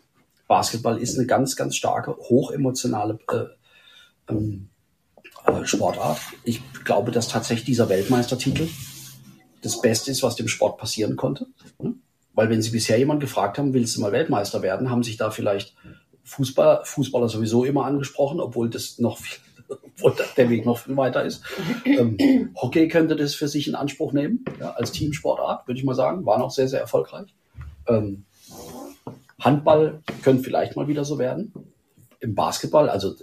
Basketball 0.49 0.99
ist 0.99 1.19
eine 1.19 1.27
ganz, 1.27 1.57
ganz 1.57 1.77
starke, 1.77 2.17
hochemotionale 2.17 3.19
äh, 3.33 4.33
ähm, 4.33 4.69
äh, 5.47 5.65
Sportart. 5.65 6.19
Ich 6.45 6.61
glaube, 6.85 7.11
dass 7.11 7.29
tatsächlich 7.29 7.67
dieser 7.67 7.89
Weltmeistertitel 7.89 8.69
das 9.63 9.81
Beste 9.81 10.11
ist, 10.11 10.23
was 10.23 10.37
dem 10.37 10.49
Sport 10.49 10.79
passieren 10.79 11.17
konnte. 11.17 11.47
Ne? 11.83 11.95
Weil 12.35 12.51
wenn 12.51 12.63
Sie 12.63 12.71
bisher 12.71 12.99
jemand 12.99 13.21
gefragt 13.21 13.59
haben, 13.59 13.73
willst 13.73 13.97
du 13.97 14.01
mal 14.03 14.13
Weltmeister 14.13 14.63
werden, 14.63 14.91
haben 14.91 15.03
sich 15.03 15.17
da 15.17 15.31
vielleicht 15.31 15.75
Fußball, 16.27 16.81
Fußballer 16.85 17.29
sowieso 17.29 17.65
immer 17.65 17.85
angesprochen, 17.85 18.41
obwohl 18.41 18.69
das 18.69 18.99
noch 18.99 19.19
viel, 19.19 19.39
obwohl 19.69 20.15
der 20.37 20.51
Weg 20.51 20.67
noch 20.67 20.79
viel 20.79 20.97
weiter 20.97 21.25
ist. 21.25 21.43
Ähm, 21.85 22.51
Hockey 22.57 22.89
könnte 22.89 23.17
das 23.17 23.35
für 23.35 23.49
sich 23.49 23.69
in 23.69 23.77
Anspruch 23.77 24.13
nehmen, 24.13 24.45
ja, 24.61 24.73
als 24.73 24.93
Teamsportart, 24.93 25.67
würde 25.67 25.79
ich 25.79 25.85
mal 25.85 25.95
sagen, 25.95 26.27
war 26.27 26.39
noch 26.39 26.51
sehr, 26.51 26.69
sehr 26.69 26.81
erfolgreich. 26.81 27.35
Ähm, 27.87 28.25
Handball 29.39 30.03
könnte 30.23 30.43
vielleicht 30.43 30.77
mal 30.77 30.89
wieder 30.89 31.05
so 31.05 31.19
werden. 31.19 31.53
Im 32.19 32.35
Basketball, 32.35 32.89
also 32.89 33.15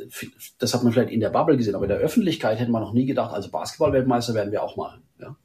das 0.59 0.73
hat 0.73 0.83
man 0.83 0.93
vielleicht 0.93 1.11
in 1.11 1.19
der 1.19 1.31
Bubble 1.31 1.57
gesehen, 1.57 1.75
aber 1.75 1.85
in 1.85 1.89
der 1.89 1.97
Öffentlichkeit 1.97 2.59
hätte 2.59 2.71
man 2.71 2.83
noch 2.83 2.93
nie 2.93 3.05
gedacht, 3.05 3.33
also 3.33 3.49
Basketball-Weltmeister 3.49 4.33
werden 4.33 4.51
wir 4.51 4.63
auch 4.63 4.77
mal. 4.77 4.99
Ja. 5.19 5.35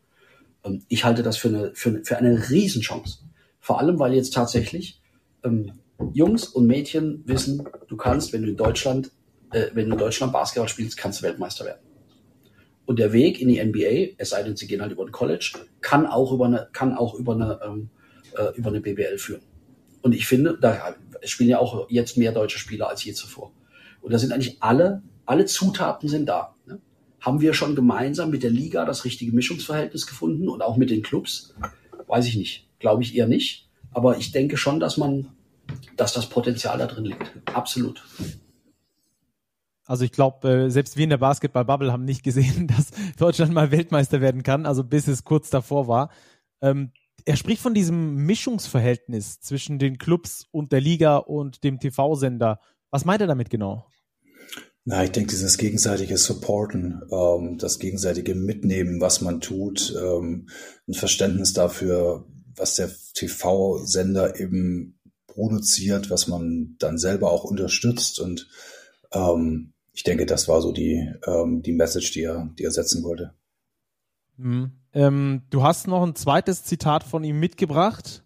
Ähm, 0.65 0.85
ich 0.89 1.05
halte 1.05 1.23
das 1.25 1.37
für 1.37 1.49
eine, 1.49 1.75
für, 1.75 2.05
für 2.05 2.19
eine 2.19 2.51
Riesenchance. 2.51 3.21
Vor 3.59 3.81
allem, 3.81 3.99
weil 3.99 4.15
jetzt 4.15 4.35
tatsächlich 4.35 5.01
ähm, 5.43 5.73
Jungs 6.13 6.45
und 6.45 6.67
Mädchen 6.67 7.23
wissen, 7.27 7.69
du 7.89 7.97
kannst, 7.97 8.33
wenn 8.33 8.43
du 8.43 8.49
in 8.49 8.57
Deutschland, 8.57 9.11
äh, 9.53 9.67
wenn 9.75 9.87
du 9.87 9.93
in 9.93 9.99
Deutschland 9.99 10.33
Basketball 10.33 10.69
spielst, 10.69 10.97
kannst 10.97 11.21
du 11.21 11.25
Weltmeister 11.25 11.65
werden. 11.65 11.81
Und 12.87 12.99
der 12.99 13.13
Weg 13.13 13.41
in 13.41 13.49
die 13.49 13.63
NBA, 13.63 14.15
es 14.17 14.31
sei 14.31 14.43
denn, 14.43 14.57
sie 14.57 14.67
gehen 14.67 14.81
halt 14.81 14.93
über 14.93 15.05
ein 15.05 15.13
College, 15.13 15.59
kann 15.81 16.07
auch 16.07 16.33
über 16.33 16.47
eine, 16.47 16.69
kann 16.73 16.95
auch 16.95 17.15
über 17.15 17.35
eine, 17.35 17.61
ähm, 17.63 17.91
äh, 18.37 18.57
über 18.57 18.71
eine 18.71 18.81
BBL 18.81 19.19
führen. 19.19 19.43
Und 20.01 20.15
ich 20.15 20.27
finde, 20.27 20.57
da 20.59 20.95
spielen 21.25 21.51
ja 21.51 21.59
auch 21.59 21.91
jetzt 21.91 22.17
mehr 22.17 22.33
deutsche 22.33 22.59
Spieler 22.59 22.89
als 22.89 23.05
je 23.05 23.13
zuvor. 23.13 23.53
Und 24.01 24.13
da 24.13 24.19
sind 24.19 24.33
eigentlich 24.33 24.63
alle, 24.63 25.03
alle 25.27 25.45
Zutaten 25.45 26.09
sind 26.09 26.29
da. 26.29 26.55
Ne? 26.67 26.81
Haben 27.21 27.41
wir 27.41 27.53
schon 27.53 27.75
gemeinsam 27.75 28.31
mit 28.31 28.43
der 28.43 28.51
Liga 28.51 28.85
das 28.85 29.05
richtige 29.05 29.33
Mischungsverhältnis 29.33 30.07
gefunden 30.07 30.49
und 30.49 30.63
auch 30.63 30.77
mit 30.77 30.91
den 30.91 31.03
Clubs? 31.03 31.55
Weiß 32.07 32.27
ich 32.27 32.37
nicht. 32.37 32.69
Glaube 32.79 33.03
ich 33.03 33.17
eher 33.17 33.27
nicht. 33.27 33.69
Aber 33.93 34.17
ich 34.17 34.33
denke 34.33 34.57
schon, 34.57 34.81
dass 34.81 34.97
man, 34.97 35.29
dass 35.97 36.13
das 36.13 36.29
Potenzial 36.29 36.79
da 36.79 36.87
drin 36.87 37.05
liegt. 37.05 37.33
Absolut. 37.47 38.05
Also 39.85 40.05
ich 40.05 40.13
glaube, 40.13 40.49
äh, 40.49 40.71
selbst 40.71 40.97
wir 40.97 41.05
in 41.05 41.11
der 41.11 41.17
Basketball-Bubble 41.17 41.91
haben 41.91 42.05
nicht 42.05 42.23
gesehen, 42.23 42.67
dass 42.77 42.91
Deutschland 43.17 43.53
mal 43.53 43.71
Weltmeister 43.71 44.21
werden 44.21 44.43
kann, 44.43 44.67
also 44.67 44.85
bis 44.85 45.09
es 45.09 45.25
kurz 45.25 45.51
davor 45.51 45.89
war. 45.89 46.11
Ähm, 46.61 46.93
er 47.25 47.37
spricht 47.37 47.61
von 47.61 47.75
diesem 47.75 48.27
Mischungsverhältnis 48.27 49.41
zwischen 49.41 49.79
den 49.79 49.99
Clubs 49.99 50.47
und 50.51 50.73
der 50.73 50.81
Liga 50.81 51.17
und 51.17 51.65
dem 51.65 51.81
TV-Sender. 51.81 52.61
Was 52.91 53.05
meint 53.05 53.21
er 53.21 53.27
damit 53.27 53.51
genau? 53.51 53.87
Na, 54.85 55.05
ich 55.05 55.11
denke, 55.11 55.31
dieses 55.31 55.59
gegenseitige 55.59 56.17
Supporten, 56.17 57.03
ähm, 57.11 57.59
das 57.59 57.79
gegenseitige 57.79 58.35
Mitnehmen, 58.35 59.01
was 59.01 59.21
man 59.21 59.41
tut, 59.41 59.95
ähm, 60.03 60.49
ein 60.87 60.95
Verständnis 60.95 61.53
dafür, 61.53 62.25
was 62.57 62.77
der 62.77 62.91
TV-Sender 63.15 64.41
eben 64.41 64.98
produziert, 65.39 66.11
was 66.11 66.27
man 66.27 66.75
dann 66.81 66.99
selber 66.99 67.31
auch 67.31 67.45
unterstützt. 67.45 68.19
Und 68.19 68.49
ähm, 69.13 69.73
ich 69.93 70.03
denke, 70.03 70.27
das 70.27 70.49
war 70.49 70.61
so 70.61 70.73
die, 70.73 71.09
ähm, 71.27 71.63
die 71.63 71.73
Message, 71.73 72.11
die 72.11 72.23
er, 72.23 72.51
die 72.59 72.65
er 72.65 72.73
setzen 72.73 73.05
wollte. 73.05 73.35
Mhm. 74.37 74.73
Ähm, 74.93 75.43
du 75.51 75.63
hast 75.63 75.87
noch 75.87 76.03
ein 76.03 76.17
zweites 76.17 76.65
Zitat 76.65 77.05
von 77.05 77.23
ihm 77.23 77.39
mitgebracht 77.39 78.25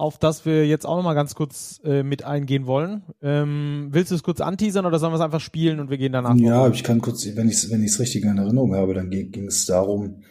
auf 0.00 0.16
das 0.16 0.46
wir 0.46 0.66
jetzt 0.66 0.86
auch 0.86 0.96
noch 0.96 1.02
mal 1.02 1.12
ganz 1.12 1.34
kurz 1.34 1.78
äh, 1.84 2.02
mit 2.02 2.24
eingehen 2.24 2.64
wollen. 2.64 3.02
Ähm, 3.20 3.88
willst 3.90 4.10
du 4.10 4.14
es 4.14 4.22
kurz 4.22 4.40
anteasern 4.40 4.86
oder 4.86 4.98
sollen 4.98 5.12
wir 5.12 5.16
es 5.16 5.22
einfach 5.22 5.42
spielen 5.42 5.78
und 5.78 5.90
wir 5.90 5.98
gehen 5.98 6.12
danach? 6.12 6.34
Ja, 6.36 6.70
ich 6.70 6.82
kann 6.82 7.02
kurz, 7.02 7.26
wenn 7.36 7.50
ich 7.50 7.56
es 7.56 7.70
wenn 7.70 7.82
ich's 7.82 8.00
richtig 8.00 8.24
in 8.24 8.38
Erinnerung 8.38 8.74
habe, 8.74 8.94
dann 8.94 9.10
ging 9.10 9.46
es 9.46 9.66
darum, 9.66 10.22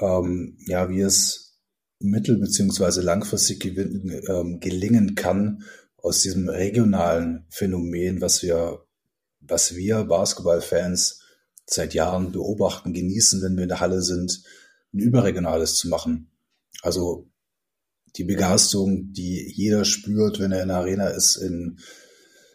ähm, 0.00 0.56
ja, 0.66 0.88
wie 0.88 1.02
es 1.02 1.43
mittel- 2.04 2.38
beziehungsweise 2.38 3.00
langfristig 3.00 3.60
gewin, 3.60 4.22
ähm, 4.28 4.60
gelingen 4.60 5.14
kann, 5.14 5.62
aus 5.96 6.20
diesem 6.20 6.48
regionalen 6.48 7.46
Phänomen, 7.48 8.20
was 8.20 8.42
wir, 8.42 8.84
was 9.40 9.74
wir 9.74 10.04
Basketballfans 10.04 11.20
seit 11.66 11.94
Jahren 11.94 12.30
beobachten, 12.30 12.92
genießen, 12.92 13.42
wenn 13.42 13.56
wir 13.56 13.62
in 13.62 13.70
der 13.70 13.80
Halle 13.80 14.02
sind, 14.02 14.42
ein 14.92 14.98
überregionales 14.98 15.76
zu 15.76 15.88
machen. 15.88 16.30
Also 16.82 17.30
die 18.16 18.24
Begeisterung, 18.24 19.12
die 19.12 19.50
jeder 19.54 19.84
spürt, 19.84 20.38
wenn 20.38 20.52
er 20.52 20.62
in 20.62 20.68
der 20.68 20.76
Arena 20.76 21.08
ist, 21.08 21.36
in, 21.36 21.78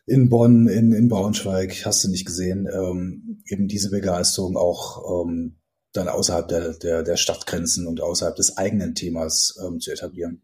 in 0.06 0.30
Bonn, 0.30 0.68
in, 0.68 0.94
in 0.94 1.10
Braunschweig, 1.10 1.86
hast 1.86 2.04
du 2.04 2.10
nicht 2.10 2.26
gesehen, 2.26 2.68
ähm, 2.72 3.42
eben 3.48 3.68
diese 3.68 3.90
Begeisterung 3.90 4.58
auch 4.58 5.26
ähm, 5.26 5.59
dann 5.94 6.08
außerhalb 6.08 6.48
der, 6.48 6.74
der, 6.74 7.04
der 7.04 7.18
Stadtgrenzen 7.18 7.88
und 7.88 8.02
außerhalb 8.02 8.36
des 8.36 8.58
eigenen 8.58 8.96
Themas 8.96 9.58
ähm, 9.66 9.80
zu 9.80 9.92
etablieren. 9.92 10.42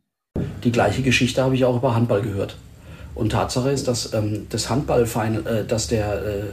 Die 0.63 0.71
gleiche 0.71 1.01
Geschichte 1.01 1.43
habe 1.43 1.55
ich 1.55 1.65
auch 1.65 1.77
über 1.77 1.95
Handball 1.95 2.21
gehört. 2.21 2.57
Und 3.13 3.31
Tatsache 3.31 3.71
ist, 3.71 3.87
dass 3.87 4.13
ähm, 4.13 4.47
das 4.49 4.69
Handball-Final, 4.69 5.47
äh, 5.47 5.65
dass 5.65 5.87
der 5.87 6.23
äh, 6.23 6.43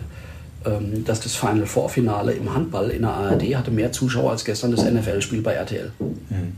ähm, 0.64 1.04
dass 1.04 1.20
das 1.20 1.34
Final 1.34 1.66
Four 1.66 1.88
Finale 1.88 2.32
im 2.32 2.54
Handball 2.54 2.90
in 2.90 3.02
der 3.02 3.12
ARD 3.12 3.56
hatte 3.56 3.70
mehr 3.70 3.92
Zuschauer 3.92 4.30
als 4.30 4.44
gestern 4.44 4.70
das 4.70 4.84
NFL-Spiel 4.84 5.42
bei 5.42 5.54
RTL. 5.54 5.92
Mhm. 5.98 6.52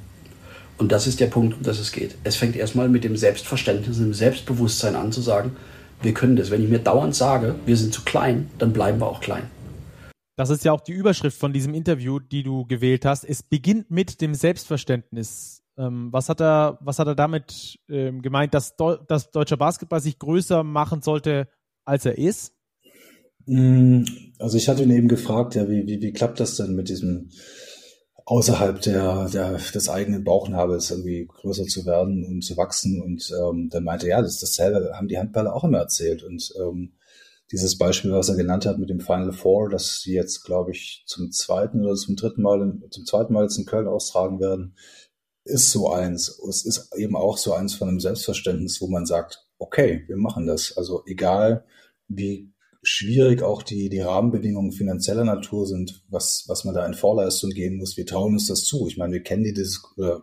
Und 0.77 0.93
das 0.93 1.07
ist 1.07 1.21
der 1.21 1.29
Punkt, 1.29 1.57
um 1.57 1.63
das 1.63 1.79
es 1.79 1.93
geht. 1.93 2.17
Es 2.25 2.37
fängt 2.37 2.57
erstmal 2.57 2.89
mit 2.89 3.05
dem 3.05 3.17
Selbstverständnis, 3.17 3.99
dem 3.99 4.13
Selbstbewusstsein 4.13 4.97
an 4.97 5.13
zu 5.13 5.21
sagen, 5.21 5.57
wir 6.03 6.13
können 6.13 6.37
das. 6.37 6.51
Wenn 6.51 6.63
ich 6.63 6.69
mir 6.69 6.81
dauernd 6.81 7.15
sage, 7.15 7.55
wir 7.65 7.77
sind 7.77 7.95
zu 7.95 8.03
klein, 8.03 8.51
dann 8.59 8.73
bleiben 8.73 9.01
wir 9.01 9.07
auch 9.07 9.21
klein. 9.21 9.45
Das 10.37 10.51
ist 10.51 10.65
ja 10.65 10.73
auch 10.73 10.81
die 10.81 10.93
Überschrift 10.93 11.39
von 11.39 11.53
diesem 11.53 11.75
Interview, 11.75 12.19
die 12.19 12.43
du 12.43 12.67
gewählt 12.67 13.05
hast. 13.05 13.25
Es 13.25 13.43
beginnt 13.43 13.91
mit 13.91 14.21
dem 14.21 14.35
Selbstverständnis. 14.35 15.63
Ähm, 15.77 16.09
was 16.13 16.29
hat 16.29 16.41
er, 16.41 16.79
was 16.81 16.99
hat 16.99 17.07
er 17.07 17.15
damit 17.15 17.79
ähm, 17.89 18.23
gemeint, 18.23 18.55
dass, 18.55 18.75
dass 18.77 19.31
deutscher 19.31 19.57
Basketball 19.57 20.01
sich 20.01 20.19
größer 20.19 20.65
machen 20.65 21.03
sollte, 21.03 21.49
als 21.85 22.05
er 22.05 22.19
ist? 22.19 22.53
Mm, 23.47 24.05
also 24.39 24.57
ich 24.57 24.69
hatte 24.69 24.83
ihn 24.83 24.91
eben 24.91 25.09
gefragt, 25.09 25.55
ja, 25.55 25.69
wie, 25.69 25.87
wie, 25.87 26.01
wie 26.01 26.13
klappt 26.13 26.41
das 26.41 26.57
denn 26.57 26.75
mit 26.75 26.89
diesem 26.89 27.31
außerhalb 28.27 28.81
der, 28.81 29.29
der, 29.29 29.59
des 29.59 29.89
eigenen 29.89 30.25
Bauchnabels 30.25 30.91
irgendwie 30.91 31.27
größer 31.27 31.65
zu 31.65 31.85
werden 31.85 32.25
und 32.25 32.43
zu 32.43 32.57
wachsen. 32.57 33.01
Und 33.01 33.31
ähm, 33.39 33.69
dann 33.71 33.85
meinte 33.85 34.07
er, 34.07 34.19
ja, 34.19 34.23
das, 34.23 34.41
dasselbe 34.41 34.93
haben 34.95 35.09
die 35.09 35.19
Handballer 35.19 35.55
auch 35.55 35.65
immer 35.65 35.79
erzählt. 35.79 36.23
Und 36.23 36.53
ähm, 36.59 36.93
dieses 37.55 37.79
Beispiel, 37.79 38.11
was 38.11 38.29
er 38.29 38.35
genannt 38.35 38.67
hat 38.67 38.79
mit 38.79 38.91
dem 38.91 38.99
Final 38.99 39.33
Four, 39.33 39.71
dass 39.71 40.01
sie 40.01 40.13
jetzt, 40.13 40.43
glaube 40.43 40.73
ich, 40.73 41.05
zum 41.07 41.31
zweiten 41.31 41.85
oder 41.85 41.95
zum 41.95 42.17
dritten 42.17 42.43
Mal, 42.43 42.61
in, 42.61 42.91
zum 42.91 43.07
zweiten 43.07 43.33
Mal 43.33 43.45
jetzt 43.45 43.59
in 43.59 43.65
Köln 43.65 43.87
austragen 43.87 44.41
werden, 44.41 44.75
ist 45.45 45.71
so 45.71 45.89
eins. 45.89 46.41
Es 46.49 46.65
ist 46.65 46.93
eben 46.97 47.15
auch 47.15 47.39
so 47.39 47.55
eins 47.55 47.75
von 47.75 47.89
einem 47.89 48.01
Selbstverständnis, 48.01 48.81
wo 48.81 48.89
man 48.89 49.07
sagt, 49.07 49.47
okay, 49.59 50.03
wir 50.09 50.17
machen 50.17 50.49
das. 50.49 50.77
Also 50.77 51.05
egal, 51.07 51.65
wie 52.09 52.53
schwierig 52.83 53.43
auch 53.43 53.63
die, 53.63 53.89
die 53.89 54.01
Rahmenbedingungen 54.01 54.73
finanzieller 54.73 55.25
Natur 55.25 55.69
sind, 55.69 56.03
was, 56.09 56.47
was 56.49 56.65
man 56.65 56.75
da 56.75 56.85
in 56.85 56.95
Vorleistung 56.95 57.51
gehen 57.51 57.77
muss. 57.77 57.97
Wir 57.97 58.05
trauen 58.05 58.33
uns 58.33 58.49
das 58.49 58.65
zu. 58.65 58.89
Ich 58.89 58.97
meine, 58.97 59.13
wir 59.13 59.23
kennen 59.23 59.45
die 59.45 59.55
Diskussion, 59.55 60.23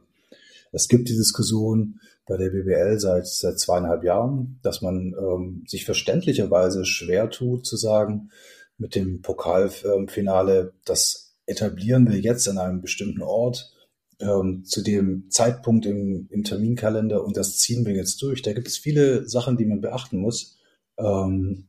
es 0.72 0.88
gibt 0.88 1.10
die 1.10 1.16
Diskussion 1.16 2.00
bei 2.26 2.38
der 2.38 2.50
BBL 2.50 3.00
seit, 3.00 3.28
seit 3.28 3.60
zweieinhalb 3.60 4.04
Jahren, 4.04 4.60
dass 4.64 4.82
man 4.82 5.14
ähm, 5.20 5.64
sich 5.68 5.86
verständlicherweise 5.86 6.86
schwer 6.86 7.30
tut 7.30 7.66
zu 7.66 7.78
sagen, 7.78 8.32
mit 8.78 8.96
dem 8.96 9.22
Pokalfinale, 9.22 10.74
das 10.86 11.36
etablieren 11.46 12.10
wir 12.10 12.20
jetzt 12.20 12.48
an 12.48 12.58
einem 12.58 12.82
bestimmten 12.82 13.22
Ort, 13.22 13.74
ähm, 14.20 14.64
zu 14.66 14.82
dem 14.82 15.30
Zeitpunkt 15.30 15.86
im, 15.86 16.28
im 16.30 16.44
Terminkalender 16.44 17.24
und 17.24 17.38
das 17.38 17.58
ziehen 17.58 17.86
wir 17.86 17.94
jetzt 17.94 18.22
durch. 18.22 18.42
Da 18.42 18.54
gibt 18.54 18.68
es 18.68 18.78
viele 18.78 19.28
Sachen, 19.28 19.58
die 19.58 19.66
man 19.66 19.82
beachten 19.82 20.18
muss. 20.18 20.58
Ähm, 20.98 21.68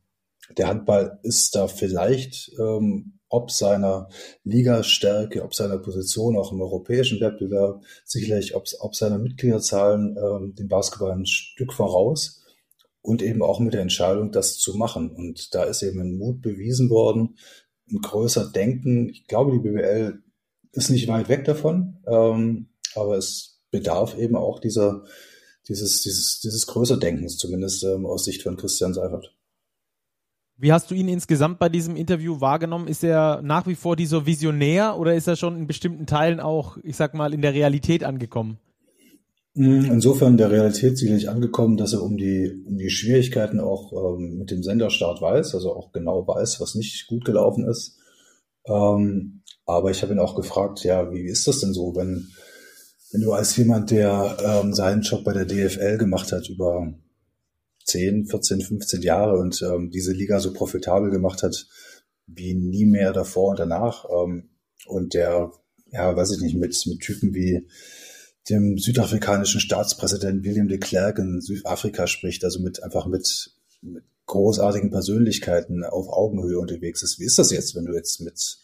der 0.57 0.67
Handball 0.67 1.19
ist 1.23 1.55
da 1.55 1.67
vielleicht 1.67 2.51
ähm, 2.59 3.19
ob 3.33 3.49
seiner 3.49 4.09
Ligastärke, 4.43 5.43
ob 5.43 5.55
seiner 5.55 5.79
Position 5.79 6.37
auch 6.37 6.51
im 6.51 6.61
europäischen 6.61 7.19
Wettbewerb, 7.19 7.83
sicherlich 8.05 8.55
ob, 8.55 8.65
ob 8.79 8.95
seiner 8.95 9.17
Mitgliederzahlen 9.17 10.15
ähm, 10.17 10.53
dem 10.53 10.67
Basketball 10.67 11.13
ein 11.13 11.25
Stück 11.25 11.73
voraus 11.73 12.43
und 13.01 13.23
eben 13.23 13.41
auch 13.41 13.59
mit 13.59 13.73
der 13.73 13.81
Entscheidung, 13.81 14.31
das 14.31 14.59
zu 14.59 14.77
machen. 14.77 15.09
Und 15.09 15.55
da 15.55 15.63
ist 15.63 15.81
eben 15.81 15.99
ein 15.99 16.15
Mut 16.15 16.43
bewiesen 16.43 16.91
worden, 16.91 17.37
ein 17.91 18.01
größer 18.01 18.51
Denken. 18.51 19.09
Ich 19.09 19.25
glaube, 19.25 19.51
die 19.51 19.67
BWL 19.67 20.21
ist 20.71 20.91
nicht 20.91 21.07
weit 21.07 21.27
weg 21.27 21.43
davon, 21.43 21.97
ähm, 22.05 22.67
aber 22.93 23.17
es 23.17 23.63
bedarf 23.71 24.15
eben 24.15 24.35
auch 24.35 24.59
dieser, 24.59 25.05
dieses, 25.67 26.03
dieses, 26.03 26.39
dieses 26.39 26.67
größer 26.67 26.97
Denkens, 26.97 27.37
zumindest 27.37 27.83
ähm, 27.83 28.05
aus 28.05 28.25
Sicht 28.25 28.43
von 28.43 28.57
Christian 28.57 28.93
Seifert. 28.93 29.35
Wie 30.57 30.71
hast 30.71 30.91
du 30.91 30.95
ihn 30.95 31.07
insgesamt 31.07 31.59
bei 31.59 31.67
diesem 31.67 31.95
Interview 31.95 32.39
wahrgenommen? 32.39 32.87
Ist 32.87 33.03
er 33.03 33.41
nach 33.41 33.65
wie 33.65 33.75
vor 33.75 33.95
dieser 33.95 34.25
Visionär 34.25 34.97
oder 34.97 35.15
ist 35.15 35.27
er 35.27 35.35
schon 35.35 35.57
in 35.57 35.67
bestimmten 35.67 36.05
Teilen 36.05 36.39
auch, 36.39 36.77
ich 36.83 36.95
sag 36.95 37.13
mal, 37.15 37.33
in 37.33 37.41
der 37.41 37.53
Realität 37.53 38.03
angekommen? 38.03 38.59
Mm, 39.55 39.85
insofern 39.85 40.37
der 40.37 40.51
Realität 40.51 40.97
sicherlich 40.97 41.29
angekommen, 41.29 41.77
dass 41.77 41.93
er 41.93 42.03
um 42.03 42.17
die, 42.17 42.63
um 42.67 42.77
die 42.77 42.89
Schwierigkeiten 42.89 43.59
auch 43.59 43.93
ähm, 43.93 44.37
mit 44.37 44.51
dem 44.51 44.63
Senderstart 44.63 45.21
weiß, 45.21 45.53
also 45.55 45.75
auch 45.75 45.91
genau 45.91 46.27
weiß, 46.27 46.59
was 46.59 46.75
nicht 46.75 47.07
gut 47.07 47.25
gelaufen 47.25 47.65
ist. 47.67 47.97
Ähm, 48.65 49.41
aber 49.65 49.91
ich 49.91 50.01
habe 50.01 50.13
ihn 50.13 50.19
auch 50.19 50.35
gefragt, 50.35 50.83
ja, 50.83 51.11
wie 51.11 51.25
ist 51.25 51.47
das 51.47 51.59
denn 51.59 51.73
so, 51.73 51.95
wenn, 51.95 52.27
wenn 53.11 53.21
du 53.21 53.33
als 53.33 53.55
jemand, 53.55 53.91
der 53.91 54.37
ähm, 54.43 54.73
seinen 54.73 55.01
Job 55.01 55.23
bei 55.23 55.33
der 55.33 55.45
DFL 55.45 55.97
gemacht 55.97 56.31
hat 56.31 56.49
über 56.49 56.93
10, 57.85 58.25
14, 58.27 58.61
15 58.61 59.01
Jahre 59.01 59.37
und 59.37 59.61
ähm, 59.61 59.89
diese 59.89 60.13
Liga 60.13 60.39
so 60.39 60.53
profitabel 60.53 61.09
gemacht 61.09 61.43
hat 61.43 61.67
wie 62.27 62.53
nie 62.53 62.85
mehr 62.85 63.13
davor 63.13 63.51
und 63.51 63.59
danach. 63.59 64.05
Ähm, 64.09 64.49
und 64.85 65.13
der, 65.13 65.51
ja, 65.91 66.15
weiß 66.15 66.31
ich 66.31 66.41
nicht, 66.41 66.55
mit, 66.55 66.81
mit 66.87 66.99
Typen 66.99 67.33
wie 67.33 67.67
dem 68.49 68.77
südafrikanischen 68.77 69.61
Staatspräsidenten 69.61 70.43
William 70.43 70.67
de 70.67 70.77
Klerk 70.77 71.19
in 71.19 71.39
Südafrika 71.39 72.07
spricht, 72.07 72.43
also 72.43 72.59
mit 72.59 72.83
einfach 72.83 73.05
mit, 73.05 73.51
mit 73.81 74.03
großartigen 74.25 74.91
Persönlichkeiten 74.91 75.83
auf 75.83 76.09
Augenhöhe 76.09 76.59
unterwegs 76.59 77.03
ist. 77.03 77.19
Wie 77.19 77.25
ist 77.25 77.39
das 77.39 77.51
jetzt, 77.51 77.75
wenn 77.75 77.85
du 77.85 77.93
jetzt 77.93 78.21
mit, 78.21 78.59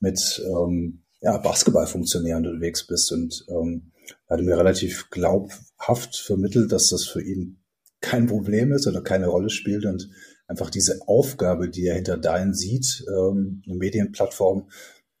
mit 0.00 0.42
ähm, 0.46 1.02
ja, 1.20 1.38
Basketballfunktionären 1.38 2.46
unterwegs 2.46 2.86
bist? 2.86 3.12
Und 3.12 3.46
ähm, 3.48 3.92
hatte 4.28 4.42
mir 4.42 4.58
relativ 4.58 5.08
glaubhaft 5.10 6.16
vermittelt, 6.16 6.72
dass 6.72 6.88
das 6.88 7.04
für 7.04 7.22
ihn 7.22 7.61
kein 8.02 8.26
Problem 8.26 8.72
ist 8.72 8.86
oder 8.86 9.00
keine 9.00 9.28
Rolle 9.28 9.48
spielt 9.48 9.86
und 9.86 10.10
einfach 10.46 10.68
diese 10.68 11.00
Aufgabe, 11.06 11.70
die 11.70 11.86
er 11.86 11.94
hinter 11.94 12.18
Dein 12.18 12.52
sieht, 12.52 13.04
ähm, 13.08 13.62
eine 13.66 13.76
Medienplattform 13.76 14.68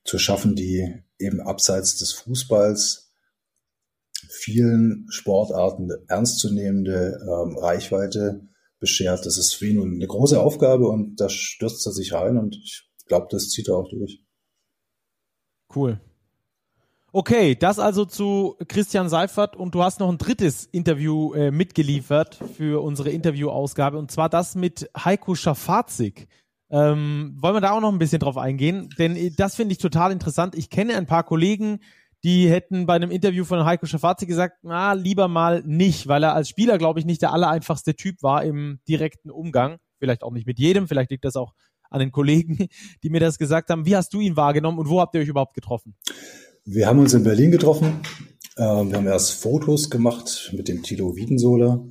zu 0.04 0.18
schaffen, 0.18 0.54
die 0.54 1.02
eben 1.18 1.40
abseits 1.40 1.96
des 1.96 2.12
Fußballs 2.12 3.12
vielen 4.28 5.06
Sportarten 5.08 5.90
ernstzunehmende 6.08 7.18
ähm, 7.22 7.56
Reichweite 7.56 8.48
beschert. 8.78 9.24
Das 9.24 9.38
ist 9.38 9.54
für 9.54 9.66
ihn 9.66 9.80
eine 9.80 10.06
große 10.06 10.40
Aufgabe 10.40 10.88
und 10.88 11.16
da 11.20 11.28
stürzt 11.28 11.86
er 11.86 11.92
sich 11.92 12.12
rein 12.12 12.36
und 12.36 12.56
ich 12.56 12.90
glaube, 13.06 13.28
das 13.30 13.48
zieht 13.48 13.68
er 13.68 13.76
auch 13.76 13.88
durch. 13.88 14.24
Cool. 15.74 16.00
Okay, 17.14 17.54
das 17.54 17.78
also 17.78 18.06
zu 18.06 18.56
Christian 18.68 19.10
Seifert 19.10 19.54
und 19.54 19.74
du 19.74 19.82
hast 19.82 20.00
noch 20.00 20.08
ein 20.08 20.16
drittes 20.16 20.64
Interview 20.64 21.34
äh, 21.34 21.50
mitgeliefert 21.50 22.38
für 22.56 22.82
unsere 22.82 23.10
Interviewausgabe 23.10 23.98
und 23.98 24.10
zwar 24.10 24.30
das 24.30 24.54
mit 24.54 24.88
Heiko 24.96 25.34
Schafazik. 25.34 26.26
Ähm, 26.70 27.36
wollen 27.38 27.54
wir 27.54 27.60
da 27.60 27.72
auch 27.72 27.82
noch 27.82 27.92
ein 27.92 27.98
bisschen 27.98 28.20
drauf 28.20 28.38
eingehen? 28.38 28.88
Denn 28.98 29.14
äh, 29.14 29.30
das 29.30 29.56
finde 29.56 29.72
ich 29.72 29.78
total 29.78 30.10
interessant. 30.10 30.54
Ich 30.54 30.70
kenne 30.70 30.96
ein 30.96 31.04
paar 31.04 31.22
Kollegen, 31.22 31.80
die 32.24 32.48
hätten 32.48 32.86
bei 32.86 32.94
einem 32.94 33.10
Interview 33.10 33.44
von 33.44 33.62
Heiko 33.66 33.84
Schafazik 33.84 34.26
gesagt, 34.26 34.60
na, 34.62 34.94
lieber 34.94 35.28
mal 35.28 35.62
nicht, 35.66 36.08
weil 36.08 36.22
er 36.22 36.34
als 36.34 36.48
Spieler, 36.48 36.78
glaube 36.78 36.98
ich, 36.98 37.04
nicht 37.04 37.20
der 37.20 37.34
allereinfachste 37.34 37.94
Typ 37.94 38.22
war 38.22 38.42
im 38.42 38.80
direkten 38.88 39.30
Umgang. 39.30 39.76
Vielleicht 39.98 40.22
auch 40.22 40.32
nicht 40.32 40.46
mit 40.46 40.58
jedem, 40.58 40.88
vielleicht 40.88 41.10
liegt 41.10 41.26
das 41.26 41.36
auch 41.36 41.52
an 41.90 42.00
den 42.00 42.10
Kollegen, 42.10 42.68
die 43.02 43.10
mir 43.10 43.20
das 43.20 43.36
gesagt 43.36 43.68
haben. 43.68 43.84
Wie 43.84 43.96
hast 43.96 44.14
du 44.14 44.20
ihn 44.20 44.36
wahrgenommen 44.36 44.78
und 44.78 44.88
wo 44.88 44.98
habt 44.98 45.14
ihr 45.14 45.20
euch 45.20 45.28
überhaupt 45.28 45.52
getroffen? 45.52 45.94
Wir 46.64 46.86
haben 46.86 47.00
uns 47.00 47.12
in 47.12 47.24
Berlin 47.24 47.50
getroffen. 47.50 48.02
Ähm, 48.56 48.90
wir 48.90 48.96
haben 48.96 49.06
erst 49.06 49.32
Fotos 49.32 49.90
gemacht 49.90 50.52
mit 50.56 50.68
dem 50.68 50.84
Tilo 50.84 51.16
Wiedensohler 51.16 51.84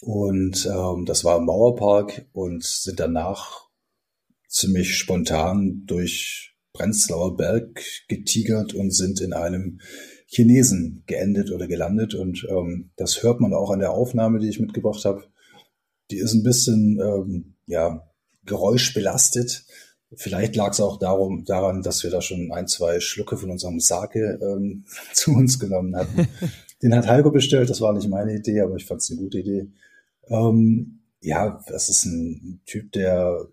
und 0.00 0.64
ähm, 0.64 1.04
das 1.06 1.24
war 1.24 1.38
im 1.38 1.46
Mauerpark 1.46 2.26
und 2.32 2.62
sind 2.62 3.00
danach 3.00 3.68
ziemlich 4.48 4.94
spontan 4.94 5.82
durch 5.86 6.54
Prenzlauer 6.72 7.36
Berg 7.36 7.82
getigert 8.06 8.74
und 8.74 8.94
sind 8.94 9.20
in 9.20 9.32
einem 9.32 9.80
Chinesen 10.26 11.02
geendet 11.08 11.50
oder 11.50 11.66
gelandet. 11.66 12.14
Und 12.14 12.46
ähm, 12.48 12.92
das 12.96 13.24
hört 13.24 13.40
man 13.40 13.54
auch 13.54 13.72
an 13.72 13.80
der 13.80 13.90
Aufnahme, 13.90 14.38
die 14.38 14.48
ich 14.48 14.60
mitgebracht 14.60 15.04
habe. 15.04 15.24
Die 16.12 16.18
ist 16.18 16.32
ein 16.32 16.44
bisschen 16.44 17.00
ähm, 17.00 17.56
ja, 17.66 18.08
geräuschbelastet. 18.44 19.64
Vielleicht 20.14 20.54
lag 20.54 20.72
es 20.72 20.80
auch 20.80 20.98
darum, 20.98 21.44
daran, 21.44 21.82
dass 21.82 22.04
wir 22.04 22.10
da 22.10 22.22
schon 22.22 22.52
ein, 22.52 22.68
zwei 22.68 23.00
Schlucke 23.00 23.36
von 23.36 23.50
unserem 23.50 23.80
Sake 23.80 24.38
ähm, 24.40 24.84
zu 25.12 25.32
uns 25.32 25.58
genommen 25.58 25.96
hatten. 25.96 26.28
Den 26.82 26.94
hat 26.94 27.08
Heiko 27.08 27.30
bestellt, 27.30 27.70
das 27.70 27.80
war 27.80 27.92
nicht 27.92 28.08
meine 28.08 28.34
Idee, 28.34 28.60
aber 28.60 28.76
ich 28.76 28.84
fand 28.84 29.00
es 29.00 29.10
eine 29.10 29.20
gute 29.20 29.38
Idee. 29.38 29.68
Ähm, 30.28 31.00
ja, 31.20 31.60
das 31.66 31.88
ist 31.88 32.04
ein 32.04 32.60
Typ, 32.66 32.92
der, 32.92 33.48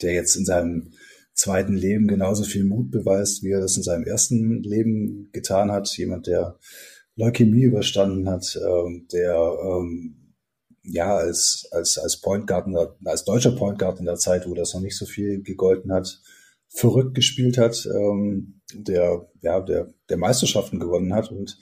der 0.00 0.14
jetzt 0.14 0.36
in 0.36 0.44
seinem 0.44 0.92
zweiten 1.34 1.74
Leben 1.74 2.08
genauso 2.08 2.44
viel 2.44 2.64
Mut 2.64 2.90
beweist, 2.90 3.42
wie 3.42 3.50
er 3.50 3.60
das 3.60 3.76
in 3.76 3.82
seinem 3.82 4.04
ersten 4.04 4.62
Leben 4.62 5.30
getan 5.32 5.70
hat. 5.70 5.96
Jemand, 5.96 6.26
der 6.26 6.58
Leukämie 7.16 7.62
überstanden 7.62 8.28
hat, 8.28 8.58
ähm, 8.62 9.06
der 9.12 9.36
ähm, 9.62 10.19
ja 10.90 11.16
als 11.16 11.68
als 11.72 11.98
als 11.98 12.20
Point 12.20 12.46
Guard, 12.46 12.68
als 13.04 13.24
deutscher 13.24 13.52
Point 13.52 13.78
Guard 13.78 14.00
in 14.00 14.06
der 14.06 14.16
Zeit, 14.16 14.48
wo 14.48 14.54
das 14.54 14.74
noch 14.74 14.80
nicht 14.80 14.96
so 14.96 15.06
viel 15.06 15.42
gegolten 15.42 15.92
hat, 15.92 16.20
verrückt 16.68 17.14
gespielt 17.14 17.58
hat, 17.58 17.88
ähm, 17.94 18.60
der 18.74 19.28
ja 19.42 19.60
der 19.60 19.92
der 20.08 20.16
Meisterschaften 20.16 20.80
gewonnen 20.80 21.14
hat 21.14 21.30
und 21.30 21.58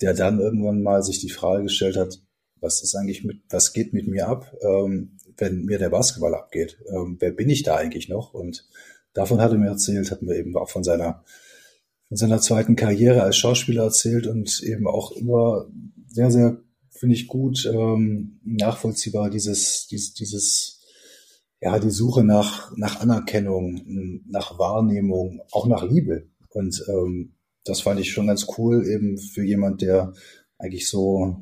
der 0.00 0.14
dann 0.14 0.40
irgendwann 0.40 0.82
mal 0.82 1.02
sich 1.02 1.20
die 1.20 1.30
Frage 1.30 1.64
gestellt 1.64 1.96
hat, 1.96 2.20
was 2.60 2.82
ist 2.82 2.94
eigentlich 2.94 3.24
mit, 3.24 3.42
was 3.50 3.72
geht 3.72 3.92
mit 3.92 4.06
mir 4.06 4.28
ab, 4.28 4.52
ähm, 4.62 5.16
wenn 5.36 5.64
mir 5.64 5.78
der 5.78 5.90
Basketball 5.90 6.34
abgeht? 6.34 6.78
Ähm, 6.88 7.16
wer 7.20 7.30
bin 7.30 7.50
ich 7.50 7.62
da 7.62 7.76
eigentlich 7.76 8.08
noch? 8.08 8.34
Und 8.34 8.68
davon 9.12 9.40
hat 9.40 9.52
er 9.52 9.58
mir 9.58 9.68
erzählt, 9.68 10.10
hat 10.10 10.22
mir 10.22 10.36
eben 10.36 10.56
auch 10.56 10.70
von 10.70 10.84
seiner, 10.84 11.24
von 12.08 12.16
seiner 12.16 12.40
zweiten 12.40 12.76
Karriere 12.76 13.22
als 13.22 13.36
Schauspieler 13.36 13.84
erzählt 13.84 14.26
und 14.26 14.62
eben 14.62 14.86
auch 14.86 15.12
immer 15.12 15.66
sehr, 16.06 16.30
sehr, 16.30 16.58
finde 16.98 17.14
ich 17.14 17.28
gut, 17.28 17.64
ähm, 17.72 18.40
nachvollziehbar 18.44 19.30
dieses, 19.30 19.86
dieses, 19.88 20.14
dieses, 20.14 20.80
ja, 21.60 21.78
die 21.78 21.90
Suche 21.90 22.24
nach, 22.24 22.76
nach 22.76 23.00
Anerkennung, 23.00 24.22
nach 24.28 24.58
Wahrnehmung, 24.58 25.40
auch 25.52 25.66
nach 25.66 25.88
Liebe. 25.88 26.28
Und 26.50 26.84
ähm, 26.88 27.34
das 27.64 27.82
fand 27.82 28.00
ich 28.00 28.10
schon 28.10 28.26
ganz 28.26 28.46
cool, 28.56 28.86
eben 28.86 29.18
für 29.18 29.44
jemand, 29.44 29.82
der 29.82 30.12
eigentlich 30.58 30.88
so, 30.88 31.36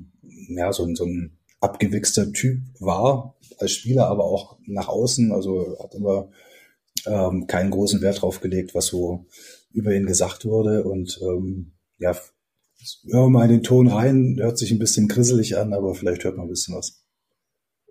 ja, 0.49 0.73
so, 0.73 0.93
so 0.95 1.05
ein 1.05 1.39
abgewichster 1.61 2.33
Typ 2.33 2.61
war 2.81 3.37
als 3.59 3.73
Spieler, 3.73 4.09
aber 4.09 4.25
auch 4.25 4.59
nach 4.67 4.89
außen, 4.89 5.33
also 5.33 5.77
hat 5.83 5.95
immer 5.95 6.29
ähm, 7.07 7.47
keinen 7.47 7.71
großen 7.71 8.01
Wert 8.03 8.23
drauf 8.23 8.41
gelegt, 8.41 8.75
was 8.75 8.87
so 8.87 9.27
über 9.73 9.95
ihn 9.95 10.07
gesagt 10.07 10.45
wurde. 10.45 10.85
Und 10.85 11.19
ähm, 11.23 11.73
ja, 11.99 12.17
hören 13.11 13.25
wir 13.25 13.31
mal 13.31 13.45
in 13.45 13.53
den 13.53 13.63
Ton 13.63 13.89
rein, 13.89 14.37
hört 14.41 14.59
sich 14.59 14.71
ein 14.71 14.79
bisschen 14.79 15.09
grisselig 15.09 15.57
an, 15.57 15.73
aber 15.73 15.95
vielleicht 15.95 16.25
hört 16.25 16.37
man 16.37 16.47
ein 16.47 16.51
bisschen 16.51 16.77
was. 16.77 17.03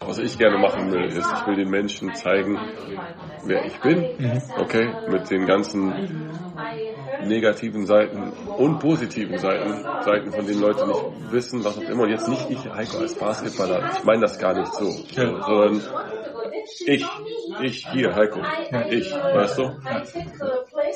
Was 0.01 0.17
ich 0.17 0.37
gerne 0.37 0.57
machen 0.57 0.91
will, 0.91 1.05
ist, 1.05 1.25
ich 1.25 1.47
will 1.47 1.55
den 1.55 1.69
Menschen 1.69 2.13
zeigen, 2.15 2.57
wer 3.45 3.65
ich 3.65 3.79
bin, 3.79 3.99
mhm. 3.99 4.41
okay, 4.59 4.89
mit 5.09 5.29
den 5.31 5.45
ganzen 5.45 5.93
negativen 7.25 7.85
Seiten 7.85 8.31
und 8.57 8.79
positiven 8.79 9.37
Seiten, 9.37 9.83
Seiten, 10.03 10.31
von 10.31 10.45
denen 10.45 10.59
Leute 10.59 10.85
nicht 10.85 11.31
wissen, 11.31 11.63
was 11.63 11.77
auch 11.77 11.89
immer. 11.89 12.03
Und 12.03 12.09
jetzt 12.09 12.27
nicht 12.27 12.49
ich, 12.49 12.69
Heiko, 12.69 12.97
als 12.97 13.15
Basketballer, 13.15 13.91
ich 13.97 14.03
meine 14.03 14.21
das 14.21 14.37
gar 14.37 14.53
nicht 14.53 14.73
so, 14.73 14.89
ja. 15.15 15.43
sondern 15.45 15.81
ich, 16.85 17.05
ich 17.63 17.89
hier, 17.89 18.15
Heiko, 18.15 18.39
ich, 18.89 19.11
weißt 19.11 19.57
du? 19.57 19.71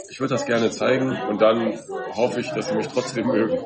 Ich 0.10 0.20
würde 0.20 0.36
das 0.36 0.46
gerne 0.46 0.70
zeigen 0.72 1.16
und 1.30 1.42
dann 1.42 1.80
hoffe 2.16 2.40
ich, 2.40 2.50
dass 2.52 2.70
sie 2.70 2.76
mich 2.76 2.88
trotzdem 2.88 3.28
mögen. 3.28 3.58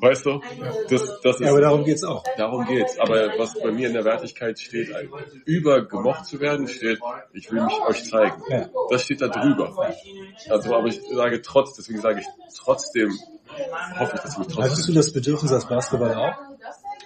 Weißt 0.00 0.26
du? 0.26 0.40
Das, 0.88 1.20
das 1.22 1.36
ist, 1.36 1.40
ja, 1.40 1.50
aber 1.50 1.60
darum 1.60 1.84
geht's 1.84 2.04
auch. 2.04 2.24
Darum 2.36 2.64
geht's. 2.66 2.98
Aber 2.98 3.32
was 3.38 3.54
bei 3.60 3.70
mir 3.70 3.88
in 3.88 3.94
der 3.94 4.04
Wertigkeit 4.04 4.58
steht, 4.58 4.90
über 5.44 5.86
gemocht 5.86 6.26
zu 6.26 6.40
werden, 6.40 6.68
steht, 6.68 7.00
ich 7.32 7.50
will 7.50 7.62
mich 7.62 7.80
euch 7.88 8.04
zeigen. 8.04 8.42
Das 8.90 9.02
steht 9.02 9.20
da 9.20 9.28
drüber. 9.28 9.94
Also, 10.48 10.74
aber 10.74 10.86
ich 10.88 11.00
sage 11.12 11.42
trotz, 11.42 11.74
deswegen 11.74 12.00
sage 12.00 12.20
ich 12.20 12.26
trotzdem, 12.56 13.10
hoffe 13.98 14.16
ich, 14.16 14.22
dass 14.22 14.34
sie 14.34 14.38
mich 14.40 14.48
trotzdem. 14.48 14.64
Hattest 14.64 14.88
du 14.88 14.92
das 14.92 15.12
Bedürfnis 15.12 15.52
als 15.52 15.66
Basketballer 15.66 16.18
auch? 16.18 16.53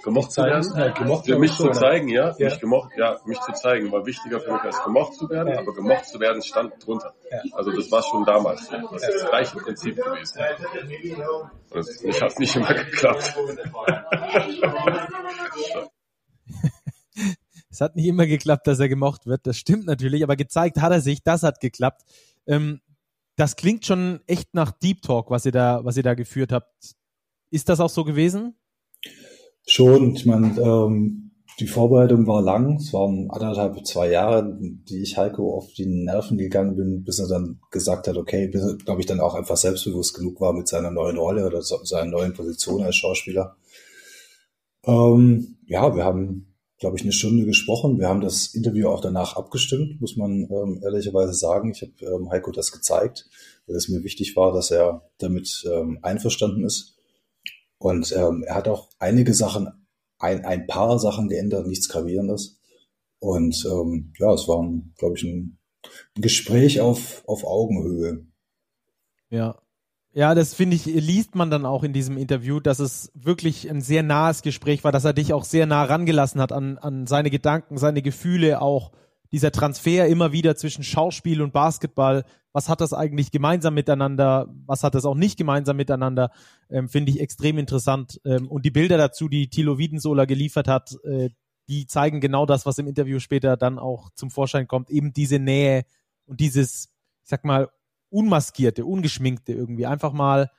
Gemocht 0.03 0.32
zu 0.32 0.42
werden. 0.42 0.72
Ja, 0.76 0.88
gemocht 0.90 1.26
für 1.26 1.38
mich 1.38 1.53
zu 1.53 1.70
zeigen, 1.70 2.09
ja, 2.09 2.34
ja. 2.38 2.49
Mich 2.49 2.61
gemocht, 2.61 2.90
ja, 2.96 3.18
mich 3.24 3.40
zu 3.40 3.53
zeigen 3.53 3.90
war 3.92 4.05
wichtiger 4.07 4.40
für 4.40 4.53
mich 4.53 4.62
als 4.62 4.82
gemocht 4.82 5.14
zu 5.14 5.28
werden, 5.28 5.53
ja. 5.55 5.59
aber 5.59 5.72
gemocht 5.74 6.07
zu 6.07 6.20
werden 6.20 6.42
stand 6.42 6.74
drunter. 6.84 7.14
Ja. 7.30 7.42
Also 7.53 7.72
das 7.72 7.90
war 7.90 8.03
schon 8.03 8.24
damals. 8.24 8.68
Das 8.68 9.03
ist 9.03 9.22
das 9.22 9.28
gleiche 9.28 9.57
Prinzip 9.59 9.96
gewesen. 9.96 10.40
Und 11.70 11.88
ich 12.03 12.22
hat 12.22 12.38
nicht 12.38 12.57
immer 12.57 12.74
geklappt. 12.74 13.36
es 17.70 17.80
hat 17.80 17.96
nicht 17.96 18.07
immer 18.07 18.26
geklappt, 18.26 18.66
dass 18.66 18.80
er 18.80 18.88
gemocht 18.88 19.26
wird. 19.26 19.46
Das 19.46 19.57
stimmt 19.57 19.86
natürlich, 19.86 20.22
aber 20.22 20.36
gezeigt 20.36 20.78
hat 20.78 20.92
er 20.92 21.01
sich, 21.01 21.22
das 21.22 21.42
hat 21.42 21.61
geklappt. 21.61 22.03
Ähm, 22.46 22.80
das 23.36 23.55
klingt 23.55 23.86
schon 23.86 24.20
echt 24.26 24.53
nach 24.55 24.72
Deep 24.72 25.03
Talk, 25.03 25.30
was 25.30 25.46
ihr 25.46 25.53
da, 25.53 25.84
was 25.84 25.96
ihr 25.96 26.03
da 26.03 26.14
geführt 26.14 26.51
habt. 26.51 26.96
Ist 27.51 27.68
das 27.68 27.78
auch 27.80 27.88
so 27.88 28.05
gewesen? 28.05 28.57
Schon, 29.70 30.14
ich 30.14 30.24
meine, 30.24 30.58
ähm, 30.58 31.30
die 31.60 31.66
Vorbereitung 31.66 32.26
war 32.26 32.40
lang. 32.40 32.76
Es 32.76 32.94
waren 32.94 33.30
anderthalb, 33.30 33.86
zwei 33.86 34.10
Jahre, 34.10 34.56
die 34.58 35.02
ich 35.02 35.18
Heiko 35.18 35.54
auf 35.54 35.70
die 35.74 35.84
Nerven 35.84 36.38
gegangen 36.38 36.74
bin, 36.74 37.04
bis 37.04 37.18
er 37.18 37.28
dann 37.28 37.60
gesagt 37.70 38.08
hat, 38.08 38.16
okay, 38.16 38.48
bis 38.48 38.62
er, 38.62 38.76
glaube 38.76 39.02
ich, 39.02 39.06
dann 39.06 39.20
auch 39.20 39.34
einfach 39.34 39.58
selbstbewusst 39.58 40.14
genug 40.14 40.40
war 40.40 40.54
mit 40.54 40.68
seiner 40.68 40.90
neuen 40.90 41.18
Rolle 41.18 41.46
oder 41.46 41.60
seiner 41.60 42.10
neuen 42.10 42.32
Position 42.32 42.82
als 42.82 42.96
Schauspieler. 42.96 43.56
Ähm, 44.86 45.58
ja, 45.66 45.94
wir 45.94 46.02
haben, 46.02 46.54
glaube 46.78 46.96
ich, 46.96 47.02
eine 47.02 47.12
Stunde 47.12 47.44
gesprochen. 47.44 47.98
Wir 47.98 48.08
haben 48.08 48.22
das 48.22 48.54
Interview 48.54 48.88
auch 48.88 49.02
danach 49.02 49.36
abgestimmt, 49.36 50.00
muss 50.00 50.16
man 50.16 50.48
ähm, 50.50 50.80
ehrlicherweise 50.82 51.34
sagen. 51.34 51.72
Ich 51.72 51.82
habe 51.82 51.92
ähm, 52.16 52.30
Heiko 52.30 52.52
das 52.52 52.72
gezeigt, 52.72 53.28
weil 53.66 53.76
es 53.76 53.90
mir 53.90 54.02
wichtig 54.02 54.34
war, 54.34 54.54
dass 54.54 54.70
er 54.70 55.10
damit 55.18 55.68
ähm, 55.70 55.98
einverstanden 56.00 56.64
ist. 56.64 56.97
Und 57.79 58.12
ähm, 58.12 58.45
er 58.47 58.57
hat 58.57 58.68
auch 58.68 58.91
einige 58.99 59.35
Sachen, 59.35 59.68
ein, 60.18 60.45
ein 60.45 60.66
paar 60.66 60.99
Sachen 60.99 61.29
geändert, 61.29 61.66
nichts 61.66 61.89
Gravierendes. 61.89 62.61
Und 63.20 63.64
ähm, 63.70 64.12
ja, 64.18 64.33
es 64.33 64.49
war, 64.49 64.64
glaube 64.97 65.16
ich, 65.16 65.24
ein, 65.24 65.59
ein 66.16 66.22
Gespräch 66.22 66.81
auf, 66.81 67.22
auf 67.26 67.45
Augenhöhe. 67.45 68.26
Ja. 69.31 69.61
Ja, 70.14 70.35
das 70.35 70.55
finde 70.55 70.74
ich, 70.74 70.87
liest 70.87 71.35
man 71.35 71.51
dann 71.51 71.66
auch 71.66 71.85
in 71.85 71.93
diesem 71.93 72.16
Interview, 72.16 72.61
dass 72.61 72.81
es 72.81 73.12
wirklich 73.14 73.70
ein 73.70 73.83
sehr 73.83 74.03
nahes 74.03 74.43
Gespräch 74.43 74.83
war, 74.83 74.91
dass 74.91 75.05
er 75.05 75.12
dich 75.12 75.33
auch 75.33 75.45
sehr 75.45 75.66
nah 75.66 75.85
rangelassen 75.85 76.41
hat 76.41 76.51
an, 76.51 76.79
an 76.79 77.07
seine 77.07 77.31
Gedanken, 77.31 77.76
seine 77.76 78.03
Gefühle 78.03 78.61
auch 78.61 78.91
dieser 79.33 79.53
Transfer 79.53 80.07
immer 80.07 80.33
wieder 80.33 80.57
zwischen 80.57 80.83
Schauspiel 80.83 81.43
und 81.43 81.53
Basketball, 81.53 82.24
was 82.53 82.68
hat 82.68 82.81
das 82.81 82.93
eigentlich 82.93 83.31
gemeinsam 83.31 83.74
miteinander, 83.74 84.53
was 84.66 84.83
hat 84.83 84.95
das 84.95 85.05
auch 85.05 85.14
nicht 85.14 85.37
gemeinsam 85.37 85.76
miteinander, 85.76 86.31
ähm, 86.70 86.89
finde 86.89 87.12
ich 87.12 87.20
extrem 87.20 87.59
interessant. 87.59 88.20
Ähm, 88.24 88.49
und 88.49 88.64
die 88.64 88.70
Bilder 88.70 88.97
dazu, 88.97 89.29
die 89.29 89.49
Thilo 89.49 89.79
Wiedensohler 89.79 90.26
geliefert 90.26 90.66
hat, 90.66 90.97
äh, 91.05 91.31
die 91.68 91.87
zeigen 91.87 92.20
genau 92.20 92.47
das, 92.47 92.64
was 92.64 92.79
im 92.79 92.87
Interview 92.87 93.18
später 93.18 93.57
dann 93.57 93.79
auch 93.79 94.11
zum 94.14 94.31
Vorschein 94.31 94.66
kommt, 94.66 94.91
eben 94.91 95.12
diese 95.12 95.39
Nähe 95.39 95.85
und 96.24 96.41
dieses, 96.41 96.89
ich 97.22 97.29
sag 97.29 97.45
mal, 97.45 97.68
unmaskierte, 98.11 98.87
ungeschminkte 98.87 99.53
irgendwie, 99.53 99.87
einfach 99.87 100.12
mal 100.12 100.51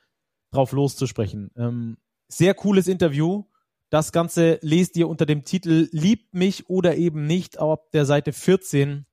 drauf 0.52 0.70
loszusprechen. 0.72 1.50
Ähm, 1.56 1.96
sehr 2.28 2.54
cooles 2.54 2.86
Interview. 2.86 3.44
Das 3.90 4.12
Ganze 4.12 4.58
lest 4.62 4.96
ihr 4.96 5.08
unter 5.08 5.26
dem 5.26 5.44
Titel 5.44 5.88
Liebt 5.90 6.32
mich 6.32 6.70
oder 6.70 6.96
eben 6.96 7.26
nicht 7.26 7.58
auf 7.58 7.90
der 7.90 8.06
Seite 8.06 8.32
14 8.32 9.04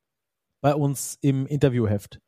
bei 0.61 0.75
uns 0.75 1.17
im 1.21 1.47
Interviewheft. 1.47 2.19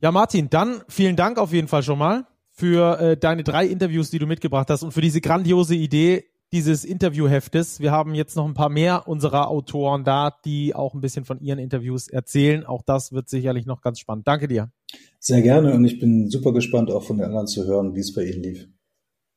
Ja, 0.00 0.12
Martin, 0.12 0.48
dann 0.48 0.82
vielen 0.88 1.16
Dank 1.16 1.38
auf 1.38 1.52
jeden 1.52 1.66
Fall 1.66 1.82
schon 1.82 1.98
mal 1.98 2.26
für 2.50 3.00
äh, 3.00 3.16
deine 3.16 3.42
drei 3.42 3.66
Interviews, 3.66 4.10
die 4.10 4.20
du 4.20 4.26
mitgebracht 4.26 4.70
hast 4.70 4.84
und 4.84 4.92
für 4.92 5.00
diese 5.00 5.20
grandiose 5.20 5.74
Idee 5.74 6.24
dieses 6.52 6.84
Interviewheftes. 6.84 7.80
Wir 7.80 7.90
haben 7.90 8.14
jetzt 8.14 8.36
noch 8.36 8.46
ein 8.46 8.54
paar 8.54 8.68
mehr 8.68 9.06
unserer 9.06 9.48
Autoren 9.48 10.04
da, 10.04 10.32
die 10.44 10.74
auch 10.74 10.94
ein 10.94 11.00
bisschen 11.00 11.24
von 11.24 11.40
ihren 11.40 11.58
Interviews 11.58 12.08
erzählen. 12.08 12.64
Auch 12.64 12.82
das 12.82 13.12
wird 13.12 13.28
sicherlich 13.28 13.66
noch 13.66 13.80
ganz 13.80 13.98
spannend. 13.98 14.26
Danke 14.26 14.48
dir. 14.48 14.70
Sehr 15.18 15.42
gerne 15.42 15.74
und 15.74 15.84
ich 15.84 15.98
bin 15.98 16.30
super 16.30 16.52
gespannt, 16.52 16.90
auch 16.90 17.02
von 17.02 17.18
den 17.18 17.26
anderen 17.26 17.48
zu 17.48 17.66
hören, 17.66 17.94
wie 17.94 18.00
es 18.00 18.14
bei 18.14 18.24
Ihnen 18.24 18.42
lief. 18.42 18.68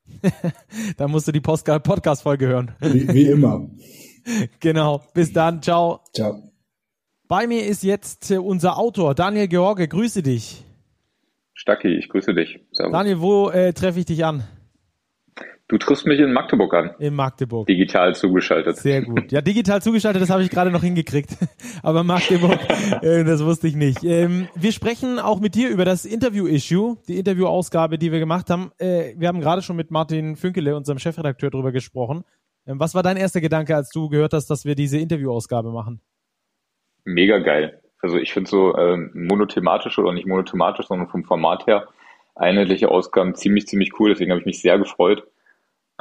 da 0.98 1.08
musst 1.08 1.28
du 1.28 1.32
die 1.32 1.42
Podcast-Folge 1.42 2.48
hören. 2.48 2.72
Wie, 2.80 3.08
wie 3.14 3.28
immer. 3.28 3.70
genau. 4.60 5.02
Bis 5.14 5.34
dann. 5.34 5.62
Ciao. 5.62 6.02
Ciao. 6.14 6.42
Bei 7.28 7.48
mir 7.48 7.66
ist 7.66 7.84
jetzt 7.84 8.30
äh, 8.32 8.38
unser 8.38 8.78
Autor 8.78 9.16
Daniel 9.16 9.48
George. 9.48 9.88
Grüße 9.88 10.22
dich. 10.22 10.66
Stacki, 11.54 11.90
ich 11.90 12.10
grüße 12.10 12.34
dich. 12.34 12.60
Servus. 12.72 12.92
Daniel, 12.92 13.22
wo 13.22 13.50
äh, 13.50 13.74
treffe 13.74 14.00
ich 14.00 14.06
dich 14.06 14.26
an? 14.26 14.44
Du 15.72 15.78
triffst 15.78 16.06
mich 16.06 16.20
in 16.20 16.34
Magdeburg 16.34 16.74
an. 16.74 16.92
In 17.00 17.16
Magdeburg. 17.16 17.66
Digital 17.66 18.14
zugeschaltet. 18.14 18.76
Sehr 18.76 19.04
gut. 19.04 19.32
Ja, 19.32 19.40
digital 19.40 19.82
zugeschaltet, 19.82 20.22
das 20.22 20.30
habe 20.30 20.44
ich 20.44 20.50
gerade 20.50 20.70
noch 20.70 20.84
hingekriegt. 20.84 21.30
Aber 21.82 22.04
Magdeburg, 22.04 22.60
äh, 23.02 23.24
das 23.24 23.46
wusste 23.46 23.70
ich 23.70 23.78
nicht. 23.78 24.04
Ähm, 24.04 24.50
wir 24.54 24.74
sprechen 24.74 25.18
auch 25.18 25.40
mit 25.40 25.56
dir 25.56 25.70
über 25.70 25.86
das 25.86 26.04
Interview-Issue, 26.04 26.98
die 27.08 27.18
Interview-Ausgabe, 27.18 27.98
die 27.98 28.12
wir 28.12 28.20
gemacht 28.20 28.50
haben. 28.50 28.74
Äh, 28.80 29.14
wir 29.16 29.30
haben 29.30 29.40
gerade 29.40 29.62
schon 29.62 29.78
mit 29.78 29.92
Martin 29.92 30.36
Fünkele, 30.36 30.76
unserem 30.76 31.00
Chefredakteur, 31.00 31.50
darüber 31.50 31.72
gesprochen. 31.72 32.26
Ähm, 32.68 32.78
was 32.78 32.94
war 32.94 33.02
dein 33.02 33.16
erster 33.16 33.40
Gedanke, 33.40 33.74
als 33.74 33.92
du 33.92 34.10
gehört 34.10 34.34
hast, 34.34 34.48
dass 34.48 34.66
wir 34.66 34.76
diese 34.76 34.98
Interview-Ausgabe 34.98 35.72
machen? 35.72 36.02
Mega 37.06 37.38
geil. 37.38 37.82
Also 38.02 38.18
ich 38.18 38.34
finde 38.34 38.50
so 38.50 38.76
ähm, 38.76 39.12
monothematisch 39.14 39.98
oder 39.98 40.12
nicht 40.12 40.28
monothematisch, 40.28 40.88
sondern 40.88 41.08
vom 41.08 41.24
Format 41.24 41.66
her 41.66 41.88
einheitliche 42.36 42.90
Ausgaben 42.90 43.36
ziemlich, 43.36 43.68
ziemlich 43.68 43.98
cool. 44.02 44.10
Deswegen 44.10 44.32
habe 44.32 44.42
ich 44.42 44.46
mich 44.46 44.62
sehr 44.62 44.78
gefreut. 44.78 45.24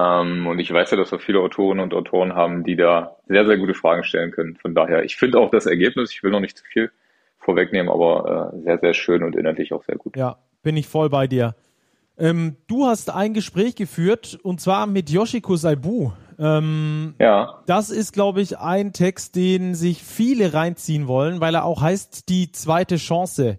Ähm, 0.01 0.46
und 0.46 0.59
ich 0.59 0.72
weiß 0.72 0.90
ja, 0.90 0.96
dass 0.96 1.12
wir 1.12 1.18
viele 1.18 1.40
Autorinnen 1.40 1.82
und 1.82 1.94
Autoren 1.94 2.34
haben, 2.34 2.64
die 2.64 2.76
da 2.76 3.16
sehr, 3.26 3.46
sehr 3.46 3.59
gute 3.59 3.74
Fragen 3.74 4.05
stellen 4.05 4.30
können. 4.30 4.57
Von 4.57 4.74
daher, 4.74 5.05
ich 5.05 5.16
finde 5.16 5.38
auch 5.38 5.51
das 5.51 5.66
Ergebnis, 5.66 6.12
ich 6.12 6.22
will 6.22 6.30
noch 6.30 6.40
nicht 6.40 6.59
zu 6.59 6.64
viel 6.64 6.90
vorwegnehmen, 7.38 7.90
aber 7.90 8.53
äh, 8.55 8.62
sehr, 8.62 8.78
sehr 8.78 8.94
schön 8.94 9.22
und 9.22 9.36
inhaltlich 9.36 9.72
auch 9.72 9.84
sehr 9.84 9.96
gut. 9.96 10.16
Ja, 10.16 10.36
bin 10.62 10.76
ich 10.76 10.86
voll 10.86 11.09
bei 11.09 11.26
dir. 11.26 11.55
Ähm, 12.18 12.57
du 12.66 12.86
hast 12.86 13.11
ein 13.11 13.32
Gespräch 13.32 13.74
geführt 13.76 14.38
und 14.42 14.61
zwar 14.61 14.86
mit 14.86 15.11
Yoshiko 15.11 15.57
Saibu. 15.57 16.12
Ähm, 16.38 17.14
ja. 17.18 17.62
Das 17.66 17.90
ist, 17.90 18.12
glaube 18.12 18.42
ich, 18.42 18.59
ein 18.59 18.92
Text, 18.92 19.36
den 19.36 19.74
sich 19.74 20.03
viele 20.03 20.53
reinziehen 20.53 21.09
wollen, 21.09 21.40
weil 21.40 21.55
er 21.55 21.64
auch 21.64 21.80
heißt 21.80 22.28
die 22.28 22.53
zweite 22.53 22.96
Chance. 22.96 23.59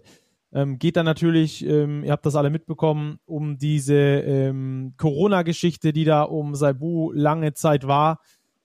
Ähm, 0.54 0.78
geht 0.78 0.96
dann 0.96 1.06
natürlich, 1.06 1.64
ähm, 1.66 2.04
ihr 2.04 2.12
habt 2.12 2.26
das 2.26 2.36
alle 2.36 2.50
mitbekommen, 2.50 3.18
um 3.24 3.56
diese 3.56 3.94
ähm, 3.94 4.94
Corona-Geschichte, 4.98 5.92
die 5.92 6.04
da 6.04 6.22
um 6.22 6.54
Saibu 6.54 7.10
lange 7.12 7.54
Zeit 7.54 7.86
war, 7.86 8.20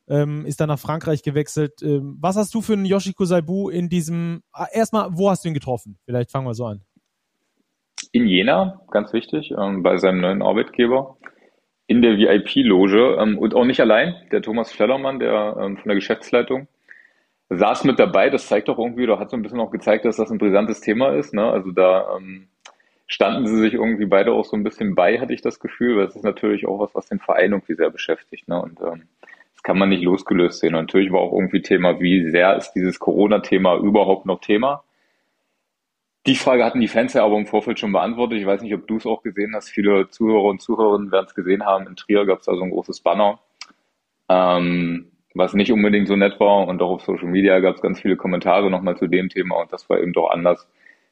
ähm, 0.10 0.46
ist 0.46 0.60
dann 0.60 0.68
nach 0.68 0.80
Frankreich 0.80 1.24
gewechselt. 1.24 1.82
Ähm, 1.82 2.18
was 2.20 2.36
hast 2.36 2.54
du 2.54 2.62
für 2.62 2.74
einen 2.74 2.86
Yoshiko 2.86 3.24
Saibu 3.24 3.70
in 3.70 3.88
diesem, 3.88 4.42
ah, 4.52 4.68
erstmal, 4.72 5.10
wo 5.12 5.30
hast 5.30 5.46
du 5.46 5.50
ihn 5.50 5.54
getroffen? 5.54 5.98
Vielleicht 6.04 6.32
fangen 6.32 6.46
wir 6.46 6.54
so 6.54 6.66
an. 6.66 6.82
In 8.12 8.28
Jena, 8.28 8.82
ganz 8.92 9.14
wichtig, 9.14 9.52
ähm, 9.58 9.82
bei 9.82 9.98
seinem 9.98 10.20
neuen 10.20 10.42
Arbeitgeber, 10.42 11.18
in 11.88 12.02
der 12.02 12.18
VIP-Loge 12.18 13.16
und 13.16 13.56
auch 13.56 13.64
nicht 13.64 13.80
allein, 13.80 14.14
der 14.34 14.42
Thomas 14.42 14.74
Schlellermann, 14.74 15.20
der 15.20 15.54
von 15.54 15.82
der 15.86 15.96
Geschäftsleitung, 15.96 16.68
saß 17.50 17.84
mit 17.86 18.00
dabei. 18.00 18.30
Das 18.30 18.48
zeigt 18.48 18.68
doch 18.68 18.78
irgendwie, 18.78 19.04
oder 19.04 19.20
hat 19.20 19.30
so 19.30 19.38
ein 19.38 19.42
bisschen 19.42 19.60
auch 19.60 19.72
gezeigt, 19.72 20.06
dass 20.06 20.18
das 20.18 20.32
ein 20.32 20.38
brisantes 20.38 20.82
Thema 20.82 21.14
ist. 21.16 21.34
Ne? 21.34 21.50
Also 21.50 21.72
da 21.72 22.18
ähm, 22.18 22.48
standen 23.08 23.48
sie 23.48 23.58
sich 23.58 23.74
irgendwie 23.74 24.06
beide 24.06 24.34
auch 24.34 24.46
so 24.46 24.58
ein 24.58 24.64
bisschen 24.64 24.96
bei, 24.96 25.20
hatte 25.20 25.34
ich 25.34 25.42
das 25.42 25.60
Gefühl. 25.60 25.98
Weil 25.98 26.06
es 26.06 26.16
ist 26.16 26.24
natürlich 26.24 26.68
auch 26.68 26.80
was, 26.80 26.94
was 26.94 27.08
den 27.08 27.20
Verein 27.20 27.52
irgendwie 27.52 27.76
sehr 27.76 27.90
beschäftigt. 27.90 28.48
Ne? 28.48 28.62
Und 28.62 28.80
ähm, 28.82 29.08
das 29.54 29.64
kann 29.64 29.78
man 29.78 29.90
nicht 29.90 30.04
losgelöst 30.04 30.60
sehen. 30.60 30.76
Und 30.76 30.82
natürlich 30.82 31.12
war 31.12 31.22
auch 31.22 31.34
irgendwie 31.34 31.62
Thema, 31.62 32.00
wie 32.00 32.30
sehr 32.30 32.58
ist 32.58 32.74
dieses 32.74 33.00
Corona-Thema 33.00 33.78
überhaupt 33.78 34.26
noch 34.26 34.42
Thema? 34.42 34.84
Die 36.28 36.36
Frage 36.36 36.66
hatten 36.66 36.82
die 36.82 36.90
Fans 36.90 37.14
ja 37.14 37.24
aber 37.24 37.38
im 37.38 37.46
Vorfeld 37.46 37.80
schon 37.80 37.94
beantwortet. 37.94 38.38
Ich 38.40 38.46
weiß 38.46 38.62
nicht, 38.62 38.74
ob 38.74 38.86
du 38.86 38.98
es 38.98 39.06
auch 39.06 39.24
gesehen 39.24 39.56
hast. 39.56 39.70
Viele 39.70 40.10
Zuhörer 40.10 40.44
und 40.44 40.62
Zuhörerinnen 40.62 41.10
werden 41.10 41.26
es 41.28 41.34
gesehen 41.34 41.66
haben. 41.66 41.88
In 41.88 41.96
Trier 41.96 42.26
gab 42.26 42.40
es 42.40 42.46
da 42.48 42.56
so 42.56 42.64
ein 42.64 42.70
großes 42.70 43.00
Banner. 43.00 43.40
Ähm, 44.28 45.10
was 45.38 45.54
nicht 45.54 45.72
unbedingt 45.72 46.08
so 46.08 46.16
nett 46.16 46.40
war. 46.40 46.68
Und 46.68 46.82
auch 46.82 46.92
auf 46.92 47.02
Social 47.04 47.28
Media 47.28 47.60
gab 47.60 47.76
es 47.76 47.82
ganz 47.82 48.02
viele 48.02 48.16
Kommentare 48.16 48.70
nochmal 48.70 48.98
zu 48.98 49.08
dem 49.08 49.30
Thema. 49.30 49.62
Und 49.62 49.72
das 49.72 49.90
war 49.90 50.00
eben 50.00 50.14
doch 50.14 50.30
anders, 50.30 50.68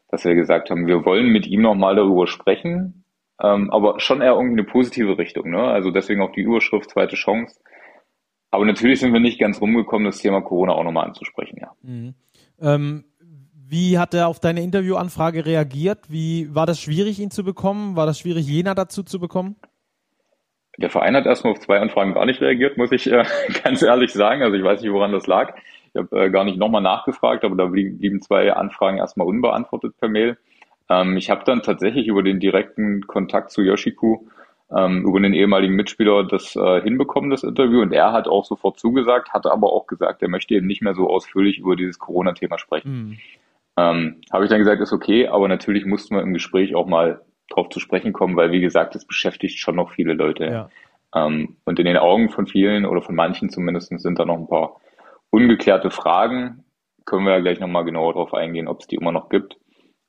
dass 0.10 0.26
wir 0.26 0.36
gesagt 0.36 0.70
haben, 0.70 0.88
wir 0.88 1.06
wollen 1.06 1.28
mit 1.28 1.48
ihm 1.48 1.62
nochmal 1.62 1.96
darüber 1.96 2.28
sprechen, 2.28 3.04
ähm, 3.42 3.70
aber 3.72 4.00
schon 4.00 4.22
eher 4.22 4.34
irgendwie 4.34 4.60
eine 4.60 4.64
positive 4.64 5.18
Richtung. 5.18 5.50
Ne? 5.50 5.62
Also 5.62 5.92
deswegen 5.92 6.22
auch 6.22 6.32
die 6.32 6.42
Überschrift 6.42 6.90
zweite 6.90 7.16
Chance. 7.16 7.60
Aber 8.52 8.66
natürlich 8.66 9.00
sind 9.00 9.12
wir 9.12 9.20
nicht 9.20 9.40
ganz 9.40 9.60
rumgekommen, 9.60 10.06
das 10.06 10.20
Thema 10.20 10.42
Corona 10.42 10.74
auch 10.74 10.84
nochmal 10.84 11.08
anzusprechen, 11.08 11.58
ja. 11.60 11.72
Mhm. 11.82 12.14
Ähm, 12.62 13.04
wie 13.68 13.98
hat 13.98 14.14
er 14.14 14.28
auf 14.28 14.40
deine 14.40 14.62
Interviewanfrage 14.62 15.46
reagiert? 15.46 16.10
Wie 16.10 16.54
war 16.54 16.66
das 16.66 16.80
schwierig, 16.80 17.20
ihn 17.20 17.32
zu 17.32 17.44
bekommen? 17.44 17.96
War 17.96 18.06
das 18.06 18.20
schwierig, 18.20 18.48
Jena 18.48 18.76
dazu 18.76 19.04
zu 19.04 19.20
bekommen? 19.20 19.56
Der 20.78 20.90
Verein 20.90 21.16
hat 21.16 21.26
erstmal 21.26 21.54
auf 21.54 21.60
zwei 21.60 21.80
Anfragen 21.80 22.14
gar 22.14 22.26
nicht 22.26 22.42
reagiert, 22.42 22.78
muss 22.78 22.92
ich 22.92 23.12
äh, 23.12 23.24
ganz 23.64 23.82
ehrlich 23.82 24.14
sagen. 24.14 24.44
Also 24.44 24.56
ich 24.56 24.64
weiß 24.64 24.82
nicht, 24.82 24.92
woran 24.92 25.12
das 25.12 25.28
lag. 25.28 25.56
Ich 25.94 26.02
habe 26.02 26.26
äh, 26.26 26.30
gar 26.30 26.44
nicht 26.44 26.58
nochmal 26.58 26.82
nachgefragt, 26.82 27.46
aber 27.46 27.56
da 27.56 27.66
blieben 27.66 28.22
zwei 28.22 28.54
Anfragen 28.54 28.98
erstmal 28.98 29.28
unbeantwortet 29.28 29.96
per 30.00 30.10
Mail. 30.10 30.38
Ähm, 30.90 31.18
ich 31.18 31.30
habe 31.30 31.44
dann 31.46 31.62
tatsächlich 31.62 32.08
über 32.08 32.24
den 32.24 32.40
direkten 32.40 33.08
Kontakt 33.08 33.52
zu 33.52 33.62
Yoshiku, 33.62 34.28
ähm, 34.76 35.06
über 35.06 35.20
den 35.20 35.34
ehemaligen 35.34 35.76
Mitspieler, 35.76 36.24
das 36.24 36.56
äh, 36.56 36.82
hinbekommen, 36.82 37.30
das 37.30 37.44
Interview. 37.44 37.82
Und 37.82 37.94
er 37.94 38.12
hat 38.12 38.28
auch 38.28 38.46
sofort 38.46 38.80
zugesagt, 38.80 39.34
hatte 39.34 39.52
aber 39.52 39.72
auch 39.72 39.88
gesagt, 39.88 40.22
er 40.22 40.30
möchte 40.30 40.56
eben 40.56 40.68
nicht 40.68 40.82
mehr 40.82 40.96
so 40.96 41.10
ausführlich 41.10 41.60
über 41.60 41.76
dieses 41.76 42.00
Corona-Thema 42.00 42.58
sprechen. 42.58 42.92
Mhm. 42.92 43.18
Ähm, 43.78 44.22
habe 44.32 44.46
ich 44.46 44.50
dann 44.50 44.60
gesagt, 44.60 44.82
ist 44.82 44.94
okay, 44.94 45.28
aber 45.28 45.48
natürlich 45.48 45.86
mussten 45.86 46.16
wir 46.16 46.22
im 46.22 46.34
Gespräch 46.34 46.76
auch 46.76 46.88
mal 46.88 47.22
drauf 47.50 47.70
zu 47.70 47.80
sprechen 47.80 48.14
kommen, 48.14 48.36
weil 48.36 48.52
wie 48.52 48.62
gesagt, 48.62 48.96
es 48.96 49.06
beschäftigt 49.06 49.60
schon 49.60 49.76
noch 49.76 49.91
viele 49.91 50.14
Leute. 50.14 50.46
Ja. 50.46 50.70
Ähm, 51.16 51.58
und 51.66 51.80
in 51.80 51.86
den 51.86 51.98
Augen 51.98 52.30
von 52.30 52.48
vielen 52.48 52.86
oder 52.86 53.02
von 53.02 53.16
manchen 53.16 53.50
zumindest 53.50 53.98
sind 54.00 54.20
da 54.20 54.26
noch 54.26 54.38
ein 54.38 54.48
paar 54.48 54.82
ungeklärte 55.30 55.91
Fragen. 55.91 56.66
Können 57.06 57.26
wir 57.26 57.34
ja 57.34 57.39
gleich 57.39 57.60
nochmal 57.60 57.86
genauer 57.86 58.14
drauf 58.14 58.34
eingehen, 58.34 58.68
ob 58.68 58.82
es 58.82 58.88
die 58.88 58.96
immer 58.96 59.12
noch 59.12 59.30
gibt. 59.30 59.58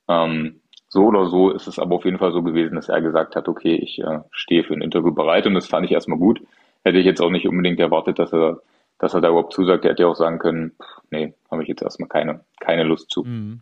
Ähm, 0.09 0.61
so 0.89 1.07
oder 1.07 1.27
so 1.27 1.51
ist 1.51 1.67
es 1.67 1.79
aber 1.79 1.97
auf 1.97 2.05
jeden 2.05 2.19
Fall 2.19 2.33
so 2.33 2.43
gewesen, 2.43 2.77
dass 2.77 2.89
er 2.89 3.01
gesagt 3.01 3.37
hat, 3.37 3.49
okay, 3.49 3.75
ich 3.75 3.99
äh, 3.99 4.21
stehe 4.31 4.65
für 4.65 4.75
ein 4.75 4.83
Interview 4.83 5.13
bereit 5.13 5.47
und 5.47 5.55
das 5.55 5.67
fand 5.67 5.85
ich 5.85 5.93
erstmal 5.93 6.19
gut. 6.19 6.41
Hätte 6.85 6.99
ich 6.99 7.07
jetzt 7.07 7.21
auch 7.21 7.31
nicht 7.31 7.49
unbedingt 7.49 7.81
erwartet, 7.81 8.19
dass 8.19 8.33
er, 8.33 8.61
dass 8.99 9.13
er 9.13 9.21
da 9.21 9.29
überhaupt 9.29 9.53
zusagt. 9.53 9.85
Er 9.85 9.91
hätte 9.91 10.05
ja 10.05 10.09
auch 10.09 10.17
sagen 10.17 10.39
können, 10.39 10.73
pff, 10.81 11.03
nee, 11.11 11.35
habe 11.51 11.63
ich 11.63 11.69
jetzt 11.69 11.83
erstmal 11.83 12.09
keine, 12.09 12.45
keine 12.61 12.85
Lust 12.85 13.11
zu. 13.11 13.25
Mhm. 13.25 13.61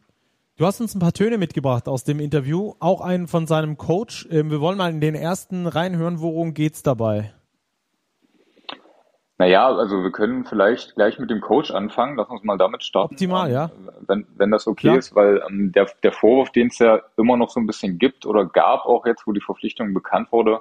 Du 0.57 0.67
hast 0.67 0.81
uns 0.81 0.95
ein 0.95 1.01
paar 1.01 1.13
Töne 1.13 1.37
mitgebracht 1.37 1.89
aus 1.89 2.05
dem 2.05 2.21
Interview, 2.21 2.75
auch 2.79 3.01
einen 3.01 3.27
von 3.27 3.49
seinem 3.49 3.77
Coach. 3.77 4.29
Ähm, 4.31 4.53
wir 4.53 4.61
wollen 4.61 4.79
mal 4.79 4.89
in 4.89 5.01
den 5.01 5.17
ersten 5.17 5.67
reinhören, 5.67 6.21
worum 6.21 6.55
geht's 6.55 6.85
dabei? 6.85 7.35
Naja, 9.37 9.67
also 9.67 10.05
wir 10.05 10.13
können 10.13 10.45
vielleicht 10.45 10.95
gleich 10.95 11.19
mit 11.19 11.29
dem 11.29 11.41
Coach 11.41 11.73
anfangen. 11.73 12.17
Lass 12.17 12.29
uns 12.29 12.45
mal 12.45 12.57
damit 12.57 12.85
starten. 12.85 13.15
Optimal, 13.15 13.51
ja. 13.51 13.73
Wenn, 14.07 14.29
wenn 14.37 14.53
das 14.53 14.69
okay 14.69 14.91
Klar. 14.91 14.99
ist, 14.99 15.17
weil 15.17 15.43
ähm, 15.49 15.73
der, 15.73 15.89
der 16.05 16.13
Vorwurf, 16.13 16.53
den 16.53 16.69
es 16.69 16.79
ja 16.79 17.01
immer 17.17 17.37
noch 17.37 17.51
so 17.51 17.59
ein 17.59 17.67
bisschen 17.67 17.99
gibt 17.99 18.25
oder 18.25 18.45
gab, 18.45 18.87
auch 18.87 19.07
jetzt, 19.07 19.27
wo 19.27 19.33
die 19.33 19.41
Verpflichtung 19.41 19.93
bekannt 19.93 20.31
wurde, 20.31 20.61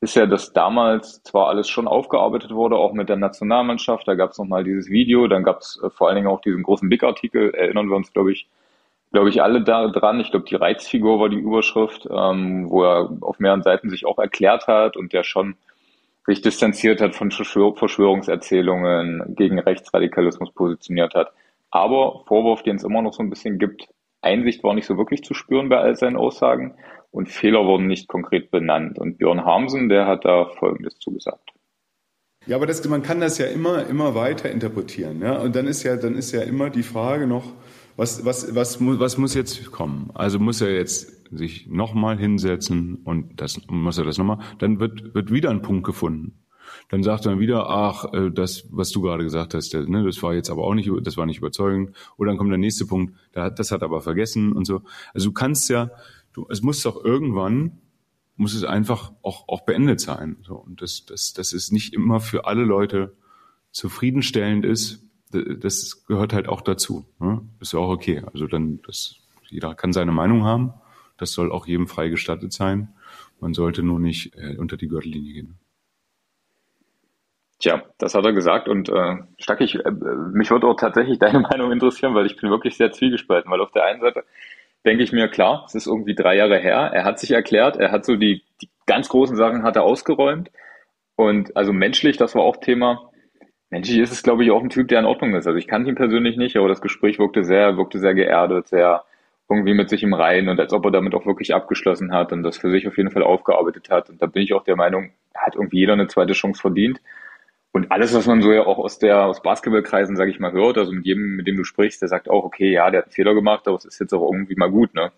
ist 0.00 0.14
ja, 0.14 0.26
dass 0.26 0.52
damals 0.52 1.24
zwar 1.24 1.48
alles 1.48 1.68
schon 1.68 1.88
aufgearbeitet 1.88 2.52
wurde, 2.52 2.76
auch 2.76 2.92
mit 2.92 3.08
der 3.08 3.16
Nationalmannschaft. 3.16 4.06
Da 4.06 4.14
gab 4.14 4.30
es 4.30 4.38
nochmal 4.38 4.62
dieses 4.62 4.88
Video, 4.88 5.26
dann 5.26 5.42
gab 5.42 5.62
es 5.62 5.80
äh, 5.82 5.90
vor 5.90 6.06
allen 6.06 6.14
Dingen 6.14 6.28
auch 6.28 6.40
diesen 6.40 6.62
großen 6.62 6.88
Big-Artikel, 6.88 7.52
erinnern 7.52 7.88
wir 7.88 7.96
uns, 7.96 8.12
glaube 8.12 8.30
ich, 8.30 8.48
glaube 9.12 9.30
ich, 9.30 9.42
alle 9.42 9.62
da 9.62 9.88
dran. 9.88 10.20
Ich 10.20 10.30
glaube, 10.30 10.46
die 10.48 10.54
Reizfigur 10.54 11.20
war 11.20 11.28
die 11.28 11.38
Überschrift, 11.38 12.08
ähm, 12.10 12.70
wo 12.70 12.84
er 12.84 13.10
auf 13.20 13.38
mehreren 13.38 13.62
Seiten 13.62 13.90
sich 13.90 14.06
auch 14.06 14.18
erklärt 14.18 14.66
hat 14.66 14.96
und 14.96 15.12
der 15.12 15.24
schon 15.24 15.56
sich 16.26 16.42
distanziert 16.42 17.00
hat 17.00 17.14
von 17.14 17.30
Verschwörungserzählungen, 17.30 19.34
gegen 19.34 19.58
Rechtsradikalismus 19.58 20.52
positioniert 20.52 21.14
hat. 21.14 21.32
Aber 21.70 22.22
Vorwurf, 22.26 22.62
den 22.62 22.76
es 22.76 22.84
immer 22.84 23.00
noch 23.00 23.14
so 23.14 23.22
ein 23.22 23.30
bisschen 23.30 23.58
gibt, 23.58 23.88
Einsicht 24.20 24.62
war 24.62 24.74
nicht 24.74 24.86
so 24.86 24.98
wirklich 24.98 25.24
zu 25.24 25.32
spüren 25.32 25.68
bei 25.68 25.78
all 25.78 25.96
seinen 25.96 26.16
Aussagen 26.16 26.74
und 27.10 27.30
Fehler 27.30 27.64
wurden 27.64 27.86
nicht 27.86 28.08
konkret 28.08 28.50
benannt. 28.50 28.98
Und 28.98 29.18
Björn 29.18 29.44
Harmsen, 29.44 29.88
der 29.88 30.06
hat 30.06 30.24
da 30.24 30.46
Folgendes 30.58 30.98
zugesagt. 30.98 31.50
Ja, 32.46 32.56
aber 32.56 32.66
das, 32.66 32.86
man 32.88 33.02
kann 33.02 33.20
das 33.20 33.38
ja 33.38 33.46
immer, 33.46 33.86
immer 33.86 34.14
weiter 34.14 34.50
interpretieren. 34.50 35.20
Ja? 35.22 35.38
Und 35.38 35.56
dann 35.56 35.66
ist 35.66 35.82
ja, 35.82 35.96
dann 35.96 36.14
ist 36.14 36.32
ja 36.32 36.42
immer 36.42 36.70
die 36.70 36.82
Frage 36.82 37.26
noch, 37.26 37.44
was, 37.98 38.24
was, 38.24 38.54
was, 38.54 38.78
was 38.80 39.18
muss 39.18 39.34
jetzt 39.34 39.72
kommen? 39.72 40.12
Also 40.14 40.38
muss 40.38 40.60
er 40.60 40.72
jetzt 40.72 41.26
sich 41.36 41.66
nochmal 41.66 42.16
hinsetzen 42.16 43.00
und 43.04 43.40
das 43.40 43.60
muss 43.66 43.98
er 43.98 44.04
das 44.04 44.18
nochmal, 44.18 44.38
dann 44.60 44.78
wird, 44.78 45.14
wird 45.14 45.32
wieder 45.32 45.50
ein 45.50 45.62
Punkt 45.62 45.84
gefunden. 45.84 46.38
Dann 46.90 47.02
sagt 47.02 47.26
er 47.26 47.40
wieder, 47.40 47.68
ach, 47.68 48.12
äh, 48.12 48.30
das, 48.30 48.68
was 48.70 48.92
du 48.92 49.02
gerade 49.02 49.24
gesagt 49.24 49.52
hast, 49.52 49.74
ne, 49.74 50.04
das 50.04 50.22
war 50.22 50.32
jetzt 50.32 50.48
aber 50.48 50.62
auch 50.62 50.74
nicht, 50.74 50.88
das 51.02 51.16
war 51.16 51.26
nicht 51.26 51.38
überzeugend. 51.38 51.90
Oder 52.16 52.30
dann 52.30 52.38
kommt 52.38 52.52
der 52.52 52.58
nächste 52.58 52.86
Punkt, 52.86 53.14
das 53.32 53.72
hat 53.72 53.82
er 53.82 53.86
aber 53.86 54.00
vergessen 54.00 54.52
und 54.52 54.64
so. 54.64 54.82
Also 55.12 55.30
du 55.30 55.32
kannst 55.32 55.68
ja, 55.68 55.90
du, 56.32 56.46
es 56.50 56.62
muss 56.62 56.80
doch 56.82 57.04
irgendwann, 57.04 57.78
muss 58.36 58.54
es 58.54 58.62
einfach 58.62 59.12
auch, 59.22 59.48
auch 59.48 59.62
beendet 59.62 60.00
sein. 60.00 60.36
So. 60.42 60.54
Und 60.54 60.82
das, 60.82 61.04
das, 61.04 61.32
das 61.32 61.52
ist 61.52 61.72
nicht 61.72 61.94
immer 61.94 62.20
für 62.20 62.46
alle 62.46 62.62
Leute 62.62 63.16
zufriedenstellend 63.72 64.64
ist, 64.64 65.07
das 65.30 66.04
gehört 66.06 66.32
halt 66.32 66.48
auch 66.48 66.60
dazu. 66.60 67.04
Ne? 67.18 67.42
Ist 67.60 67.72
ja 67.72 67.78
auch 67.78 67.90
okay. 67.90 68.22
Also 68.32 68.46
dann, 68.46 68.80
das, 68.86 69.16
jeder 69.48 69.74
kann 69.74 69.92
seine 69.92 70.12
Meinung 70.12 70.44
haben. 70.44 70.74
Das 71.16 71.32
soll 71.32 71.52
auch 71.52 71.66
jedem 71.66 71.88
frei 71.88 72.08
gestattet 72.08 72.52
sein. 72.52 72.94
Man 73.40 73.54
sollte 73.54 73.82
nur 73.82 74.00
nicht 74.00 74.34
äh, 74.36 74.56
unter 74.56 74.76
die 74.76 74.88
Gürtellinie 74.88 75.32
gehen. 75.32 75.58
Tja, 77.60 77.82
das 77.98 78.14
hat 78.14 78.24
er 78.24 78.32
gesagt 78.32 78.68
und 78.68 78.88
äh, 78.88 79.16
Stackig, 79.38 79.74
äh, 79.84 79.90
mich 80.32 80.50
würde 80.50 80.68
auch 80.68 80.76
tatsächlich 80.76 81.18
deine 81.20 81.40
Meinung 81.40 81.72
interessieren, 81.72 82.14
weil 82.14 82.26
ich 82.26 82.36
bin 82.36 82.50
wirklich 82.50 82.76
sehr 82.76 82.92
zwiegespalten, 82.92 83.50
weil 83.50 83.60
auf 83.60 83.72
der 83.72 83.84
einen 83.84 84.00
Seite 84.00 84.24
denke 84.86 85.02
ich 85.02 85.12
mir, 85.12 85.28
klar, 85.28 85.64
es 85.66 85.74
ist 85.74 85.86
irgendwie 85.86 86.14
drei 86.14 86.36
Jahre 86.36 86.58
her, 86.58 86.90
er 86.92 87.04
hat 87.04 87.18
sich 87.18 87.32
erklärt, 87.32 87.76
er 87.76 87.90
hat 87.90 88.04
so 88.04 88.14
die, 88.16 88.44
die 88.62 88.70
ganz 88.86 89.08
großen 89.08 89.36
Sachen 89.36 89.64
hat 89.64 89.74
er 89.74 89.82
ausgeräumt 89.82 90.50
und 91.16 91.56
also 91.56 91.72
menschlich, 91.72 92.16
das 92.16 92.36
war 92.36 92.42
auch 92.42 92.58
Thema, 92.58 93.07
menschlich 93.70 93.98
ist 93.98 94.12
es 94.12 94.22
glaube 94.22 94.44
ich 94.44 94.50
auch 94.50 94.62
ein 94.62 94.70
Typ, 94.70 94.88
der 94.88 95.00
in 95.00 95.06
Ordnung 95.06 95.34
ist, 95.34 95.46
also 95.46 95.58
ich 95.58 95.68
kannte 95.68 95.88
ihn 95.90 95.96
persönlich 95.96 96.36
nicht, 96.36 96.56
aber 96.56 96.68
das 96.68 96.80
Gespräch 96.80 97.18
wirkte 97.18 97.44
sehr, 97.44 97.76
wirkte 97.76 97.98
sehr 97.98 98.14
geerdet, 98.14 98.68
sehr 98.68 99.04
irgendwie 99.48 99.74
mit 99.74 99.88
sich 99.88 100.02
im 100.02 100.12
Reinen 100.12 100.48
und 100.48 100.60
als 100.60 100.72
ob 100.72 100.84
er 100.84 100.90
damit 100.90 101.14
auch 101.14 101.24
wirklich 101.26 101.54
abgeschlossen 101.54 102.12
hat 102.12 102.32
und 102.32 102.42
das 102.42 102.58
für 102.58 102.70
sich 102.70 102.86
auf 102.86 102.96
jeden 102.98 103.10
Fall 103.10 103.22
aufgearbeitet 103.22 103.88
hat. 103.88 104.10
Und 104.10 104.20
da 104.20 104.26
bin 104.26 104.42
ich 104.42 104.52
auch 104.52 104.62
der 104.62 104.76
Meinung, 104.76 105.10
hat 105.34 105.54
irgendwie 105.54 105.78
jeder 105.78 105.94
eine 105.94 106.06
zweite 106.06 106.34
Chance 106.34 106.60
verdient. 106.60 107.00
Und 107.72 107.90
alles, 107.90 108.14
was 108.14 108.26
man 108.26 108.42
so 108.42 108.52
ja 108.52 108.66
auch 108.66 108.78
aus 108.78 108.98
der, 108.98 109.24
aus 109.24 109.42
Basketballkreisen, 109.42 110.16
sage 110.16 110.30
ich 110.30 110.40
mal, 110.40 110.52
hört, 110.52 110.78
also 110.78 110.92
mit 110.92 111.06
jedem, 111.06 111.36
mit 111.36 111.46
dem 111.46 111.56
du 111.56 111.64
sprichst, 111.64 112.02
der 112.02 112.08
sagt 112.08 112.28
auch, 112.28 112.44
okay, 112.44 112.70
ja, 112.70 112.90
der 112.90 112.98
hat 112.98 113.06
einen 113.06 113.12
Fehler 113.12 113.34
gemacht, 113.34 113.66
aber 113.66 113.76
es 113.76 113.84
ist 113.84 114.00
jetzt 114.00 114.12
auch 114.12 114.30
irgendwie 114.30 114.56
mal 114.56 114.70
gut, 114.70 114.94
ne? 114.94 115.12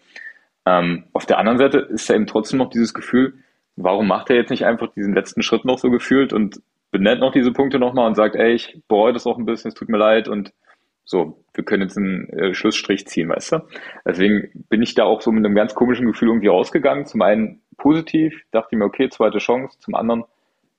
Ähm, 0.67 1.05
auf 1.13 1.27
der 1.27 1.39
anderen 1.39 1.59
Seite 1.59 1.79
ist 1.79 2.09
ja 2.09 2.17
eben 2.17 2.27
trotzdem 2.27 2.59
noch 2.59 2.71
dieses 2.71 2.93
Gefühl, 2.93 3.35
warum 3.77 4.07
macht 4.09 4.31
er 4.31 4.37
jetzt 4.37 4.51
nicht 4.51 4.67
einfach 4.67 4.93
diesen 4.93 5.15
letzten 5.15 5.43
Schritt 5.43 5.65
noch 5.65 5.79
so 5.79 5.91
gefühlt 5.91 6.33
und 6.33 6.61
benennt 6.91 7.20
noch 7.20 7.32
diese 7.32 7.53
Punkte 7.53 7.78
nochmal 7.78 8.07
und 8.07 8.14
sagt, 8.14 8.36
ey, 8.36 8.53
ich 8.53 8.82
bereue 8.88 9.12
das 9.12 9.26
auch 9.26 9.38
ein 9.38 9.47
bisschen, 9.47 9.68
es 9.68 9.74
tut 9.74 9.88
mir 9.88 9.99
leid 9.99 10.28
und 10.28 10.53
so, 11.05 11.45
wir 11.55 11.64
können 11.64 11.82
jetzt 11.82 11.97
einen 11.97 12.28
äh, 12.30 12.55
Schlussstrich 12.55 13.07
ziehen, 13.07 13.30
weißt 13.30 13.53
du? 13.53 13.59
Deswegen 14.07 14.64
bin 14.68 14.80
ich 14.80 14.95
da 14.95 15.05
auch 15.05 15.20
so 15.20 15.32
mit 15.32 15.45
einem 15.45 15.57
ganz 15.57 15.74
komischen 15.74 16.07
Gefühl 16.07 16.28
irgendwie 16.28 16.47
rausgegangen. 16.47 17.07
Zum 17.07 17.22
einen 17.22 17.62
positiv, 17.76 18.45
dachte 18.53 18.68
ich 18.72 18.78
mir, 18.78 18.84
okay, 18.84 19.09
zweite 19.09 19.38
Chance. 19.38 19.76
Zum 19.80 19.97
anderen 19.97 20.24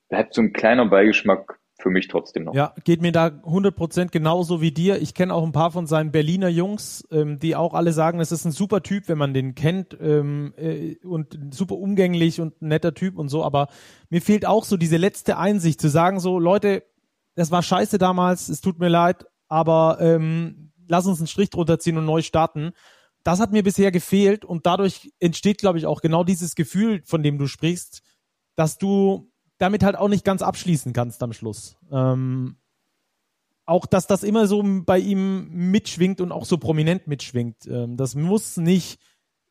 bleibt 0.08 0.34
so 0.34 0.42
ein 0.42 0.54
kleiner 0.54 0.86
Beigeschmack 0.86 1.60
für 1.82 1.90
mich 1.90 2.08
trotzdem 2.08 2.44
noch. 2.46 2.54
Ja, 2.54 2.74
geht 2.84 3.02
mir 3.02 3.12
da 3.12 3.28
100% 3.28 4.10
genauso 4.10 4.62
wie 4.62 4.72
dir. 4.72 5.02
Ich 5.02 5.14
kenne 5.14 5.34
auch 5.34 5.44
ein 5.44 5.52
paar 5.52 5.72
von 5.72 5.88
seinen 5.88 6.12
Berliner 6.12 6.48
Jungs, 6.48 7.08
ähm, 7.12 7.40
die 7.40 7.56
auch 7.56 7.74
alle 7.74 7.94
sagen, 7.94 8.20
es 8.20 8.32
ist 8.32 8.46
ein 8.46 8.52
super 8.52 8.84
Typ, 8.84 9.08
wenn 9.08 9.18
man 9.18 9.34
den 9.34 9.56
kennt 9.56 9.98
ähm, 10.00 10.54
äh, 10.58 10.96
und 11.04 11.38
super 11.52 11.76
umgänglich 11.76 12.40
und 12.40 12.62
netter 12.62 12.94
Typ 12.94 13.18
und 13.18 13.30
so. 13.30 13.44
Aber 13.44 13.68
mir 14.10 14.22
fehlt 14.22 14.46
auch 14.46 14.64
so 14.64 14.78
diese 14.78 14.98
letzte 14.98 15.38
Einsicht 15.38 15.82
zu 15.82 15.90
sagen 15.90 16.20
so, 16.20 16.40
Leute, 16.40 16.84
das 17.36 17.52
war 17.52 17.64
scheiße 17.64 17.98
damals, 17.98 18.50
es 18.50 18.62
tut 18.62 18.80
mir 18.80 18.90
leid, 18.90 19.26
aber 19.48 19.98
ähm, 20.00 20.72
lass 20.88 21.08
uns 21.08 21.20
einen 21.20 21.28
Strich 21.28 21.50
drunter 21.50 21.80
ziehen 21.80 21.98
und 21.98 22.06
neu 22.06 22.22
starten. 22.22 22.72
Das 23.24 23.40
hat 23.40 23.52
mir 23.52 23.64
bisher 23.64 23.92
gefehlt 23.92 24.46
und 24.46 24.66
dadurch 24.66 25.12
entsteht, 25.20 25.60
glaube 25.60 25.78
ich, 25.78 25.86
auch 25.86 26.02
genau 26.02 26.24
dieses 26.24 26.56
Gefühl, 26.56 27.02
von 27.06 27.24
dem 27.24 27.38
du 27.38 27.48
sprichst, 27.48 28.02
dass 28.56 28.78
du 28.78 29.31
damit 29.62 29.84
halt 29.84 29.96
auch 29.96 30.08
nicht 30.08 30.26
ganz 30.26 30.42
abschließen 30.42 30.92
kannst 30.92 31.22
am 31.22 31.34
Schluss. 31.34 31.78
Ähm, 31.92 32.58
auch, 33.66 33.86
dass 33.86 34.08
das 34.08 34.24
immer 34.24 34.48
so 34.48 34.64
bei 34.86 34.98
ihm 34.98 35.50
mitschwingt 35.52 36.20
und 36.20 36.32
auch 36.32 36.46
so 36.46 36.58
prominent 36.58 37.08
mitschwingt. 37.08 37.68
Ähm, 37.68 37.96
das 37.96 38.16
muss 38.16 38.58
nicht, 38.58 39.00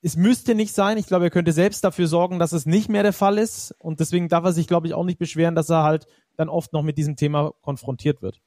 es 0.02 0.16
müsste 0.16 0.54
nicht 0.54 0.74
sein. 0.74 0.98
Ich 0.98 1.06
glaube, 1.06 1.26
er 1.26 1.30
könnte 1.30 1.52
selbst 1.52 1.84
dafür 1.84 2.08
sorgen, 2.08 2.38
dass 2.38 2.52
es 2.52 2.66
nicht 2.66 2.88
mehr 2.88 3.04
der 3.04 3.12
Fall 3.12 3.38
ist. 3.38 3.72
Und 3.78 4.00
deswegen 4.00 4.28
darf 4.28 4.44
er 4.44 4.52
sich, 4.52 4.66
glaube 4.66 4.88
ich, 4.88 4.94
auch 4.94 5.04
nicht 5.04 5.18
beschweren, 5.18 5.54
dass 5.54 5.70
er 5.70 5.84
halt 5.84 6.06
dann 6.36 6.48
oft 6.48 6.72
noch 6.72 6.82
mit 6.82 6.98
diesem 6.98 7.16
Thema 7.16 7.52
konfrontiert 7.62 8.20
wird. 8.20 8.40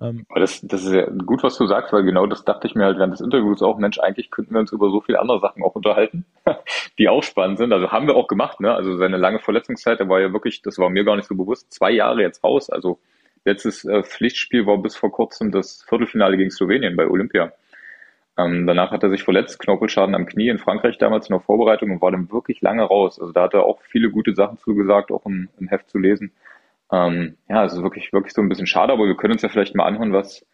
Ähm, 0.00 0.26
das, 0.34 0.60
das 0.62 0.84
ist 0.84 0.92
ja 0.92 1.06
gut, 1.06 1.42
was 1.42 1.56
du 1.56 1.66
sagst, 1.66 1.92
weil 1.92 2.02
genau 2.02 2.26
das 2.26 2.44
dachte 2.44 2.66
ich 2.66 2.74
mir 2.74 2.84
halt 2.84 2.98
während 2.98 3.14
des 3.14 3.20
Interviews 3.20 3.62
auch, 3.62 3.78
Mensch, 3.78 3.98
eigentlich 3.98 4.30
könnten 4.30 4.54
wir 4.54 4.60
uns 4.60 4.72
über 4.72 4.90
so 4.90 5.00
viele 5.00 5.20
andere 5.20 5.40
Sachen 5.40 5.62
auch 5.62 5.74
unterhalten, 5.74 6.26
die 6.98 7.08
auch 7.08 7.22
spannend 7.22 7.58
sind. 7.58 7.72
Also 7.72 7.90
haben 7.90 8.06
wir 8.06 8.16
auch 8.16 8.28
gemacht, 8.28 8.60
ne? 8.60 8.74
Also 8.74 8.96
seine 8.96 9.16
lange 9.16 9.38
Verletzungszeit, 9.38 10.00
der 10.00 10.08
war 10.08 10.20
ja 10.20 10.32
wirklich, 10.32 10.62
das 10.62 10.78
war 10.78 10.90
mir 10.90 11.04
gar 11.04 11.16
nicht 11.16 11.28
so 11.28 11.34
bewusst, 11.34 11.72
zwei 11.72 11.90
Jahre 11.90 12.20
jetzt 12.20 12.44
raus. 12.44 12.68
Also 12.68 12.98
letztes 13.44 13.84
äh, 13.84 14.02
Pflichtspiel 14.02 14.66
war 14.66 14.78
bis 14.78 14.96
vor 14.96 15.10
kurzem 15.10 15.50
das 15.50 15.82
Viertelfinale 15.88 16.36
gegen 16.36 16.50
Slowenien 16.50 16.96
bei 16.96 17.08
Olympia. 17.08 17.52
Ähm, 18.38 18.66
danach 18.66 18.90
hat 18.90 19.02
er 19.02 19.08
sich 19.08 19.22
verletzt, 19.22 19.58
Knorpelschaden 19.60 20.14
am 20.14 20.26
Knie 20.26 20.48
in 20.48 20.58
Frankreich 20.58 20.98
damals 20.98 21.28
in 21.28 21.32
der 21.32 21.40
Vorbereitung 21.40 21.90
und 21.90 22.02
war 22.02 22.10
dann 22.10 22.30
wirklich 22.30 22.60
lange 22.60 22.82
raus. 22.82 23.18
Also 23.18 23.32
da 23.32 23.44
hat 23.44 23.54
er 23.54 23.64
auch 23.64 23.80
viele 23.80 24.10
gute 24.10 24.34
Sachen 24.34 24.58
zugesagt, 24.58 25.10
auch 25.10 25.24
im, 25.24 25.48
im 25.58 25.68
Heft 25.68 25.88
zu 25.88 25.96
lesen. 25.96 26.32
Ähm, 26.92 27.36
ja, 27.48 27.64
es 27.64 27.72
ist 27.72 27.82
wirklich, 27.82 28.12
wirklich 28.12 28.32
so 28.32 28.42
ein 28.42 28.48
bisschen 28.48 28.66
schade, 28.66 28.92
aber 28.92 29.06
wir 29.06 29.16
können 29.16 29.32
uns 29.32 29.42
ja 29.42 29.48
vielleicht 29.48 29.74
mal 29.74 29.86
anhören, 29.86 30.12
was, 30.12 30.46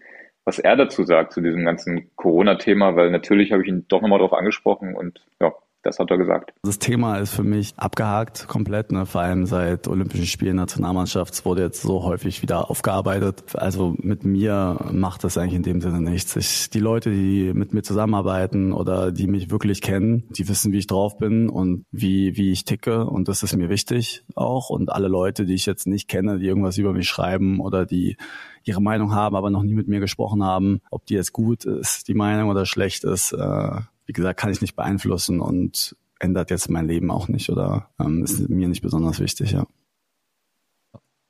was 0.44 0.58
er 0.58 0.76
dazu 0.76 1.04
sagt 1.04 1.32
zu 1.32 1.40
diesem 1.40 1.64
ganzen 1.64 2.10
Corona-Thema, 2.16 2.96
weil 2.96 3.10
natürlich 3.10 3.52
habe 3.52 3.62
ich 3.62 3.68
ihn 3.68 3.86
doch 3.88 4.00
nochmal 4.00 4.18
drauf 4.18 4.32
angesprochen 4.32 4.94
und 4.94 5.20
ja, 5.40 5.52
das 5.82 5.98
hat 5.98 6.10
er 6.10 6.18
gesagt. 6.18 6.52
Das 6.62 6.78
Thema 6.78 7.18
ist 7.18 7.34
für 7.34 7.42
mich 7.42 7.74
abgehakt 7.76 8.46
komplett, 8.48 8.92
ne? 8.92 9.06
vor 9.06 9.20
allem 9.20 9.46
seit 9.46 9.88
Olympischen 9.88 10.26
Spielen 10.26 10.56
Nationalmannschaft 10.56 11.44
wurde 11.44 11.62
jetzt 11.62 11.82
so 11.82 12.04
häufig 12.04 12.42
wieder 12.42 12.70
aufgearbeitet. 12.70 13.42
Also 13.54 13.94
mit 13.98 14.24
mir 14.24 14.78
macht 14.92 15.24
das 15.24 15.36
eigentlich 15.36 15.54
in 15.54 15.62
dem 15.62 15.80
Sinne 15.80 16.00
nichts. 16.00 16.36
Ich, 16.36 16.70
die 16.70 16.78
Leute, 16.78 17.10
die 17.10 17.52
mit 17.52 17.74
mir 17.74 17.82
zusammenarbeiten 17.82 18.72
oder 18.72 19.10
die 19.10 19.26
mich 19.26 19.50
wirklich 19.50 19.80
kennen, 19.80 20.24
die 20.30 20.48
wissen, 20.48 20.72
wie 20.72 20.78
ich 20.78 20.86
drauf 20.86 21.18
bin 21.18 21.48
und 21.48 21.84
wie, 21.90 22.36
wie 22.36 22.52
ich 22.52 22.64
ticke 22.64 23.04
und 23.04 23.28
das 23.28 23.42
ist 23.42 23.56
mir 23.56 23.68
wichtig 23.68 24.24
auch. 24.34 24.70
Und 24.70 24.92
alle 24.92 25.08
Leute, 25.08 25.44
die 25.44 25.54
ich 25.54 25.66
jetzt 25.66 25.86
nicht 25.86 26.08
kenne, 26.08 26.38
die 26.38 26.46
irgendwas 26.46 26.78
über 26.78 26.92
mich 26.92 27.08
schreiben 27.08 27.60
oder 27.60 27.86
die 27.86 28.16
ihre 28.64 28.80
Meinung 28.80 29.12
haben, 29.12 29.34
aber 29.34 29.50
noch 29.50 29.62
nie 29.62 29.74
mit 29.74 29.88
mir 29.88 30.00
gesprochen 30.00 30.44
haben, 30.44 30.80
ob 30.90 31.06
die 31.06 31.14
jetzt 31.14 31.32
gut 31.32 31.64
ist, 31.64 32.06
die 32.06 32.14
Meinung 32.14 32.48
oder 32.48 32.66
schlecht 32.66 33.02
ist, 33.02 33.32
äh, 33.32 33.80
wie 34.06 34.12
gesagt, 34.12 34.38
kann 34.38 34.50
ich 34.50 34.60
nicht 34.60 34.76
beeinflussen 34.76 35.40
und 35.40 35.96
ändert 36.18 36.50
jetzt 36.50 36.70
mein 36.70 36.86
Leben 36.86 37.10
auch 37.10 37.28
nicht 37.28 37.50
oder 37.50 37.90
ähm, 37.98 38.24
ist 38.24 38.48
mir 38.48 38.68
nicht 38.68 38.82
besonders 38.82 39.20
wichtig, 39.20 39.52
ja. 39.52 39.66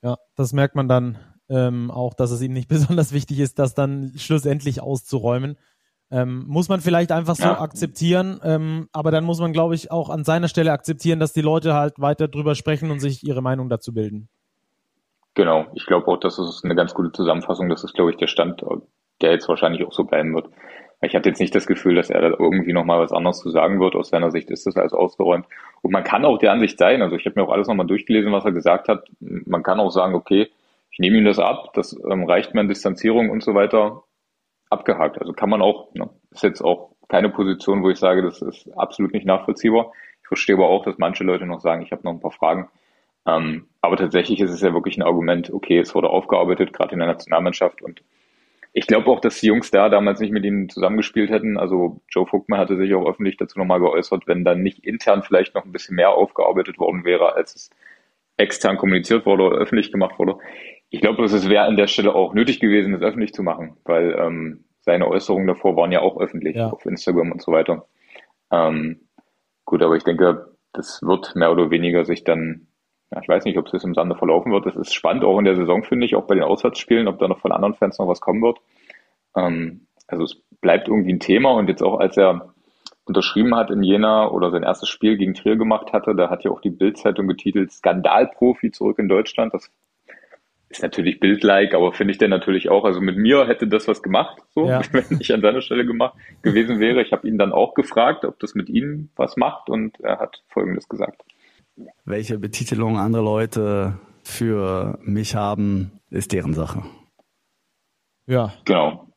Ja, 0.01 0.17
das 0.35 0.53
merkt 0.53 0.75
man 0.75 0.87
dann 0.87 1.17
ähm, 1.49 1.89
auch, 1.91 2.13
dass 2.13 2.31
es 2.31 2.41
ihm 2.41 2.53
nicht 2.53 2.67
besonders 2.69 3.13
wichtig 3.13 3.39
ist, 3.39 3.59
das 3.59 3.73
dann 3.73 4.13
schlussendlich 4.17 4.81
auszuräumen. 4.81 5.57
Ähm, 6.11 6.43
muss 6.47 6.69
man 6.69 6.79
vielleicht 6.79 7.11
einfach 7.11 7.35
so 7.35 7.43
ja. 7.43 7.59
akzeptieren, 7.59 8.39
ähm, 8.43 8.87
aber 8.91 9.09
dann 9.09 9.23
muss 9.23 9.39
man, 9.39 9.51
glaube 9.51 9.73
ich, 9.73 9.89
auch 9.89 10.09
an 10.09 10.23
seiner 10.23 10.47
Stelle 10.47 10.71
akzeptieren, 10.71 11.19
dass 11.19 11.33
die 11.33 11.41
Leute 11.41 11.73
halt 11.73 11.95
weiter 11.97 12.27
drüber 12.27 12.53
sprechen 12.53 12.91
und 12.91 12.99
sich 12.99 13.23
ihre 13.23 13.41
Meinung 13.41 13.67
dazu 13.67 13.93
bilden. 13.93 14.29
Genau, 15.33 15.65
ich 15.73 15.87
glaube 15.87 16.07
auch, 16.07 16.17
das 16.17 16.37
ist 16.37 16.63
eine 16.63 16.75
ganz 16.75 16.93
gute 16.93 17.11
Zusammenfassung. 17.11 17.67
Das 17.67 17.83
ist, 17.83 17.95
glaube 17.95 18.11
ich, 18.11 18.17
der 18.17 18.27
Stand, 18.27 18.63
der 19.21 19.31
jetzt 19.31 19.49
wahrscheinlich 19.49 19.83
auch 19.85 19.91
so 19.91 20.03
bleiben 20.03 20.35
wird. 20.35 20.49
Ich 21.03 21.15
hatte 21.15 21.29
jetzt 21.29 21.39
nicht 21.39 21.53
das 21.53 21.67
Gefühl, 21.67 21.95
dass 21.95 22.09
er 22.09 22.21
da 22.21 22.29
irgendwie 22.37 22.73
nochmal 22.73 22.99
was 22.99 23.11
anderes 23.11 23.39
zu 23.39 23.49
sagen 23.49 23.79
wird. 23.79 23.95
Aus 23.95 24.09
seiner 24.09 24.31
Sicht 24.31 24.49
ist 24.51 24.65
das 24.65 24.77
alles 24.77 24.93
ausgeräumt. 24.93 25.45
Und 25.81 25.91
man 25.91 26.03
kann 26.03 26.25
auch 26.25 26.37
der 26.37 26.51
Ansicht 26.51 26.77
sein, 26.77 27.01
also 27.01 27.15
ich 27.15 27.25
habe 27.25 27.39
mir 27.39 27.45
auch 27.45 27.51
alles 27.51 27.67
nochmal 27.67 27.87
durchgelesen, 27.87 28.31
was 28.31 28.45
er 28.45 28.51
gesagt 28.51 28.87
hat. 28.87 29.05
Man 29.19 29.63
kann 29.63 29.79
auch 29.79 29.91
sagen, 29.91 30.15
okay, 30.15 30.49
ich 30.91 30.99
nehme 30.99 31.17
ihm 31.17 31.25
das 31.25 31.39
ab, 31.39 31.73
das 31.73 31.97
ähm, 32.09 32.23
reicht 32.25 32.53
mir 32.53 32.61
an 32.61 32.67
Distanzierung 32.67 33.29
und 33.29 33.43
so 33.43 33.53
weiter 33.53 34.03
abgehakt. 34.69 35.19
Also 35.19 35.33
kann 35.33 35.49
man 35.49 35.61
auch, 35.61 35.93
ne, 35.93 36.09
ist 36.31 36.43
jetzt 36.43 36.61
auch 36.61 36.91
keine 37.09 37.29
Position, 37.29 37.83
wo 37.83 37.89
ich 37.89 37.99
sage, 37.99 38.21
das 38.21 38.41
ist 38.41 38.69
absolut 38.77 39.13
nicht 39.13 39.25
nachvollziehbar. 39.25 39.91
Ich 40.21 40.27
verstehe 40.27 40.55
aber 40.55 40.69
auch, 40.69 40.85
dass 40.85 40.97
manche 40.97 41.23
Leute 41.23 41.45
noch 41.45 41.61
sagen, 41.61 41.81
ich 41.81 41.91
habe 41.91 42.03
noch 42.03 42.11
ein 42.11 42.19
paar 42.19 42.31
Fragen. 42.31 42.69
Ähm, 43.25 43.67
aber 43.81 43.97
tatsächlich 43.97 44.39
ist 44.39 44.51
es 44.51 44.61
ja 44.61 44.73
wirklich 44.73 44.97
ein 44.97 45.03
Argument, 45.03 45.51
okay, 45.51 45.79
es 45.79 45.95
wurde 45.95 46.09
aufgearbeitet, 46.09 46.73
gerade 46.73 46.93
in 46.93 46.99
der 46.99 47.07
Nationalmannschaft 47.07 47.81
und 47.81 48.03
ich 48.73 48.87
glaube 48.87 49.09
auch, 49.11 49.21
dass 49.21 49.39
die 49.39 49.47
Jungs 49.47 49.69
da 49.69 49.87
damals 49.87 50.19
nicht 50.19 50.31
mit 50.31 50.43
ihm 50.43 50.67
zusammengespielt 50.67 51.29
hätten. 51.29 51.57
Also 51.57 52.01
Joe 52.09 52.25
Vogtmann 52.25 52.59
hatte 52.59 52.75
sich 52.75 52.93
auch 52.95 53.07
öffentlich 53.07 53.37
dazu 53.37 53.59
nochmal 53.59 53.79
geäußert, 53.79 54.27
wenn 54.27 54.43
dann 54.43 54.63
nicht 54.63 54.83
intern 54.83 55.21
vielleicht 55.21 55.53
noch 55.53 55.63
ein 55.63 55.71
bisschen 55.71 55.95
mehr 55.95 56.09
aufgearbeitet 56.09 56.79
worden 56.79 57.05
wäre, 57.05 57.35
als 57.35 57.55
es 57.55 57.69
extern 58.37 58.77
kommuniziert 58.77 59.27
wurde 59.27 59.43
oder 59.43 59.57
öffentlich 59.57 59.91
gemacht 59.91 60.17
wurde. 60.17 60.37
Ich 60.89 61.01
glaube, 61.01 61.23
es 61.23 61.49
wäre 61.49 61.65
an 61.65 61.77
der 61.77 61.85
Stelle 61.85 62.15
auch 62.15 62.33
nötig 62.33 62.59
gewesen, 62.59 62.93
das 62.93 63.03
öffentlich 63.03 63.33
zu 63.33 63.43
machen, 63.43 63.77
weil 63.85 64.15
ähm, 64.19 64.65
seine 64.81 65.07
Äußerungen 65.07 65.47
davor 65.47 65.75
waren 65.75 65.91
ja 65.91 66.01
auch 66.01 66.19
öffentlich 66.19 66.55
ja. 66.55 66.69
auf 66.69 66.85
Instagram 66.85 67.31
und 67.31 67.43
so 67.43 67.51
weiter. 67.51 67.87
Ähm, 68.51 69.07
gut, 69.65 69.83
aber 69.83 69.95
ich 69.95 70.03
denke, 70.03 70.47
das 70.73 70.99
wird 71.03 71.35
mehr 71.35 71.51
oder 71.51 71.69
weniger 71.69 72.05
sich 72.05 72.23
dann 72.23 72.67
ja, 73.13 73.21
ich 73.21 73.27
weiß 73.27 73.45
nicht, 73.45 73.57
ob 73.57 73.67
es 73.67 73.73
jetzt 73.73 73.85
im 73.85 73.93
Sande 73.93 74.15
verlaufen 74.15 74.51
wird. 74.51 74.65
Das 74.65 74.75
ist 74.75 74.93
spannend, 74.93 75.23
auch 75.23 75.37
in 75.37 75.45
der 75.45 75.55
Saison, 75.55 75.83
finde 75.83 76.05
ich, 76.05 76.15
auch 76.15 76.25
bei 76.25 76.35
den 76.35 76.43
Auswärtsspielen, 76.43 77.07
ob 77.07 77.19
da 77.19 77.27
noch 77.27 77.39
von 77.39 77.51
anderen 77.51 77.75
Fans 77.75 77.99
noch 77.99 78.07
was 78.07 78.21
kommen 78.21 78.41
wird. 78.41 78.59
Ähm, 79.35 79.87
also 80.07 80.23
es 80.23 80.41
bleibt 80.61 80.87
irgendwie 80.87 81.13
ein 81.13 81.19
Thema 81.19 81.51
und 81.51 81.69
jetzt 81.69 81.83
auch 81.83 81.99
als 81.99 82.17
er 82.17 82.53
unterschrieben 83.05 83.53
hat 83.55 83.69
in 83.69 83.83
Jena 83.83 84.29
oder 84.29 84.49
sein 84.49 84.63
erstes 84.63 84.89
Spiel 84.89 85.17
gegen 85.17 85.33
Trier 85.33 85.57
gemacht 85.57 85.91
hatte, 85.91 86.15
da 86.15 86.29
hat 86.29 86.43
ja 86.43 86.51
auch 86.51 86.61
die 86.61 86.69
Bildzeitung 86.69 87.27
getitelt 87.27 87.71
Skandalprofi 87.71 88.71
zurück 88.71 88.97
in 88.97 89.09
Deutschland. 89.09 89.53
Das 89.53 89.69
ist 90.69 90.81
natürlich 90.81 91.19
bildlike, 91.19 91.75
aber 91.75 91.91
finde 91.91 92.11
ich 92.13 92.17
denn 92.17 92.29
natürlich 92.29 92.69
auch. 92.69 92.85
Also 92.85 93.01
mit 93.01 93.17
mir 93.17 93.45
hätte 93.45 93.67
das 93.67 93.87
was 93.87 94.01
gemacht, 94.01 94.41
so, 94.55 94.67
ja. 94.67 94.81
wenn 94.91 95.19
ich 95.19 95.33
an 95.33 95.41
seiner 95.41 95.61
Stelle 95.61 95.85
gemacht 95.85 96.15
gewesen 96.41 96.79
wäre. 96.79 97.01
Ich 97.01 97.11
habe 97.11 97.27
ihn 97.27 97.37
dann 97.37 97.51
auch 97.51 97.73
gefragt, 97.73 98.25
ob 98.25 98.39
das 98.39 98.55
mit 98.55 98.69
ihm 98.69 99.09
was 99.15 99.37
macht 99.37 99.69
und 99.69 99.99
er 99.99 100.19
hat 100.19 100.41
Folgendes 100.47 100.87
gesagt. 100.87 101.21
Welche 102.05 102.39
Betitelung 102.39 102.97
andere 102.97 103.23
Leute 103.23 103.99
für 104.23 104.99
mich 105.01 105.35
haben, 105.35 105.99
ist 106.09 106.31
deren 106.31 106.53
Sache. 106.53 106.83
Ja. 108.27 108.53
Genau. 108.65 109.07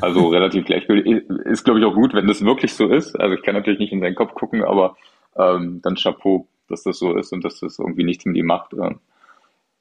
Also 0.00 0.28
relativ 0.30 0.64
gleichgültig. 0.64 1.28
Ist, 1.44 1.64
glaube 1.64 1.80
ich, 1.80 1.84
auch 1.84 1.94
gut, 1.94 2.14
wenn 2.14 2.26
das 2.26 2.44
wirklich 2.44 2.74
so 2.74 2.88
ist. 2.88 3.18
Also 3.18 3.34
ich 3.34 3.42
kann 3.42 3.54
natürlich 3.54 3.78
nicht 3.78 3.92
in 3.92 4.00
seinen 4.00 4.14
Kopf 4.14 4.34
gucken, 4.34 4.64
aber 4.64 4.96
ähm, 5.36 5.80
dann 5.82 5.96
Chapeau, 5.96 6.48
dass 6.68 6.82
das 6.82 6.98
so 6.98 7.16
ist 7.16 7.32
und 7.32 7.44
dass 7.44 7.60
das 7.60 7.78
irgendwie 7.78 8.04
nichts 8.04 8.24
mit 8.24 8.36
ihm 8.36 8.46
macht. 8.46 8.72
Ähm, 8.72 9.00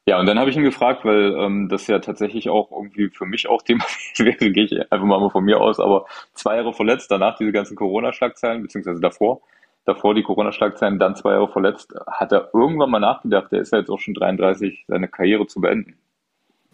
Ja, 0.08 0.20
und 0.20 0.28
dann 0.28 0.38
habe 0.38 0.50
ich 0.52 0.58
ihn 0.58 0.64
gefragt, 0.64 1.04
weil 1.04 1.34
ähm, 1.36 1.68
das 1.70 1.88
ja 1.88 2.00
tatsächlich 2.00 2.50
auch 2.50 2.72
irgendwie 2.72 3.10
für 3.10 3.26
mich 3.26 3.48
auch 3.48 3.62
Thema 3.64 3.86
wäre, 4.18 4.52
gehe 4.52 4.66
ich 4.66 4.92
einfach 4.92 5.06
mal 5.06 5.30
von 5.30 5.44
mir 5.44 5.60
aus, 5.60 5.80
aber 5.80 6.06
zwei 6.34 6.58
Jahre 6.58 6.74
verletzt, 6.74 7.10
danach 7.10 7.38
diese 7.38 7.52
ganzen 7.52 7.76
Corona-Schlagzeilen, 7.76 8.62
beziehungsweise 8.62 9.02
davor, 9.02 9.42
davor 9.86 10.16
die 10.16 10.24
Corona-Schlagzeilen, 10.24 11.00
dann 11.00 11.16
zwei 11.16 11.34
Jahre 11.34 11.48
verletzt, 11.48 11.94
hat 12.08 12.32
er 12.32 12.50
irgendwann 12.54 12.90
mal 12.90 13.00
nachgedacht, 13.00 13.52
der 13.52 13.62
ist 13.62 13.72
ja 13.72 13.80
jetzt 13.80 13.90
auch 13.90 14.00
schon 14.00 14.14
33, 14.14 14.86
seine 14.88 15.08
Karriere 15.08 15.48
zu 15.48 15.62
beenden. 15.62 15.96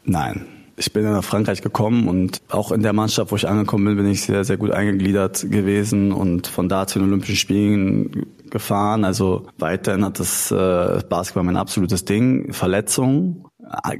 Nein. 0.03 0.45
Ich 0.77 0.93
bin 0.93 1.03
nach 1.03 1.23
Frankreich 1.23 1.61
gekommen 1.61 2.07
und 2.07 2.41
auch 2.49 2.71
in 2.71 2.81
der 2.81 2.93
Mannschaft, 2.93 3.31
wo 3.31 3.35
ich 3.35 3.47
angekommen 3.47 3.85
bin, 3.85 3.97
bin 3.97 4.07
ich 4.07 4.23
sehr, 4.23 4.43
sehr 4.43 4.57
gut 4.57 4.71
eingegliedert 4.71 5.51
gewesen 5.51 6.11
und 6.11 6.47
von 6.47 6.69
da 6.69 6.87
zu 6.87 6.97
den 6.97 7.09
Olympischen 7.09 7.35
Spielen 7.35 8.25
gefahren. 8.49 9.03
Also 9.03 9.47
weiterhin 9.59 10.03
hat 10.03 10.19
das 10.19 10.49
äh, 10.49 11.03
Basketball 11.07 11.43
mein 11.43 11.57
absolutes 11.57 12.05
Ding. 12.05 12.51
Verletzungen, 12.53 13.45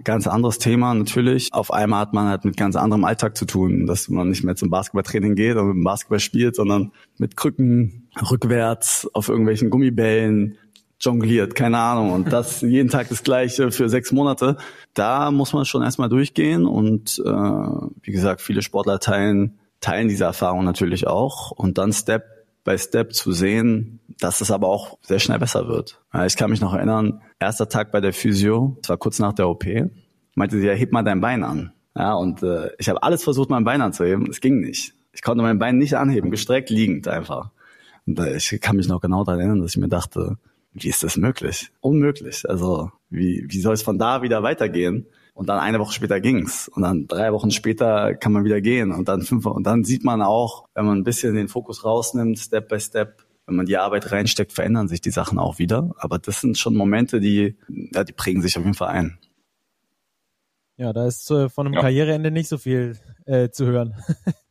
ganz 0.03 0.28
anderes 0.28 0.57
Thema 0.57 0.93
natürlich. 0.93 1.53
Auf 1.53 1.72
einmal 1.72 2.01
hat 2.01 2.13
man 2.13 2.28
halt 2.28 2.45
mit 2.45 2.57
ganz 2.57 2.76
anderem 2.76 3.03
Alltag 3.03 3.38
zu 3.38 3.45
tun, 3.45 3.86
dass 3.86 4.09
man 4.09 4.30
nicht 4.30 4.43
mehr 4.43 4.55
zum 4.55 4.69
Basketballtraining 4.69 5.36
geht 5.36 5.57
und 5.57 5.67
mit 5.67 5.76
dem 5.76 5.84
Basketball 5.84 6.19
spielt, 6.19 6.55
sondern 6.55 6.91
mit 7.17 7.38
Krücken, 7.38 8.07
rückwärts, 8.30 9.09
auf 9.13 9.30
irgendwelchen 9.30 9.69
Gummibällen, 9.69 10.57
jongliert, 10.99 11.55
keine 11.55 11.80
Ahnung. 11.80 12.11
Und 12.11 12.32
das 12.32 12.61
jeden 12.61 12.89
Tag 12.89 13.09
das 13.09 13.24
Gleiche 13.24 13.72
für 13.72 13.89
sechs 13.89 14.11
Monate. 14.11 14.57
Da 14.93 15.32
muss 15.32 15.53
man 15.53 15.65
schon 15.65 15.84
erstmal 15.84 16.09
durchgehen. 16.09 16.65
Und 16.65 17.22
äh, 17.26 17.30
wie 17.30 18.11
gesagt, 18.11 18.41
viele 18.41 18.61
Sportler 18.61 18.99
teilen, 18.99 19.59
teilen 19.80 20.07
diese 20.07 20.26
Erfahrung 20.26 20.65
natürlich 20.65 21.07
auch. 21.07 21.51
Und 21.51 21.78
dann 21.78 21.93
Step 21.93 22.26
by 22.63 22.78
Step 22.78 23.13
zu 23.13 23.32
sehen, 23.32 23.99
dass 24.22 24.39
es 24.39 24.51
aber 24.51 24.67
auch 24.69 24.97
sehr 25.01 25.19
schnell 25.19 25.39
besser 25.39 25.67
wird. 25.67 25.99
Ich 26.26 26.38
kann 26.38 26.51
mich 26.51 26.61
noch 26.61 26.74
erinnern, 26.74 27.22
erster 27.39 27.67
Tag 27.67 27.91
bei 27.91 28.01
der 28.01 28.13
Physio, 28.13 28.78
das 28.82 28.89
war 28.89 28.97
kurz 28.97 29.19
nach 29.19 29.34
der 29.34 29.49
OP, 29.49 29.65
meinte 30.36 30.59
sie, 30.59 30.67
ja, 30.67 30.74
heb 30.74 30.91
mal 30.91 31.03
dein 31.03 31.22
Bein 31.22 31.43
an. 31.43 31.74
Ja, 31.97 32.13
und 32.13 32.41
äh, 32.43 32.69
ich 32.78 32.88
habe 32.88 33.03
alles 33.03 33.24
versucht, 33.24 33.49
mein 33.49 33.63
Bein 33.63 33.82
anzuheben. 33.82 34.30
Es 34.30 34.39
ging 34.39 34.61
nicht. 34.61 34.93
Ich 35.11 35.22
konnte 35.22 35.41
mein 35.43 35.59
Bein 35.59 35.78
nicht 35.78 35.95
anheben, 35.95 36.32
gestreckt 36.32 36.69
liegend 36.69 37.07
einfach. 37.07 37.49
Und 38.05 38.19
äh, 38.19 38.38
ich 38.38 38.61
kann 38.61 38.78
mich 38.78 38.88
noch 38.88 39.01
genau 39.01 39.24
daran 39.24 39.41
erinnern, 39.41 39.61
dass 39.61 39.72
ich 39.72 39.78
mir 39.78 39.89
dachte, 39.89 40.38
wie 40.74 40.88
ist 40.88 41.03
das 41.03 41.17
möglich? 41.17 41.72
Unmöglich. 41.82 42.47
Also 42.49 42.91
wie, 43.09 43.45
wie 43.49 43.59
soll 43.59 43.74
es 43.74 43.82
von 43.82 43.97
da 43.97 44.22
wieder 44.22 44.43
weitergehen? 44.43 45.07
Und 45.34 45.49
dann 45.49 45.59
eine 45.59 45.80
Woche 45.80 45.93
später 45.93 46.22
ging's. 46.22 46.69
Und 46.69 46.84
dann 46.84 47.07
drei 47.07 47.34
Wochen 47.34 47.51
später 47.51 48.13
kann 48.13 48.32
man 48.32 48.45
wieder 48.45 48.61
gehen. 48.61 48.91
Und 48.91 49.09
dann 49.09 49.22
fünf 49.24 49.45
Und 49.45 49.65
dann 49.65 49.84
sieht 49.84 50.03
man 50.03 50.22
auch, 50.22 50.65
wenn 50.76 50.86
man 50.86 50.99
ein 50.99 51.03
bisschen 51.03 51.36
den 51.36 51.47
Fokus 51.47 51.84
rausnimmt, 51.84 52.38
Step 52.39 52.69
by 52.69 52.80
Step, 52.80 53.26
wenn 53.52 53.58
man 53.58 53.66
die 53.66 53.78
Arbeit 53.78 54.12
reinsteckt, 54.14 54.54
verändern 54.54 54.88
sich 54.88 55.02
die 55.02 55.12
Sachen 55.12 55.38
auch 55.38 55.60
wieder. 55.60 55.91
Aber 55.97 56.20
das 56.20 56.39
sind 56.39 56.58
schon 56.58 56.76
Momente, 56.76 57.20
die, 57.20 57.58
ja, 57.68 58.06
die 58.06 58.14
prägen 58.14 58.41
sich 58.41 58.58
auf 58.58 58.64
jeden 58.64 58.76
Fall 58.76 58.88
ein. 58.88 59.20
Ja, 60.78 60.93
da 60.93 61.06
ist 61.06 61.30
äh, 61.30 61.49
von 61.49 61.68
einem 61.68 61.76
ja. 61.76 61.82
Karriereende 61.82 62.32
nicht 62.32 62.47
so 62.47 62.58
viel 62.58 62.97
äh, 63.26 63.49
zu 63.49 63.66
hören. 63.66 63.93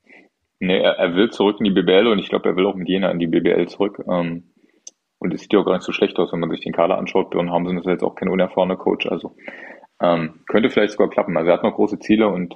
nee, 0.60 0.78
er, 0.78 0.98
er, 0.98 1.16
will 1.16 1.30
zurück 1.30 1.56
in 1.58 1.64
die 1.64 1.70
BBL 1.70 2.08
und 2.08 2.18
ich 2.18 2.28
glaube, 2.28 2.50
er 2.50 2.56
will 2.56 2.66
auch 2.66 2.74
mit 2.74 2.88
Jena 2.88 3.10
in 3.10 3.18
die 3.18 3.26
BBL 3.26 3.68
zurück. 3.68 4.04
Ähm, 4.06 4.52
und 5.18 5.32
es 5.32 5.40
sieht 5.40 5.54
ja 5.54 5.60
auch 5.60 5.64
gar 5.64 5.74
nicht 5.74 5.84
so 5.84 5.92
schlecht 5.92 6.18
aus, 6.18 6.30
wenn 6.30 6.40
man 6.40 6.50
sich 6.50 6.60
den 6.60 6.74
Kader 6.74 6.98
anschaut. 6.98 7.30
Björn 7.30 7.50
Hamsen 7.50 7.78
ist 7.78 7.86
jetzt 7.86 8.04
auch 8.04 8.14
kein 8.14 8.28
unerfahrener 8.28 8.76
Coach, 8.76 9.06
also 9.06 9.34
ähm, 10.00 10.40
könnte 10.46 10.68
vielleicht 10.68 10.92
sogar 10.92 11.08
klappen. 11.08 11.36
Also 11.38 11.48
er 11.48 11.54
hat 11.54 11.62
noch 11.62 11.74
große 11.74 11.98
Ziele 11.98 12.28
und 12.28 12.54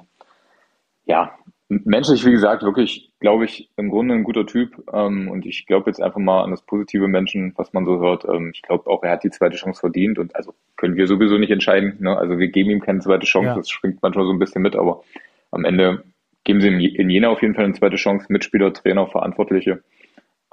ja, 1.05 1.37
menschlich, 1.67 2.25
wie 2.25 2.31
gesagt, 2.31 2.63
wirklich, 2.63 3.11
glaube 3.19 3.45
ich, 3.45 3.69
im 3.75 3.89
Grunde 3.89 4.13
ein 4.13 4.23
guter 4.23 4.45
Typ. 4.45 4.83
Ähm, 4.93 5.29
und 5.29 5.45
ich 5.45 5.65
glaube 5.65 5.89
jetzt 5.89 6.01
einfach 6.01 6.19
mal 6.19 6.43
an 6.43 6.51
das 6.51 6.61
positive 6.61 7.07
Menschen, 7.07 7.53
was 7.55 7.73
man 7.73 7.85
so 7.85 7.99
hört. 7.99 8.25
Ähm, 8.25 8.51
ich 8.53 8.61
glaube 8.61 8.89
auch, 8.89 9.03
er 9.03 9.11
hat 9.11 9.23
die 9.23 9.31
zweite 9.31 9.57
Chance 9.57 9.79
verdient 9.79 10.19
und 10.19 10.35
also 10.35 10.53
können 10.75 10.95
wir 10.95 11.07
sowieso 11.07 11.37
nicht 11.37 11.51
entscheiden. 11.51 11.97
Ne? 11.99 12.15
Also 12.15 12.37
wir 12.37 12.49
geben 12.49 12.69
ihm 12.69 12.81
keine 12.81 12.99
zweite 12.99 13.25
Chance, 13.25 13.47
ja. 13.47 13.55
das 13.55 13.69
springt 13.69 14.01
manchmal 14.01 14.25
so 14.25 14.31
ein 14.31 14.39
bisschen 14.39 14.61
mit, 14.61 14.75
aber 14.75 15.03
am 15.51 15.65
Ende 15.65 16.03
geben 16.43 16.61
sie 16.61 16.67
ihm 16.67 16.79
in 16.79 17.09
Jena 17.09 17.29
auf 17.29 17.41
jeden 17.41 17.55
Fall 17.55 17.65
eine 17.65 17.73
zweite 17.73 17.95
Chance, 17.95 18.27
Mitspieler, 18.29 18.71
Trainer, 18.73 19.07
Verantwortliche. 19.07 19.83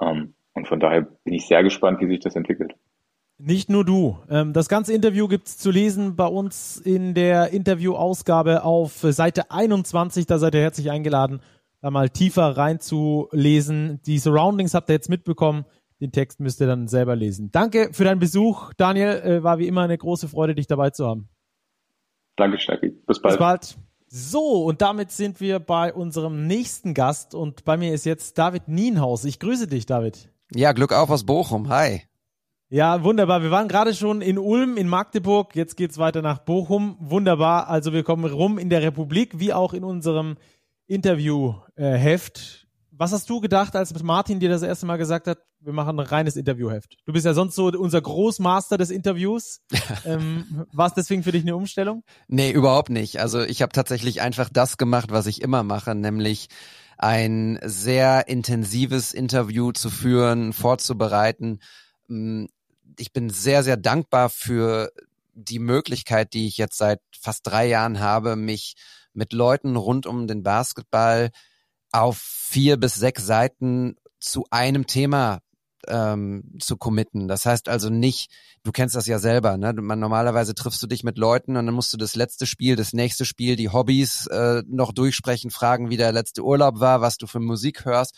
Ähm, 0.01 0.33
und 0.53 0.67
von 0.67 0.79
daher 0.79 1.01
bin 1.01 1.33
ich 1.33 1.47
sehr 1.47 1.63
gespannt, 1.63 1.99
wie 2.01 2.07
sich 2.07 2.19
das 2.19 2.35
entwickelt. 2.35 2.75
Nicht 3.37 3.69
nur 3.69 3.83
du. 3.83 4.19
Ähm, 4.29 4.53
das 4.53 4.69
ganze 4.69 4.93
Interview 4.93 5.27
gibt's 5.27 5.57
zu 5.57 5.71
lesen 5.71 6.15
bei 6.15 6.27
uns 6.27 6.77
in 6.77 7.13
der 7.13 7.49
Interviewausgabe 7.49 8.63
auf 8.63 8.93
Seite 9.01 9.51
21. 9.51 10.25
Da 10.27 10.37
seid 10.37 10.55
ihr 10.55 10.61
herzlich 10.61 10.91
eingeladen, 10.91 11.41
da 11.81 11.91
mal 11.91 12.09
tiefer 12.09 12.55
reinzulesen. 12.55 14.01
Die 14.05 14.19
Surroundings 14.19 14.73
habt 14.73 14.89
ihr 14.89 14.93
jetzt 14.93 15.09
mitbekommen. 15.09 15.65
Den 15.99 16.11
Text 16.11 16.39
müsst 16.39 16.61
ihr 16.61 16.67
dann 16.67 16.87
selber 16.87 17.15
lesen. 17.15 17.49
Danke 17.51 17.89
für 17.91 18.03
deinen 18.03 18.19
Besuch, 18.19 18.73
Daniel. 18.75 19.21
Äh, 19.23 19.43
war 19.43 19.57
wie 19.57 19.67
immer 19.67 19.81
eine 19.81 19.97
große 19.97 20.27
Freude, 20.27 20.55
dich 20.55 20.67
dabei 20.67 20.89
zu 20.91 21.07
haben. 21.07 21.29
Danke, 22.35 22.59
Steffi. 22.59 22.89
Bis 22.89 23.21
bald. 23.21 23.33
Bis 23.33 23.39
bald. 23.39 23.77
So, 24.07 24.65
und 24.65 24.81
damit 24.81 25.11
sind 25.11 25.41
wir 25.41 25.59
bei 25.59 25.91
unserem 25.91 26.45
nächsten 26.45 26.93
Gast 26.93 27.33
und 27.33 27.63
bei 27.65 27.77
mir 27.77 27.93
ist 27.93 28.05
jetzt 28.05 28.37
David 28.37 28.67
Nienhaus. 28.67 29.25
Ich 29.25 29.39
grüße 29.39 29.67
dich, 29.67 29.85
David. 29.87 30.29
Ja, 30.53 30.71
Glück 30.71 30.93
auf 30.93 31.09
aus 31.09 31.25
Bochum. 31.25 31.69
Hi. 31.69 32.03
Ja, 32.73 33.03
wunderbar. 33.03 33.43
Wir 33.43 33.51
waren 33.51 33.67
gerade 33.67 33.93
schon 33.93 34.23
in 34.23 34.39
Ulm, 34.39 34.77
in 34.77 34.87
Magdeburg. 34.87 35.55
Jetzt 35.55 35.77
geht's 35.77 35.99
weiter 35.99 36.23
nach 36.23 36.39
Bochum. 36.39 36.97
Wunderbar. 36.99 37.67
Also 37.67 37.93
wir 37.93 38.01
kommen 38.01 38.25
rum 38.25 38.57
in 38.57 38.71
der 38.71 38.81
Republik, 38.81 39.37
wie 39.37 39.53
auch 39.53 39.73
in 39.73 39.83
unserem 39.83 40.37
Interviewheft. 40.87 42.65
Was 42.89 43.11
hast 43.11 43.29
du 43.29 43.41
gedacht, 43.41 43.75
als 43.75 44.01
Martin 44.01 44.39
dir 44.39 44.49
das 44.49 44.63
erste 44.63 44.87
Mal 44.87 44.97
gesagt 44.97 45.27
hat, 45.27 45.37
wir 45.59 45.71
machen 45.71 45.99
ein 45.99 46.05
reines 46.07 46.35
Interviewheft? 46.35 46.97
Du 47.05 47.13
bist 47.13 47.27
ja 47.27 47.35
sonst 47.35 47.53
so 47.53 47.67
unser 47.67 48.01
Großmaster 48.01 48.79
des 48.79 48.89
Interviews. 48.89 49.61
ähm, 50.05 50.65
War 50.73 50.87
es 50.87 50.95
deswegen 50.95 51.21
für 51.21 51.31
dich 51.31 51.43
eine 51.43 51.55
Umstellung? 51.55 52.01
Nee, 52.27 52.49
überhaupt 52.49 52.89
nicht. 52.89 53.19
Also 53.19 53.41
ich 53.41 53.61
habe 53.61 53.71
tatsächlich 53.71 54.21
einfach 54.21 54.49
das 54.51 54.77
gemacht, 54.77 55.11
was 55.11 55.27
ich 55.27 55.43
immer 55.43 55.61
mache, 55.61 55.93
nämlich 55.93 56.47
ein 56.97 57.59
sehr 57.61 58.27
intensives 58.27 59.13
Interview 59.13 59.73
zu 59.73 59.91
führen, 59.91 60.53
vorzubereiten. 60.53 61.59
Ich 62.97 63.13
bin 63.13 63.29
sehr, 63.29 63.63
sehr 63.63 63.77
dankbar 63.77 64.29
für 64.29 64.91
die 65.33 65.59
Möglichkeit, 65.59 66.33
die 66.33 66.47
ich 66.47 66.57
jetzt 66.57 66.77
seit 66.77 67.01
fast 67.19 67.47
drei 67.47 67.67
Jahren 67.67 67.99
habe, 67.99 68.35
mich 68.35 68.75
mit 69.13 69.33
Leuten 69.33 69.75
rund 69.75 70.05
um 70.05 70.27
den 70.27 70.43
Basketball 70.43 71.31
auf 71.91 72.17
vier 72.17 72.77
bis 72.77 72.95
sechs 72.95 73.25
Seiten 73.25 73.95
zu 74.19 74.45
einem 74.49 74.87
Thema 74.87 75.39
ähm, 75.87 76.57
zu 76.59 76.77
committen. 76.77 77.27
Das 77.27 77.45
heißt 77.45 77.69
also 77.69 77.89
nicht, 77.89 78.31
du 78.63 78.71
kennst 78.71 78.95
das 78.95 79.07
ja 79.07 79.19
selber, 79.19 79.57
ne? 79.57 79.73
Man, 79.73 79.99
normalerweise 79.99 80.55
triffst 80.55 80.81
du 80.81 80.87
dich 80.87 81.03
mit 81.03 81.17
Leuten 81.17 81.57
und 81.57 81.65
dann 81.65 81.75
musst 81.75 81.93
du 81.93 81.97
das 81.97 82.15
letzte 82.15 82.45
Spiel, 82.45 82.75
das 82.75 82.93
nächste 82.93 83.25
Spiel, 83.25 83.55
die 83.55 83.69
Hobbys 83.69 84.27
äh, 84.27 84.63
noch 84.67 84.93
durchsprechen, 84.93 85.51
fragen, 85.51 85.89
wie 85.89 85.97
der 85.97 86.11
letzte 86.11 86.43
Urlaub 86.43 86.79
war, 86.79 87.01
was 87.01 87.17
du 87.17 87.27
für 87.27 87.39
Musik 87.39 87.85
hörst. 87.85 88.15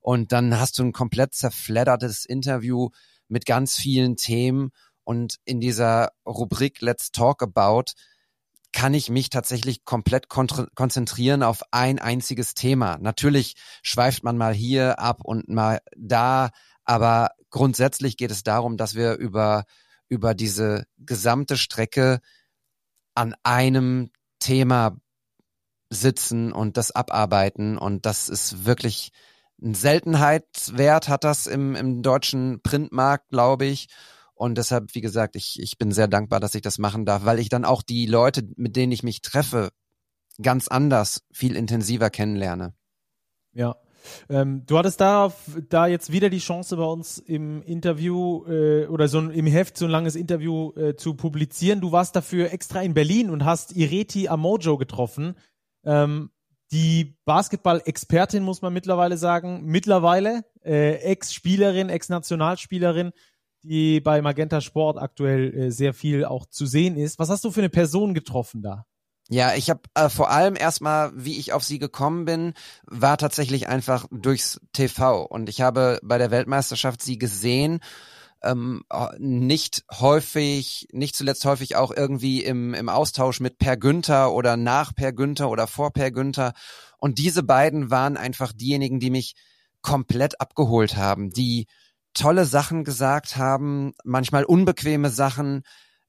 Und 0.00 0.32
dann 0.32 0.58
hast 0.58 0.78
du 0.78 0.84
ein 0.84 0.92
komplett 0.92 1.34
zerfleddertes 1.34 2.24
Interview 2.26 2.90
mit 3.28 3.46
ganz 3.46 3.76
vielen 3.76 4.16
Themen. 4.16 4.70
Und 5.04 5.36
in 5.44 5.60
dieser 5.60 6.10
Rubrik 6.26 6.80
Let's 6.80 7.12
Talk 7.12 7.42
About 7.42 7.92
kann 8.72 8.92
ich 8.92 9.08
mich 9.08 9.30
tatsächlich 9.30 9.84
komplett 9.84 10.28
konzentrieren 10.28 11.42
auf 11.42 11.62
ein 11.70 11.98
einziges 11.98 12.54
Thema. 12.54 12.98
Natürlich 12.98 13.54
schweift 13.82 14.22
man 14.22 14.36
mal 14.36 14.52
hier 14.52 14.98
ab 14.98 15.20
und 15.24 15.48
mal 15.48 15.80
da, 15.96 16.50
aber 16.84 17.30
grundsätzlich 17.50 18.18
geht 18.18 18.30
es 18.30 18.42
darum, 18.42 18.76
dass 18.76 18.94
wir 18.94 19.14
über, 19.14 19.64
über 20.08 20.34
diese 20.34 20.84
gesamte 20.98 21.56
Strecke 21.56 22.20
an 23.14 23.34
einem 23.44 24.10
Thema 24.40 24.98
sitzen 25.88 26.52
und 26.52 26.76
das 26.76 26.90
abarbeiten. 26.90 27.78
Und 27.78 28.04
das 28.04 28.28
ist 28.28 28.66
wirklich 28.66 29.10
ein 29.62 29.74
Seltenheitswert 29.74 31.08
hat 31.08 31.24
das 31.24 31.46
im, 31.46 31.74
im 31.74 32.02
deutschen 32.02 32.60
Printmarkt, 32.62 33.28
glaube 33.30 33.66
ich. 33.66 33.88
Und 34.34 34.58
deshalb, 34.58 34.94
wie 34.94 35.00
gesagt, 35.00 35.34
ich, 35.34 35.58
ich 35.60 35.78
bin 35.78 35.92
sehr 35.92 36.08
dankbar, 36.08 36.40
dass 36.40 36.54
ich 36.54 36.62
das 36.62 36.78
machen 36.78 37.06
darf, 37.06 37.24
weil 37.24 37.38
ich 37.38 37.48
dann 37.48 37.64
auch 37.64 37.82
die 37.82 38.06
Leute, 38.06 38.46
mit 38.56 38.76
denen 38.76 38.92
ich 38.92 39.02
mich 39.02 39.22
treffe, 39.22 39.70
ganz 40.42 40.68
anders, 40.68 41.22
viel 41.32 41.56
intensiver 41.56 42.10
kennenlerne. 42.10 42.74
Ja, 43.54 43.76
ähm, 44.28 44.64
du 44.66 44.78
hattest 44.78 45.00
da, 45.00 45.32
da 45.68 45.86
jetzt 45.86 46.12
wieder 46.12 46.30
die 46.30 46.38
Chance 46.38 46.76
bei 46.76 46.84
uns 46.84 47.18
im 47.18 47.62
Interview 47.62 48.44
äh, 48.46 48.86
oder 48.86 49.08
so 49.08 49.20
im 49.20 49.46
Heft 49.46 49.76
so 49.76 49.86
ein 49.86 49.90
langes 49.90 50.16
Interview 50.16 50.72
äh, 50.72 50.96
zu 50.96 51.14
publizieren. 51.14 51.80
Du 51.80 51.92
warst 51.92 52.16
dafür 52.16 52.52
extra 52.52 52.82
in 52.82 52.94
Berlin 52.94 53.30
und 53.30 53.44
hast 53.44 53.74
Ireti 53.76 54.28
Amojo 54.28 54.76
getroffen. 54.76 55.34
Ähm, 55.84 56.30
die 56.72 57.16
Basketball-Expertin, 57.24 58.42
muss 58.42 58.62
man 58.62 58.72
mittlerweile 58.72 59.16
sagen, 59.16 59.62
mittlerweile 59.64 60.44
äh, 60.64 60.96
Ex-Spielerin, 60.96 61.88
Ex-Nationalspielerin, 61.88 63.12
die 63.62 64.00
bei 64.00 64.22
Magenta 64.22 64.60
Sport 64.60 64.98
aktuell 64.98 65.54
äh, 65.54 65.70
sehr 65.70 65.94
viel 65.94 66.24
auch 66.24 66.46
zu 66.46 66.66
sehen 66.66 66.96
ist. 66.96 67.18
Was 67.18 67.30
hast 67.30 67.44
du 67.44 67.50
für 67.50 67.60
eine 67.60 67.70
Person 67.70 68.14
getroffen 68.14 68.62
da? 68.62 68.84
Ja, 69.28 69.54
ich 69.54 69.70
habe 69.70 69.80
äh, 69.94 70.08
vor 70.08 70.30
allem 70.30 70.54
erstmal, 70.54 71.10
wie 71.16 71.38
ich 71.38 71.52
auf 71.52 71.64
sie 71.64 71.78
gekommen 71.78 72.24
bin, 72.24 72.54
war 72.84 73.18
tatsächlich 73.18 73.68
einfach 73.68 74.06
durchs 74.10 74.60
TV. 74.72 75.24
Und 75.24 75.48
ich 75.48 75.60
habe 75.60 75.98
bei 76.02 76.18
der 76.18 76.30
Weltmeisterschaft 76.30 77.02
sie 77.02 77.18
gesehen 77.18 77.80
ähm, 78.46 78.84
nicht 79.18 79.84
häufig, 79.92 80.88
nicht 80.92 81.16
zuletzt 81.16 81.44
häufig 81.44 81.76
auch 81.76 81.90
irgendwie 81.90 82.42
im, 82.42 82.74
im 82.74 82.88
Austausch 82.88 83.40
mit 83.40 83.58
Per 83.58 83.76
Günther 83.76 84.32
oder 84.32 84.56
nach 84.56 84.94
Per 84.94 85.12
Günther 85.12 85.50
oder 85.50 85.66
vor 85.66 85.92
Per 85.92 86.10
Günther. 86.10 86.52
Und 86.98 87.18
diese 87.18 87.42
beiden 87.42 87.90
waren 87.90 88.16
einfach 88.16 88.52
diejenigen, 88.52 89.00
die 89.00 89.10
mich 89.10 89.34
komplett 89.82 90.40
abgeholt 90.40 90.96
haben, 90.96 91.30
die 91.30 91.66
tolle 92.14 92.44
Sachen 92.44 92.84
gesagt 92.84 93.36
haben, 93.36 93.92
manchmal 94.04 94.44
unbequeme 94.44 95.10
Sachen, 95.10 95.62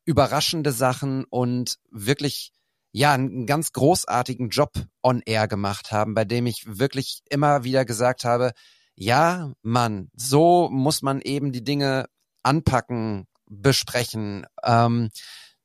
überraschende 0.05 0.71
Sachen 0.71 1.25
und 1.25 1.77
wirklich 1.91 2.51
ja 2.91 3.13
einen 3.13 3.45
ganz 3.45 3.73
großartigen 3.73 4.49
Job 4.49 4.71
on 5.03 5.21
air 5.25 5.47
gemacht 5.47 5.91
haben, 5.91 6.13
bei 6.13 6.25
dem 6.25 6.47
ich 6.47 6.63
wirklich 6.65 7.21
immer 7.29 7.63
wieder 7.63 7.85
gesagt 7.85 8.23
habe, 8.23 8.53
ja, 8.95 9.53
Mann, 9.61 10.09
so 10.15 10.69
muss 10.71 11.03
man 11.03 11.21
eben 11.21 11.51
die 11.51 11.63
Dinge 11.63 12.07
anpacken, 12.47 13.27
besprechen, 13.45 14.45
ähm, 14.63 15.09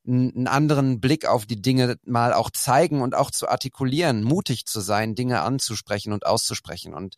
einen 0.06 0.48
anderen 0.48 1.00
Blick 1.00 1.26
auf 1.26 1.46
die 1.46 1.62
Dinge 1.62 1.96
mal 2.04 2.32
auch 2.32 2.50
zeigen 2.50 3.02
und 3.02 3.14
auch 3.14 3.30
zu 3.30 3.48
artikulieren, 3.48 4.24
mutig 4.24 4.66
zu 4.66 4.80
sein, 4.80 5.14
Dinge 5.14 5.42
anzusprechen 5.42 6.12
und 6.12 6.26
auszusprechen. 6.26 6.92
Und 6.92 7.14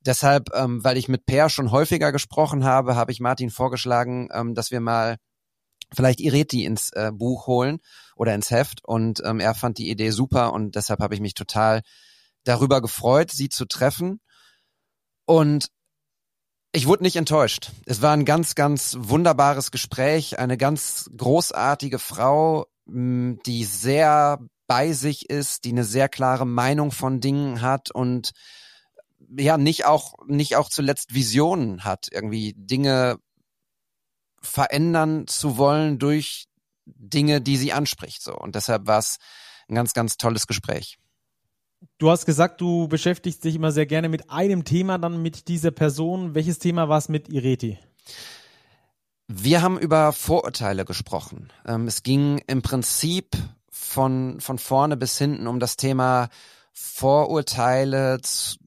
deshalb, 0.00 0.50
ähm, 0.54 0.84
weil 0.84 0.98
ich 0.98 1.08
mit 1.08 1.24
Per 1.24 1.48
schon 1.48 1.70
häufiger 1.70 2.12
gesprochen 2.12 2.64
habe, 2.64 2.94
habe 2.94 3.10
ich 3.12 3.20
Martin 3.20 3.50
vorgeschlagen, 3.50 4.28
ähm, 4.32 4.54
dass 4.54 4.70
wir 4.70 4.80
mal 4.80 5.16
vielleicht 5.94 6.20
Ireti 6.20 6.64
ins 6.64 6.90
äh, 6.92 7.10
Buch 7.12 7.46
holen 7.46 7.78
oder 8.16 8.34
ins 8.34 8.50
Heft. 8.50 8.84
Und 8.84 9.22
ähm, 9.24 9.40
er 9.40 9.54
fand 9.54 9.78
die 9.78 9.90
Idee 9.90 10.10
super 10.10 10.52
und 10.52 10.74
deshalb 10.74 11.00
habe 11.00 11.14
ich 11.14 11.20
mich 11.20 11.34
total 11.34 11.82
darüber 12.44 12.82
gefreut, 12.82 13.30
sie 13.30 13.48
zu 13.48 13.64
treffen. 13.64 14.20
Und 15.24 15.68
ich 16.72 16.86
wurde 16.86 17.04
nicht 17.04 17.16
enttäuscht. 17.16 17.70
Es 17.86 18.02
war 18.02 18.12
ein 18.12 18.24
ganz, 18.24 18.54
ganz 18.54 18.96
wunderbares 18.98 19.70
Gespräch. 19.70 20.38
Eine 20.38 20.56
ganz 20.56 21.10
großartige 21.16 21.98
Frau, 21.98 22.66
die 22.86 23.64
sehr 23.64 24.38
bei 24.66 24.92
sich 24.92 25.30
ist, 25.30 25.64
die 25.64 25.70
eine 25.70 25.84
sehr 25.84 26.08
klare 26.08 26.46
Meinung 26.46 26.90
von 26.90 27.20
Dingen 27.20 27.62
hat 27.62 27.90
und 27.90 28.32
ja, 29.38 29.58
nicht 29.58 29.86
auch, 29.86 30.14
nicht 30.26 30.56
auch 30.56 30.68
zuletzt 30.68 31.14
Visionen 31.14 31.84
hat, 31.84 32.08
irgendwie 32.10 32.54
Dinge 32.56 33.18
verändern 34.40 35.26
zu 35.26 35.56
wollen 35.56 35.98
durch 35.98 36.46
Dinge, 36.84 37.40
die 37.40 37.56
sie 37.56 37.72
anspricht, 37.72 38.22
so. 38.22 38.36
Und 38.36 38.54
deshalb 38.54 38.86
war 38.86 38.98
es 38.98 39.16
ein 39.68 39.74
ganz, 39.74 39.92
ganz 39.94 40.16
tolles 40.16 40.46
Gespräch. 40.46 40.98
Du 41.98 42.10
hast 42.10 42.26
gesagt, 42.26 42.60
du 42.60 42.88
beschäftigst 42.88 43.44
dich 43.44 43.54
immer 43.54 43.72
sehr 43.72 43.86
gerne 43.86 44.08
mit 44.08 44.30
einem 44.30 44.64
Thema, 44.64 44.98
dann 44.98 45.22
mit 45.22 45.48
dieser 45.48 45.70
Person. 45.70 46.34
Welches 46.34 46.58
Thema 46.58 46.88
war 46.88 46.98
es 46.98 47.08
mit 47.08 47.28
Ireti? 47.28 47.78
Wir 49.28 49.62
haben 49.62 49.78
über 49.78 50.12
Vorurteile 50.12 50.84
gesprochen. 50.84 51.52
Ähm, 51.66 51.86
es 51.86 52.02
ging 52.02 52.42
im 52.46 52.62
Prinzip 52.62 53.36
von, 53.70 54.40
von 54.40 54.58
vorne 54.58 54.96
bis 54.96 55.18
hinten 55.18 55.46
um 55.46 55.60
das 55.60 55.76
Thema 55.76 56.28
Vorurteile 56.72 58.18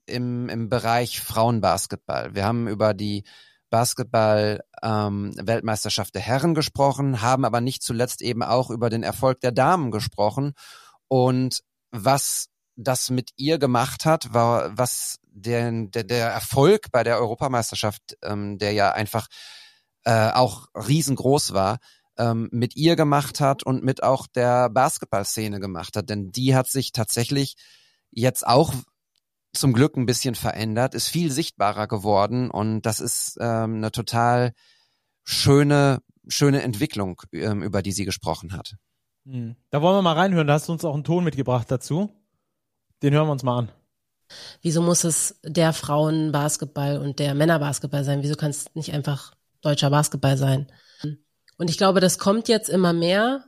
im, 0.05 0.47
im 0.49 0.69
Bereich 0.69 1.19
Frauenbasketball. 1.21 2.35
Wir 2.35 2.45
haben 2.45 2.67
über 2.67 2.93
die 2.93 3.23
Basketball-Weltmeisterschaft 3.69 6.09
ähm, 6.09 6.13
der 6.13 6.21
Herren 6.21 6.53
gesprochen, 6.55 7.21
haben 7.21 7.45
aber 7.45 7.61
nicht 7.61 7.83
zuletzt 7.83 8.21
eben 8.21 8.43
auch 8.43 8.69
über 8.71 8.89
den 8.89 9.03
Erfolg 9.03 9.39
der 9.41 9.51
Damen 9.51 9.91
gesprochen 9.91 10.53
und 11.07 11.63
was 11.91 12.48
das 12.79 13.09
mit 13.09 13.31
ihr 13.35 13.59
gemacht 13.59 14.05
hat, 14.05 14.33
war 14.33 14.77
was 14.77 15.19
der, 15.23 15.71
der, 15.71 16.03
der 16.03 16.29
Erfolg 16.29 16.91
bei 16.91 17.03
der 17.03 17.17
Europameisterschaft, 17.19 18.17
ähm, 18.23 18.57
der 18.57 18.71
ja 18.71 18.91
einfach 18.91 19.27
äh, 20.05 20.31
auch 20.31 20.67
riesengroß 20.73 21.53
war, 21.53 21.79
ähm, 22.17 22.49
mit 22.51 22.75
ihr 22.75 22.95
gemacht 22.95 23.41
hat 23.41 23.63
und 23.63 23.83
mit 23.83 24.01
auch 24.01 24.27
der 24.27 24.69
Basketballszene 24.69 25.59
gemacht 25.59 25.95
hat. 25.97 26.09
Denn 26.09 26.31
die 26.31 26.55
hat 26.55 26.67
sich 26.67 26.91
tatsächlich 26.91 27.55
jetzt 28.11 28.47
auch 28.47 28.73
zum 29.53 29.73
Glück 29.73 29.97
ein 29.97 30.05
bisschen 30.05 30.35
verändert, 30.35 30.95
ist 30.95 31.07
viel 31.07 31.31
sichtbarer 31.31 31.87
geworden 31.87 32.49
und 32.51 32.83
das 32.83 32.99
ist 32.99 33.37
ähm, 33.41 33.75
eine 33.77 33.91
total 33.91 34.53
schöne, 35.23 36.01
schöne 36.27 36.61
Entwicklung, 36.61 37.21
ähm, 37.33 37.63
über 37.63 37.81
die 37.81 37.91
sie 37.91 38.05
gesprochen 38.05 38.53
hat. 38.53 38.75
Hm. 39.25 39.55
Da 39.69 39.81
wollen 39.81 39.97
wir 39.97 40.01
mal 40.01 40.13
reinhören, 40.13 40.47
da 40.47 40.53
hast 40.53 40.69
du 40.69 40.73
uns 40.73 40.85
auch 40.85 40.93
einen 40.93 41.03
Ton 41.03 41.23
mitgebracht 41.23 41.69
dazu. 41.69 42.11
Den 43.01 43.13
hören 43.13 43.27
wir 43.27 43.31
uns 43.31 43.43
mal 43.43 43.59
an. 43.59 43.71
Wieso 44.61 44.81
muss 44.81 45.03
es 45.03 45.39
der 45.43 45.73
Frauenbasketball 45.73 46.97
und 46.99 47.19
der 47.19 47.33
Männerbasketball 47.33 48.03
sein? 48.03 48.21
Wieso 48.21 48.35
kann 48.35 48.51
es 48.51 48.73
nicht 48.75 48.93
einfach 48.93 49.33
deutscher 49.61 49.89
Basketball 49.89 50.37
sein? 50.37 50.67
Und 51.57 51.69
ich 51.69 51.77
glaube, 51.77 51.99
das 51.99 52.19
kommt 52.19 52.47
jetzt 52.47 52.69
immer 52.69 52.93
mehr. 52.93 53.45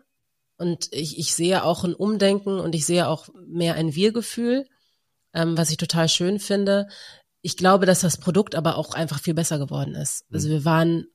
Und 0.57 0.89
ich, 0.91 1.17
ich 1.17 1.33
sehe 1.33 1.63
auch 1.63 1.83
ein 1.83 1.95
Umdenken 1.95 2.59
und 2.59 2.75
ich 2.75 2.85
sehe 2.85 3.07
auch 3.07 3.29
mehr 3.47 3.75
ein 3.75 3.95
Wir-Gefühl, 3.95 4.67
ähm, 5.33 5.57
was 5.57 5.71
ich 5.71 5.77
total 5.77 6.07
schön 6.09 6.39
finde. 6.39 6.87
Ich 7.41 7.57
glaube, 7.57 7.85
dass 7.85 8.01
das 8.01 8.17
Produkt 8.17 8.53
aber 8.53 8.77
auch 8.77 8.93
einfach 8.93 9.19
viel 9.19 9.33
besser 9.33 9.57
geworden 9.57 9.95
ist. 9.95 10.25
Also 10.31 10.49
wir 10.49 10.65
waren, 10.65 11.05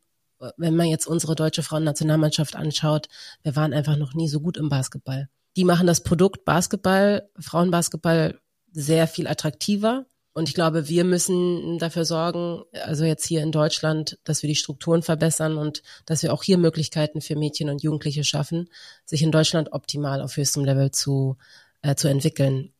wenn 0.57 0.75
man 0.75 0.89
jetzt 0.89 1.07
unsere 1.07 1.37
deutsche 1.37 1.63
Frauennationalmannschaft 1.63 2.57
anschaut, 2.57 3.09
wir 3.43 3.55
waren 3.57 3.73
einfach 3.73 3.97
noch 3.97 4.15
nie 4.15 4.29
so 4.29 4.41
gut 4.41 4.57
im 4.57 4.69
Basketball 4.69 5.29
die 5.57 5.65
machen 5.65 5.87
das 5.87 6.03
Produkt 6.03 6.45
Basketball, 6.45 7.29
Frauenbasketball 7.39 8.39
sehr 8.73 9.07
viel 9.09 9.27
attraktiver. 9.27 10.07
Und 10.35 10.51
ich 10.51 10.55
glaube, 10.55 10.87
wir 10.89 11.05
müssen 11.05 11.79
dafür 11.79 12.05
sorgen, 12.05 12.63
also 12.85 13.05
jetzt 13.05 13.25
hier 13.25 13.43
in 13.43 13.53
Deutschland, 13.53 14.19
dass 14.25 14.43
wir 14.43 14.49
die 14.49 14.55
Strukturen 14.55 15.03
verbessern 15.03 15.57
und 15.57 15.83
dass 16.05 16.23
wir 16.23 16.31
auch 16.35 16.43
hier 16.43 16.59
Möglichkeiten 16.59 17.23
für 17.23 17.37
Mädchen 17.37 17.71
und 17.71 17.83
Jugendliche 17.83 18.23
schaffen, 18.23 18.69
sich 19.07 19.23
in 19.23 19.33
Deutschland 19.33 19.73
optimal 19.73 20.21
auf 20.21 20.37
höchstem 20.37 20.67
Level 20.67 20.91
zu, 20.91 21.39
äh, 21.81 21.95
zu 21.95 22.09
entwickeln. 22.09 22.71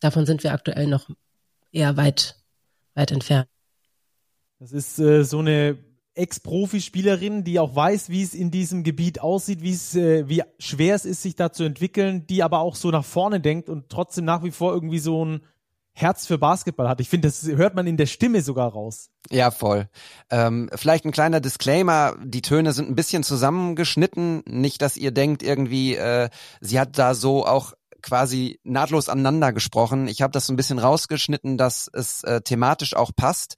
Davon 0.00 0.24
sind 0.24 0.44
wir 0.44 0.52
aktuell 0.52 0.86
noch 0.86 1.10
eher 1.72 1.98
weit, 1.98 2.36
weit 2.94 3.12
entfernt. 3.12 3.48
Das 4.58 4.72
ist 4.72 4.98
äh, 4.98 5.24
so 5.24 5.40
eine 5.40 5.76
Ex-Profispielerin, 6.14 7.44
die 7.44 7.58
auch 7.58 7.74
weiß, 7.74 8.08
wie 8.08 8.22
es 8.22 8.34
in 8.34 8.50
diesem 8.50 8.84
Gebiet 8.84 9.20
aussieht, 9.20 9.62
wie 9.62 9.72
es, 9.72 9.94
äh, 9.94 10.28
wie 10.28 10.42
schwer 10.58 10.94
es 10.94 11.04
ist, 11.04 11.22
sich 11.22 11.36
da 11.36 11.52
zu 11.52 11.64
entwickeln, 11.64 12.26
die 12.26 12.42
aber 12.42 12.60
auch 12.60 12.76
so 12.76 12.90
nach 12.90 13.04
vorne 13.04 13.40
denkt 13.40 13.68
und 13.68 13.88
trotzdem 13.88 14.24
nach 14.24 14.44
wie 14.44 14.50
vor 14.50 14.72
irgendwie 14.72 14.98
so 14.98 15.24
ein 15.24 15.40
Herz 15.96 16.26
für 16.26 16.38
Basketball 16.38 16.88
hat. 16.88 17.00
Ich 17.00 17.08
finde, 17.08 17.28
das 17.28 17.46
hört 17.46 17.76
man 17.76 17.86
in 17.86 17.96
der 17.96 18.06
Stimme 18.06 18.42
sogar 18.42 18.72
raus. 18.72 19.10
Ja, 19.30 19.52
voll. 19.52 19.88
Ähm, 20.28 20.68
vielleicht 20.74 21.04
ein 21.04 21.12
kleiner 21.12 21.40
Disclaimer, 21.40 22.16
die 22.22 22.42
Töne 22.42 22.72
sind 22.72 22.90
ein 22.90 22.96
bisschen 22.96 23.22
zusammengeschnitten. 23.22 24.42
Nicht, 24.46 24.82
dass 24.82 24.96
ihr 24.96 25.12
denkt, 25.12 25.44
irgendwie, 25.44 25.94
äh, 25.94 26.30
sie 26.60 26.80
hat 26.80 26.98
da 26.98 27.14
so 27.14 27.46
auch 27.46 27.74
quasi 28.02 28.60
nahtlos 28.64 29.08
aneinander 29.08 29.52
gesprochen. 29.52 30.08
Ich 30.08 30.20
habe 30.20 30.32
das 30.32 30.46
so 30.46 30.52
ein 30.52 30.56
bisschen 30.56 30.80
rausgeschnitten, 30.80 31.56
dass 31.56 31.88
es 31.92 32.24
äh, 32.24 32.40
thematisch 32.40 32.94
auch 32.94 33.12
passt. 33.14 33.56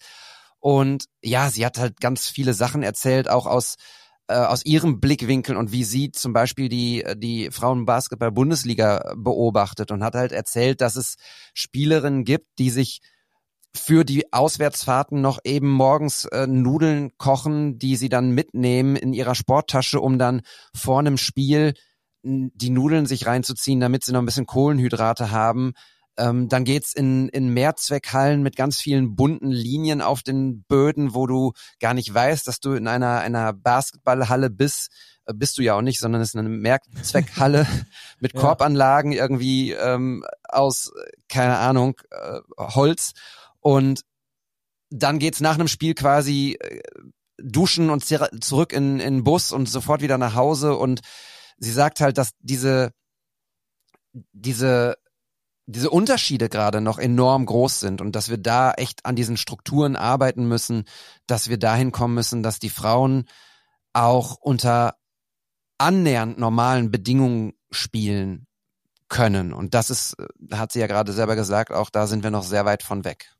Und 0.61 1.07
ja, 1.23 1.51
sie 1.51 1.65
hat 1.65 1.79
halt 1.79 2.01
ganz 2.01 2.29
viele 2.29 2.55
Sachen 2.55 2.83
erzählt, 2.83 3.29
auch 3.29 3.47
aus 3.47 3.77
äh, 4.29 4.35
aus 4.35 4.65
ihrem 4.65 5.01
Blickwinkel 5.01 5.57
und 5.57 5.71
wie 5.73 5.85
sie 5.85 6.11
zum 6.11 6.33
Beispiel 6.33 6.69
die 6.69 7.05
die 7.17 7.51
Frauenbasketball-Bundesliga 7.51 9.15
beobachtet 9.17 9.93
und 9.93 10.03
hat 10.03 10.15
halt 10.15 10.33
erzählt, 10.33 10.81
dass 10.81 10.97
es 10.97 11.17
Spielerinnen 11.55 12.25
gibt, 12.25 12.47
die 12.59 12.71
sich 12.71 13.01
für 13.77 14.05
die 14.05 14.33
Auswärtsfahrten 14.33 15.21
noch 15.21 15.39
eben 15.45 15.71
morgens 15.71 16.25
äh, 16.27 16.47
Nudeln 16.47 17.17
kochen, 17.19 17.79
die 17.79 17.97
sie 17.97 18.09
dann 18.09 18.31
mitnehmen 18.31 18.97
in 18.97 19.13
ihrer 19.13 19.35
Sporttasche, 19.35 20.01
um 20.01 20.19
dann 20.19 20.43
vor 20.75 20.99
einem 20.99 21.19
Spiel 21.19 21.75
die 22.23 22.71
Nudeln 22.71 23.07
sich 23.07 23.27
reinzuziehen, 23.27 23.79
damit 23.79 24.05
sie 24.05 24.13
noch 24.13 24.21
ein 24.21 24.27
bisschen 24.27 24.47
Kohlenhydrate 24.47 25.31
haben. 25.31 25.75
Ähm, 26.19 26.49
dann 26.49 26.65
geht's 26.65 26.95
in, 26.95 27.29
in 27.29 27.51
Mehrzweckhallen 27.51 28.43
mit 28.43 28.57
ganz 28.57 28.79
vielen 28.79 29.17
bunten 29.17 29.51
Linien 29.51 30.01
auf 30.01 30.23
den 30.23 30.63
Böden, 30.63 31.15
wo 31.15 31.27
du 31.27 31.53
gar 31.79 31.95
nicht 31.95 32.13
weißt, 32.13 32.47
dass 32.47 32.61
du 32.61 32.73
in 32.73 32.89
einer, 32.89 33.21
einer 33.21 33.53
Basketballhalle 33.53 34.49
bist. 34.49 34.91
Äh, 35.27 35.35
bist 35.35 35.59
du 35.59 35.63
ja 35.63 35.75
auch 35.75 35.83
nicht, 35.83 36.01
sondern 36.01 36.23
es 36.23 36.31
ist 36.31 36.37
eine 36.37 36.49
Mehrzweckhalle 36.49 37.67
mit 38.21 38.35
ja. 38.35 38.41
Korbanlagen 38.41 39.13
irgendwie 39.13 39.73
ähm, 39.73 40.25
aus, 40.49 40.93
keine 41.29 41.59
Ahnung, 41.59 42.01
äh, 42.11 42.41
Holz. 42.59 43.13
Und 43.61 44.03
dann 44.91 45.19
geht's 45.19 45.41
nach 45.41 45.55
einem 45.55 45.69
Spiel 45.69 45.95
quasi 45.95 46.57
äh, 46.61 46.81
duschen 47.39 47.91
und 47.91 48.05
zurück 48.05 48.73
in, 48.73 49.01
in 49.01 49.17
den 49.17 49.25
Bus 49.25 49.53
und 49.53 49.69
sofort 49.69 50.01
wieder 50.01 50.17
nach 50.17 50.35
Hause. 50.35 50.77
Und 50.77 51.01
sie 51.59 51.73
sagt 51.73 52.01
halt, 52.01 52.17
dass 52.17 52.31
diese, 52.41 52.93
diese 54.33 54.97
diese 55.67 55.91
Unterschiede 55.91 56.49
gerade 56.49 56.81
noch 56.81 56.99
enorm 56.99 57.45
groß 57.45 57.81
sind 57.81 58.01
und 58.01 58.15
dass 58.15 58.29
wir 58.29 58.39
da 58.39 58.73
echt 58.73 59.05
an 59.05 59.17
diesen 59.17 59.37
Strukturen 59.37 59.97
arbeiten 59.97 60.47
müssen, 60.47 60.85
dass 61.27 61.49
wir 61.49 61.59
dahin 61.59 61.91
kommen 61.91 62.15
müssen, 62.15 62.43
dass 62.43 62.61
die 62.61 62.71
Frauen 62.71 63.25
auch 63.93 64.37
unter 64.37 64.97
annähernd 65.79 66.39
normalen 66.39 66.91
Bedingungen 66.91 67.53
spielen 67.71 68.47
können. 69.09 69.53
Und 69.53 69.75
das 69.75 69.91
ist, 69.91 70.17
hat 70.53 70.73
sie 70.73 70.81
ja 70.81 70.87
gerade 70.87 71.13
selber 71.13 71.37
gesagt, 71.37 71.73
auch 71.73 71.91
da 71.91 72.07
sind 72.07 72.23
wir 72.23 72.31
noch 72.31 72.45
sehr 72.45 72.65
weit 72.65 72.83
von 72.83 73.05
weg. 73.05 73.35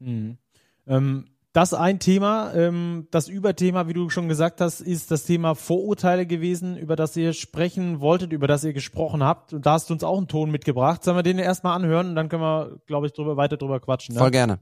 Mhm. 0.00 0.38
Ähm, 0.86 1.31
das 1.52 1.74
ein 1.74 1.98
Thema. 1.98 2.54
Ähm, 2.54 3.08
das 3.10 3.28
Überthema, 3.28 3.86
wie 3.86 3.92
du 3.92 4.08
schon 4.08 4.28
gesagt 4.28 4.60
hast, 4.60 4.80
ist 4.80 5.10
das 5.10 5.24
Thema 5.24 5.54
Vorurteile 5.54 6.26
gewesen, 6.26 6.76
über 6.76 6.96
das 6.96 7.16
ihr 7.16 7.34
sprechen 7.34 8.00
wolltet, 8.00 8.32
über 8.32 8.46
das 8.46 8.64
ihr 8.64 8.72
gesprochen 8.72 9.22
habt. 9.22 9.52
Und 9.52 9.66
da 9.66 9.72
hast 9.72 9.90
du 9.90 9.94
uns 9.94 10.02
auch 10.02 10.16
einen 10.16 10.28
Ton 10.28 10.50
mitgebracht. 10.50 11.04
Sollen 11.04 11.16
wir 11.16 11.22
den 11.22 11.38
erstmal 11.38 11.76
anhören 11.76 12.08
und 12.08 12.14
dann 12.14 12.28
können 12.28 12.42
wir, 12.42 12.80
glaube 12.86 13.06
ich, 13.06 13.12
drüber, 13.12 13.36
weiter 13.36 13.58
drüber 13.58 13.80
quatschen. 13.80 14.14
Ne? 14.14 14.20
Voll 14.20 14.30
gerne. 14.30 14.60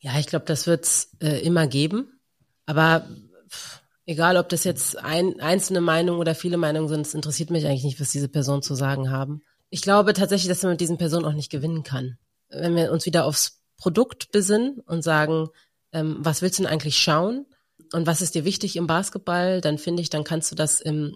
Ja, 0.00 0.18
ich 0.18 0.26
glaube, 0.26 0.44
das 0.44 0.66
wird's 0.68 1.16
äh, 1.20 1.40
immer 1.40 1.66
geben. 1.66 2.20
Aber 2.66 3.04
pff, 3.48 3.82
egal, 4.06 4.36
ob 4.36 4.48
das 4.48 4.62
jetzt 4.62 4.96
ein, 5.02 5.40
einzelne 5.40 5.80
Meinungen 5.80 6.20
oder 6.20 6.36
viele 6.36 6.56
Meinungen 6.56 6.88
sind, 6.88 7.06
es 7.06 7.14
interessiert 7.14 7.50
mich 7.50 7.66
eigentlich 7.66 7.84
nicht, 7.84 8.00
was 8.00 8.12
diese 8.12 8.28
Personen 8.28 8.62
zu 8.62 8.76
sagen 8.76 9.10
haben. 9.10 9.42
Ich 9.70 9.82
glaube 9.82 10.12
tatsächlich, 10.12 10.48
dass 10.48 10.62
man 10.62 10.72
mit 10.72 10.80
diesen 10.80 10.98
Personen 10.98 11.24
auch 11.24 11.32
nicht 11.32 11.50
gewinnen 11.50 11.82
kann. 11.82 12.16
Wenn 12.48 12.76
wir 12.76 12.92
uns 12.92 13.06
wieder 13.06 13.24
aufs 13.24 13.57
Produkt 13.78 14.30
besinnen 14.32 14.80
und 14.80 15.02
sagen, 15.02 15.48
ähm, 15.92 16.18
was 16.20 16.42
willst 16.42 16.58
du 16.58 16.64
denn 16.64 16.72
eigentlich 16.72 16.98
schauen? 16.98 17.46
Und 17.92 18.06
was 18.06 18.20
ist 18.20 18.34
dir 18.34 18.44
wichtig 18.44 18.76
im 18.76 18.86
Basketball? 18.86 19.60
Dann 19.60 19.78
finde 19.78 20.02
ich, 20.02 20.10
dann 20.10 20.24
kannst 20.24 20.50
du 20.50 20.56
das 20.56 20.80
im 20.80 21.14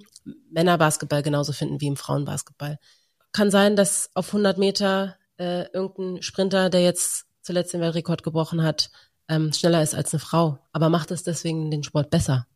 Männerbasketball 0.51 1.23
genauso 1.23 1.53
finden 1.53 1.81
wie 1.81 1.89
im 1.89 1.97
Frauenbasketball. 1.97 2.79
Kann 3.33 3.51
sein, 3.51 3.77
dass 3.77 4.11
auf 4.15 4.29
100 4.29 4.57
Meter 4.59 5.17
äh, 5.39 5.67
irgendein 5.73 6.23
Sprinter, 6.23 6.71
der 6.71 6.83
jetzt 6.83 7.27
zuletzt 7.43 7.75
den 7.75 7.81
Weltrekord 7.81 8.23
gebrochen 8.23 8.63
hat, 8.63 8.91
ähm, 9.29 9.53
schneller 9.53 9.83
ist 9.83 9.95
als 9.95 10.13
eine 10.13 10.21
Frau. 10.21 10.59
Aber 10.73 10.89
macht 10.89 11.11
es 11.11 11.23
deswegen 11.23 11.71
den 11.71 11.83
Sport 11.83 12.11
besser? 12.11 12.47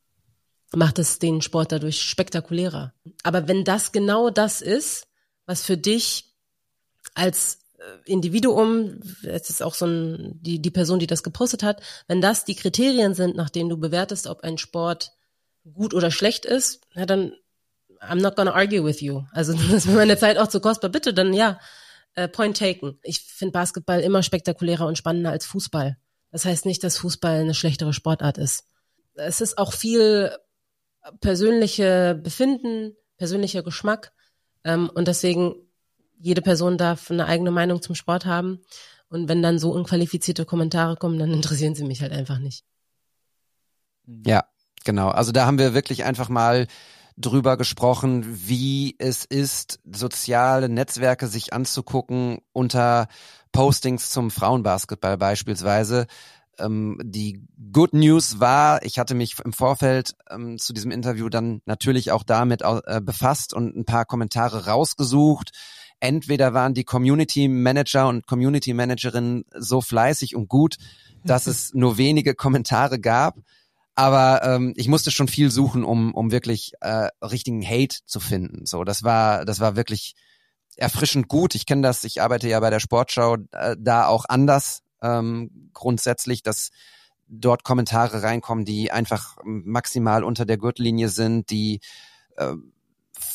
Macht 0.74 0.98
es 0.98 1.18
den 1.18 1.42
Sport 1.42 1.72
dadurch 1.72 2.02
spektakulärer? 2.02 2.92
Aber 3.22 3.48
wenn 3.48 3.64
das 3.64 3.92
genau 3.92 4.30
das 4.30 4.62
ist, 4.62 5.08
was 5.46 5.62
für 5.62 5.76
dich 5.76 6.34
als 7.14 7.65
Individuum, 8.04 9.00
es 9.22 9.50
ist 9.50 9.62
auch 9.62 9.74
so 9.74 9.86
ein, 9.86 10.38
die, 10.42 10.60
die 10.60 10.70
Person, 10.70 10.98
die 10.98 11.06
das 11.06 11.22
gepostet 11.22 11.62
hat, 11.62 11.80
wenn 12.08 12.20
das 12.20 12.44
die 12.44 12.54
Kriterien 12.54 13.14
sind, 13.14 13.36
nach 13.36 13.50
denen 13.50 13.68
du 13.68 13.76
bewertest, 13.76 14.26
ob 14.26 14.42
ein 14.42 14.58
Sport 14.58 15.12
gut 15.74 15.94
oder 15.94 16.10
schlecht 16.10 16.44
ist, 16.44 16.80
na 16.94 17.06
dann 17.06 17.32
I'm 18.00 18.20
not 18.20 18.36
gonna 18.36 18.52
argue 18.52 18.84
with 18.84 19.00
you. 19.00 19.22
Also 19.32 19.52
das 19.70 19.84
ist 19.84 19.86
meine 19.86 20.16
Zeit 20.16 20.38
auch 20.38 20.48
zu 20.48 20.60
kostbar. 20.60 20.90
Bitte, 20.90 21.14
dann 21.14 21.32
ja, 21.32 21.58
äh, 22.14 22.28
point 22.28 22.56
taken. 22.56 22.98
Ich 23.02 23.20
finde 23.20 23.52
Basketball 23.52 24.00
immer 24.00 24.22
spektakulärer 24.22 24.86
und 24.86 24.98
spannender 24.98 25.30
als 25.30 25.46
Fußball. 25.46 25.96
Das 26.30 26.44
heißt 26.44 26.66
nicht, 26.66 26.82
dass 26.84 26.98
Fußball 26.98 27.40
eine 27.40 27.54
schlechtere 27.54 27.92
Sportart 27.92 28.38
ist. 28.38 28.64
Es 29.14 29.40
ist 29.40 29.58
auch 29.58 29.72
viel 29.72 30.36
persönliche 31.20 32.18
Befinden, 32.22 32.96
persönlicher 33.16 33.62
Geschmack. 33.62 34.12
Ähm, 34.64 34.90
und 34.92 35.08
deswegen 35.08 35.54
jede 36.18 36.42
Person 36.42 36.78
darf 36.78 37.10
eine 37.10 37.26
eigene 37.26 37.50
Meinung 37.50 37.82
zum 37.82 37.94
Sport 37.94 38.26
haben. 38.26 38.60
Und 39.08 39.28
wenn 39.28 39.42
dann 39.42 39.58
so 39.58 39.72
unqualifizierte 39.72 40.44
Kommentare 40.44 40.96
kommen, 40.96 41.18
dann 41.18 41.32
interessieren 41.32 41.74
sie 41.74 41.84
mich 41.84 42.02
halt 42.02 42.12
einfach 42.12 42.38
nicht. 42.38 42.64
Ja, 44.06 44.44
genau. 44.84 45.08
Also 45.08 45.32
da 45.32 45.46
haben 45.46 45.58
wir 45.58 45.74
wirklich 45.74 46.04
einfach 46.04 46.28
mal 46.28 46.66
drüber 47.16 47.56
gesprochen, 47.56 48.24
wie 48.46 48.94
es 48.98 49.24
ist, 49.24 49.80
soziale 49.90 50.68
Netzwerke 50.68 51.28
sich 51.28 51.52
anzugucken 51.52 52.38
unter 52.52 53.08
Postings 53.52 54.10
zum 54.10 54.30
Frauenbasketball 54.30 55.16
beispielsweise. 55.16 56.06
Ähm, 56.58 57.00
die 57.02 57.42
Good 57.72 57.94
News 57.94 58.38
war, 58.38 58.82
ich 58.84 58.98
hatte 58.98 59.14
mich 59.14 59.36
im 59.44 59.52
Vorfeld 59.52 60.14
ähm, 60.30 60.58
zu 60.58 60.74
diesem 60.74 60.90
Interview 60.90 61.28
dann 61.28 61.62
natürlich 61.64 62.12
auch 62.12 62.22
damit 62.22 62.62
äh, 62.62 63.00
befasst 63.02 63.54
und 63.54 63.76
ein 63.76 63.84
paar 63.86 64.04
Kommentare 64.04 64.66
rausgesucht 64.66 65.52
entweder 66.00 66.54
waren 66.54 66.74
die 66.74 66.84
Community 66.84 67.48
Manager 67.48 68.08
und 68.08 68.26
Community 68.26 68.74
Managerinnen 68.74 69.44
so 69.54 69.80
fleißig 69.80 70.36
und 70.36 70.48
gut, 70.48 70.76
dass 71.24 71.46
es 71.46 71.74
nur 71.74 71.98
wenige 71.98 72.34
Kommentare 72.34 72.98
gab. 72.98 73.36
Aber 73.94 74.42
ähm, 74.44 74.74
ich 74.76 74.88
musste 74.88 75.10
schon 75.10 75.28
viel 75.28 75.50
suchen, 75.50 75.82
um, 75.82 76.12
um 76.12 76.30
wirklich 76.30 76.72
äh, 76.82 77.08
richtigen 77.22 77.66
Hate 77.66 77.96
zu 78.04 78.20
finden. 78.20 78.66
So, 78.66 78.84
das 78.84 79.02
war, 79.04 79.46
das 79.46 79.58
war 79.58 79.74
wirklich 79.74 80.14
erfrischend 80.76 81.28
gut. 81.28 81.54
Ich 81.54 81.64
kenne 81.64 81.82
das, 81.82 82.04
ich 82.04 82.20
arbeite 82.20 82.48
ja 82.48 82.60
bei 82.60 82.68
der 82.68 82.80
Sportschau 82.80 83.38
äh, 83.52 83.74
da 83.78 84.06
auch 84.06 84.26
anders 84.28 84.82
ähm, 85.02 85.70
grundsätzlich, 85.72 86.42
dass 86.42 86.70
dort 87.28 87.64
Kommentare 87.64 88.22
reinkommen, 88.22 88.64
die 88.64 88.92
einfach 88.92 89.36
maximal 89.44 90.24
unter 90.24 90.44
der 90.44 90.58
Gürtellinie 90.58 91.08
sind, 91.08 91.50
die 91.50 91.80
äh, 92.36 92.54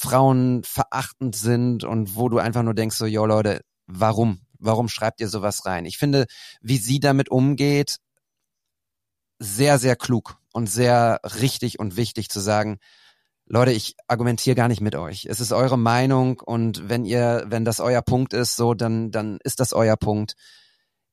Frauen 0.02 0.64
verachtend 0.64 1.36
sind 1.36 1.84
und 1.84 2.16
wo 2.16 2.28
du 2.28 2.40
einfach 2.40 2.64
nur 2.64 2.74
denkst 2.74 2.96
so, 2.96 3.06
yo 3.06 3.28
Leute, 3.28 3.62
warum? 3.86 4.42
Warum 4.58 4.90
schreibt 4.90 5.22
ihr 5.22 5.30
sowas 5.30 5.68
rein? 5.68 5.86
Ich 5.86 6.00
finde, 6.00 6.26
wie 6.60 6.78
sie 6.78 7.00
damit 7.00 7.30
umgeht, 7.30 7.98
sehr, 9.38 9.78
sehr 9.78 9.96
klug 9.96 10.40
und 10.54 10.66
sehr 10.68 11.20
richtig 11.40 11.78
und 11.78 11.98
wichtig 11.98 12.30
zu 12.30 12.40
sagen, 12.40 12.80
Leute, 13.46 13.74
ich 13.74 13.94
argumentiere 14.08 14.56
gar 14.56 14.68
nicht 14.68 14.82
mit 14.82 14.96
euch. 14.96 15.26
Es 15.26 15.40
ist 15.40 15.52
eure 15.52 15.78
Meinung 15.78 16.40
und 16.40 16.90
wenn 16.90 17.06
ihr, 17.06 17.44
wenn 17.46 17.64
das 17.64 17.80
euer 17.80 18.02
Punkt 18.02 18.34
ist, 18.34 18.56
so, 18.56 18.74
dann, 18.74 19.12
dann 19.12 19.38
ist 19.44 19.60
das 19.60 19.72
euer 19.72 19.98
Punkt. 19.98 20.34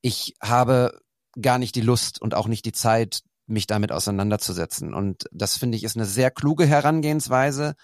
Ich 0.00 0.34
habe 0.40 0.98
gar 1.38 1.58
nicht 1.58 1.74
die 1.74 1.82
Lust 1.82 2.22
und 2.22 2.34
auch 2.34 2.46
nicht 2.46 2.64
die 2.64 2.72
Zeit, 2.72 3.20
mich 3.46 3.66
damit 3.66 3.92
auseinanderzusetzen. 3.92 4.94
Und 4.94 5.26
das 5.30 5.58
finde 5.58 5.76
ich 5.76 5.84
ist 5.84 5.96
eine 5.96 6.06
sehr 6.06 6.30
kluge 6.30 6.66
Herangehensweise 6.66 7.74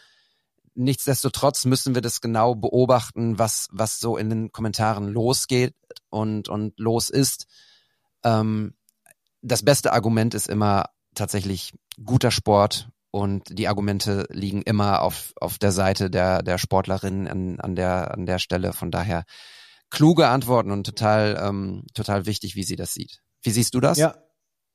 nichtsdestotrotz 0.75 1.65
müssen 1.65 1.95
wir 1.95 2.03
das 2.03 2.21
genau 2.21 2.55
beobachten, 2.55 3.39
was, 3.39 3.69
was 3.71 3.99
so 3.99 4.17
in 4.17 4.31
den 4.31 4.53
Kommentaren 4.53 5.09
losgeht 5.09 5.75
und, 6.11 6.49
und 6.49 6.79
los 6.79 7.11
ist. 7.11 7.47
Ähm, 8.25 8.75
das 9.43 9.63
beste 9.63 9.93
Argument 9.93 10.35
ist 10.35 10.49
immer 10.49 10.87
tatsächlich 11.15 11.75
guter 12.03 12.31
Sport 12.31 12.89
und 13.11 13.59
die 13.59 13.69
Argumente 13.69 14.27
liegen 14.31 14.63
immer 14.63 15.03
auf, 15.03 15.33
auf 15.37 15.59
der 15.59 15.71
Seite 15.71 16.11
der, 16.11 16.43
der 16.43 16.59
Sportlerin 16.59 17.29
an, 17.29 17.61
an, 17.61 17.77
der, 17.77 18.13
an 18.13 18.27
der 18.27 18.39
Stelle. 18.39 18.73
Von 18.73 18.91
daher 18.91 19.25
kluge 19.91 20.29
Antworten 20.29 20.73
und 20.73 20.85
total, 20.85 21.41
ähm, 21.41 21.85
total 21.95 22.27
wichtig, 22.27 22.57
wie 22.57 22.65
sie 22.65 22.77
das 22.77 22.95
sieht. 22.95 23.21
Wie 23.43 23.51
siehst 23.51 23.75
du 23.75 23.81
das? 23.81 23.99
Ja, 23.99 24.17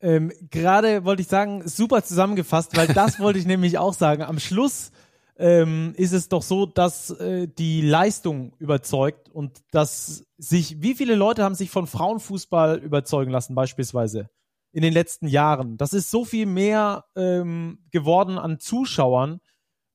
ähm, 0.02 0.32
gerade 0.50 1.04
wollte 1.04 1.22
ich 1.22 1.28
sagen, 1.28 1.68
super 1.68 2.04
zusammengefasst, 2.04 2.78
weil 2.78 2.88
das 2.88 3.20
wollte 3.20 3.40
ich 3.40 3.46
nämlich 3.48 3.78
auch 3.78 3.94
sagen. 3.94 4.24
Am 4.24 4.40
Schluss 4.40 4.92
ähm, 5.40 5.94
ist 5.96 6.12
es 6.12 6.28
doch 6.28 6.42
so, 6.42 6.66
dass 6.66 7.12
äh, 7.12 7.48
die 7.48 7.82
Leistung 7.82 8.54
überzeugt 8.60 9.30
und 9.30 9.60
dass 9.72 10.26
sich, 10.38 10.82
wie 10.82 10.96
viele 10.96 11.16
Leute 11.16 11.44
haben 11.44 11.56
sich 11.56 11.70
von 11.72 11.88
Frauenfußball 11.88 12.80
überzeugen 12.80 13.32
lassen, 13.32 13.56
beispielsweise 13.56 14.30
in 14.74 14.82
den 14.82 14.92
letzten 14.92 15.28
Jahren? 15.28 15.78
Das 15.78 15.94
ist 15.94 16.12
so 16.12 16.26
viel 16.26 16.46
mehr 16.46 17.06
ähm, 17.16 17.80
geworden 17.90 18.38
an 18.38 18.60
Zuschauern, 18.60 19.40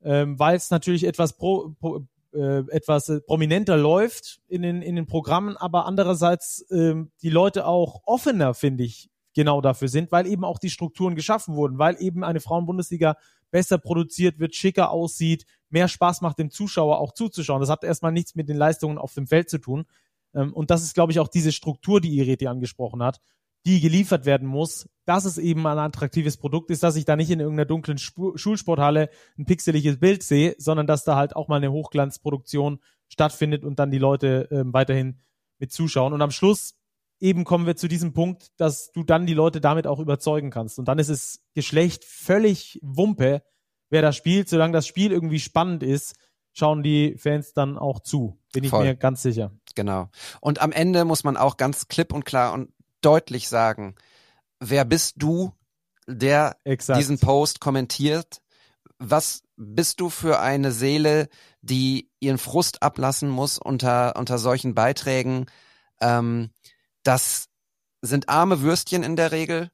ähm, 0.03 0.39
weil 0.39 0.55
es 0.55 0.71
natürlich 0.71 1.03
etwas 1.03 1.37
pro, 1.37 1.75
pro 1.79 2.01
äh, 2.33 2.63
etwas 2.71 3.09
äh, 3.09 3.21
prominenter 3.21 3.77
läuft 3.77 4.41
in 4.47 4.63
den, 4.63 4.81
in 4.81 4.95
den 4.95 5.05
Programmen, 5.05 5.57
aber 5.57 5.85
andererseits 5.85 6.65
ähm, 6.71 7.11
die 7.21 7.29
Leute 7.29 7.67
auch 7.67 8.01
offener, 8.05 8.55
finde 8.55 8.83
ich, 8.83 9.09
genau 9.35 9.61
dafür 9.61 9.89
sind, 9.89 10.11
weil 10.11 10.25
eben 10.25 10.43
auch 10.43 10.57
die 10.57 10.71
Strukturen 10.71 11.15
geschaffen 11.15 11.55
wurden, 11.55 11.77
weil 11.77 11.97
eben 11.99 12.23
eine 12.23 12.39
Frauenbundesliga 12.39 13.15
besser 13.55 13.77
produziert 13.77 14.37
wird, 14.37 14.53
schicker 14.53 14.91
aussieht, 14.91 15.45
mehr 15.69 15.87
Spaß 15.87 16.19
macht 16.19 16.39
dem 16.39 16.51
Zuschauer 16.51 16.99
auch 16.99 17.13
zuzuschauen. 17.13 17.61
Das 17.61 17.69
hat 17.69 17.85
erstmal 17.85 18.11
nichts 18.11 18.35
mit 18.35 18.49
den 18.49 18.57
Leistungen 18.57 18.97
auf 18.97 19.13
dem 19.13 19.27
Feld 19.27 19.49
zu 19.49 19.59
tun. 19.59 19.85
Ähm, 20.33 20.51
und 20.51 20.71
das 20.71 20.83
ist, 20.83 20.93
glaube 20.93 21.13
ich, 21.13 21.21
auch 21.21 21.29
diese 21.29 21.53
Struktur, 21.53 22.01
die 22.01 22.17
Ireti 22.17 22.47
angesprochen 22.47 23.01
hat, 23.01 23.21
die 23.65 23.79
geliefert 23.79 24.25
werden 24.25 24.45
muss, 24.45 24.89
dass 25.05 25.23
es 25.23 25.37
eben 25.37 25.65
ein 25.67 25.77
attraktives 25.77 26.35
Produkt 26.35 26.69
ist, 26.69 26.83
dass 26.83 26.97
ich 26.97 27.05
da 27.05 27.15
nicht 27.15 27.31
in 27.31 27.39
irgendeiner 27.39 27.65
dunklen 27.65 27.95
Sp 27.95 28.35
Schulsporthalle 28.35 29.09
ein 29.37 29.45
pixeliges 29.45 30.01
Bild 30.01 30.21
sehe, 30.21 30.57
sondern 30.57 30.85
dass 30.85 31.05
da 31.05 31.15
halt 31.15 31.33
auch 31.33 31.47
mal 31.47 31.55
eine 31.55 31.71
Hochglanzproduktion 31.71 32.81
stattfindet 33.07 33.63
und 33.63 33.79
dann 33.79 33.89
die 33.89 33.99
Leute 33.99 34.51
äh, 34.51 34.63
weiterhin 34.65 35.21
mit 35.59 35.71
zuschauen. 35.71 36.11
Und 36.11 36.21
am 36.21 36.31
Schluss 36.31 36.75
eben 37.19 37.43
kommen 37.43 37.65
wir 37.65 37.75
zu 37.75 37.87
diesem 37.87 38.13
Punkt, 38.13 38.47
dass 38.57 38.91
du 38.91 39.03
dann 39.03 39.25
die 39.25 39.33
Leute 39.33 39.61
damit 39.61 39.87
auch 39.87 39.99
überzeugen 39.99 40.49
kannst. 40.49 40.79
Und 40.79 40.87
dann 40.87 40.99
ist 40.99 41.09
es 41.09 41.41
Geschlecht 41.53 42.03
völlig 42.03 42.79
Wumpe, 42.81 43.43
wer 43.89 44.01
da 44.01 44.11
spielt. 44.11 44.49
Solange 44.49 44.73
das 44.73 44.87
Spiel 44.87 45.11
irgendwie 45.11 45.39
spannend 45.39 45.83
ist, 45.83 46.15
schauen 46.53 46.83
die 46.83 47.15
Fans 47.17 47.53
dann 47.53 47.77
auch 47.77 47.99
zu. 47.99 48.39
Bin 48.53 48.63
ich 48.63 48.71
mir 48.71 48.95
ganz 48.95 49.21
sicher. 49.21 49.51
Genau. 49.75 50.09
Und 50.41 50.61
am 50.61 50.71
Ende 50.71 51.05
muss 51.05 51.23
man 51.23 51.37
auch 51.37 51.57
ganz 51.57 51.87
klipp 51.87 52.13
und 52.13 52.25
klar 52.25 52.53
und 52.53 52.71
deutlich 53.01 53.49
sagen, 53.49 53.95
wer 54.59 54.85
bist 54.85 55.15
du, 55.17 55.51
der 56.07 56.57
Exakt. 56.63 56.99
diesen 56.99 57.19
Post 57.19 57.59
kommentiert? 57.59 58.41
Was 58.97 59.43
bist 59.57 59.99
du 59.99 60.09
für 60.09 60.39
eine 60.39 60.71
Seele, 60.71 61.27
die 61.61 62.09
ihren 62.19 62.37
Frust 62.37 62.83
ablassen 62.83 63.29
muss 63.29 63.57
unter, 63.57 64.15
unter 64.15 64.37
solchen 64.37 64.75
Beiträgen? 64.75 65.47
Ähm, 65.99 66.51
das 67.05 67.47
sind 68.01 68.29
arme 68.29 68.61
Würstchen 68.61 69.03
in 69.03 69.15
der 69.15 69.31
Regel 69.31 69.69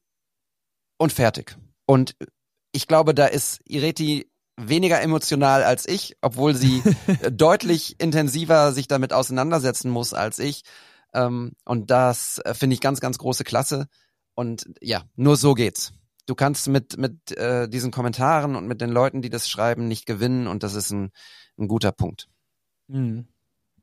und 0.98 1.12
fertig. 1.12 1.58
Und 1.86 2.16
ich 2.72 2.88
glaube, 2.88 3.14
da 3.14 3.26
ist 3.26 3.60
Ireti 3.66 4.32
weniger 4.58 5.02
emotional 5.02 5.64
als 5.64 5.88
ich, 5.88 6.18
obwohl 6.22 6.56
sie 6.56 6.84
deutlich 7.32 8.00
intensiver 8.00 8.72
sich 8.74 8.88
damit 8.88 9.14
auseinandersetzen 9.14 9.90
muss 9.90 10.14
als 10.14 10.40
ich. 10.40 10.64
Ähm, 11.14 11.54
und 11.66 11.90
das 11.90 12.40
äh, 12.40 12.54
finde 12.54 12.76
ich 12.76 12.82
ganz, 12.82 13.00
ganz 13.00 13.18
große 13.18 13.44
Klasse. 13.44 13.88
Und 14.36 14.66
ja, 14.82 15.04
nur 15.16 15.36
so 15.36 15.54
geht's. 15.54 15.94
Du 16.26 16.36
kannst 16.36 16.68
mit, 16.68 16.98
mit 16.98 17.32
äh, 17.38 17.68
diesen 17.68 17.92
Kommentaren 17.92 18.56
und 18.56 18.68
mit 18.68 18.80
den 18.80 18.92
Leuten, 18.92 19.22
die 19.22 19.30
das 19.30 19.50
schreiben, 19.50 19.88
nicht 19.88 20.06
gewinnen 20.06 20.48
und 20.48 20.64
das 20.64 20.76
ist 20.76 20.92
ein, 20.92 21.12
ein 21.58 21.68
guter 21.68 21.92
Punkt. 21.92 22.28
Mhm. 22.88 23.28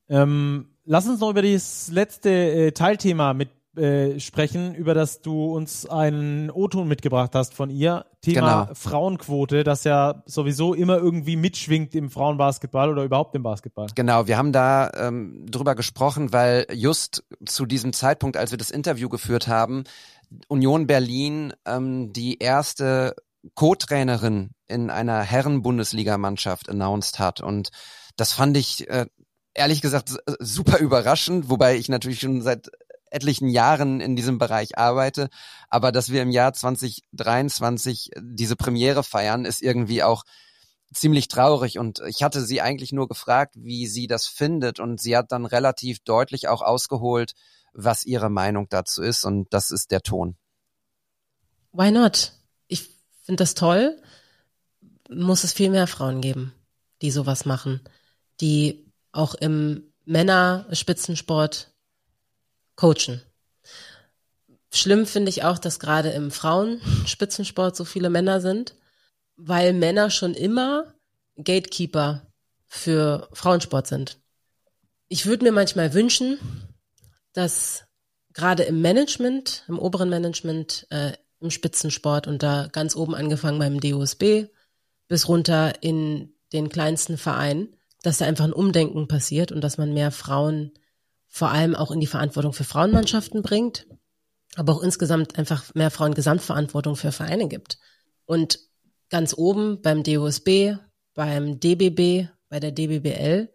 Ähm, 0.09 0.78
lass 0.89 1.06
uns 1.06 1.20
noch 1.20 1.31
über 1.31 1.43
das 1.43 1.89
letzte 1.93 2.31
äh, 2.31 2.73
Teilthema 2.73 3.35
mit 3.35 3.51
äh, 3.77 4.19
sprechen, 4.19 4.74
über 4.74 4.94
das 4.94 5.20
du 5.20 5.55
uns 5.55 5.86
einen 5.86 6.51
O-Ton 6.51 6.89
mitgebracht 6.89 7.32
hast 7.35 7.55
von 7.55 7.70
ihr. 7.70 8.06
Thema 8.23 8.65
Genau. 8.65 8.74
Frauenquote, 8.74 9.62
das 9.62 9.85
ja 9.85 10.24
sowieso 10.27 10.74
immer 10.74 10.97
irgendwie 10.97 11.36
mitschwingt 11.36 11.94
im 11.94 12.10
Frauenbasketball 12.10 12.90
oder 12.90 13.05
überhaupt 13.05 13.36
im 13.36 13.44
Basketball. 13.44 13.86
Genau, 13.94 14.27
wir 14.27 14.36
haben 14.36 14.52
da 14.52 14.90
ähm, 14.97 15.47
drüber 15.48 15.77
gesprochen, 15.77 16.32
weil 16.32 16.66
just 16.73 17.23
zu 17.44 17.66
diesem 17.66 17.93
Zeitpunkt, 17.93 18.36
als 18.36 18.51
wir 18.51 18.59
das 18.59 18.70
Interview 18.70 19.09
geführt 19.09 19.47
haben, 19.47 19.85
Union 20.48 20.89
Berlin 20.89 21.52
ähm, 21.65 22.12
die 22.12 22.39
erste 22.39 23.15
Co-Trainerin 23.55 24.51
in 24.66 24.90
einer 24.90 25.20
Herren-Bundesligamannschaft 25.20 26.69
announced 26.69 27.20
hat. 27.20 27.40
Und 27.40 27.69
das 28.16 28.32
fand 28.32 28.56
ich 28.56 28.89
äh, 28.90 29.06
ehrlich 29.59 29.82
gesagt 29.82 30.10
s- 30.10 30.18
super 30.39 30.78
überraschend, 30.78 31.51
wobei 31.51 31.76
ich 31.76 31.89
natürlich 31.89 32.20
schon 32.20 32.43
seit 32.43 32.70
etlichen 33.10 33.48
Jahren 33.48 34.01
in 34.01 34.16
diesem 34.16 34.39
Bereich 34.39 34.78
arbeite. 34.78 35.28
Aber 35.68 35.93
dass 35.93 36.10
wir 36.10 36.22
im 36.22 36.30
Jahr 36.30 36.52
2023 36.52 38.10
diese 38.20 38.56
Premiere 38.56 39.02
feiern, 39.02 39.44
ist 39.44 39.62
irgendwie 39.62 40.02
auch 40.02 40.24
ziemlich 40.93 41.28
traurig 41.28 41.78
und 41.78 42.01
ich 42.06 42.22
hatte 42.22 42.40
sie 42.40 42.62
eigentlich 42.62 42.93
nur 42.93 43.09
gefragt, 43.09 43.55
wie 43.59 43.86
sie 43.86 44.06
das 44.06 44.26
findet 44.26 44.80
und 44.80 45.01
sie 45.01 45.16
hat 45.16 45.32
dann 45.32 45.44
relativ 45.44 46.01
deutlich 46.01 46.48
auch 46.48 46.62
ausgeholt, 46.62 47.32
was 47.74 48.05
ihre 48.05 48.30
Meinung 48.30 48.68
dazu 48.70 49.02
ist 49.02 49.24
und 49.24 49.52
das 49.52 49.70
ist 49.70 49.90
der 49.90 50.01
Ton. 50.01 50.36
Why 51.72 51.90
not? 51.90 52.32
Ich 52.68 52.89
finde 53.22 53.43
das 53.43 53.55
toll. 53.55 54.01
Muss 55.10 55.44
es 55.44 55.52
viel 55.52 55.70
mehr 55.70 55.86
Frauen 55.86 56.20
geben, 56.22 56.55
die 57.02 57.10
sowas 57.10 57.44
machen, 57.44 57.82
die 58.40 58.88
auch 59.19 59.35
im 59.35 59.93
Männerspitzensport 60.05 61.70
coachen. 62.77 63.20
Schlimm 64.70 65.07
finde 65.07 65.31
ich 65.31 65.45
auch, 65.45 65.59
dass 65.59 65.81
gerade 65.81 66.11
im 66.11 66.31
Frauenspitzensport 66.31 67.74
so 67.77 67.85
viele 67.85 68.11
Männer 68.11 68.40
sind, 68.40 68.74
weil 69.36 69.73
Männer 69.73 70.11
schon 70.11 70.35
immer 70.35 70.95
Gatekeeper 71.36 72.27
für 72.66 73.28
Frauensport 73.32 73.86
sind. 73.86 74.19
Ich 75.09 75.27
würde 75.27 75.45
mir 75.45 75.53
manchmal 75.53 75.95
wünschen, 75.95 76.39
dass 77.32 77.85
gerade 78.35 78.65
im 78.65 78.82
Management, 78.82 79.65
im 79.69 79.78
oberen 79.78 80.11
Management, 80.11 80.86
äh, 80.90 81.12
im 81.40 81.51
Spitzensport 81.51 82.27
und 82.27 82.43
da 82.43 82.69
ganz 82.70 82.95
oben 82.95 83.15
angefangen 83.15 83.59
beim 83.59 83.81
DOSB 83.81 84.49
bis 85.07 85.28
runter 85.28 85.82
in 85.82 86.35
den 86.53 86.69
kleinsten 86.69 87.16
Verein, 87.16 87.69
dass 88.09 88.18
da 88.18 88.24
einfach 88.24 88.44
ein 88.44 88.52
Umdenken 88.52 89.06
passiert 89.06 89.52
und 89.52 89.62
dass 89.62 89.78
man 89.78 89.93
mehr 89.93 90.10
Frauen 90.10 90.72
vor 91.26 91.51
allem 91.51 91.74
auch 91.74 91.90
in 91.90 92.01
die 92.01 92.06
Verantwortung 92.06 92.55
für 92.55 92.64
Frauenmannschaften 92.64 93.43
bringt, 93.43 93.86
aber 94.56 94.72
auch 94.72 94.82
insgesamt 94.82 95.39
einfach 95.39 95.74
mehr 95.74 95.90
Frauen 95.90 96.14
Gesamtverantwortung 96.14 96.97
für 96.97 97.12
Vereine 97.12 97.48
gibt. 97.48 97.78
Und 98.24 98.59
ganz 99.10 99.35
oben 99.36 99.82
beim 99.82 100.02
DOSB, 100.02 100.78
beim 101.14 101.60
DBB, 101.60 102.28
bei 102.48 102.60
der 102.60 102.72
DBBL 102.72 103.52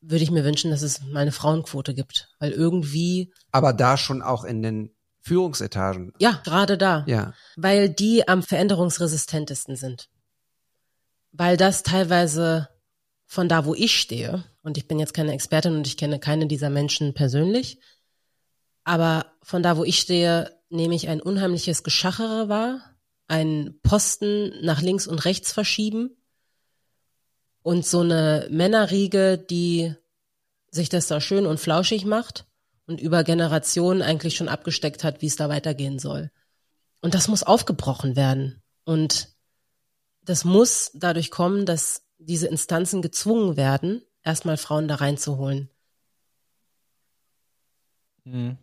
würde 0.00 0.22
ich 0.22 0.30
mir 0.30 0.44
wünschen, 0.44 0.70
dass 0.70 0.82
es 0.82 1.02
mal 1.02 1.20
eine 1.20 1.32
Frauenquote 1.32 1.92
gibt, 1.92 2.28
weil 2.38 2.52
irgendwie 2.52 3.32
Aber 3.50 3.72
da 3.72 3.96
schon 3.96 4.22
auch 4.22 4.44
in 4.44 4.62
den 4.62 4.94
Führungsetagen. 5.20 6.12
ja, 6.20 6.40
gerade 6.44 6.78
da. 6.78 7.04
Ja. 7.08 7.34
Weil 7.56 7.88
die 7.88 8.28
am 8.28 8.44
veränderungsresistentesten 8.44 9.74
sind. 9.74 10.08
Weil 11.32 11.56
das 11.56 11.82
teilweise 11.82 12.68
von 13.26 13.48
da, 13.48 13.64
wo 13.64 13.74
ich 13.74 13.98
stehe, 13.98 14.44
und 14.62 14.78
ich 14.78 14.88
bin 14.88 14.98
jetzt 14.98 15.14
keine 15.14 15.32
Expertin 15.32 15.74
und 15.74 15.86
ich 15.86 15.96
kenne 15.96 16.18
keine 16.18 16.46
dieser 16.46 16.70
Menschen 16.70 17.14
persönlich, 17.14 17.80
aber 18.84 19.26
von 19.42 19.62
da, 19.62 19.76
wo 19.76 19.84
ich 19.84 19.98
stehe, 19.98 20.56
nehme 20.68 20.94
ich 20.94 21.08
ein 21.08 21.20
unheimliches 21.20 21.82
Geschachere 21.82 22.48
wahr, 22.48 22.80
ein 23.28 23.78
Posten 23.82 24.52
nach 24.64 24.80
links 24.80 25.06
und 25.06 25.24
rechts 25.24 25.52
verschieben 25.52 26.16
und 27.62 27.84
so 27.84 28.00
eine 28.00 28.46
Männerriege, 28.50 29.38
die 29.38 29.94
sich 30.70 30.88
das 30.88 31.08
da 31.08 31.20
schön 31.20 31.46
und 31.46 31.58
flauschig 31.58 32.04
macht 32.04 32.46
und 32.86 33.00
über 33.00 33.24
Generationen 33.24 34.02
eigentlich 34.02 34.36
schon 34.36 34.48
abgesteckt 34.48 35.02
hat, 35.02 35.20
wie 35.20 35.26
es 35.26 35.36
da 35.36 35.48
weitergehen 35.48 35.98
soll. 35.98 36.30
Und 37.00 37.14
das 37.14 37.26
muss 37.28 37.42
aufgebrochen 37.42 38.14
werden. 38.14 38.62
Und 38.84 39.30
das 40.22 40.44
muss 40.44 40.92
dadurch 40.94 41.30
kommen, 41.30 41.66
dass 41.66 42.05
diese 42.18 42.48
Instanzen 42.48 43.02
gezwungen 43.02 43.56
werden, 43.56 44.02
erstmal 44.22 44.56
Frauen 44.56 44.88
da 44.88 44.96
reinzuholen. 44.96 45.70
Mhm. 48.24 48.58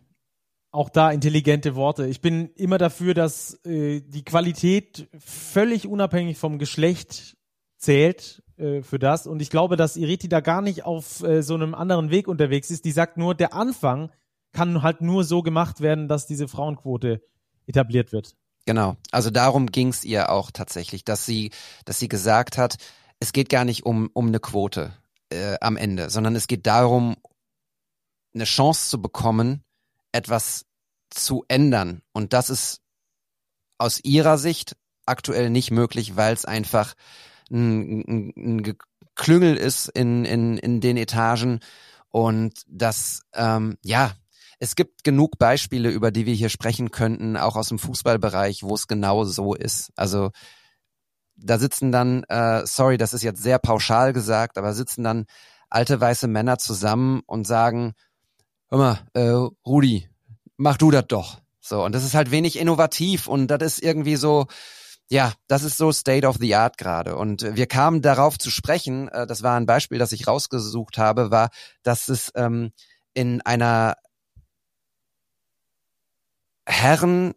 Auch 0.70 0.88
da 0.88 1.12
intelligente 1.12 1.76
Worte. 1.76 2.06
Ich 2.06 2.20
bin 2.20 2.50
immer 2.56 2.78
dafür, 2.78 3.14
dass 3.14 3.64
äh, 3.64 4.00
die 4.00 4.24
Qualität 4.24 5.08
völlig 5.18 5.86
unabhängig 5.86 6.36
vom 6.36 6.58
Geschlecht 6.58 7.36
zählt 7.76 8.42
äh, 8.56 8.82
für 8.82 8.98
das. 8.98 9.26
Und 9.26 9.40
ich 9.40 9.50
glaube, 9.50 9.76
dass 9.76 9.96
Iriti 9.96 10.28
da 10.28 10.40
gar 10.40 10.62
nicht 10.62 10.84
auf 10.84 11.22
äh, 11.22 11.42
so 11.42 11.54
einem 11.54 11.74
anderen 11.74 12.10
Weg 12.10 12.26
unterwegs 12.26 12.70
ist. 12.70 12.84
Die 12.84 12.92
sagt 12.92 13.16
nur, 13.16 13.34
der 13.34 13.54
Anfang 13.54 14.10
kann 14.52 14.82
halt 14.82 15.00
nur 15.00 15.24
so 15.24 15.42
gemacht 15.42 15.80
werden, 15.80 16.08
dass 16.08 16.26
diese 16.26 16.48
Frauenquote 16.48 17.22
etabliert 17.66 18.12
wird. 18.12 18.34
Genau. 18.66 18.96
Also 19.10 19.30
darum 19.30 19.66
ging 19.66 19.88
es 19.88 20.04
ihr 20.04 20.30
auch 20.30 20.50
tatsächlich, 20.50 21.04
dass 21.04 21.26
sie, 21.26 21.50
dass 21.84 21.98
sie 21.98 22.08
gesagt 22.08 22.56
hat, 22.56 22.78
es 23.20 23.32
geht 23.32 23.48
gar 23.48 23.64
nicht 23.64 23.84
um, 23.84 24.10
um 24.12 24.28
eine 24.28 24.40
Quote 24.40 24.92
äh, 25.30 25.56
am 25.60 25.76
Ende, 25.76 26.10
sondern 26.10 26.36
es 26.36 26.46
geht 26.46 26.66
darum, 26.66 27.16
eine 28.34 28.44
Chance 28.44 28.90
zu 28.90 29.00
bekommen, 29.00 29.62
etwas 30.12 30.66
zu 31.10 31.44
ändern. 31.48 32.02
Und 32.12 32.32
das 32.32 32.50
ist 32.50 32.80
aus 33.78 34.00
ihrer 34.02 34.38
Sicht 34.38 34.76
aktuell 35.06 35.50
nicht 35.50 35.70
möglich, 35.70 36.16
weil 36.16 36.34
es 36.34 36.44
einfach 36.44 36.94
ein, 37.50 38.00
ein, 38.00 38.32
ein 38.36 38.62
Geklüngel 38.62 39.56
ist 39.56 39.88
in, 39.88 40.24
in, 40.24 40.58
in 40.58 40.80
den 40.80 40.96
Etagen 40.96 41.60
und 42.08 42.62
das, 42.68 43.22
ähm, 43.34 43.76
ja, 43.82 44.12
es 44.60 44.76
gibt 44.76 45.04
genug 45.04 45.36
Beispiele, 45.38 45.90
über 45.90 46.10
die 46.10 46.26
wir 46.26 46.34
hier 46.34 46.48
sprechen 46.48 46.90
könnten, 46.90 47.36
auch 47.36 47.56
aus 47.56 47.68
dem 47.68 47.78
Fußballbereich, 47.78 48.62
wo 48.62 48.74
es 48.74 48.86
genau 48.86 49.24
so 49.24 49.54
ist. 49.54 49.90
Also 49.96 50.30
da 51.36 51.58
sitzen 51.58 51.92
dann, 51.92 52.24
äh, 52.24 52.66
sorry, 52.66 52.96
das 52.96 53.14
ist 53.14 53.22
jetzt 53.22 53.42
sehr 53.42 53.58
pauschal 53.58 54.12
gesagt, 54.12 54.58
aber 54.58 54.72
sitzen 54.72 55.04
dann 55.04 55.26
alte 55.68 56.00
weiße 56.00 56.28
Männer 56.28 56.58
zusammen 56.58 57.22
und 57.26 57.46
sagen, 57.46 57.94
hör 58.70 58.78
mal, 58.78 58.98
äh, 59.14 59.50
Rudi, 59.66 60.08
mach 60.56 60.76
du 60.76 60.90
das 60.90 61.06
doch. 61.08 61.40
So, 61.60 61.84
und 61.84 61.94
das 61.94 62.04
ist 62.04 62.14
halt 62.14 62.30
wenig 62.30 62.58
innovativ 62.58 63.26
und 63.26 63.48
das 63.48 63.62
ist 63.62 63.82
irgendwie 63.82 64.16
so, 64.16 64.46
ja, 65.08 65.32
das 65.48 65.62
ist 65.62 65.76
so 65.76 65.92
State 65.92 66.26
of 66.26 66.36
the 66.38 66.54
Art 66.54 66.78
gerade. 66.78 67.16
Und 67.16 67.56
wir 67.56 67.66
kamen 67.66 68.02
darauf 68.02 68.38
zu 68.38 68.50
sprechen, 68.50 69.08
äh, 69.08 69.26
das 69.26 69.42
war 69.42 69.58
ein 69.58 69.66
Beispiel, 69.66 69.98
das 69.98 70.12
ich 70.12 70.26
rausgesucht 70.26 70.98
habe, 70.98 71.30
war, 71.30 71.50
dass 71.82 72.08
es 72.08 72.30
ähm, 72.34 72.72
in 73.12 73.40
einer 73.42 73.96
Herren 76.66 77.34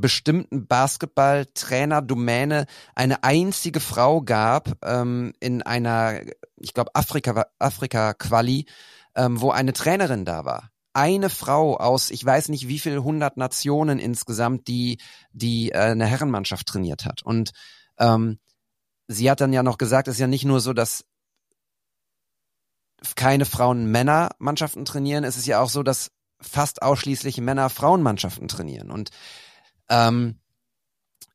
bestimmten 0.00 0.66
Basketball-Trainer-Domäne 0.66 2.66
eine 2.94 3.24
einzige 3.24 3.80
Frau 3.80 4.22
gab 4.22 4.84
ähm, 4.84 5.32
in 5.40 5.62
einer, 5.62 6.20
ich 6.56 6.74
glaube, 6.74 6.94
Afrika, 6.94 7.46
Afrika-Quali, 7.58 8.66
ähm, 9.14 9.40
wo 9.40 9.50
eine 9.50 9.72
Trainerin 9.72 10.24
da 10.24 10.44
war. 10.44 10.70
Eine 10.92 11.30
Frau 11.30 11.76
aus, 11.76 12.10
ich 12.10 12.24
weiß 12.24 12.50
nicht 12.50 12.68
wie 12.68 12.78
viel 12.78 13.00
hundert 13.00 13.36
Nationen 13.36 13.98
insgesamt, 13.98 14.68
die, 14.68 14.98
die 15.32 15.72
äh, 15.72 15.78
eine 15.78 16.06
Herrenmannschaft 16.06 16.66
trainiert 16.66 17.04
hat. 17.04 17.22
Und 17.22 17.50
ähm, 17.98 18.38
sie 19.08 19.30
hat 19.30 19.40
dann 19.40 19.52
ja 19.52 19.62
noch 19.62 19.78
gesagt, 19.78 20.08
es 20.08 20.14
ist 20.14 20.20
ja 20.20 20.26
nicht 20.26 20.44
nur 20.44 20.60
so, 20.60 20.72
dass 20.72 21.04
keine 23.16 23.44
Frauen 23.44 23.90
Männermannschaften 23.90 24.84
trainieren, 24.84 25.24
es 25.24 25.36
ist 25.36 25.46
ja 25.46 25.60
auch 25.60 25.68
so, 25.68 25.82
dass 25.82 26.10
fast 26.40 26.82
ausschließlich 26.82 27.40
Männer 27.40 27.70
Frauenmannschaften 27.70 28.48
trainieren. 28.48 28.90
Und 28.90 29.10
ähm, 29.88 30.38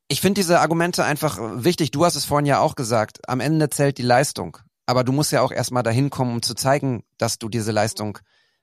ich 0.08 0.22
finde 0.22 0.42
diese 0.42 0.60
Argumente 0.60 1.04
einfach 1.04 1.38
wichtig. 1.64 1.92
Du 1.92 2.04
hast 2.04 2.16
es 2.16 2.26
vorhin 2.26 2.48
ja 2.48 2.60
auch 2.60 2.76
gesagt. 2.76 3.30
Am 3.30 3.40
Ende 3.40 3.70
zählt 3.70 3.98
die 3.98 4.04
Leistung. 4.04 4.58
Aber 4.88 5.04
du 5.04 5.12
musst 5.12 5.32
ja 5.32 5.42
auch 5.42 5.52
erstmal 5.52 5.84
dahin 5.84 6.10
kommen, 6.10 6.34
um 6.34 6.42
zu 6.42 6.56
zeigen, 6.56 7.04
dass 7.20 7.38
du 7.38 7.48
diese 7.48 7.72
Leistung 7.72 8.18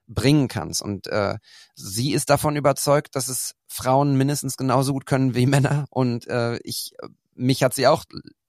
bringen 0.09 0.49
kannst. 0.49 0.83
Und 0.83 1.07
äh, 1.07 1.39
sie 1.77 2.13
ist 2.13 2.31
davon 2.31 2.57
überzeugt, 2.57 3.15
dass 3.15 3.29
es 3.29 3.55
Frauen 3.69 4.17
mindestens 4.17 4.57
genauso 4.57 4.93
gut 4.93 5.07
können 5.07 5.37
wie 5.37 5.47
Männer. 5.47 5.87
Und 5.91 6.27
äh, 6.27 6.57
ich, 6.65 6.95
mich 7.35 7.63
hat 7.63 7.75
sie 7.75 7.87
auch 7.87 8.05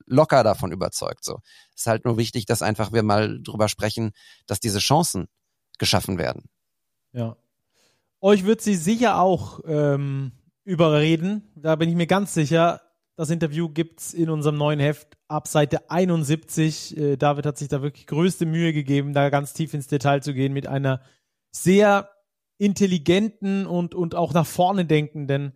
locker 0.08 0.44
davon 0.44 0.72
überzeugt. 0.72 1.24
So, 1.24 1.42
ist 1.76 1.86
halt 1.86 2.06
nur 2.06 2.18
wichtig, 2.18 2.48
dass 2.48 2.64
einfach 2.64 2.94
wir 2.94 3.04
mal 3.04 3.40
drüber 3.44 3.68
sprechen, 3.68 4.12
dass 4.48 4.60
diese 4.60 4.80
Chancen 4.80 5.28
geschaffen 5.78 6.18
werden. 6.18 6.50
Ja. 7.12 7.36
Euch 8.22 8.46
wird 8.46 8.62
sie 8.62 8.76
sicher 8.76 9.20
auch 9.20 9.60
ähm, 9.68 10.32
überreden. 10.68 11.44
Da 11.56 11.78
bin 11.78 11.90
ich 11.90 11.96
mir 11.96 12.08
ganz 12.08 12.34
sicher. 12.34 12.82
Das 13.16 13.30
Interview 13.30 13.70
gibt's 13.70 14.14
in 14.14 14.30
unserem 14.30 14.58
neuen 14.58 14.82
Heft 14.82 15.18
ab 15.30 15.48
Seite 15.48 15.90
71. 15.90 16.98
Äh, 16.98 17.16
David 17.16 17.46
hat 17.46 17.58
sich 17.58 17.70
da 17.70 17.82
wirklich 17.82 18.06
größte 18.06 18.46
Mühe 18.46 18.74
gegeben, 18.74 19.14
da 19.14 19.30
ganz 19.30 19.54
tief 19.54 19.74
ins 19.74 19.88
Detail 19.88 20.22
zu 20.22 20.34
gehen 20.34 20.52
mit 20.52 20.68
einer 20.68 21.02
sehr 21.52 22.10
intelligenten 22.58 23.66
und, 23.66 23.96
und 23.96 24.14
auch 24.14 24.34
nach 24.34 24.46
vorne 24.46 24.86
denkenden 24.86 25.54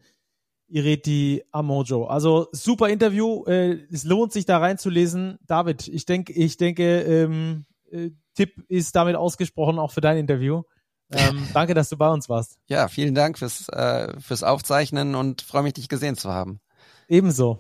Ireti 0.70 1.44
Amojo. 1.52 2.06
Also 2.06 2.48
super 2.54 2.88
Interview. 2.88 3.44
Äh, 3.46 3.80
es 3.92 4.06
lohnt 4.06 4.32
sich 4.32 4.46
da 4.46 4.60
reinzulesen. 4.60 5.40
David, 5.46 5.90
ich 5.90 6.06
denke, 6.06 6.32
ich 6.32 6.56
denke, 6.56 7.02
ähm, 7.02 7.66
äh, 7.92 8.12
Tipp 8.34 8.64
ist 8.70 8.96
damit 8.96 9.18
ausgesprochen 9.18 9.78
auch 9.78 9.92
für 9.92 10.02
dein 10.02 10.18
Interview. 10.18 10.64
Ähm, 11.12 11.48
danke, 11.54 11.74
dass 11.74 11.90
du 11.90 11.98
bei 11.98 12.10
uns 12.10 12.30
warst. 12.30 12.58
Ja, 12.68 12.88
vielen 12.88 13.16
Dank 13.16 13.38
fürs, 13.38 13.68
äh, 13.70 14.20
fürs 14.20 14.44
Aufzeichnen 14.44 15.16
und 15.16 15.42
freue 15.42 15.64
mich, 15.64 15.74
dich 15.74 15.90
gesehen 15.90 16.16
zu 16.16 16.32
haben. 16.32 16.60
Ebenso. 17.08 17.60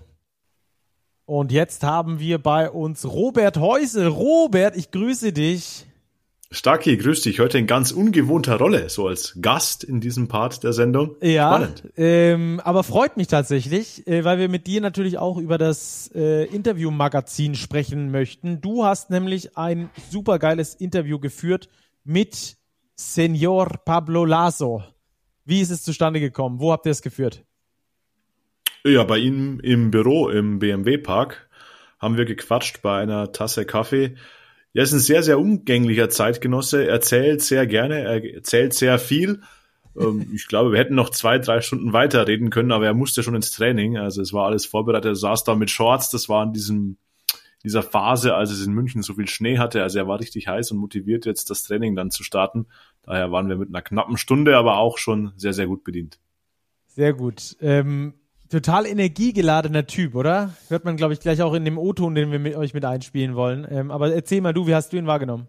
Und 1.26 1.52
jetzt 1.52 1.84
haben 1.84 2.20
wir 2.20 2.40
bei 2.40 2.70
uns 2.70 3.06
Robert 3.06 3.58
Häusel. 3.58 4.08
Robert, 4.08 4.76
ich 4.76 4.92
grüße 4.92 5.32
dich. 5.32 5.86
Starki, 6.54 6.98
grüß 6.98 7.22
dich. 7.22 7.40
Heute 7.40 7.58
in 7.58 7.68
ganz 7.68 7.94
ungewohnter 7.94 8.58
Rolle, 8.58 8.90
so 8.90 9.08
als 9.08 9.38
Gast 9.40 9.86
in 9.86 10.02
diesem 10.02 10.28
Part 10.28 10.64
der 10.66 10.74
Sendung. 10.74 11.16
Ja, 11.22 11.56
Spannend. 11.56 11.84
Ähm, 11.96 12.60
aber 12.66 12.84
freut 12.84 13.16
mich 13.16 13.28
tatsächlich, 13.28 14.06
äh, 14.06 14.26
weil 14.26 14.38
wir 14.38 14.50
mit 14.50 14.68
dir 14.68 14.82
natürlich 14.82 15.18
auch 15.18 15.38
über 15.38 15.58
das 15.58 16.12
äh, 16.14 16.44
Interview-Magazin 16.54 17.56
sprechen 17.56 18.12
möchten. 18.12 18.60
Du 18.60 18.84
hast 18.84 19.10
nämlich 19.10 19.56
ein 19.58 19.90
supergeiles 20.10 20.76
Interview 20.76 21.20
geführt 21.20 21.70
mit 22.04 22.58
Senor 23.02 23.68
Pablo 23.86 24.26
Lasso. 24.26 24.84
Wie 25.46 25.62
ist 25.62 25.72
es 25.72 25.84
zustande 25.84 26.20
gekommen? 26.20 26.60
Wo 26.60 26.72
habt 26.72 26.86
ihr 26.86 26.92
es 26.92 27.02
geführt? 27.02 27.44
Ja, 28.84 29.04
bei 29.04 29.18
ihm 29.18 29.60
im 29.60 29.92
Büro 29.92 30.30
im 30.30 30.60
BMW-Park 30.60 31.50
haben 32.00 32.18
wir 32.18 32.26
gequatscht 32.26 32.82
bei 32.82 33.00
einer 33.00 33.32
Tasse 33.32 33.66
Kaffee 33.66 34.16
er 34.74 34.84
ist 34.84 34.94
ein 34.94 35.00
sehr, 35.00 35.22
sehr 35.22 35.40
umgänglicher 35.40 36.10
Zeitgenosse, 36.10 36.88
erzählt 36.88 37.42
sehr 37.42 37.68
gerne, 37.68 38.02
er 38.02 38.36
erzählt 38.36 38.74
sehr 38.74 39.00
viel. 39.00 39.42
Ähm, 40.00 40.28
ich 40.34 40.48
glaube, 40.48 40.72
wir 40.72 40.80
hätten 40.80 40.96
noch 40.96 41.10
zwei, 41.10 41.40
drei 41.40 41.62
Stunden 41.62 41.94
weiter 41.94 42.28
reden 42.28 42.50
können, 42.50 42.72
aber 42.72 42.86
er 42.86 42.94
musste 42.94 43.24
schon 43.24 43.36
ins 43.36 43.52
Training. 43.52 43.98
Also 43.98 44.22
es 44.22 44.32
war 44.32 44.46
alles 44.46 44.66
vorbereitet. 44.66 45.12
Er 45.12 45.16
saß 45.16 45.44
da 45.44 45.56
mit 45.56 45.70
Shorts, 45.70 46.10
das 46.10 46.30
war 46.30 46.44
in 46.44 46.54
diesem, 46.54 46.98
dieser 47.64 47.84
Phase, 47.84 48.36
als 48.36 48.52
es 48.52 48.66
in 48.66 48.74
München 48.74 49.04
so 49.04 49.14
viel 49.14 49.28
Schnee 49.28 49.58
hatte. 49.58 49.84
Also 49.84 50.00
er 50.00 50.08
war 50.08 50.20
richtig 50.20 50.48
heiß 50.48 50.72
und 50.72 50.78
motiviert, 50.78 51.26
jetzt 51.26 51.50
das 51.50 51.64
Training 51.64 51.96
dann 51.96 52.12
zu 52.12 52.24
starten. 52.24 52.68
Daher 53.04 53.32
waren 53.32 53.50
wir 53.50 53.58
mit 53.58 53.70
einer 53.70 53.82
knappen 53.82 54.18
Stunde, 54.18 54.58
aber 54.58 54.78
auch 54.78 54.98
schon 54.98 55.34
sehr, 55.36 55.54
sehr 55.54 55.68
gut 55.68 55.84
bedient. 55.84 56.20
Sehr 56.88 57.14
gut. 57.14 57.56
Ähm, 57.62 58.14
total 58.50 58.86
energiegeladener 58.86 59.88
Typ, 59.88 60.16
oder? 60.16 60.54
Hört 60.68 60.86
man, 60.86 60.98
glaube 60.98 61.14
ich, 61.14 61.20
gleich 61.20 61.42
auch 61.42 61.54
in 61.54 61.66
dem 61.66 61.78
O-Ton, 61.78 62.16
den 62.16 62.32
wir 62.32 62.40
mit 62.40 62.56
euch 62.56 62.74
mit 62.74 62.84
einspielen 62.84 63.36
wollen. 63.36 63.66
Ähm, 63.70 63.92
aber 63.92 64.14
erzähl 64.14 64.42
mal 64.42 64.54
du, 64.54 64.68
wie 64.68 64.76
hast 64.76 64.92
du 64.92 64.98
ihn 64.98 65.08
wahrgenommen? 65.08 65.48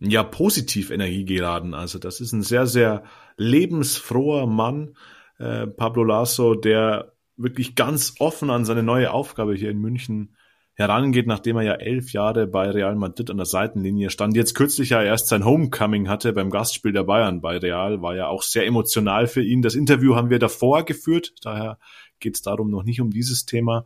Ja, 0.00 0.22
positiv 0.22 0.90
energiegeladen. 0.90 1.74
Also 1.74 1.98
das 1.98 2.20
ist 2.20 2.32
ein 2.32 2.42
sehr, 2.42 2.66
sehr 2.66 3.04
lebensfroher 3.36 4.46
Mann, 4.46 4.96
äh, 5.38 5.66
Pablo 5.66 6.04
Lasso, 6.04 6.54
der 6.54 7.12
wirklich 7.36 7.74
ganz 7.74 8.14
offen 8.18 8.50
an 8.50 8.64
seine 8.64 8.82
neue 8.82 9.10
Aufgabe 9.12 9.54
hier 9.54 9.70
in 9.70 9.80
München 9.80 10.36
herangeht, 10.74 11.26
nachdem 11.26 11.56
er 11.56 11.62
ja 11.62 11.74
elf 11.74 12.12
Jahre 12.12 12.46
bei 12.46 12.68
Real 12.68 12.96
Madrid 12.96 13.30
an 13.30 13.36
der 13.36 13.46
Seitenlinie 13.46 14.10
stand. 14.10 14.34
Jetzt 14.36 14.54
kürzlich 14.54 14.90
ja 14.90 15.02
erst 15.02 15.28
sein 15.28 15.44
Homecoming 15.44 16.08
hatte 16.08 16.32
beim 16.32 16.50
Gastspiel 16.50 16.92
der 16.92 17.04
Bayern 17.04 17.40
bei 17.40 17.58
Real, 17.58 18.02
war 18.02 18.16
ja 18.16 18.26
auch 18.26 18.42
sehr 18.42 18.66
emotional 18.66 19.26
für 19.26 19.42
ihn. 19.42 19.62
Das 19.62 19.76
Interview 19.76 20.16
haben 20.16 20.30
wir 20.30 20.40
davor 20.40 20.84
geführt, 20.84 21.34
daher 21.42 21.78
geht 22.18 22.34
es 22.34 22.42
darum 22.42 22.70
noch 22.70 22.82
nicht 22.82 23.00
um 23.00 23.10
dieses 23.10 23.46
Thema. 23.46 23.84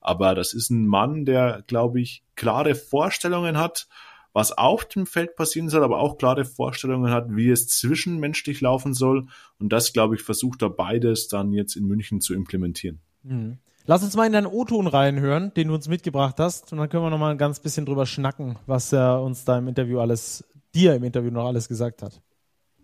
Aber 0.00 0.34
das 0.34 0.52
ist 0.52 0.70
ein 0.70 0.86
Mann, 0.86 1.24
der, 1.24 1.64
glaube 1.66 2.00
ich, 2.00 2.22
klare 2.36 2.74
Vorstellungen 2.74 3.58
hat, 3.58 3.88
was 4.32 4.56
auf 4.56 4.84
dem 4.84 5.06
Feld 5.06 5.34
passieren 5.34 5.68
soll, 5.68 5.82
aber 5.82 5.98
auch 5.98 6.18
klare 6.18 6.44
Vorstellungen 6.44 7.10
hat, 7.10 7.34
wie 7.34 7.50
es 7.50 7.66
zwischenmenschlich 7.68 8.60
laufen 8.60 8.94
soll. 8.94 9.26
Und 9.58 9.72
das, 9.72 9.92
glaube 9.92 10.14
ich, 10.14 10.22
versucht 10.22 10.62
er 10.62 10.70
beides 10.70 11.28
dann 11.28 11.52
jetzt 11.52 11.74
in 11.74 11.86
München 11.86 12.20
zu 12.20 12.34
implementieren. 12.34 13.00
Mhm. 13.22 13.58
Lass 13.90 14.02
uns 14.02 14.16
mal 14.16 14.26
in 14.26 14.34
deinen 14.34 14.46
O-Ton 14.46 14.86
reinhören, 14.86 15.54
den 15.54 15.68
du 15.68 15.74
uns 15.74 15.88
mitgebracht 15.88 16.34
hast. 16.36 16.72
Und 16.72 16.78
dann 16.78 16.90
können 16.90 17.04
wir 17.04 17.08
noch 17.08 17.16
mal 17.16 17.30
ein 17.30 17.38
ganz 17.38 17.58
bisschen 17.58 17.86
drüber 17.86 18.04
schnacken, 18.04 18.58
was 18.66 18.92
er 18.92 19.22
uns 19.22 19.46
da 19.46 19.56
im 19.56 19.66
Interview 19.66 19.98
alles, 19.98 20.44
dir 20.74 20.94
im 20.94 21.04
Interview 21.04 21.30
noch 21.30 21.46
alles 21.46 21.68
gesagt 21.68 22.02
hat. 22.02 22.20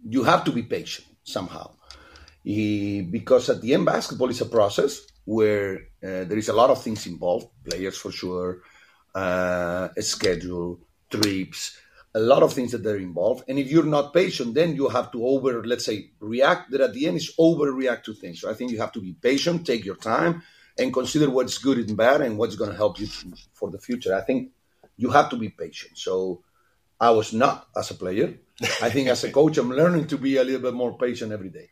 You 0.03 0.25
have 0.25 0.45
to 0.45 0.53
be 0.53 0.63
patient 0.63 1.07
somehow. 1.23 1.73
because 2.43 3.53
at 3.53 3.61
the 3.61 3.75
end, 3.75 3.85
basketball 3.85 4.31
is 4.31 4.41
a 4.41 4.47
process 4.47 5.07
where 5.27 5.75
uh, 6.03 6.25
there 6.25 6.39
is 6.39 6.49
a 6.49 6.55
lot 6.55 6.71
of 6.71 6.83
things 6.83 7.07
involved 7.07 7.49
players 7.65 7.99
for 7.99 8.11
sure, 8.11 8.63
uh, 9.15 9.89
a 9.95 10.03
schedule, 10.03 10.79
trips, 11.11 11.77
a 12.15 12.19
lot 12.19 12.43
of 12.43 12.55
things 12.55 12.73
that 12.73 12.87
are 12.87 12.97
involved. 12.97 13.45
And 13.47 13.59
if 13.59 13.71
you're 13.71 13.85
not 13.85 14.15
patient, 14.15 14.55
then 14.55 14.75
you 14.75 14.89
have 14.89 15.13
to 15.13 15.23
over, 15.23 15.63
let's 15.67 15.85
say, 15.85 16.13
react. 16.21 16.71
That 16.71 16.81
at 16.81 16.95
the 16.95 17.07
end 17.09 17.19
is 17.19 17.35
overreact 17.39 18.05
to 18.05 18.15
things. 18.15 18.41
So 18.41 18.51
I 18.51 18.55
think 18.55 18.71
you 18.71 18.79
have 18.79 18.93
to 18.93 19.03
be 19.03 19.13
patient, 19.13 19.67
take 19.67 19.85
your 19.85 19.97
time, 19.97 20.43
and 20.79 20.93
consider 20.93 21.31
what's 21.31 21.59
good 21.59 21.79
and 21.79 21.97
bad 21.97 22.21
and 22.21 22.37
what's 22.39 22.57
going 22.57 22.71
to 22.71 22.77
help 22.77 22.99
you 22.99 23.07
for 23.53 23.71
the 23.71 23.79
future. 23.79 24.15
I 24.15 24.21
think 24.23 24.51
you 24.97 25.11
have 25.11 25.31
to 25.31 25.37
be 25.37 25.49
patient. 25.49 25.99
So 25.99 26.43
I 27.01 27.11
was 27.11 27.33
not 27.33 27.69
as 27.77 27.91
a 27.91 27.95
player. 27.95 28.35
I 28.83 28.91
think 28.91 29.09
as 29.09 29.25
a 29.25 29.31
coach, 29.39 29.59
I'm 29.59 29.71
learning 29.71 30.07
to 30.09 30.19
be 30.19 30.37
a 30.37 30.45
little 30.45 30.61
bit 30.61 30.75
more 30.75 30.97
patient 30.97 31.33
every 31.33 31.51
day. 31.51 31.71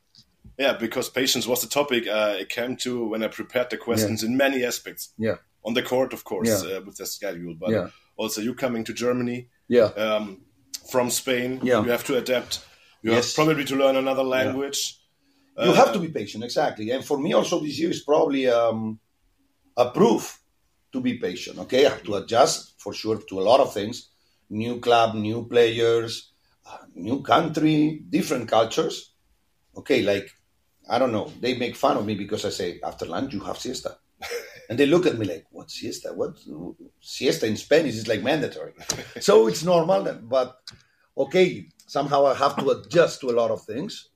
Yeah, 0.58 0.74
because 0.74 1.08
patience 1.08 1.46
was 1.46 1.62
the 1.62 1.68
topic 1.68 2.06
uh, 2.06 2.36
it 2.38 2.48
came 2.48 2.76
to 2.78 3.08
when 3.08 3.22
I 3.22 3.28
prepared 3.28 3.70
the 3.70 3.78
questions 3.78 4.22
yeah. 4.22 4.28
in 4.28 4.36
many 4.36 4.64
aspects. 4.64 5.12
Yeah. 5.18 5.36
On 5.64 5.74
the 5.74 5.82
court, 5.82 6.12
of 6.12 6.24
course, 6.24 6.64
yeah. 6.64 6.76
uh, 6.76 6.80
with 6.82 6.96
the 6.96 7.06
schedule, 7.06 7.54
but 7.58 7.70
yeah. 7.70 7.88
also 8.16 8.40
you 8.40 8.54
coming 8.54 8.84
to 8.84 8.92
Germany. 8.92 9.48
Yeah. 9.68 9.84
Um, 9.84 10.42
from 10.90 11.10
Spain. 11.10 11.60
Yeah. 11.62 11.82
You 11.82 11.90
have 11.90 12.04
to 12.04 12.16
adapt. 12.16 12.64
You 13.02 13.12
Yes. 13.12 13.34
have 13.34 13.46
probably 13.46 13.64
to 13.64 13.76
learn 13.76 13.96
another 13.96 14.22
language. 14.22 14.98
You 15.58 15.72
Uh, 15.72 15.74
have 15.74 15.92
to 15.92 15.98
be 15.98 16.08
patient, 16.08 16.44
exactly. 16.44 16.90
And 16.90 17.04
for 17.04 17.18
me, 17.18 17.32
also, 17.34 17.60
this 17.60 17.78
year 17.78 17.90
is 17.90 18.02
probably 18.02 18.48
um, 18.48 18.98
a 19.76 19.90
proof 19.90 20.40
to 20.92 21.00
be 21.00 21.18
patient. 21.18 21.58
Okay, 21.58 21.90
to 22.04 22.14
adjust 22.16 22.74
for 22.78 22.94
sure 22.94 23.18
to 23.28 23.40
a 23.40 23.44
lot 23.50 23.60
of 23.60 23.72
things 23.72 24.08
new 24.48 24.80
club, 24.80 25.14
new 25.14 25.46
players, 25.48 26.32
uh, 26.66 26.76
new 26.94 27.22
country, 27.22 28.02
different 28.10 28.48
cultures. 28.48 29.14
Okay, 29.76 30.02
like, 30.02 30.30
I 30.88 30.98
don't 30.98 31.12
know, 31.12 31.32
they 31.40 31.56
make 31.56 31.74
fun 31.74 31.96
of 31.96 32.04
me 32.04 32.14
because 32.14 32.44
I 32.44 32.50
say, 32.50 32.78
after 32.84 33.06
lunch, 33.06 33.32
you 33.32 33.40
have 33.40 33.58
siesta. 33.58 33.96
and 34.68 34.78
they 34.78 34.84
look 34.84 35.06
at 35.06 35.18
me 35.18 35.24
like, 35.24 35.46
what 35.50 35.70
siesta? 35.70 36.12
What? 36.14 36.36
Siesta 37.00 37.46
in 37.46 37.56
Spanish 37.56 37.94
is 37.94 38.08
like 38.08 38.22
mandatory. 38.22 38.74
so 39.20 39.46
it's 39.48 39.64
normal, 39.64 40.02
but 40.22 40.58
okay, 41.16 41.66
somehow 41.86 42.26
I 42.26 42.34
have 42.34 42.56
to 42.56 42.70
adjust 42.70 43.20
to 43.22 43.30
a 43.30 43.38
lot 43.40 43.50
of 43.50 43.62
things 43.62 44.10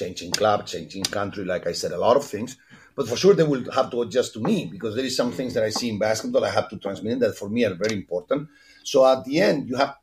changing 0.00 0.32
club, 0.40 0.66
changing 0.66 1.04
country, 1.18 1.44
like 1.44 1.66
I 1.66 1.74
said, 1.80 1.92
a 1.92 2.04
lot 2.06 2.16
of 2.16 2.24
things. 2.34 2.50
But 2.96 3.08
for 3.08 3.16
sure, 3.22 3.34
they 3.34 3.48
will 3.52 3.64
have 3.78 3.90
to 3.92 4.02
adjust 4.02 4.30
to 4.34 4.40
me 4.40 4.56
because 4.74 4.94
there 4.94 5.08
is 5.10 5.16
some 5.16 5.32
things 5.32 5.52
that 5.54 5.64
I 5.64 5.70
see 5.78 5.88
in 5.92 5.98
basketball 5.98 6.44
I 6.44 6.50
have 6.58 6.68
to 6.70 6.78
transmit 6.84 7.20
that 7.20 7.38
for 7.40 7.48
me 7.48 7.64
are 7.64 7.74
very 7.84 7.96
important. 8.02 8.48
So 8.82 8.96
at 9.12 9.24
the 9.24 9.40
end, 9.48 9.68
you 9.68 9.76
have. 9.76 9.96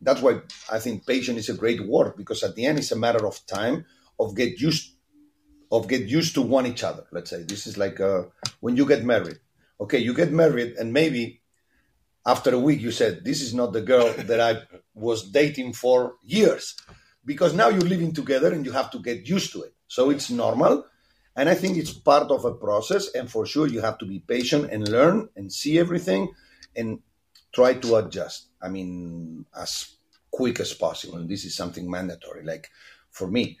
That's 0.00 0.22
why 0.22 0.34
I 0.76 0.78
think 0.78 1.06
patience 1.06 1.38
is 1.44 1.48
a 1.54 1.60
great 1.62 1.80
word 1.94 2.12
because 2.16 2.40
at 2.44 2.54
the 2.54 2.64
end, 2.66 2.78
it's 2.78 2.92
a 2.92 3.02
matter 3.06 3.24
of 3.26 3.44
time 3.46 3.84
of 4.20 4.36
get 4.40 4.52
used 4.60 4.84
of 5.70 5.88
get 5.88 6.04
used 6.18 6.34
to 6.34 6.42
one 6.42 6.66
each 6.72 6.84
other. 6.84 7.04
Let's 7.10 7.30
say 7.30 7.42
this 7.42 7.66
is 7.66 7.76
like 7.84 7.98
uh, 8.00 8.22
when 8.60 8.76
you 8.76 8.86
get 8.86 9.04
married. 9.04 9.38
Okay, 9.80 9.98
you 9.98 10.14
get 10.14 10.32
married, 10.32 10.70
and 10.78 10.92
maybe 10.92 11.40
after 12.26 12.50
a 12.54 12.58
week 12.68 12.80
you 12.80 12.92
said, 13.00 13.24
"This 13.24 13.40
is 13.46 13.52
not 13.54 13.72
the 13.72 13.86
girl 13.92 14.08
that 14.30 14.40
I 14.50 14.52
was 14.94 15.30
dating 15.40 15.72
for 15.82 15.98
years," 16.24 16.64
because 17.28 17.52
now 17.52 17.68
you're 17.68 17.92
living 17.94 18.14
together 18.14 18.54
and 18.54 18.64
you 18.64 18.72
have 18.72 18.90
to 18.90 18.98
get 18.98 19.28
used 19.28 19.52
to 19.52 19.62
it. 19.62 19.74
So 19.86 20.08
it's 20.08 20.30
normal, 20.30 20.86
and 21.36 21.46
I 21.46 21.54
think 21.54 21.76
it's 21.76 21.92
part 21.92 22.30
of 22.30 22.46
a 22.46 22.54
process. 22.54 23.14
And 23.14 23.30
for 23.30 23.44
sure, 23.44 23.66
you 23.68 23.82
have 23.82 23.98
to 23.98 24.06
be 24.06 24.18
patient 24.20 24.72
and 24.72 24.88
learn 24.88 25.28
and 25.36 25.52
see 25.52 25.78
everything 25.78 26.32
and 26.74 27.00
try 27.52 27.74
to 27.74 27.96
adjust. 27.96 28.46
I 28.62 28.68
mean, 28.70 29.44
as 29.54 29.98
quick 30.30 30.58
as 30.58 30.72
possible. 30.72 31.18
And 31.18 31.28
this 31.28 31.44
is 31.44 31.54
something 31.54 31.90
mandatory. 31.90 32.44
Like 32.44 32.70
for 33.10 33.28
me, 33.28 33.58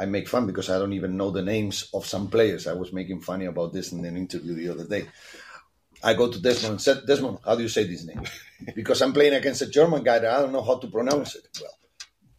I 0.00 0.06
make 0.06 0.26
fun 0.26 0.46
because 0.46 0.70
I 0.70 0.78
don't 0.78 0.94
even 0.94 1.18
know 1.18 1.30
the 1.30 1.42
names 1.42 1.90
of 1.92 2.06
some 2.06 2.28
players. 2.28 2.66
I 2.66 2.72
was 2.72 2.92
making 2.92 3.20
funny 3.20 3.44
about 3.44 3.72
this 3.74 3.92
in 3.92 4.04
an 4.04 4.16
interview 4.16 4.54
the 4.54 4.70
other 4.70 4.86
day. 4.88 5.06
I 6.02 6.14
go 6.14 6.32
to 6.32 6.40
Desmond 6.40 6.72
and 6.72 6.80
said, 6.80 7.06
Desmond, 7.06 7.38
how 7.44 7.56
do 7.56 7.62
you 7.62 7.68
say 7.68 7.84
this 7.84 8.04
name? 8.04 8.22
Because 8.74 9.02
I'm 9.02 9.12
playing 9.12 9.34
against 9.34 9.62
a 9.62 9.66
German 9.66 10.02
guy 10.02 10.18
that 10.18 10.32
I 10.32 10.40
don't 10.40 10.52
know 10.52 10.62
how 10.62 10.78
to 10.78 10.86
pronounce 10.86 11.34
it 11.34 11.46
well. 11.60 11.76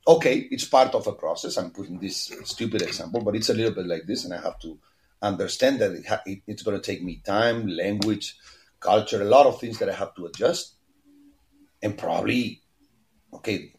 Okay, 0.06 0.48
it's 0.52 0.66
part 0.66 0.94
of 0.96 1.08
a 1.08 1.14
process. 1.14 1.58
I'm 1.58 1.72
putting 1.72 2.00
this 2.00 2.32
stupid 2.44 2.82
example, 2.82 3.22
but 3.22 3.36
it's 3.36 3.50
a 3.50 3.54
little 3.54 3.72
bit 3.72 3.88
like 3.88 4.06
this, 4.06 4.26
and 4.26 4.34
I 4.34 4.42
have 4.42 4.60
to 4.60 4.78
understand 5.22 5.80
that 5.80 5.92
it 5.92 6.06
ha- 6.06 6.24
it, 6.26 6.42
it's 6.46 6.62
going 6.62 6.76
to 6.76 6.84
take 6.84 7.02
me 7.02 7.22
time, 7.24 7.68
language, 7.68 8.36
culture, 8.82 9.22
a 9.22 9.26
lot 9.26 9.46
of 9.46 9.62
things 9.62 9.80
that 9.80 9.90
I 9.90 9.94
have 9.94 10.14
to 10.16 10.26
adjust, 10.26 10.76
and 11.82 11.98
probably, 11.98 12.62
okay, 13.34 13.74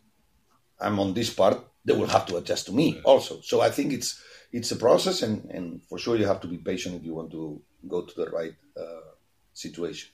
I'm 0.81 0.99
on 0.99 1.13
this 1.13 1.33
part. 1.33 1.63
They 1.85 1.93
will 1.93 2.07
have 2.07 2.25
to 2.27 2.39
adjust 2.39 2.67
to 2.67 2.73
me 2.73 3.03
also. 3.05 3.43
So 3.43 3.61
I 3.61 3.69
think 3.71 3.93
it's 3.93 4.19
it's 4.51 4.73
a 4.73 4.77
process, 4.77 5.21
and, 5.21 5.45
and 5.51 5.83
for 5.91 5.99
sure 5.99 6.17
you 6.17 6.27
have 6.27 6.41
to 6.41 6.49
be 6.49 6.57
patient 6.57 6.95
if 6.95 7.05
you 7.05 7.13
want 7.13 7.33
to 7.33 7.61
go 7.87 8.07
to 8.07 8.15
the 8.17 8.31
right 8.31 8.55
uh, 8.81 9.13
situation. 9.53 10.14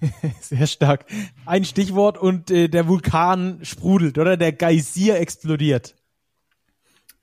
Sehr 0.40 0.66
stark. 0.66 1.06
Ein 1.46 1.64
Stichwort 1.64 2.18
und 2.18 2.50
äh, 2.50 2.68
der 2.68 2.88
Vulkan 2.88 3.60
sprudelt, 3.62 4.18
oder? 4.18 4.36
Der 4.36 4.52
Geysir 4.52 5.18
explodiert. 5.18 5.94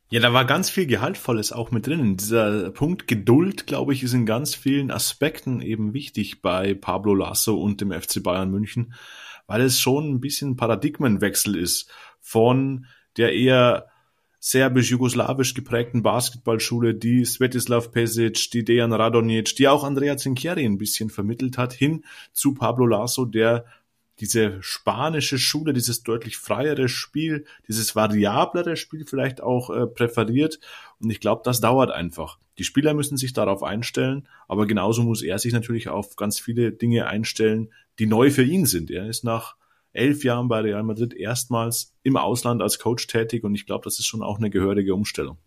Ja, 0.09 0.19
da 0.19 0.33
war 0.33 0.45
ganz 0.45 0.69
viel 0.69 0.85
Gehaltvolles 0.85 1.51
auch 1.51 1.71
mit 1.71 1.87
drin. 1.87 2.15
Dieser 2.15 2.69
Punkt 2.71 3.07
Geduld, 3.07 3.65
glaube 3.65 3.93
ich, 3.93 4.03
ist 4.03 4.13
in 4.13 4.25
ganz 4.25 4.53
vielen 4.53 4.91
Aspekten 4.91 5.61
eben 5.61 5.93
wichtig 5.93 6.41
bei 6.41 6.75
Pablo 6.75 7.15
Lasso 7.15 7.55
und 7.55 7.81
dem 7.81 7.91
FC 7.91 8.21
Bayern 8.21 8.51
München, 8.51 8.93
weil 9.47 9.61
es 9.61 9.79
schon 9.79 10.13
ein 10.13 10.19
bisschen 10.21 10.57
Paradigmenwechsel 10.57 11.55
ist 11.55 11.89
von 12.19 12.85
der 13.17 13.33
eher 13.33 13.87
serbisch-jugoslawisch 14.45 15.55
geprägten 15.55 16.03
Basketballschule, 16.03 16.93
die 16.93 17.25
Svetislav 17.25 17.91
Pesic, 17.91 18.51
die 18.51 18.63
Dejan 18.63 18.93
Radonjic, 18.93 19.55
die 19.55 19.67
auch 19.67 19.83
Andrea 19.83 20.17
Zincheri 20.17 20.63
ein 20.63 20.77
bisschen 20.77 21.09
vermittelt 21.09 21.57
hat, 21.57 21.73
hin 21.73 22.05
zu 22.31 22.53
Pablo 22.53 22.85
Lasso, 22.85 23.25
der 23.25 23.65
diese 24.19 24.61
spanische 24.61 25.39
Schule, 25.39 25.73
dieses 25.73 26.03
deutlich 26.03 26.37
freiere 26.37 26.89
Spiel, 26.89 27.45
dieses 27.67 27.95
variablere 27.95 28.77
Spiel 28.77 29.03
vielleicht 29.07 29.41
auch 29.41 29.71
äh, 29.71 29.87
präferiert. 29.87 30.59
Und 30.99 31.09
ich 31.09 31.19
glaube, 31.19 31.41
das 31.43 31.59
dauert 31.59 31.89
einfach. 31.89 32.37
Die 32.59 32.63
Spieler 32.63 32.93
müssen 32.93 33.17
sich 33.17 33.33
darauf 33.33 33.63
einstellen, 33.63 34.27
aber 34.47 34.67
genauso 34.67 35.01
muss 35.01 35.23
er 35.23 35.39
sich 35.39 35.53
natürlich 35.53 35.89
auf 35.89 36.15
ganz 36.17 36.39
viele 36.39 36.71
Dinge 36.71 37.07
einstellen, 37.07 37.73
die 37.97 38.05
neu 38.05 38.29
für 38.29 38.43
ihn 38.43 38.67
sind. 38.67 38.91
Er 38.91 39.07
ist 39.07 39.23
nach 39.23 39.55
elf 39.95 40.23
Jahren 40.23 40.47
bei 40.47 40.59
Real 40.59 40.83
Madrid 40.83 41.13
erstmals 41.13 41.95
im 42.03 42.17
Ausland 42.17 42.61
als 42.61 42.79
Coach 42.79 43.07
tätig 43.07 43.43
und 43.43 43.55
ich 43.55 43.65
glaube, 43.65 43.83
das 43.83 43.97
ist 43.99 44.05
schon 44.05 44.21
auch 44.21 44.37
eine 44.37 44.49
gehörige 44.49 44.93
Umstellung. 44.93 45.37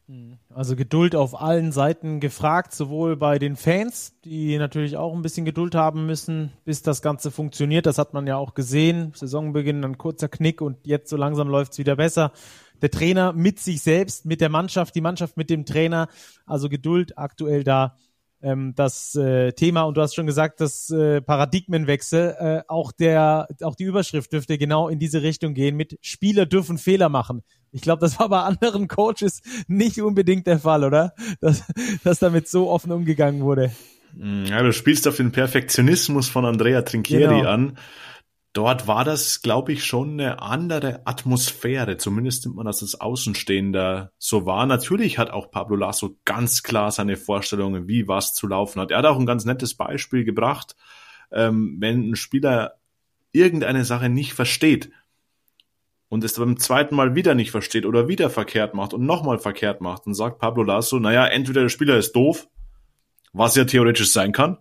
Also 0.49 0.75
Geduld 0.75 1.15
auf 1.15 1.41
allen 1.41 1.71
Seiten 1.71 2.19
gefragt, 2.19 2.75
sowohl 2.75 3.17
bei 3.17 3.39
den 3.39 3.57
Fans, 3.57 4.19
die 4.25 4.59
natürlich 4.59 4.97
auch 4.97 5.15
ein 5.15 5.23
bisschen 5.23 5.45
Geduld 5.45 5.75
haben 5.75 6.07
müssen, 6.07 6.53
bis 6.65 6.83
das 6.83 7.03
Ganze 7.03 7.31
funktioniert. 7.31 7.87
Das 7.87 7.99
hat 7.99 8.15
man 8.15 8.27
ja 8.27 8.37
auch 8.37 8.55
gesehen. 8.55 9.13
Saisonbeginn 9.15 9.85
ein 9.85 9.99
kurzer 9.99 10.29
Knick 10.29 10.61
und 10.61 10.87
jetzt 10.87 11.11
so 11.11 11.17
langsam 11.17 11.49
läuft 11.49 11.73
es 11.73 11.79
wieder 11.79 11.97
besser. 11.97 12.33
Der 12.81 12.91
Trainer 12.91 13.33
mit 13.33 13.59
sich 13.59 13.83
selbst, 13.83 14.25
mit 14.25 14.41
der 14.41 14.49
Mannschaft, 14.49 14.95
die 14.95 15.01
Mannschaft 15.01 15.37
mit 15.37 15.51
dem 15.51 15.65
Trainer. 15.65 16.09
Also 16.47 16.69
Geduld 16.69 17.19
aktuell 17.19 17.65
da 17.65 17.97
ähm, 18.43 18.73
das 18.77 19.15
äh, 19.15 19.53
Thema 19.53 19.83
und 19.83 19.97
du 19.97 20.01
hast 20.01 20.15
schon 20.15 20.27
gesagt, 20.27 20.61
das 20.61 20.91
äh, 20.91 21.21
Paradigmenwechsel, 21.21 22.37
äh, 22.39 22.63
auch 22.69 22.93
der, 22.93 23.49
auch 23.63 23.75
die 23.75 23.85
Überschrift 23.85 24.33
dürfte 24.33 24.59
genau 24.59 24.89
in 24.89 24.99
diese 24.99 25.23
Richtung 25.23 25.55
gehen 25.55 25.77
mit 25.77 25.99
Spieler 26.03 26.47
dürfen 26.47 26.79
Fehler 26.79 27.09
machen. 27.09 27.43
Ich 27.73 27.83
glaube, 27.83 28.01
das 28.01 28.19
war 28.19 28.29
bei 28.29 28.41
anderen 28.41 28.89
Coaches 28.89 29.43
nicht 29.67 30.01
unbedingt 30.01 30.47
der 30.47 30.59
Fall, 30.59 30.85
oder? 30.85 31.15
Dass, 31.41 31.65
dass 32.05 32.19
damit 32.19 32.49
so 32.49 32.71
offen 32.71 32.93
umgegangen 32.93 33.43
wurde. 33.43 33.73
Ja, 34.17 34.63
du 34.63 34.73
spielst 34.73 35.07
auf 35.07 35.17
den 35.17 35.33
Perfektionismus 35.33 36.29
von 36.29 36.45
Andrea 36.45 36.83
Trinchieri 36.83 37.39
Genau. 37.39 37.49
an. 37.49 37.79
Dort 38.59 38.89
war 38.89 39.05
das, 39.05 39.41
glaube 39.41 39.73
ich, 39.73 39.85
schon 39.85 40.15
eine 40.15 40.43
andere 40.43 41.03
Atmosphäre. 41.05 41.97
Zumindest 41.97 42.45
nimmt 42.45 42.57
man 42.57 42.67
das 42.67 42.83
als 42.83 43.01
Außenstehender 43.01 44.11
so 44.19 44.47
wahr. 44.47 44.67
Natürlich 44.67 45.17
hat 45.17 45.31
auch 45.31 45.53
Pablo 45.53 45.77
Lasso 45.77 46.17
ganz 46.25 46.65
klar 46.65 46.91
seine 46.91 47.17
Vorstellungen, 47.17 47.87
wie 47.87 48.09
was 48.09 48.35
zu 48.35 48.49
laufen 48.49 48.81
hat. 48.81 48.91
Er 48.91 48.99
hat 48.99 49.07
auch 49.07 49.17
ein 49.17 49.27
ganz 49.27 49.45
nettes 49.45 49.77
Beispiel 49.77 50.25
gebracht. 50.25 50.75
Ähm, 51.31 51.77
wenn 51.79 52.11
ein 52.11 52.17
Spieler 52.17 52.81
irgendeine 53.31 53.85
Sache 53.85 54.09
nicht 54.09 54.33
versteht 54.33 54.91
und 56.09 56.25
es 56.25 56.35
beim 56.35 56.59
zweiten 56.59 56.97
Mal 56.97 57.15
wieder 57.15 57.37
nicht 57.37 57.53
versteht 57.53 57.87
oder 57.87 58.09
wieder 58.09 58.29
verkehrt 58.29 58.75
macht 58.75 58.93
und 58.93 59.07
nochmal 59.07 59.39
verkehrt 59.39 59.81
macht, 59.81 60.05
dann 60.05 60.15
sagt 60.15 60.41
Pablo 60.41 60.65
Lasso, 60.65 60.99
naja, 60.99 61.29
entweder 61.29 61.61
der 61.61 61.69
Spieler 61.69 61.97
ist 61.97 62.11
doof, 62.17 62.49
was 63.33 63.55
ja 63.55 63.67
theoretisch 63.67 64.11
sein 64.13 64.33
kann, 64.33 64.59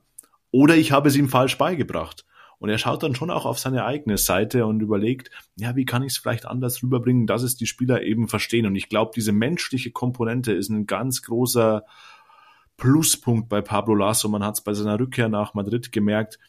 oder 0.51 0.75
ich 0.75 0.91
habe 0.91 1.09
es 1.09 1.15
ihm 1.15 1.29
falsch 1.29 1.57
beigebracht. 1.57 2.26
Und 2.59 2.69
er 2.69 2.77
schaut 2.77 3.03
dann 3.03 3.13
schon 3.13 3.29
auch 3.29 3.45
auf 3.45 3.59
seine 3.59 3.85
eigene 3.85 4.17
Seite 4.17 4.65
und 4.65 4.81
überlegt, 4.81 5.29
ja, 5.57 5.75
wie 5.75 5.85
kann 5.85 6.03
ich 6.03 6.13
es 6.13 6.17
vielleicht 6.17 6.45
anders 6.45 6.81
rüberbringen, 6.81 7.27
dass 7.27 7.43
es 7.43 7.55
die 7.55 7.67
Spieler 7.67 8.01
eben 8.01 8.27
verstehen. 8.27 8.65
Und 8.65 8.75
ich 8.75 8.89
glaube, 8.89 9.11
diese 9.15 9.31
menschliche 9.31 9.91
Komponente 9.91 10.53
ist 10.53 10.69
ein 10.69 10.87
ganz 10.87 11.21
großer 11.21 11.83
Pluspunkt 12.77 13.49
bei 13.49 13.61
Pablo 13.61 13.95
Lasso. 13.95 14.27
Man 14.29 14.43
hat 14.43 14.55
es 14.55 14.61
bei 14.61 14.73
seiner 14.73 14.99
Rückkehr 14.99 15.29
nach 15.29 15.53
Madrid 15.53 15.91
gemerkt. 15.91 16.39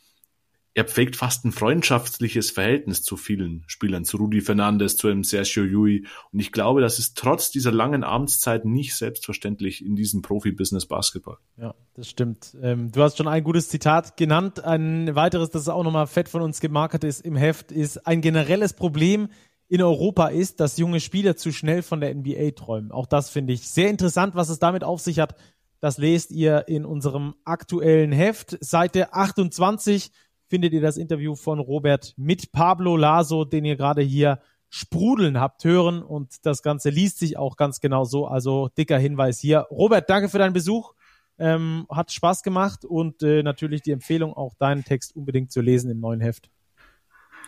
Er 0.78 0.84
pflegt 0.84 1.16
fast 1.16 1.44
ein 1.44 1.50
freundschaftliches 1.50 2.52
Verhältnis 2.52 3.02
zu 3.02 3.16
vielen 3.16 3.64
Spielern, 3.66 4.04
zu 4.04 4.16
Rudi 4.16 4.40
Fernandes, 4.40 4.96
zu 4.96 5.08
einem 5.08 5.24
Sergio 5.24 5.64
Yui. 5.64 6.06
Und 6.30 6.38
ich 6.38 6.52
glaube, 6.52 6.80
das 6.80 7.00
ist 7.00 7.18
trotz 7.18 7.50
dieser 7.50 7.72
langen 7.72 8.04
Amtszeit 8.04 8.64
nicht 8.64 8.94
selbstverständlich 8.94 9.84
in 9.84 9.96
diesem 9.96 10.22
Profibusiness 10.22 10.86
Basketball. 10.86 11.38
Ja, 11.56 11.74
das 11.94 12.08
stimmt. 12.08 12.56
Ähm, 12.62 12.92
du 12.92 13.02
hast 13.02 13.16
schon 13.16 13.26
ein 13.26 13.42
gutes 13.42 13.68
Zitat 13.68 14.16
genannt. 14.16 14.62
Ein 14.62 15.16
weiteres, 15.16 15.50
das 15.50 15.68
auch 15.68 15.82
nochmal 15.82 16.06
fett 16.06 16.28
von 16.28 16.42
uns 16.42 16.60
gemarkert 16.60 17.02
ist 17.02 17.22
im 17.22 17.34
Heft, 17.34 17.72
ist 17.72 18.06
ein 18.06 18.20
generelles 18.20 18.72
Problem 18.72 19.30
in 19.66 19.82
Europa 19.82 20.28
ist, 20.28 20.60
dass 20.60 20.78
junge 20.78 21.00
Spieler 21.00 21.34
zu 21.34 21.50
schnell 21.50 21.82
von 21.82 22.00
der 22.00 22.14
NBA 22.14 22.52
träumen. 22.52 22.92
Auch 22.92 23.06
das 23.06 23.30
finde 23.30 23.52
ich 23.52 23.68
sehr 23.68 23.90
interessant, 23.90 24.36
was 24.36 24.48
es 24.48 24.60
damit 24.60 24.84
auf 24.84 25.00
sich 25.00 25.18
hat. 25.18 25.34
Das 25.80 25.98
lest 25.98 26.30
ihr 26.30 26.68
in 26.68 26.84
unserem 26.84 27.34
aktuellen 27.44 28.12
Heft. 28.12 28.56
Seite 28.60 29.12
28 29.12 30.12
findet 30.48 30.72
ihr 30.72 30.80
das 30.80 30.96
Interview 30.96 31.34
von 31.34 31.58
Robert 31.58 32.14
mit 32.16 32.52
Pablo 32.52 32.96
Laso, 32.96 33.44
den 33.44 33.64
ihr 33.64 33.76
gerade 33.76 34.02
hier 34.02 34.40
sprudeln 34.70 35.40
habt 35.40 35.64
hören. 35.64 36.02
Und 36.02 36.44
das 36.46 36.62
Ganze 36.62 36.90
liest 36.90 37.18
sich 37.18 37.36
auch 37.36 37.56
ganz 37.56 37.80
genau 37.80 38.04
so. 38.04 38.26
Also 38.26 38.68
dicker 38.76 38.98
Hinweis 38.98 39.38
hier. 39.38 39.60
Robert, 39.70 40.08
danke 40.10 40.28
für 40.28 40.38
deinen 40.38 40.52
Besuch. 40.52 40.94
Ähm, 41.38 41.86
hat 41.88 42.10
Spaß 42.10 42.42
gemacht 42.42 42.84
und 42.84 43.22
äh, 43.22 43.44
natürlich 43.44 43.82
die 43.82 43.92
Empfehlung, 43.92 44.32
auch 44.34 44.54
deinen 44.56 44.82
Text 44.84 45.14
unbedingt 45.14 45.52
zu 45.52 45.60
lesen 45.60 45.88
im 45.88 46.00
neuen 46.00 46.20
Heft. 46.20 46.50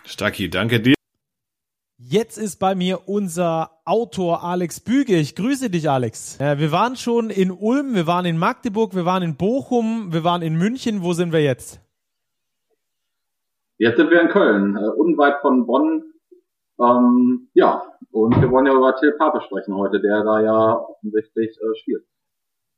Stacki, 0.04 0.48
danke 0.48 0.80
dir. 0.80 0.94
Jetzt 1.98 2.38
ist 2.38 2.56
bei 2.56 2.74
mir 2.74 3.08
unser 3.08 3.72
Autor 3.84 4.42
Alex 4.42 4.80
Büge. 4.80 5.16
Ich 5.16 5.34
grüße 5.34 5.68
dich, 5.70 5.90
Alex. 5.90 6.40
Äh, 6.40 6.58
wir 6.58 6.72
waren 6.72 6.96
schon 6.96 7.30
in 7.30 7.50
Ulm, 7.50 7.94
wir 7.94 8.06
waren 8.06 8.24
in 8.24 8.38
Magdeburg, 8.38 8.94
wir 8.94 9.04
waren 9.04 9.22
in 9.22 9.36
Bochum, 9.36 10.12
wir 10.12 10.24
waren 10.24 10.40
in 10.40 10.54
München. 10.54 11.02
Wo 11.02 11.12
sind 11.12 11.32
wir 11.32 11.42
jetzt? 11.42 11.80
Jetzt 13.80 13.96
sind 13.96 14.10
wir 14.10 14.20
in 14.20 14.28
Köln, 14.28 14.76
äh, 14.76 14.88
unweit 14.90 15.40
von 15.40 15.66
Bonn. 15.66 16.04
Ähm, 16.78 17.48
ja, 17.54 17.82
und 18.10 18.38
wir 18.38 18.50
wollen 18.50 18.66
ja 18.66 18.74
über 18.74 18.94
Till 18.96 19.12
Pape 19.12 19.40
sprechen 19.40 19.74
heute, 19.74 20.02
der 20.02 20.22
da 20.22 20.38
ja 20.42 20.76
offensichtlich 20.76 21.56
äh, 21.56 21.78
spielt. 21.80 22.04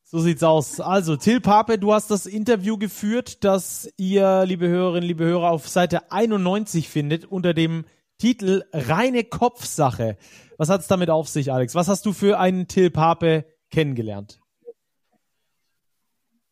So 0.04 0.20
sieht's 0.20 0.44
aus. 0.44 0.80
Also, 0.80 1.16
Till 1.16 1.40
Pape, 1.40 1.76
du 1.76 1.92
hast 1.92 2.12
das 2.12 2.26
Interview 2.26 2.78
geführt, 2.78 3.42
das 3.42 3.92
ihr, 3.96 4.44
liebe 4.46 4.68
Hörerinnen, 4.68 5.08
liebe 5.08 5.24
Hörer, 5.24 5.50
auf 5.50 5.66
Seite 5.66 6.12
91 6.12 6.88
findet, 6.88 7.24
unter 7.24 7.52
dem 7.52 7.84
Titel 8.18 8.62
Reine 8.72 9.24
Kopfsache. 9.24 10.16
Was 10.56 10.68
hat's 10.68 10.86
damit 10.86 11.10
auf 11.10 11.26
sich, 11.26 11.52
Alex? 11.52 11.74
Was 11.74 11.88
hast 11.88 12.06
du 12.06 12.12
für 12.12 12.38
einen 12.38 12.68
Till 12.68 12.92
Pape 12.92 13.44
kennengelernt? 13.72 14.38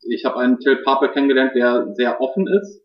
Ich 0.00 0.24
habe 0.24 0.40
einen 0.40 0.58
Till 0.58 0.82
Pape 0.82 1.12
kennengelernt, 1.12 1.52
der 1.54 1.94
sehr 1.94 2.20
offen 2.20 2.48
ist, 2.48 2.82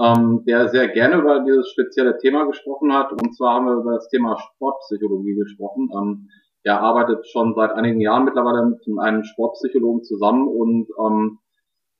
ähm, 0.00 0.44
der 0.46 0.68
sehr 0.68 0.88
gerne 0.88 1.16
über 1.16 1.40
dieses 1.40 1.70
spezielle 1.70 2.16
Thema 2.18 2.46
gesprochen 2.46 2.92
hat. 2.92 3.12
Und 3.12 3.36
zwar 3.36 3.56
haben 3.56 3.66
wir 3.66 3.74
über 3.74 3.94
das 3.94 4.08
Thema 4.08 4.38
Sportpsychologie 4.38 5.34
gesprochen. 5.34 5.90
Ähm, 5.94 6.28
er 6.62 6.80
arbeitet 6.80 7.26
schon 7.28 7.54
seit 7.54 7.72
einigen 7.72 8.00
Jahren 8.00 8.24
mittlerweile 8.24 8.66
mit 8.66 8.80
einem 8.98 9.24
Sportpsychologen 9.24 10.04
zusammen 10.04 10.46
und 10.46 10.88
ähm, 10.98 11.38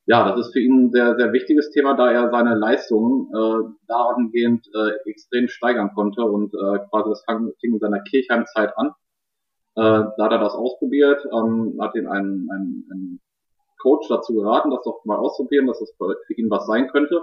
ja, 0.06 0.28
das 0.28 0.46
ist 0.46 0.52
für 0.52 0.60
ihn 0.60 0.86
ein 0.86 0.90
sehr, 0.90 1.14
sehr 1.16 1.32
wichtiges 1.32 1.70
Thema, 1.70 1.94
da 1.94 2.10
er 2.10 2.30
seine 2.30 2.54
Leistungen 2.54 3.28
äh, 3.32 3.72
dahingehend 3.86 4.66
äh, 4.74 5.08
extrem 5.08 5.48
steigern 5.48 5.92
konnte 5.94 6.22
und 6.22 6.52
äh, 6.52 6.78
quasi 6.90 7.10
das 7.10 7.24
fing 7.60 7.74
in 7.74 7.78
seiner 7.78 8.00
Kirchheimzeit 8.00 8.76
an. 8.76 8.88
Äh, 9.76 10.10
da 10.16 10.24
hat 10.24 10.32
er 10.32 10.40
das 10.40 10.54
ausprobiert, 10.54 11.24
ähm, 11.32 11.78
hat 11.80 11.94
ihn 11.94 12.06
einen, 12.06 12.48
einen, 12.50 12.88
einen 12.90 13.20
Coach 13.80 14.08
dazu 14.08 14.34
geraten, 14.34 14.70
das 14.70 14.82
doch 14.82 15.04
mal 15.04 15.16
auszuprobieren, 15.16 15.68
dass 15.68 15.78
das 15.78 15.94
für 15.96 16.34
ihn 16.34 16.50
was 16.50 16.66
sein 16.66 16.88
könnte. 16.88 17.20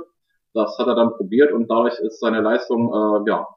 Das 0.57 0.75
hat 0.79 0.87
er 0.87 0.95
dann 0.95 1.13
probiert 1.13 1.51
und 1.51 1.69
dadurch 1.69 1.99
ist 1.99 2.19
seine 2.19 2.41
Leistung 2.41 2.91
äh, 2.91 3.29
ja 3.29 3.47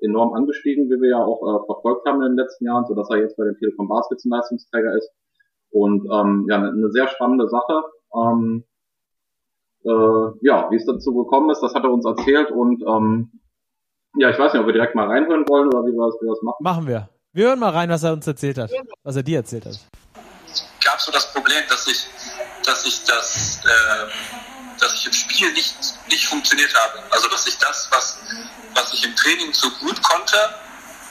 enorm 0.00 0.32
angestiegen, 0.32 0.88
wie 0.88 1.00
wir 1.00 1.10
ja 1.10 1.22
auch 1.22 1.42
äh, 1.42 1.66
verfolgt 1.66 2.06
haben 2.06 2.22
in 2.22 2.30
den 2.30 2.38
letzten 2.38 2.64
Jahren, 2.64 2.86
so 2.86 2.94
dass 2.94 3.10
er 3.10 3.18
jetzt 3.18 3.36
bei 3.36 3.44
den 3.44 3.56
Telekom 3.58 3.88
Baskets 3.88 4.24
ein 4.24 4.30
Leistungsträger 4.30 4.96
ist. 4.96 5.10
Und 5.70 6.08
ähm, 6.10 6.46
ja, 6.48 6.56
eine, 6.56 6.70
eine 6.70 6.90
sehr 6.90 7.08
spannende 7.08 7.48
Sache. 7.48 7.82
Ähm, 8.14 8.64
äh, 9.84 10.30
ja, 10.40 10.70
wie 10.70 10.76
es 10.76 10.86
dazu 10.86 11.14
gekommen 11.14 11.50
ist, 11.50 11.60
das 11.60 11.74
hat 11.74 11.84
er 11.84 11.92
uns 11.92 12.06
erzählt 12.06 12.50
und 12.50 12.82
ähm, 12.82 13.30
ja, 14.16 14.30
ich 14.30 14.38
weiß 14.38 14.54
nicht, 14.54 14.60
ob 14.60 14.66
wir 14.66 14.72
direkt 14.72 14.94
mal 14.94 15.06
reinhören 15.06 15.46
wollen 15.48 15.68
oder 15.68 15.86
wie 15.86 15.92
wir 15.92 16.06
das, 16.06 16.16
wie 16.20 16.26
wir 16.26 16.32
das 16.32 16.42
machen. 16.42 16.62
Machen 16.62 16.86
wir. 16.86 17.10
Wir 17.32 17.48
hören 17.48 17.58
mal 17.58 17.70
rein, 17.70 17.90
was 17.90 18.02
er 18.02 18.14
uns 18.14 18.26
erzählt 18.26 18.56
hat. 18.56 18.70
Was 19.02 19.16
er 19.16 19.22
dir 19.22 19.38
erzählt 19.38 19.66
hat. 19.66 19.78
gab 20.82 20.98
so 20.98 21.12
das 21.12 21.30
Problem, 21.32 21.62
dass 21.68 21.86
ich, 21.86 22.08
dass 22.64 22.86
ich 22.86 23.04
das, 23.04 23.62
äh, 23.64 24.57
dass 24.78 24.92
ich 24.94 25.06
im 25.06 25.12
Spiel 25.12 25.52
nicht, 25.52 25.76
nicht 26.08 26.26
funktioniert 26.26 26.74
habe. 26.74 27.02
Also 27.10 27.28
dass 27.28 27.46
ich 27.46 27.58
das, 27.58 27.88
was, 27.90 28.18
was 28.74 28.92
ich 28.92 29.04
im 29.04 29.14
Training 29.16 29.52
so 29.52 29.70
gut 29.72 30.02
konnte, 30.02 30.54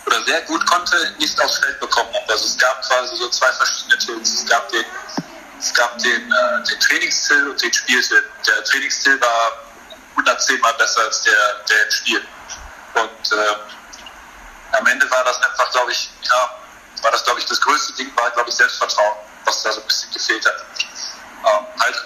oder 0.08 0.24
sehr 0.24 0.42
gut 0.44 0.66
konnte, 0.66 0.96
nicht 1.20 1.40
aufs 1.42 1.60
Feld 1.60 1.80
bekommen 1.80 2.14
hat. 2.14 2.30
Also 2.30 2.46
es 2.46 2.58
gab 2.58 2.82
quasi 2.82 3.16
so 3.18 3.30
zwei 3.30 3.52
verschiedene 3.52 3.98
Tills. 3.98 4.34
Es 4.36 4.46
gab 4.46 4.70
den, 4.70 4.86
es 5.60 5.74
gab 5.74 5.98
den, 5.98 6.32
äh, 6.32 6.64
den 6.64 6.80
Trainingstill 6.80 7.50
und 7.50 7.62
den 7.62 7.74
Spieltill. 7.74 8.24
Der 8.48 8.64
Trainingstill 8.64 9.20
war 9.20 9.52
110 10.12 10.60
Mal 10.62 10.74
besser 10.74 11.02
als 11.02 11.22
der, 11.22 11.34
der 11.70 11.84
im 11.84 11.92
Spiel. 11.92 12.28
Und 12.94 13.32
äh, 13.32 14.78
am 14.78 14.88
Ende 14.88 15.10
war 15.12 15.24
das 15.26 15.42
einfach, 15.42 15.72
glaube 15.72 15.92
ich, 15.92 16.10
ja, 16.24 16.58
war 17.02 17.12
das, 17.12 17.24
glaube 17.24 17.40
ich, 17.40 17.46
das 17.46 17.60
größte 17.62 17.94
Ding 17.94 18.12
war, 18.16 18.32
glaube 18.32 18.50
ich, 18.50 18.56
Selbstvertrauen, 18.56 19.18
was 19.46 19.64
da 19.64 19.72
so 19.72 19.82
ein 19.82 19.88
bisschen 19.88 20.12
gefehlt 20.12 20.46
hat. 20.46 20.66
Ähm, 20.80 21.66
halt, 21.80 22.04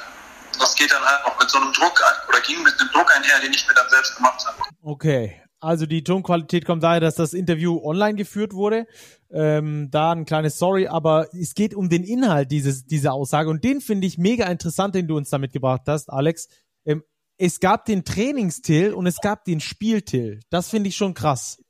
das 0.62 0.76
geht 0.76 0.92
dann 0.92 1.04
halt 1.04 1.26
auch 1.26 1.40
mit 1.40 1.50
so 1.50 1.60
einem 1.60 1.74
Druck 1.74 2.02
oder 2.30 2.40
ging 2.42 2.64
mit 2.64 2.80
einem 2.80 2.90
Druck 2.92 3.08
einher, 3.16 3.40
den 3.42 3.54
ich 3.54 3.68
mir 3.68 3.74
dann 3.74 3.90
selbst 3.90 4.16
gemacht 4.16 4.46
habe. 4.46 4.58
Okay. 4.82 5.42
Also 5.60 5.86
die 5.86 6.04
Tonqualität 6.04 6.66
kommt 6.66 6.82
daher, 6.82 7.00
dass 7.00 7.14
das 7.14 7.34
Interview 7.34 7.80
online 7.84 8.16
geführt 8.16 8.54
wurde. 8.54 8.88
Ähm, 9.30 9.90
da 9.92 10.12
ein 10.12 10.26
kleines 10.26 10.58
Sorry, 10.58 10.88
aber 10.88 11.28
es 11.36 11.54
geht 11.54 11.76
um 11.76 11.88
den 11.88 12.04
Inhalt 12.04 12.52
dieses, 12.52 12.86
dieser 12.86 13.14
Aussage 13.14 13.50
und 13.50 13.64
den 13.64 13.80
finde 13.80 14.08
ich 14.08 14.18
mega 14.18 14.48
interessant, 14.48 14.96
den 14.96 15.08
du 15.08 15.18
uns 15.18 15.30
da 15.30 15.38
mitgebracht 15.38 15.84
hast, 15.86 16.10
Alex. 16.10 16.48
Ähm, 16.84 17.04
es 17.38 17.60
gab 17.60 17.86
den 17.86 18.04
Trainingstill 18.04 18.94
und 18.94 19.06
es 19.06 19.18
gab 19.18 19.46
den 19.46 19.60
Spieltill. 19.60 20.40
Das 20.50 20.70
finde 20.70 20.90
ich 20.90 20.96
schon 20.96 21.14
krass. 21.14 21.62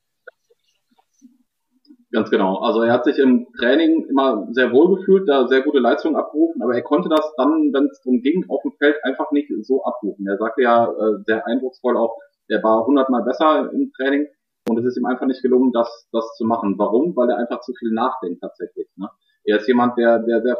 Ganz 2.12 2.28
genau. 2.28 2.58
Also 2.58 2.82
er 2.82 2.92
hat 2.92 3.04
sich 3.04 3.18
im 3.18 3.46
Training 3.58 4.04
immer 4.10 4.46
sehr 4.50 4.70
wohl 4.70 4.96
gefühlt, 4.96 5.26
da 5.26 5.48
sehr 5.48 5.62
gute 5.62 5.78
Leistungen 5.78 6.14
abgerufen, 6.14 6.60
aber 6.62 6.74
er 6.74 6.82
konnte 6.82 7.08
das 7.08 7.32
dann, 7.38 7.72
wenn 7.72 7.86
es 7.86 8.02
darum 8.02 8.20
ging, 8.20 8.44
auf 8.50 8.60
dem 8.62 8.72
Feld 8.72 8.96
einfach 9.02 9.32
nicht 9.32 9.50
so 9.62 9.82
abrufen. 9.82 10.26
Er 10.26 10.36
sagte 10.36 10.62
ja 10.62 10.84
äh, 10.84 11.22
sehr 11.24 11.46
eindrucksvoll 11.46 11.96
auch, 11.96 12.18
er 12.48 12.62
war 12.62 12.84
hundertmal 12.84 13.24
besser 13.24 13.70
im 13.72 13.90
Training 13.96 14.26
und 14.68 14.78
es 14.78 14.84
ist 14.84 14.98
ihm 14.98 15.06
einfach 15.06 15.26
nicht 15.26 15.40
gelungen, 15.40 15.72
das, 15.72 16.06
das 16.12 16.36
zu 16.36 16.44
machen. 16.44 16.74
Warum? 16.76 17.16
Weil 17.16 17.30
er 17.30 17.38
einfach 17.38 17.60
zu 17.60 17.72
viel 17.72 17.92
nachdenkt 17.92 18.42
tatsächlich. 18.42 18.88
Ne? 18.96 19.08
Er 19.44 19.56
ist 19.56 19.66
jemand, 19.66 19.96
der, 19.96 20.18
der 20.18 20.42
sehr, 20.42 20.58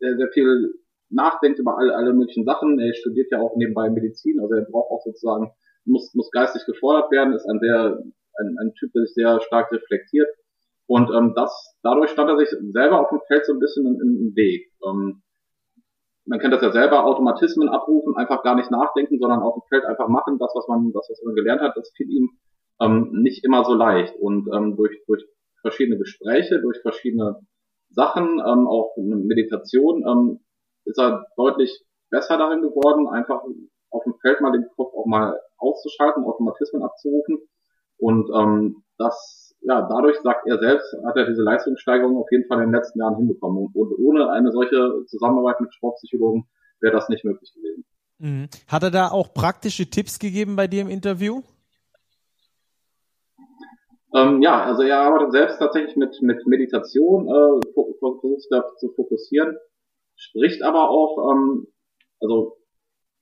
der 0.00 0.16
sehr 0.16 0.28
viel 0.28 0.72
nachdenkt 1.10 1.58
über 1.58 1.76
alle, 1.76 1.94
alle 1.94 2.14
möglichen 2.14 2.46
Sachen. 2.46 2.80
Er 2.80 2.94
studiert 2.94 3.30
ja 3.30 3.40
auch 3.40 3.56
nebenbei 3.56 3.90
Medizin, 3.90 4.40
also 4.40 4.54
er 4.54 4.62
braucht 4.62 4.90
auch 4.90 5.02
sozusagen, 5.04 5.52
muss, 5.84 6.14
muss 6.14 6.30
geistig 6.30 6.64
gefordert 6.64 7.10
werden, 7.10 7.34
ist 7.34 7.46
ein 7.46 7.60
sehr 7.60 8.02
ein, 8.38 8.56
ein 8.60 8.74
Typ, 8.74 8.92
der 8.92 9.02
sich 9.02 9.14
sehr 9.14 9.40
stark 9.40 9.70
reflektiert. 9.72 10.28
Und 10.86 11.10
ähm, 11.10 11.32
das, 11.34 11.76
dadurch 11.82 12.10
stand 12.10 12.30
er 12.30 12.38
sich 12.38 12.50
selber 12.72 13.00
auf 13.00 13.08
dem 13.08 13.20
Feld 13.26 13.46
so 13.46 13.54
ein 13.54 13.58
bisschen 13.58 13.86
im, 13.86 14.00
im 14.00 14.36
Weg. 14.36 14.70
Ähm, 14.86 15.22
man 16.26 16.38
kennt 16.38 16.54
das 16.54 16.62
ja 16.62 16.72
selber, 16.72 17.04
Automatismen 17.04 17.68
abrufen, 17.68 18.16
einfach 18.16 18.42
gar 18.42 18.54
nicht 18.54 18.70
nachdenken, 18.70 19.18
sondern 19.18 19.40
auf 19.40 19.54
dem 19.54 19.62
Feld 19.68 19.84
einfach 19.84 20.08
machen, 20.08 20.38
das, 20.38 20.52
was 20.54 20.66
man, 20.68 20.92
das, 20.92 21.06
was 21.10 21.22
man 21.24 21.34
gelernt 21.34 21.60
hat, 21.60 21.76
das 21.76 21.90
fiel 21.96 22.10
ihm 22.10 22.30
ähm, 22.80 23.10
nicht 23.12 23.44
immer 23.44 23.64
so 23.64 23.74
leicht. 23.74 24.14
Und 24.16 24.48
ähm, 24.54 24.76
durch, 24.76 24.96
durch 25.06 25.24
verschiedene 25.60 25.98
Gespräche, 25.98 26.60
durch 26.60 26.80
verschiedene 26.82 27.40
Sachen, 27.90 28.40
ähm, 28.40 28.66
auch 28.66 28.94
Meditation, 28.96 30.04
ähm, 30.06 30.40
ist 30.84 30.98
er 30.98 31.26
deutlich 31.36 31.84
besser 32.10 32.36
darin 32.36 32.60
geworden, 32.60 33.08
einfach 33.08 33.42
auf 33.90 34.04
dem 34.04 34.14
Feld 34.20 34.40
mal 34.40 34.52
den 34.52 34.66
Kopf 34.76 34.92
auch 34.94 35.06
mal 35.06 35.38
auszuschalten, 35.58 36.24
Automatismen 36.24 36.82
abzurufen 36.82 37.40
und 38.04 38.28
ähm, 38.38 38.82
das, 38.98 39.56
ja, 39.62 39.80
dadurch 39.88 40.18
sagt 40.20 40.46
er 40.46 40.58
selbst, 40.58 40.94
hat 41.06 41.16
er 41.16 41.26
diese 41.26 41.42
Leistungssteigerung 41.42 42.18
auf 42.18 42.30
jeden 42.30 42.46
Fall 42.46 42.58
in 42.58 42.66
den 42.66 42.74
letzten 42.74 42.98
Jahren 42.98 43.16
hinbekommen. 43.16 43.64
Und, 43.64 43.74
und 43.74 43.98
ohne 43.98 44.30
eine 44.30 44.52
solche 44.52 45.06
Zusammenarbeit 45.06 45.62
mit 45.62 45.72
Sportpsychologen 45.72 46.44
wäre 46.80 46.92
das 46.92 47.08
nicht 47.08 47.24
möglich 47.24 47.50
gewesen. 47.54 47.86
Mhm. 48.18 48.48
Hat 48.68 48.82
er 48.82 48.90
da 48.90 49.08
auch 49.08 49.32
praktische 49.32 49.88
Tipps 49.88 50.18
gegeben 50.18 50.54
bei 50.54 50.66
dir 50.66 50.82
im 50.82 50.90
Interview? 50.90 51.40
Ähm, 54.14 54.42
ja, 54.42 54.62
also 54.64 54.82
er 54.82 55.00
arbeitet 55.00 55.32
selbst 55.32 55.58
tatsächlich 55.58 55.96
mit, 55.96 56.20
mit 56.20 56.46
Meditation, 56.46 57.26
äh, 57.26 57.72
versucht 58.00 58.46
da 58.50 58.66
zu 58.76 58.92
fokussieren, 58.92 59.56
spricht 60.14 60.62
aber 60.62 60.90
auch, 60.90 61.32
ähm, 61.32 61.68
also 62.20 62.58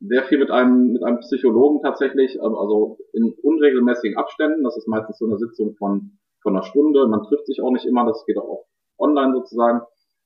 sehr 0.01 0.25
viel 0.25 0.39
mit 0.39 0.51
einem, 0.51 0.93
mit 0.95 1.05
einem 1.05 1.21
Psychologen 1.21 1.81
tatsächlich, 1.83 2.35
ähm, 2.35 2.57
also 2.57 2.99
in 3.13 3.35
unregelmäßigen 3.43 4.17
Abständen. 4.17 4.65
Das 4.65 4.77
ist 4.77 4.89
meistens 4.89 5.19
so 5.19 5.27
eine 5.27 5.39
Sitzung 5.39 5.75
von, 5.77 6.19
von 6.43 6.55
einer 6.55 6.65
Stunde. 6.65 7.07
Man 7.07 7.23
trifft 7.25 7.47
sich 7.47 7.63
auch 7.63 7.71
nicht 7.71 7.87
immer, 7.87 8.07
das 8.07 8.25
geht 8.27 8.39
auch 8.39 8.67
online 8.99 9.35
sozusagen. 9.35 9.83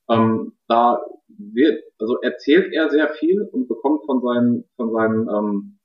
Ähm, 0.08 0.52
da 0.68 1.02
wird, 1.28 1.82
also 1.98 2.20
erzählt 2.20 2.72
er 2.72 2.90
sehr 2.90 3.08
viel 3.08 3.42
und 3.42 3.68
bekommt 3.68 4.04
von 4.06 4.20
seinen, 4.20 4.64
von 4.76 4.92
seinen, 4.92 5.28
ähm, 5.28 5.78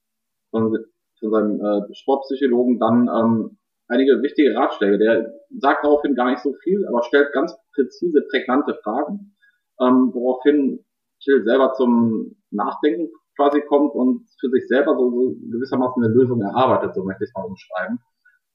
von, 0.51 0.77
von 1.19 1.31
seinem 1.31 1.59
äh, 1.59 1.93
Sportpsychologen 1.93 2.79
dann 2.79 3.09
ähm, 3.09 3.57
einige 3.87 4.21
wichtige 4.21 4.55
Ratschläge. 4.55 4.97
Der 4.97 5.33
sagt 5.59 5.83
daraufhin 5.83 6.15
gar 6.15 6.29
nicht 6.29 6.41
so 6.41 6.53
viel, 6.63 6.85
aber 6.87 7.03
stellt 7.03 7.33
ganz 7.33 7.55
präzise, 7.73 8.21
prägnante 8.29 8.75
Fragen, 8.83 9.35
ähm, 9.79 10.11
woraufhin 10.13 10.85
Chill 11.19 11.43
selber 11.43 11.73
zum 11.73 12.37
Nachdenken 12.49 13.09
quasi 13.35 13.61
kommt 13.61 13.93
und 13.93 14.27
für 14.39 14.49
sich 14.49 14.67
selber 14.67 14.95
so, 14.95 15.09
so 15.09 15.35
gewissermaßen 15.51 16.03
eine 16.03 16.13
Lösung 16.13 16.41
erarbeitet, 16.41 16.95
so 16.95 17.03
möchte 17.03 17.23
ich 17.23 17.29
es 17.29 17.35
mal 17.35 17.45
umschreiben. 17.45 17.99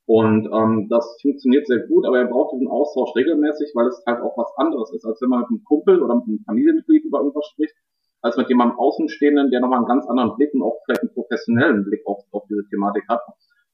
Und 0.06 0.48
ähm, 0.52 0.86
das 0.88 1.18
funktioniert 1.20 1.66
sehr 1.66 1.80
gut, 1.80 2.06
aber 2.06 2.18
er 2.18 2.26
braucht 2.26 2.54
diesen 2.54 2.68
Austausch 2.68 3.10
regelmäßig, 3.16 3.72
weil 3.74 3.88
es 3.88 4.02
halt 4.06 4.22
auch 4.22 4.38
was 4.38 4.52
anderes 4.56 4.92
ist, 4.92 5.04
als 5.04 5.20
wenn 5.20 5.30
man 5.30 5.40
mit 5.40 5.48
einem 5.48 5.64
Kumpel 5.64 6.00
oder 6.00 6.14
mit 6.14 6.28
einem 6.28 6.44
Familienmitglied 6.46 7.04
über 7.04 7.18
irgendwas 7.18 7.46
spricht, 7.46 7.74
als 8.22 8.36
mit 8.36 8.48
jemandem 8.48 8.78
Außenstehenden, 8.78 9.50
der 9.50 9.60
nochmal 9.60 9.78
einen 9.78 9.88
ganz 9.88 10.06
anderen 10.06 10.36
Blick 10.36 10.54
und 10.54 10.62
auch 10.62 10.78
vielleicht 10.84 11.02
einen 11.02 11.12
professionellen 11.12 11.84
Blick 11.84 12.06
auf, 12.06 12.22
auf 12.30 12.44
diese 12.48 12.64
Thematik 12.68 13.02
hat. 13.08 13.20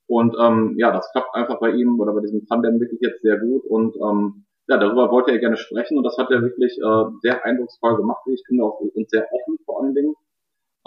Und 0.07 0.35
ähm, 0.41 0.74
ja, 0.79 0.91
das 0.91 1.11
klappt 1.12 1.35
einfach 1.35 1.61
bei 1.61 1.70
ihm 1.70 2.01
oder 2.01 2.15
bei 2.15 2.20
diesem 2.20 2.47
Tandem 2.47 2.81
wirklich 2.81 3.01
jetzt 3.03 3.20
sehr 3.20 3.39
gut. 3.39 3.65
Und 3.66 3.95
ähm, 3.97 4.45
ja, 4.69 4.79
darüber 4.79 5.11
wollte 5.11 5.33
er 5.33 5.39
gerne 5.39 5.57
sprechen 5.59 5.99
und 5.99 6.05
das 6.05 6.16
hat 6.16 6.31
er 6.31 6.41
wirklich 6.41 6.79
äh, 6.79 7.05
sehr 7.20 7.45
eindrucksvoll 7.45 7.97
gemacht, 7.97 8.23
wie 8.27 8.35
ich 8.35 8.43
finde, 8.47 8.65
auch 8.65 8.81
und 8.81 9.11
sehr 9.11 9.27
offen 9.33 9.59
vor 9.65 9.83
allen 9.83 9.95
Dingen 9.95 10.15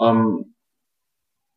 ähm, 0.00 0.54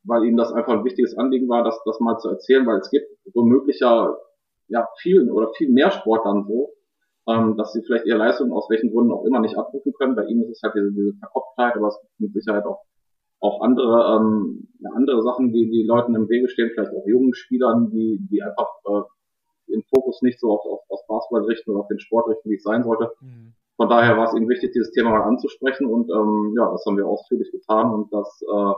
weil 0.04 0.26
ihm 0.26 0.38
das 0.38 0.52
einfach 0.52 0.74
ein 0.74 0.86
wichtiges 0.86 1.18
Anliegen 1.18 1.50
war, 1.50 1.64
das, 1.64 1.80
das 1.86 2.00
mal 2.00 2.18
zu 2.18 2.30
erzählen, 2.30 2.66
weil 2.66 2.80
es 2.80 2.90
gibt 2.90 3.08
womöglich 3.34 3.80
ja, 3.80 4.88
vielen 4.98 5.32
oder 5.32 5.52
viel 5.58 5.70
mehr 5.70 5.92
Sportlern 5.92 6.46
so, 6.48 6.74
ähm, 7.28 7.58
dass 7.58 7.74
sie 7.74 7.84
vielleicht 7.84 8.06
ihre 8.06 8.18
Leistung 8.18 8.52
aus 8.52 8.70
welchen 8.70 8.92
Gründen 8.92 9.12
auch 9.12 9.26
immer 9.26 9.40
nicht 9.40 9.58
abrufen 9.58 9.94
können. 9.94 10.16
Bei 10.16 10.26
ihm 10.26 10.42
ist 10.44 10.50
es 10.50 10.62
halt 10.64 10.74
diese, 10.76 10.92
diese 10.92 11.14
Verkopftheit, 11.20 11.76
aber 11.76 11.88
es 11.88 12.00
gibt 12.02 12.20
mit 12.20 12.34
Sicherheit 12.34 12.66
auch 12.66 12.84
auch 13.42 13.62
andere 13.62 14.18
ähm, 14.18 14.68
ja, 14.80 14.90
andere 14.96 15.24
Sachen, 15.24 15.54
die 15.54 15.70
die 15.70 15.84
Leuten 15.84 16.14
im 16.14 16.28
Wege 16.28 16.50
stehen, 16.50 16.72
vielleicht 16.74 16.92
auch 16.92 17.08
jungen 17.08 17.34
Spielern, 17.34 17.90
die 17.90 18.20
die 18.30 18.44
einfach 18.44 18.68
äh, 18.86 19.72
den 19.72 19.84
Fokus 19.84 20.22
nicht 20.22 20.40
so 20.40 20.52
auf, 20.52 20.66
auf, 20.66 20.82
auf 20.90 21.08
Basketball 21.08 21.46
richten 21.46 21.72
oder 21.72 21.82
auf 21.82 21.88
den 21.88 22.00
Sport 22.00 22.28
richten, 22.28 22.50
wie 22.50 22.56
es 22.56 22.64
sein 22.64 22.84
sollte. 22.84 23.12
Mhm. 23.22 23.54
Von 23.80 23.88
daher 23.88 24.18
war 24.18 24.26
es 24.26 24.34
ihm 24.34 24.50
wichtig, 24.50 24.74
dieses 24.74 24.92
Thema 24.92 25.12
mal 25.12 25.22
anzusprechen 25.22 25.88
und 25.88 26.10
ähm, 26.12 26.54
ja, 26.58 26.70
das 26.70 26.84
haben 26.86 26.98
wir 26.98 27.08
ausführlich 27.08 27.50
getan 27.50 27.90
und 27.94 28.12
das 28.12 28.42
äh, 28.42 28.74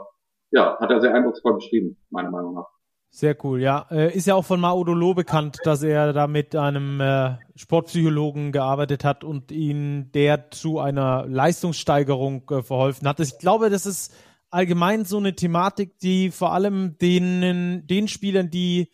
ja, 0.52 0.78
hat 0.78 0.90
er 0.92 1.00
sehr 1.00 1.12
eindrucksvoll 1.12 1.54
beschrieben, 1.54 1.96
meiner 2.10 2.30
Meinung 2.30 2.54
nach. 2.54 2.68
Sehr 3.10 3.36
cool, 3.42 3.60
ja. 3.60 3.84
Äh, 3.90 4.16
ist 4.16 4.28
ja 4.28 4.36
auch 4.36 4.44
von 4.44 4.60
Maudolo 4.60 5.12
bekannt, 5.12 5.58
dass 5.64 5.82
er 5.82 6.12
da 6.12 6.28
mit 6.28 6.54
einem 6.54 7.00
äh, 7.00 7.36
Sportpsychologen 7.56 8.52
gearbeitet 8.52 9.04
hat 9.04 9.24
und 9.24 9.50
ihn 9.50 10.12
der 10.12 10.52
zu 10.52 10.78
einer 10.78 11.26
Leistungssteigerung 11.26 12.48
äh, 12.50 12.62
verholfen 12.62 13.08
hat. 13.08 13.18
Ich 13.18 13.38
glaube, 13.38 13.70
das 13.70 13.86
ist 13.86 14.14
allgemein 14.50 15.04
so 15.04 15.16
eine 15.16 15.34
Thematik, 15.34 15.98
die 15.98 16.30
vor 16.30 16.52
allem 16.52 16.96
den, 16.98 17.88
den 17.88 18.06
Spielern, 18.06 18.50
die 18.50 18.88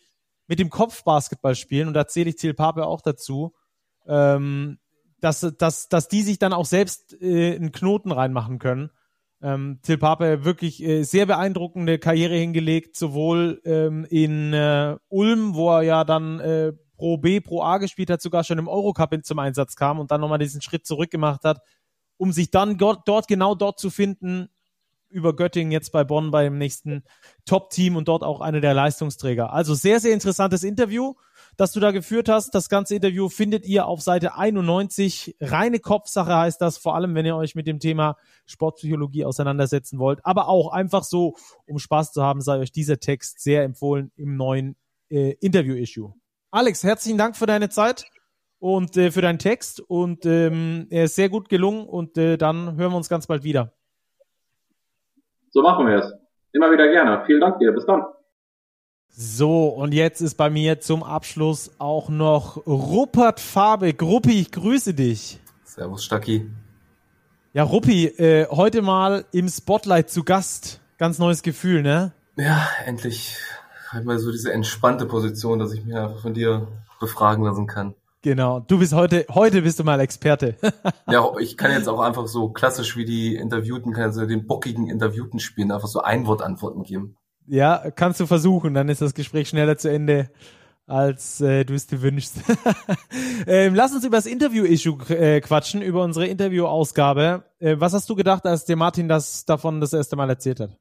mit 0.47 0.57
dem 0.57 0.71
Kopf 0.71 1.03
Basketball 1.03 1.53
spielen, 1.53 1.87
und 1.87 1.93
da 1.93 2.07
zähle 2.07 2.31
ich 2.31 2.39
Ziel 2.39 2.55
Pape 2.55 2.87
auch 2.87 3.01
dazu, 3.01 3.53
ähm, 4.07 4.79
dass, 5.21 5.41
dass, 5.57 5.89
dass 5.89 6.07
die 6.07 6.21
sich 6.21 6.39
dann 6.39 6.53
auch 6.53 6.65
selbst 6.65 7.15
äh, 7.21 7.55
einen 7.55 7.71
Knoten 7.71 8.11
reinmachen 8.11 8.59
können. 8.59 8.91
Ähm, 9.41 9.79
Till 9.83 9.97
Pape 9.97 10.43
wirklich 10.43 10.83
äh, 10.83 11.03
sehr 11.03 11.25
beeindruckende 11.25 11.97
Karriere 11.97 12.35
hingelegt, 12.35 12.97
sowohl 12.97 13.61
ähm, 13.63 14.05
in 14.09 14.53
äh, 14.53 14.97
Ulm, 15.07 15.55
wo 15.55 15.69
er 15.71 15.83
ja 15.83 16.03
dann 16.03 16.39
äh, 16.39 16.73
Pro 16.97 17.17
B, 17.17 17.39
Pro 17.39 17.61
A 17.63 17.77
gespielt 17.77 18.09
hat, 18.09 18.21
sogar 18.21 18.43
schon 18.43 18.59
im 18.59 18.67
Eurocup 18.67 19.15
zum 19.23 19.39
Einsatz 19.39 19.75
kam 19.75 19.99
und 19.99 20.11
dann 20.11 20.19
nochmal 20.19 20.39
diesen 20.39 20.61
Schritt 20.61 20.85
zurück 20.85 21.09
gemacht 21.09 21.45
hat, 21.45 21.59
um 22.17 22.33
sich 22.33 22.51
dann 22.51 22.77
dort, 22.77 23.07
dort 23.07 23.29
genau 23.29 23.55
dort 23.55 23.79
zu 23.79 23.89
finden, 23.89 24.49
über 25.09 25.35
Göttingen 25.35 25.71
jetzt 25.71 25.91
bei 25.91 26.03
Bonn 26.03 26.31
beim 26.31 26.57
nächsten 26.57 27.03
Top-Team 27.45 27.95
und 27.95 28.07
dort 28.07 28.23
auch 28.23 28.41
einer 28.41 28.61
der 28.61 28.73
Leistungsträger. 28.73 29.51
Also 29.51 29.73
sehr, 29.73 29.99
sehr 29.99 30.13
interessantes 30.13 30.63
Interview 30.63 31.15
das 31.59 31.73
du 31.73 31.81
da 31.81 31.91
geführt 31.91 32.29
hast. 32.29 32.55
Das 32.55 32.69
ganze 32.69 32.95
Interview 32.95 33.27
findet 33.27 33.65
ihr 33.65 33.85
auf 33.85 34.01
Seite 34.01 34.35
91. 34.35 35.35
Reine 35.41 35.79
Kopfsache 35.79 36.33
heißt 36.33 36.61
das, 36.61 36.77
vor 36.77 36.95
allem 36.95 37.13
wenn 37.15 37.25
ihr 37.25 37.35
euch 37.35 37.53
mit 37.53 37.67
dem 37.67 37.79
Thema 37.79 38.15
Sportpsychologie 38.45 39.25
auseinandersetzen 39.25 39.99
wollt. 39.99 40.19
Aber 40.23 40.47
auch 40.47 40.71
einfach 40.71 41.03
so, 41.03 41.35
um 41.65 41.77
Spaß 41.77 42.13
zu 42.13 42.23
haben, 42.23 42.39
sei 42.39 42.59
euch 42.59 42.71
dieser 42.71 43.01
Text 43.01 43.41
sehr 43.41 43.63
empfohlen 43.63 44.11
im 44.15 44.37
neuen 44.37 44.77
äh, 45.09 45.31
Interview-Issue. 45.41 46.13
Alex, 46.51 46.83
herzlichen 46.83 47.17
Dank 47.17 47.35
für 47.35 47.45
deine 47.45 47.67
Zeit 47.67 48.05
und 48.59 48.95
äh, 48.95 49.11
für 49.11 49.21
deinen 49.21 49.39
Text 49.39 49.81
und 49.81 50.25
ähm, 50.25 50.87
er 50.89 51.05
ist 51.05 51.15
sehr 51.15 51.29
gut 51.29 51.49
gelungen 51.49 51.85
und 51.85 52.17
äh, 52.17 52.37
dann 52.37 52.77
hören 52.77 52.93
wir 52.93 52.97
uns 52.97 53.09
ganz 53.09 53.27
bald 53.27 53.43
wieder. 53.43 53.78
So 55.51 55.61
machen 55.61 55.87
wir 55.87 55.97
es. 55.97 56.13
Immer 56.53 56.71
wieder 56.71 56.89
gerne. 56.91 57.23
Vielen 57.25 57.41
Dank 57.41 57.59
dir. 57.59 57.71
Bis 57.71 57.85
dann. 57.85 58.03
So, 59.09 59.67
und 59.69 59.93
jetzt 59.93 60.21
ist 60.21 60.35
bei 60.35 60.49
mir 60.49 60.79
zum 60.79 61.03
Abschluss 61.03 61.71
auch 61.79 62.09
noch 62.09 62.65
Ruppert 62.67 63.39
Fabek. 63.39 64.01
Ruppi, 64.01 64.39
ich 64.39 64.51
grüße 64.51 64.93
dich. 64.93 65.39
Servus, 65.63 66.05
Stacki. 66.05 66.49
Ja, 67.53 67.63
Ruppi, 67.63 68.05
äh, 68.05 68.47
heute 68.49 68.81
mal 68.81 69.25
im 69.31 69.49
Spotlight 69.49 70.09
zu 70.09 70.23
Gast. 70.23 70.81
Ganz 70.97 71.17
neues 71.17 71.41
Gefühl, 71.41 71.81
ne? 71.81 72.11
Ja, 72.35 72.67
endlich 72.85 73.35
halt 73.89 74.05
mal 74.05 74.19
so 74.19 74.31
diese 74.31 74.53
entspannte 74.53 75.05
Position, 75.05 75.59
dass 75.59 75.73
ich 75.73 75.83
mich 75.83 75.95
einfach 75.95 76.21
von 76.21 76.33
dir 76.33 76.67
befragen 76.99 77.43
lassen 77.43 77.65
kann. 77.65 77.95
Genau. 78.21 78.59
Du 78.59 78.79
bist 78.79 78.93
heute, 78.93 79.25
heute 79.29 79.61
bist 79.61 79.79
du 79.79 79.83
mal 79.85 79.99
Experte. 80.01 80.55
ja, 81.09 81.25
ich 81.39 81.55
kann 81.55 81.71
jetzt 81.71 81.87
auch 81.87 82.01
einfach 82.01 82.27
so 82.27 82.49
klassisch 82.49 82.97
wie 82.97 83.05
die 83.05 83.35
Interviewten, 83.35 83.93
kann 83.93 84.11
jetzt 84.11 84.19
den 84.29 84.45
bockigen 84.45 84.89
Interviewten 84.89 85.39
spielen, 85.39 85.71
einfach 85.71 85.87
so 85.87 86.01
Einwortantworten 86.01 86.83
geben. 86.83 87.15
Ja, 87.47 87.91
kannst 87.91 88.19
du 88.19 88.25
versuchen, 88.25 88.73
dann 88.73 88.89
ist 88.89 89.01
das 89.01 89.13
Gespräch 89.13 89.49
schneller 89.49 89.77
zu 89.77 89.89
Ende, 89.89 90.29
als 90.85 91.39
äh, 91.39 91.63
du 91.63 91.73
es 91.73 91.87
dir 91.87 92.01
wünschst. 92.01 92.35
ähm, 93.47 93.73
lass 93.73 93.93
uns 93.93 94.03
über 94.03 94.17
das 94.17 94.25
Interview-Issue 94.25 94.97
äh, 95.15 95.39
quatschen, 95.39 95.81
über 95.81 96.03
unsere 96.03 96.27
Interview-Ausgabe. 96.27 97.45
Äh, 97.59 97.77
was 97.79 97.93
hast 97.93 98.09
du 98.09 98.15
gedacht, 98.15 98.45
als 98.45 98.65
dir 98.65 98.75
Martin 98.75 99.07
das 99.07 99.45
davon 99.45 99.79
das 99.79 99.93
erste 99.93 100.17
Mal 100.17 100.29
erzählt 100.29 100.59
hat? 100.59 100.77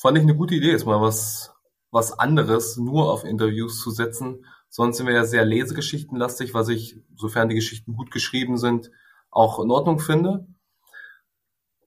Fand 0.00 0.16
ich 0.16 0.22
eine 0.22 0.36
gute 0.36 0.54
Idee, 0.54 0.72
ist 0.72 0.86
mal 0.86 1.00
was, 1.00 1.52
was 1.90 2.16
anderes, 2.16 2.76
nur 2.76 3.12
auf 3.12 3.24
Interviews 3.24 3.80
zu 3.80 3.90
setzen. 3.90 4.44
Sonst 4.68 4.98
sind 4.98 5.06
wir 5.06 5.14
ja 5.14 5.24
sehr 5.24 5.44
lesegeschichtenlastig, 5.44 6.54
was 6.54 6.68
ich, 6.68 7.00
sofern 7.16 7.48
die 7.48 7.54
Geschichten 7.54 7.94
gut 7.94 8.10
geschrieben 8.10 8.58
sind, 8.58 8.90
auch 9.30 9.58
in 9.60 9.70
Ordnung 9.70 9.98
finde. 9.98 10.46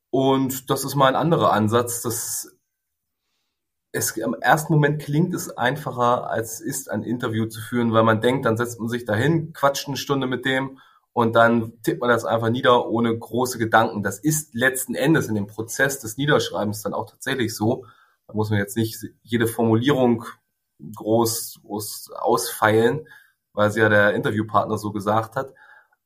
Und 0.09 0.69
das 0.69 0.83
ist 0.83 0.95
mal 0.95 1.07
ein 1.07 1.15
anderer 1.15 1.53
Ansatz. 1.53 2.01
Das 2.01 2.57
es 3.93 4.15
im 4.15 4.33
ersten 4.35 4.73
Moment 4.73 5.01
klingt 5.01 5.33
es 5.33 5.49
einfacher, 5.57 6.29
als 6.29 6.61
ist, 6.61 6.89
ein 6.89 7.03
Interview 7.03 7.45
zu 7.45 7.59
führen, 7.59 7.91
weil 7.91 8.03
man 8.03 8.21
denkt, 8.21 8.45
dann 8.45 8.57
setzt 8.57 8.79
man 8.79 8.89
sich 8.89 9.05
dahin, 9.05 9.53
quatscht 9.53 9.87
eine 9.87 9.97
Stunde 9.97 10.27
mit 10.27 10.45
dem 10.45 10.79
und 11.13 11.35
dann 11.35 11.81
tippt 11.83 11.99
man 11.99 12.09
das 12.09 12.23
einfach 12.23 12.49
nieder 12.49 12.87
ohne 12.87 13.17
große 13.17 13.57
Gedanken. 13.57 14.01
Das 14.01 14.19
ist 14.19 14.53
letzten 14.53 14.95
Endes 14.95 15.27
in 15.27 15.35
dem 15.35 15.47
Prozess 15.47 15.99
des 15.99 16.15
Niederschreibens 16.15 16.81
dann 16.81 16.93
auch 16.93 17.09
tatsächlich 17.09 17.53
so. 17.53 17.85
Da 18.27 18.33
muss 18.33 18.49
man 18.49 18.59
jetzt 18.59 18.77
nicht 18.77 18.97
jede 19.23 19.47
Formulierung 19.47 20.23
groß, 20.95 21.59
groß 21.63 22.11
ausfeilen, 22.15 23.07
weil 23.53 23.71
sie 23.71 23.79
ja 23.79 23.89
der 23.89 24.13
Interviewpartner 24.13 24.77
so 24.77 24.91
gesagt 24.91 25.35
hat. 25.35 25.53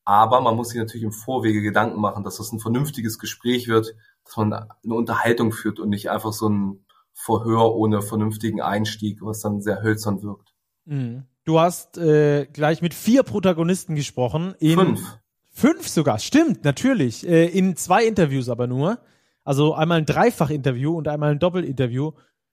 Aber 0.04 0.42
man 0.42 0.56
muss 0.56 0.70
sich 0.70 0.78
natürlich 0.78 1.04
im 1.04 1.12
Vorwege 1.12 1.62
Gedanken 1.62 2.00
machen, 2.00 2.24
dass 2.24 2.38
das 2.38 2.52
ein 2.52 2.60
vernünftiges 2.60 3.18
Gespräch 3.18 3.68
wird, 3.68 3.96
dass 4.24 4.38
man 4.38 4.54
eine 4.54 4.94
Unterhaltung 4.94 5.52
führt 5.52 5.80
und 5.80 5.90
nicht 5.90 6.10
einfach 6.10 6.34
so 6.34 6.48
ein 6.48 6.86
Verhör 7.14 7.74
ohne 7.76 8.02
vernünftigen 8.02 8.62
Einstieg, 8.62 9.20
was 9.22 9.42
dann 9.42 9.62
sehr 9.62 9.82
hölzern 9.82 10.22
wirkt. 10.22 10.54
Mhm. 10.86 11.24
Du 11.44 11.60
hast 11.60 11.98
äh, 11.98 12.46
gleich 12.46 12.82
mit 12.82 12.94
vier 12.94 13.24
Protagonisten 13.24 13.96
gesprochen. 13.96 14.56
Fünf. 14.60 15.20
Fünf 15.52 15.88
sogar, 15.88 16.20
stimmt, 16.20 16.66
natürlich. 16.66 17.26
Äh, 17.26 17.48
in 17.48 17.76
zwei 17.76 18.06
Interviews 18.06 18.50
aber 18.50 18.68
nur. 18.68 19.00
Also 19.44 19.74
einmal 19.74 20.00
ein 20.00 20.06
Dreifach-Interview 20.06 20.98
und 20.98 21.08
einmal 21.08 21.32
ein 21.32 21.40
Doppelinterview. 21.40 22.12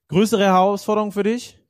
Größere 0.09 0.44
Herausforderung 0.44 1.11
für 1.11 1.23
dich? 1.23 1.61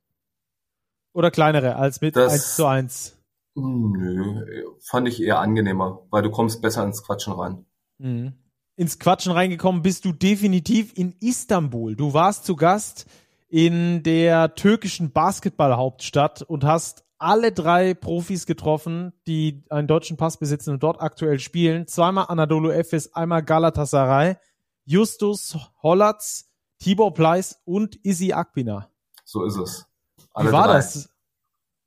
Oder 1.13 1.31
kleinere 1.31 1.75
als 1.75 2.01
mit 2.01 2.15
das, 2.15 2.33
1 2.33 2.55
zu 2.55 2.65
1? 2.65 3.17
Nö, 3.55 4.45
fand 4.81 5.07
ich 5.07 5.21
eher 5.21 5.39
angenehmer, 5.39 6.05
weil 6.09 6.23
du 6.23 6.31
kommst 6.31 6.61
besser 6.61 6.83
ins 6.83 7.03
Quatschen 7.03 7.33
rein. 7.33 7.65
Mhm 7.99 8.33
ins 8.75 8.99
Quatschen 8.99 9.31
reingekommen 9.31 9.81
bist 9.81 10.05
du 10.05 10.11
definitiv 10.11 10.97
in 10.97 11.15
Istanbul. 11.19 11.95
Du 11.95 12.13
warst 12.13 12.45
zu 12.45 12.55
Gast 12.55 13.05
in 13.47 14.01
der 14.03 14.55
türkischen 14.55 15.11
Basketballhauptstadt 15.11 16.41
und 16.41 16.63
hast 16.63 17.03
alle 17.19 17.51
drei 17.51 17.93
Profis 17.93 18.45
getroffen, 18.45 19.13
die 19.27 19.63
einen 19.69 19.87
deutschen 19.87 20.17
Pass 20.17 20.37
besitzen 20.37 20.71
und 20.71 20.83
dort 20.83 21.01
aktuell 21.01 21.39
spielen. 21.39 21.87
Zweimal 21.87 22.25
Anadolu 22.27 22.71
Efes, 22.71 23.13
einmal 23.13 23.43
Galatasaray, 23.43 24.37
Justus 24.85 25.57
Hollatz, 25.81 26.49
Tibor 26.79 27.13
Pleiss 27.13 27.61
und 27.63 28.03
Izzy 28.03 28.33
Akbina. 28.33 28.89
So 29.23 29.45
ist 29.45 29.57
es. 29.57 29.85
Alle 30.33 30.49
Wie 30.49 30.53
war 30.53 30.67
drei. 30.67 30.73
das? 30.73 31.09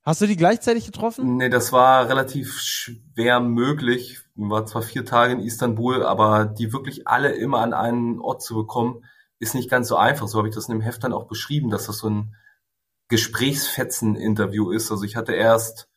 Hast 0.03 0.21
du 0.21 0.27
die 0.27 0.37
gleichzeitig 0.37 0.87
getroffen? 0.87 1.37
Nee, 1.37 1.49
das 1.49 1.73
war 1.73 2.09
relativ 2.09 2.61
schwer 2.61 3.41
möglich. 3.41 4.13
Ich 4.13 4.21
war 4.37 4.65
zwar 4.65 4.83
vier 4.83 5.05
Tage 5.05 5.33
in 5.33 5.41
Istanbul, 5.41 6.05
aber 6.05 6.45
die 6.45 6.73
wirklich 6.73 7.09
alle 7.09 7.33
immer 7.33 7.59
an 7.61 7.75
einen 7.75 8.21
Ort 8.21 8.43
zu 8.43 8.55
bekommen, 8.55 9.05
ist 9.41 9.55
nicht 9.57 9.69
ganz 9.69 9.89
so 9.89 9.97
einfach. 9.97 10.29
So 10.29 10.39
habe 10.39 10.49
ich 10.49 10.55
das 10.55 10.69
in 10.69 10.75
dem 10.75 10.81
Heft 10.81 11.03
dann 11.03 11.13
auch 11.13 11.27
beschrieben, 11.27 11.71
dass 11.71 11.87
das 11.87 11.99
so 11.99 12.09
ein 12.09 12.37
Gesprächsfetzen-Interview 13.09 14.71
ist. 14.71 14.91
Also 14.93 15.03
ich 15.03 15.17
hatte 15.17 15.33
erst 15.33 15.89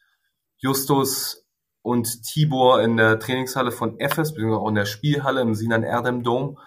Justus 0.57 1.45
und 1.83 2.23
Tibor 2.23 2.81
in 2.81 2.97
der 2.97 3.19
Trainingshalle 3.19 3.71
von 3.71 3.99
Efes, 3.99 4.33
beziehungsweise 4.33 4.61
auch 4.61 4.69
in 4.69 4.75
der 4.75 4.85
Spielhalle 4.85 5.41
im 5.41 5.53
Sinan 5.53 5.83
Erdem 5.83 6.23
Dome, 6.23 6.57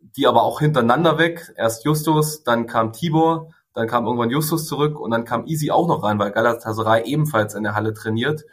die 0.00 0.26
aber 0.26 0.42
auch 0.42 0.60
hintereinander 0.60 1.18
weg. 1.18 1.52
Erst 1.56 1.84
Justus, 1.84 2.44
dann 2.44 2.66
kam 2.66 2.92
Tibor, 2.92 3.54
dann 3.74 3.86
kam 3.86 4.04
irgendwann 4.04 4.30
Justus 4.30 4.66
zurück 4.66 4.98
und 4.98 5.10
dann 5.10 5.24
kam 5.24 5.46
Easy 5.46 5.70
auch 5.70 5.86
noch 5.86 6.02
rein, 6.02 6.18
weil 6.18 6.32
Galatasaray 6.32 7.04
ebenfalls 7.04 7.54
in 7.54 7.62
der 7.62 7.74
Halle 7.74 7.94
trainiert. 7.94 8.44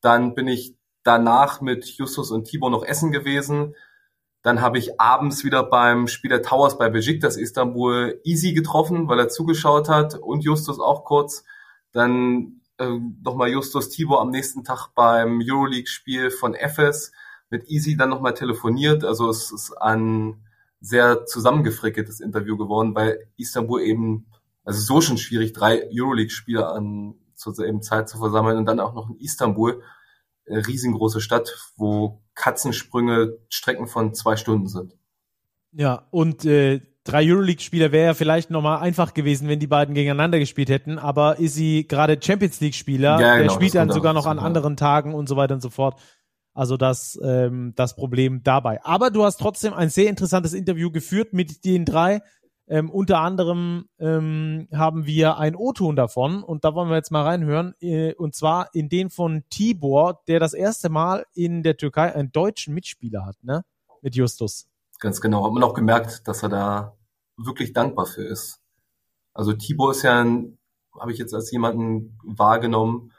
Dann 0.00 0.34
bin 0.34 0.48
ich 0.48 0.76
danach 1.02 1.60
mit 1.60 1.84
Justus 1.84 2.30
und 2.30 2.44
Tibor 2.44 2.70
noch 2.70 2.84
essen 2.84 3.12
gewesen. 3.12 3.74
Dann 4.42 4.60
habe 4.60 4.78
ich 4.78 5.00
abends 5.00 5.44
wieder 5.44 5.62
beim 5.64 6.06
Spiel 6.06 6.30
der 6.30 6.42
Towers 6.42 6.78
bei 6.78 6.88
Besiktas 6.88 7.36
Istanbul 7.36 8.20
Easy 8.24 8.52
getroffen, 8.52 9.08
weil 9.08 9.18
er 9.18 9.28
zugeschaut 9.28 9.88
hat 9.88 10.14
und 10.14 10.44
Justus 10.44 10.80
auch 10.80 11.04
kurz. 11.04 11.44
Dann 11.92 12.60
äh, 12.78 12.98
nochmal 13.22 13.50
Justus 13.50 13.90
Tibor 13.90 14.20
am 14.20 14.30
nächsten 14.30 14.64
Tag 14.64 14.88
beim 14.94 15.40
Euroleague-Spiel 15.42 16.30
von 16.30 16.54
Efes 16.54 17.12
mit 17.50 17.68
Easy 17.68 17.96
dann 17.96 18.10
nochmal 18.10 18.34
telefoniert. 18.34 19.04
Also 19.04 19.28
es 19.28 19.50
ist 19.50 19.72
ein 19.72 20.44
sehr 20.80 21.26
zusammengefrickeltes 21.26 22.20
Interview 22.20 22.56
geworden, 22.56 22.94
weil 22.94 23.26
Istanbul 23.36 23.82
eben 23.82 24.26
also 24.68 24.80
so 24.82 25.00
schon 25.00 25.16
schwierig, 25.16 25.54
drei 25.54 25.88
Euroleague-Spieler 25.90 26.74
an 26.74 27.14
zur 27.34 27.54
selben 27.54 27.80
Zeit 27.80 28.06
zu 28.10 28.18
versammeln 28.18 28.58
und 28.58 28.66
dann 28.66 28.80
auch 28.80 28.92
noch 28.92 29.08
in 29.08 29.16
Istanbul, 29.16 29.82
eine 30.46 30.66
riesengroße 30.66 31.22
Stadt, 31.22 31.56
wo 31.76 32.22
Katzensprünge 32.34 33.38
Strecken 33.48 33.86
von 33.86 34.12
zwei 34.12 34.36
Stunden 34.36 34.68
sind. 34.68 34.94
Ja, 35.72 36.06
und 36.10 36.44
äh, 36.44 36.82
drei 37.02 37.32
Euroleague-Spieler 37.32 37.92
wäre 37.92 38.08
ja 38.08 38.14
vielleicht 38.14 38.50
nochmal 38.50 38.80
einfach 38.80 39.14
gewesen, 39.14 39.48
wenn 39.48 39.58
die 39.58 39.66
beiden 39.66 39.94
gegeneinander 39.94 40.38
gespielt 40.38 40.68
hätten, 40.68 40.98
aber 40.98 41.38
ist 41.38 41.54
sie 41.54 41.88
gerade 41.88 42.18
Champions 42.22 42.60
League-Spieler, 42.60 43.20
ja, 43.20 43.36
genau, 43.36 43.48
der 43.48 43.54
spielt 43.54 43.74
dann 43.74 43.90
sogar 43.90 44.12
noch 44.12 44.26
an 44.26 44.38
anderen 44.38 44.76
Tagen 44.76 45.14
und 45.14 45.30
so 45.30 45.36
weiter 45.36 45.54
und 45.54 45.62
so 45.62 45.70
fort. 45.70 45.98
Also 46.52 46.76
das, 46.76 47.18
ähm, 47.24 47.72
das 47.74 47.96
Problem 47.96 48.42
dabei. 48.42 48.84
Aber 48.84 49.10
du 49.10 49.24
hast 49.24 49.38
trotzdem 49.38 49.72
ein 49.72 49.88
sehr 49.88 50.10
interessantes 50.10 50.52
Interview 50.52 50.90
geführt 50.90 51.32
mit 51.32 51.64
den 51.64 51.86
drei. 51.86 52.20
Ähm, 52.70 52.90
unter 52.90 53.20
anderem 53.20 53.88
ähm, 53.98 54.68
haben 54.74 55.06
wir 55.06 55.38
ein 55.38 55.56
O-Ton 55.56 55.96
davon 55.96 56.42
und 56.42 56.64
da 56.64 56.74
wollen 56.74 56.90
wir 56.90 56.96
jetzt 56.96 57.10
mal 57.10 57.22
reinhören. 57.22 57.74
Äh, 57.80 58.14
und 58.14 58.34
zwar 58.34 58.68
in 58.74 58.90
den 58.90 59.08
von 59.08 59.44
Tibor, 59.48 60.20
der 60.28 60.38
das 60.38 60.52
erste 60.52 60.90
Mal 60.90 61.24
in 61.32 61.62
der 61.62 61.78
Türkei 61.78 62.14
einen 62.14 62.30
deutschen 62.30 62.74
Mitspieler 62.74 63.24
hat, 63.24 63.42
ne? 63.42 63.64
Mit 64.02 64.14
Justus. 64.14 64.68
Ganz 65.00 65.20
genau. 65.20 65.44
Hat 65.44 65.52
man 65.52 65.62
auch 65.62 65.74
gemerkt, 65.74 66.28
dass 66.28 66.42
er 66.42 66.50
da 66.50 66.96
wirklich 67.36 67.72
dankbar 67.72 68.06
für 68.06 68.24
ist. 68.24 68.60
Also 69.32 69.52
Tibor 69.54 69.92
ist 69.92 70.02
ja 70.02 70.20
ein, 70.20 70.58
habe 70.98 71.12
ich 71.12 71.18
jetzt 71.18 71.32
als 71.32 71.50
jemanden 71.50 72.18
wahrgenommen, 72.22 73.12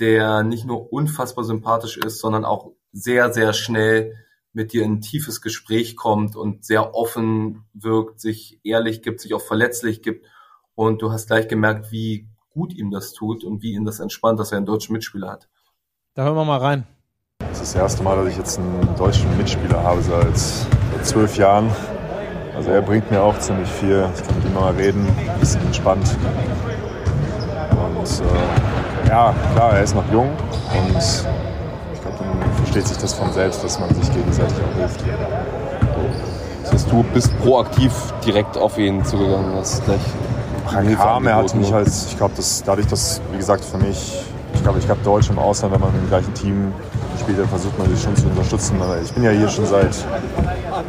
der 0.00 0.42
nicht 0.42 0.66
nur 0.66 0.92
unfassbar 0.92 1.44
sympathisch 1.44 1.96
ist, 1.96 2.20
sondern 2.20 2.44
auch 2.44 2.72
sehr, 2.92 3.32
sehr 3.32 3.52
schnell 3.52 4.16
mit 4.52 4.72
dir 4.72 4.84
in 4.84 4.94
ein 4.94 5.00
tiefes 5.00 5.40
Gespräch 5.40 5.96
kommt 5.96 6.36
und 6.36 6.64
sehr 6.64 6.94
offen 6.94 7.64
wirkt, 7.72 8.20
sich 8.20 8.60
ehrlich 8.64 9.02
gibt, 9.02 9.20
sich 9.20 9.34
auch 9.34 9.40
verletzlich 9.40 10.02
gibt. 10.02 10.26
Und 10.74 11.02
du 11.02 11.10
hast 11.10 11.28
gleich 11.28 11.48
gemerkt, 11.48 11.90
wie 11.90 12.28
gut 12.50 12.74
ihm 12.74 12.90
das 12.90 13.12
tut 13.12 13.44
und 13.44 13.62
wie 13.62 13.72
ihn 13.72 13.84
das 13.84 14.00
entspannt, 14.00 14.38
dass 14.38 14.52
er 14.52 14.58
einen 14.58 14.66
deutschen 14.66 14.92
Mitspieler 14.92 15.30
hat. 15.30 15.48
Da 16.14 16.24
hören 16.24 16.36
wir 16.36 16.44
mal 16.44 16.58
rein. 16.58 16.86
Das 17.38 17.60
ist 17.60 17.74
das 17.74 17.80
erste 17.80 18.02
Mal, 18.02 18.16
dass 18.16 18.28
ich 18.28 18.36
jetzt 18.36 18.58
einen 18.58 18.96
deutschen 18.96 19.36
Mitspieler 19.36 19.82
habe 19.82 20.02
seit, 20.02 20.36
seit 20.36 21.06
zwölf 21.06 21.36
Jahren. 21.36 21.70
Also 22.54 22.70
er 22.70 22.82
bringt 22.82 23.10
mir 23.10 23.22
auch 23.22 23.38
ziemlich 23.38 23.68
viel. 23.68 24.08
Ich 24.14 24.22
kann 24.22 24.36
mit 24.36 24.44
ihm 24.44 24.54
mal 24.54 24.74
reden, 24.74 25.06
ein 25.06 25.40
bisschen 25.40 25.62
entspannt. 25.62 26.06
Und 27.70 28.20
äh, 28.20 29.08
ja, 29.08 29.34
klar, 29.54 29.76
er 29.76 29.82
ist 29.82 29.94
noch 29.94 30.10
jung 30.12 30.30
und 30.30 31.26
versteht 32.72 32.88
sich 32.88 33.02
das 33.02 33.12
von 33.12 33.30
selbst, 33.32 33.62
dass 33.62 33.78
man 33.78 33.94
sich 33.94 34.10
gegenseitig 34.14 34.56
auch 34.56 34.76
hilft. 34.76 35.04
Das 36.62 36.72
heißt, 36.72 36.90
du 36.90 37.02
bist 37.02 37.38
proaktiv 37.40 37.92
direkt 38.24 38.56
auf 38.56 38.78
ihn 38.78 39.04
zugegangen, 39.04 39.54
hast 39.56 39.84
gleich 39.84 40.00
er 40.74 40.96
kam, 40.96 41.26
er 41.26 41.36
hat 41.36 41.54
mich 41.54 41.70
halt, 41.70 41.88
ich 41.88 42.16
glaube, 42.16 42.34
dass 42.34 42.62
dadurch, 42.64 42.86
dass, 42.86 43.20
wie 43.30 43.36
gesagt, 43.36 43.62
für 43.62 43.76
mich, 43.76 44.24
ich 44.54 44.62
glaube, 44.62 44.78
ich 44.78 44.88
habe 44.88 45.00
Deutsch 45.04 45.28
im 45.28 45.38
Ausland, 45.38 45.74
wenn 45.74 45.80
man 45.82 45.90
im 45.94 46.08
gleichen 46.08 46.32
Team 46.32 46.72
Spiele 47.20 47.46
versucht 47.46 47.78
man 47.78 47.90
sich 47.90 48.02
schon 48.02 48.16
zu 48.16 48.26
unterstützen. 48.26 48.80
Aber 48.80 48.98
ich 49.02 49.12
bin 49.12 49.22
ja 49.22 49.32
hier 49.32 49.48
schon 49.48 49.66
seit 49.66 49.94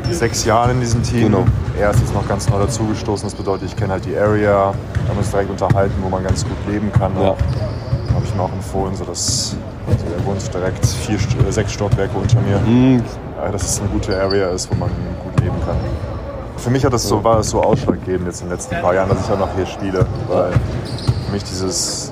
sechs 0.09 0.45
Jahren 0.45 0.71
in 0.71 0.79
diesem 0.79 1.03
Team. 1.03 1.31
Genau. 1.31 1.45
Er 1.77 1.91
ist 1.91 1.99
jetzt 1.99 2.13
noch 2.13 2.25
ganz 2.27 2.49
neu 2.49 2.59
dazugestoßen. 2.59 3.27
Das 3.27 3.35
bedeutet, 3.35 3.67
ich 3.67 3.75
kenne 3.75 3.93
halt 3.93 4.05
die 4.05 4.15
Area. 4.15 4.73
Wir 4.73 5.09
haben 5.09 5.17
uns 5.17 5.31
direkt 5.31 5.49
unterhalten, 5.49 5.95
wo 6.01 6.09
man 6.09 6.23
ganz 6.23 6.45
gut 6.45 6.55
leben 6.71 6.93
kann. 6.93 7.11
Ja. 7.21 7.35
Ich 8.33 8.37
mir 8.37 8.45
auch 8.45 8.51
empfohlen, 8.51 8.95
so 8.95 9.05
dass 9.05 9.55
also 9.87 10.05
er 10.05 10.25
wohnt 10.25 10.53
direkt 10.53 10.83
vier, 10.83 11.17
äh, 11.17 11.51
sechs 11.51 11.71
Stockwerke 11.73 12.17
unter 12.17 12.41
mir. 12.41 12.57
Mhm. 12.57 13.03
Ja, 13.37 13.51
dass 13.51 13.63
es 13.63 13.79
eine 13.79 13.89
gute 13.89 14.19
Area 14.19 14.49
ist, 14.49 14.71
wo 14.71 14.75
man 14.75 14.89
gut 15.23 15.39
leben 15.39 15.55
kann. 15.63 15.75
Für 16.57 16.71
mich 16.71 16.83
hat 16.83 16.93
das 16.93 17.03
so, 17.03 17.23
war 17.23 17.37
das 17.37 17.51
so 17.51 17.61
ausschlaggebend 17.61 18.25
jetzt 18.25 18.41
in 18.41 18.47
den 18.47 18.55
letzten 18.55 18.81
paar 18.81 18.95
Jahren, 18.95 19.09
dass 19.09 19.23
ich 19.23 19.31
auch 19.31 19.37
noch 19.37 19.53
hier 19.55 19.67
spiele. 19.67 20.07
Weil 20.27 20.51
für 21.25 21.31
mich 21.31 21.43
dieses 21.43 22.11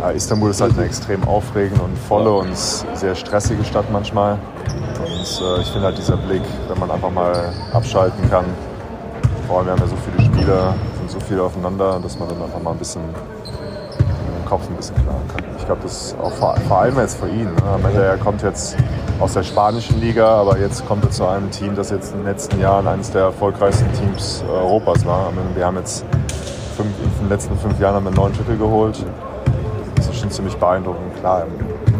ja, 0.00 0.10
Istanbul 0.10 0.50
ist 0.50 0.60
halt 0.60 0.74
eine 0.74 0.86
extrem 0.86 1.24
aufregende 1.24 1.82
und 1.82 1.98
volle 1.98 2.32
und 2.32 2.56
sehr 2.56 3.16
stressige 3.16 3.64
Stadt 3.64 3.90
manchmal. 3.90 4.38
Und 5.04 5.42
äh, 5.42 5.62
ich 5.62 5.68
finde 5.68 5.86
halt 5.86 5.98
dieser 5.98 6.16
Blick, 6.16 6.42
wenn 6.68 6.78
man 6.78 6.92
einfach 6.92 7.10
mal 7.10 7.52
abschalten 7.72 8.30
kann. 8.30 8.44
Vor 9.48 9.58
allem, 9.58 9.66
wir 9.66 9.72
haben 9.72 9.80
ja 9.80 9.88
so 9.88 9.96
viele 9.96 10.26
Spiele, 10.26 10.74
sind 10.98 11.10
so 11.10 11.18
viele 11.18 11.42
aufeinander, 11.42 11.98
dass 12.00 12.16
man 12.20 12.28
dann 12.28 12.40
einfach 12.40 12.62
mal 12.62 12.70
ein 12.70 12.78
bisschen 12.78 13.02
Kopf 14.46 14.68
ein 14.68 14.76
bisschen 14.76 14.96
klaren 14.96 15.28
kann. 15.28 15.44
Ich 15.58 15.66
glaube, 15.66 15.82
das 15.82 16.06
ist 16.06 16.18
auch 16.18 16.32
vor, 16.32 16.56
vor 16.68 16.78
allem 16.78 16.96
jetzt 16.98 17.18
für 17.18 17.28
ihn. 17.28 17.52
Ne? 17.54 17.92
Er 17.94 18.16
kommt 18.16 18.42
jetzt 18.42 18.76
aus 19.20 19.34
der 19.34 19.42
spanischen 19.42 20.00
Liga, 20.00 20.26
aber 20.26 20.58
jetzt 20.58 20.86
kommt 20.86 21.04
er 21.04 21.10
zu 21.10 21.26
einem 21.26 21.50
Team, 21.50 21.74
das 21.74 21.90
jetzt 21.90 22.12
in 22.12 22.18
den 22.18 22.26
letzten 22.26 22.60
Jahren 22.60 22.86
eines 22.86 23.10
der 23.10 23.22
erfolgreichsten 23.22 23.92
Teams 23.92 24.44
äh, 24.46 24.50
Europas 24.50 25.04
war. 25.04 25.32
Wir 25.54 25.66
haben 25.66 25.76
jetzt 25.76 26.04
fünf, 26.76 26.88
in 26.98 27.24
den 27.24 27.28
letzten 27.28 27.58
fünf 27.58 27.78
Jahren 27.80 28.04
wir 28.04 28.10
neun 28.10 28.32
Titel 28.32 28.56
geholt. 28.56 29.04
Das 29.96 30.08
ist 30.08 30.20
schon 30.20 30.30
ziemlich 30.30 30.56
beeindruckend. 30.56 31.16
Klar, 31.16 31.46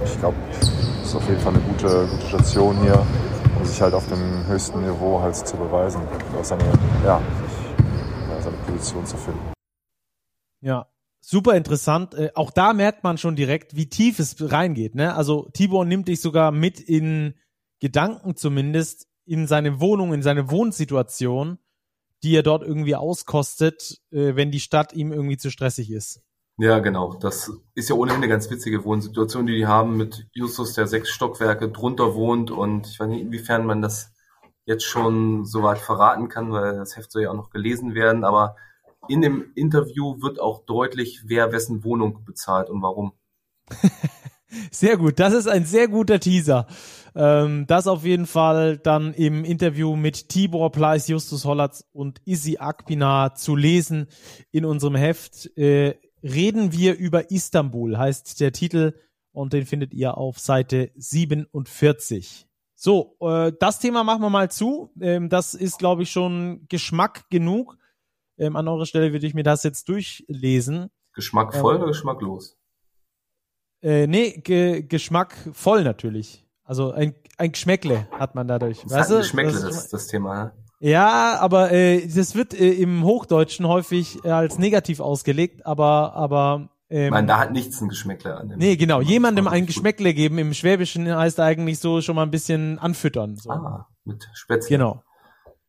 ich 0.05 0.19
glaube, 0.19 0.37
es 0.61 1.09
ist 1.09 1.17
auf 1.17 1.29
jeden 1.29 1.41
Fall 1.41 1.55
eine 1.55 1.63
gute, 1.63 2.07
gute 2.07 2.27
Station 2.27 2.77
hier, 2.83 3.05
um 3.59 3.65
sich 3.65 3.81
halt 3.81 3.95
auf 3.95 4.07
dem 4.09 4.47
höchsten 4.47 4.81
Niveau 4.83 5.21
halt 5.21 5.35
zu 5.35 5.57
beweisen 5.57 6.01
seine, 6.43 6.63
ja, 7.05 7.21
seine 8.41 8.57
Position 8.67 9.05
zu 9.05 9.17
finden. 9.17 9.41
Ja, 10.61 10.87
super 11.27 11.57
interessant. 11.57 12.15
Äh, 12.15 12.31
auch 12.35 12.51
da 12.51 12.73
merkt 12.73 13.03
man 13.03 13.19
schon 13.19 13.37
direkt, 13.37 13.77
wie 13.77 13.89
tief 13.89 14.19
es 14.19 14.37
reingeht. 14.41 14.95
Ne? 14.95 15.15
Also 15.15 15.49
Tibor 15.53 15.85
nimmt 15.85 16.09
dich 16.09 16.21
sogar 16.21 16.53
mit 16.53 16.81
in 16.81 17.35
Gedanken 17.81 18.37
zumindest 18.37 19.09
in 19.27 19.47
seine 19.47 19.81
Wohnung, 19.81 20.15
in 20.15 20.23
seine 20.23 20.51
Wohnsituation, 20.51 21.59
die 22.23 22.35
er 22.35 22.45
dort 22.45 22.63
irgendwie 22.63 22.95
auskostet, 22.95 24.01
äh, 24.13 24.37
wenn 24.37 24.53
die 24.53 24.61
Stadt 24.61 24.93
ihm 24.93 25.13
irgendwie 25.13 25.37
zu 25.37 25.51
stressig 25.51 25.91
ist. 25.91 26.23
Ja, 26.59 26.79
genau. 26.79 27.15
Das 27.15 27.51
ist 27.75 27.91
ja 27.91 27.97
ohnehin 27.97 28.19
eine 28.19 28.29
ganz 28.29 28.49
witzige 28.49 28.85
Wohnsituation, 28.85 29.47
die 29.47 29.57
die 29.57 29.67
haben 29.67 29.97
mit 29.97 30.27
Justus, 30.33 30.73
der 30.73 30.87
sechs 30.87 31.11
Stockwerke 31.11 31.69
drunter 31.71 32.15
wohnt. 32.15 32.51
Und 32.51 32.87
ich 32.87 32.99
weiß 32.99 33.09
nicht, 33.09 33.21
inwiefern 33.21 33.67
man 33.67 33.83
das 33.83 34.13
jetzt 34.65 34.85
schon 34.85 35.45
soweit 35.45 35.79
verraten 35.79 36.29
kann, 36.29 36.53
weil 36.53 36.77
das 36.77 36.97
Heft 36.97 37.13
soll 37.13 37.23
ja 37.23 37.31
auch 37.31 37.37
noch 37.37 37.51
gelesen 37.51 37.95
werden. 37.95 38.25
Aber 38.25 38.57
in 39.09 39.23
dem 39.23 39.53
Interview 39.55 40.21
wird 40.23 40.41
auch 40.41 40.65
deutlich, 40.65 41.23
wer 41.27 41.53
wessen 41.53 41.85
Wohnung 41.85 42.25
bezahlt 42.25 42.71
und 42.71 42.83
warum. 42.83 43.13
Sehr 44.71 44.97
gut, 44.97 45.19
das 45.19 45.33
ist 45.33 45.49
ein 45.49 45.65
sehr 45.65 45.89
guter 45.89 46.21
Teaser. 46.21 46.67
Ähm, 47.15 47.67
das 47.67 47.87
auf 47.87 48.05
jeden 48.05 48.27
Fall 48.27 48.79
dann 48.79 49.13
im 49.15 49.45
Interview 49.45 49.97
mit 49.97 50.29
Tibor 50.29 50.71
Pleiss, 50.71 51.09
Justus 51.09 51.45
Hollatz 51.45 51.85
und 51.93 52.21
Izzy 52.25 52.59
Akpina 52.59 53.35
zu 53.35 53.57
lesen 53.57 54.07
in 54.53 54.65
unserem 54.65 54.95
Heft. 54.95 55.57
Äh, 55.57 55.97
reden 56.23 56.73
wir 56.73 56.97
über 56.97 57.31
Istanbul, 57.31 57.99
heißt 57.99 58.41
der 58.41 58.53
Titel 58.53 58.95
und 59.33 59.53
den 59.53 59.67
findet 59.67 59.93
ihr 59.93 60.17
auf 60.17 60.39
Seite 60.39 60.91
47. 60.97 62.47
So, 62.75 63.17
äh, 63.21 63.53
das 63.59 63.79
Thema 63.79 64.05
machen 64.05 64.23
wir 64.23 64.31
mal 64.31 64.51
zu. 64.51 64.93
Ähm, 65.01 65.29
das 65.29 65.55
ist, 65.55 65.79
glaube 65.79 66.03
ich, 66.03 66.11
schon 66.11 66.67
Geschmack 66.69 67.29
genug. 67.31 67.79
Ähm, 68.39 68.57
an 68.57 68.69
eurer 68.69 68.87
Stelle 68.87 69.13
würde 69.13 69.27
ich 69.27 69.35
mir 69.35 69.43
das 69.45 69.63
jetzt 69.63 69.89
durchlesen. 69.89 70.89
Geschmackvoll 71.15 71.75
Ähm, 71.77 71.81
oder 71.83 71.89
geschmacklos? 71.91 72.57
Äh, 73.83 74.07
nee, 74.07 74.33
ge 74.43 74.83
Geschmack 74.83 75.35
voll 75.53 75.85
natürlich. 75.85 76.45
Also 76.65 76.93
ein, 76.93 77.15
ein 77.39 77.53
Geschmäckle 77.53 78.09
hat 78.13 78.35
man 78.35 78.49
dadurch. 78.49 78.83
Das 78.83 78.93
weißt 78.93 79.11
hat 79.11 79.17
ein 79.17 79.23
Geschmäckle, 79.23 79.53
Das- 79.53 79.63
das, 79.63 79.89
das 79.89 80.07
Thema. 80.09 80.53
Ja, 80.79 81.39
aber 81.41 81.73
äh, 81.73 82.07
das 82.07 82.35
wird 82.35 82.53
äh, 82.53 82.73
im 82.73 83.03
Hochdeutschen 83.05 83.67
häufig 83.67 84.23
äh, 84.25 84.31
als 84.31 84.59
negativ 84.59 85.01
ausgelegt, 85.01 85.65
aber 85.65 86.13
aber 86.15 86.69
ähm, 86.91 87.11
meine, 87.11 87.27
da 87.27 87.39
hat 87.39 87.53
nichts 87.53 87.81
ein 87.81 87.89
Geschmäckle 87.89 88.37
an 88.37 88.51
dem. 88.51 88.59
Nee, 88.59 88.77
genau. 88.77 89.01
Jemandem 89.01 89.49
ein 89.49 89.65
Geschmäckle 89.65 90.13
geben 90.13 90.37
im 90.39 90.53
Schwäbischen 90.53 91.09
heißt 91.15 91.41
eigentlich 91.41 91.79
so 91.79 92.03
schon 92.03 92.15
mal 92.17 92.25
ein 92.25 92.31
bisschen 92.31 92.79
anfüttern. 92.79 93.37
So. 93.37 93.51
Ah, 93.51 93.89
mit 94.05 94.29
Spätzle. 94.35 94.77
Genau. 94.77 95.03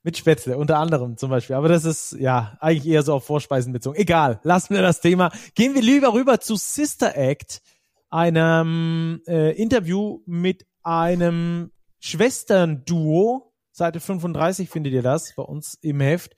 Mit 0.07 0.15
Spätzle, 0.15 0.57
unter 0.57 0.77
anderem 0.79 1.17
zum 1.17 1.29
Beispiel. 1.29 1.57
Aber 1.57 1.67
das 1.67 1.83
ist 1.83 2.13
ja 2.13 2.55
eigentlich 2.61 2.87
eher 2.87 3.03
so 3.03 3.13
auf 3.15 3.25
Vorspeisen 3.25 3.73
bezogen. 3.73 3.97
Egal, 3.99 4.39
lassen 4.43 4.73
wir 4.73 4.81
das 4.81 5.01
Thema. 5.01 5.33
Gehen 5.53 5.75
wir 5.75 5.81
lieber 5.81 6.13
rüber 6.13 6.39
zu 6.39 6.55
Sister 6.55 7.17
Act, 7.17 7.61
einem 8.09 9.21
äh, 9.27 9.51
Interview 9.61 10.21
mit 10.25 10.65
einem 10.81 11.73
Schwesternduo. 11.99 13.51
Seite 13.73 13.99
35 13.99 14.69
findet 14.69 14.93
ihr 14.93 15.01
das 15.01 15.33
bei 15.35 15.43
uns 15.43 15.73
im 15.81 15.99
Heft. 15.99 16.37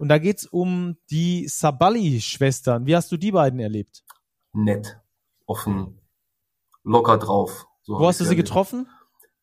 Und 0.00 0.08
da 0.08 0.18
geht's 0.18 0.44
um 0.44 0.96
die 1.08 1.46
Sabali-Schwestern. 1.46 2.84
Wie 2.86 2.96
hast 2.96 3.12
du 3.12 3.16
die 3.16 3.30
beiden 3.30 3.60
erlebt? 3.60 4.02
Nett, 4.52 4.98
offen, 5.46 6.00
locker 6.82 7.18
drauf. 7.18 7.68
So 7.82 7.96
Wo 7.96 8.08
hast 8.08 8.18
du 8.18 8.24
sie 8.24 8.30
erlebt. 8.30 8.48
getroffen? 8.48 8.88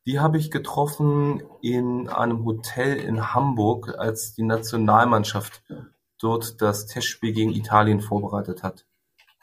Die 0.06 0.20
habe 0.20 0.38
ich 0.38 0.50
getroffen 0.50 1.44
in 1.62 2.10
einem 2.10 2.44
Hotel 2.44 2.98
in 2.98 3.34
Hamburg, 3.34 3.94
als 3.98 4.34
die 4.34 4.44
Nationalmannschaft 4.44 5.64
dort 6.20 6.62
das 6.62 6.88
Testspiel 6.88 7.34
gegen 7.34 7.52
Italien 7.52 8.02
vorbereitet 8.02 8.64
hat. 8.64 8.86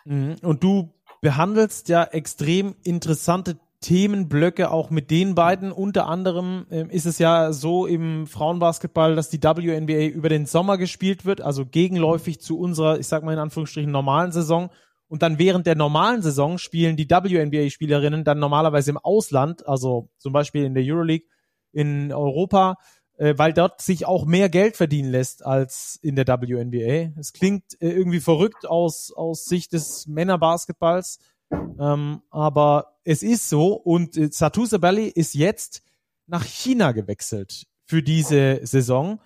Mhm. 0.05 0.37
Und 0.43 0.63
du 0.63 0.93
behandelst 1.21 1.89
ja 1.89 2.05
extrem 2.05 2.75
interessante 2.83 3.59
Themenblöcke 3.81 4.71
auch 4.71 4.91
mit 4.91 5.11
den 5.11 5.35
beiden. 5.35 5.71
Unter 5.71 6.09
anderem 6.09 6.67
ähm, 6.71 6.91
ist 6.91 7.07
es 7.07 7.19
ja 7.19 7.53
so 7.53 7.87
im 7.87 8.27
Frauenbasketball, 8.27 9.15
dass 9.15 9.31
die 9.31 9.43
WNBA 9.43 10.07
über 10.07 10.29
den 10.29 10.47
Sommer 10.47 10.79
gespielt 10.79 11.25
wird, 11.25 11.41
also 11.41 11.65
gegenläufig 11.65 12.41
zu 12.41 12.59
unserer, 12.59 12.99
ich 12.99 13.07
sag 13.07 13.23
mal 13.23 13.33
in 13.33 13.39
Anführungsstrichen, 13.39 13.91
normalen 13.91 14.33
Saison. 14.33 14.71
Und 15.09 15.23
dann 15.23 15.39
während 15.39 15.67
der 15.67 15.75
normalen 15.75 16.23
Saison 16.23 16.59
spielen 16.59 16.97
die 16.97 17.09
WNBA-Spielerinnen 17.09 18.25
dann 18.25 18.39
normalerweise 18.39 18.91
im 18.91 18.99
Ausland, 18.99 19.67
also 19.67 20.11
zum 20.19 20.33
Beispiel 20.33 20.65
in 20.65 20.75
der 20.75 20.85
Euroleague 20.85 21.27
in 21.73 22.13
Europa, 22.13 22.77
äh, 23.17 23.35
weil 23.37 23.53
dort 23.53 23.81
sich 23.81 24.07
auch 24.07 24.27
mehr 24.27 24.49
Geld 24.49 24.77
verdienen 24.77 25.11
lässt 25.11 25.45
als 25.45 25.99
in 26.03 26.15
der 26.15 26.27
WNBA. 26.27 27.19
Es 27.19 27.33
klingt 27.33 27.81
äh, 27.81 27.91
irgendwie 27.91 28.21
verrückt 28.21 28.67
aus, 28.67 29.13
aus 29.13 29.45
Sicht 29.45 29.73
des 29.73 30.07
Männerbasketballs, 30.07 31.19
ähm, 31.51 32.23
aber 32.31 32.99
es 33.05 33.23
ist 33.23 33.49
so 33.49 33.73
und 33.73 34.17
äh, 34.17 34.29
Satu 34.31 34.67
Sabali 34.67 35.09
ist 35.09 35.35
jetzt 35.35 35.83
nach 36.27 36.45
China 36.45 36.93
gewechselt 36.93 37.67
für 37.87 38.03
diese 38.03 38.61
Saison, 38.65 39.21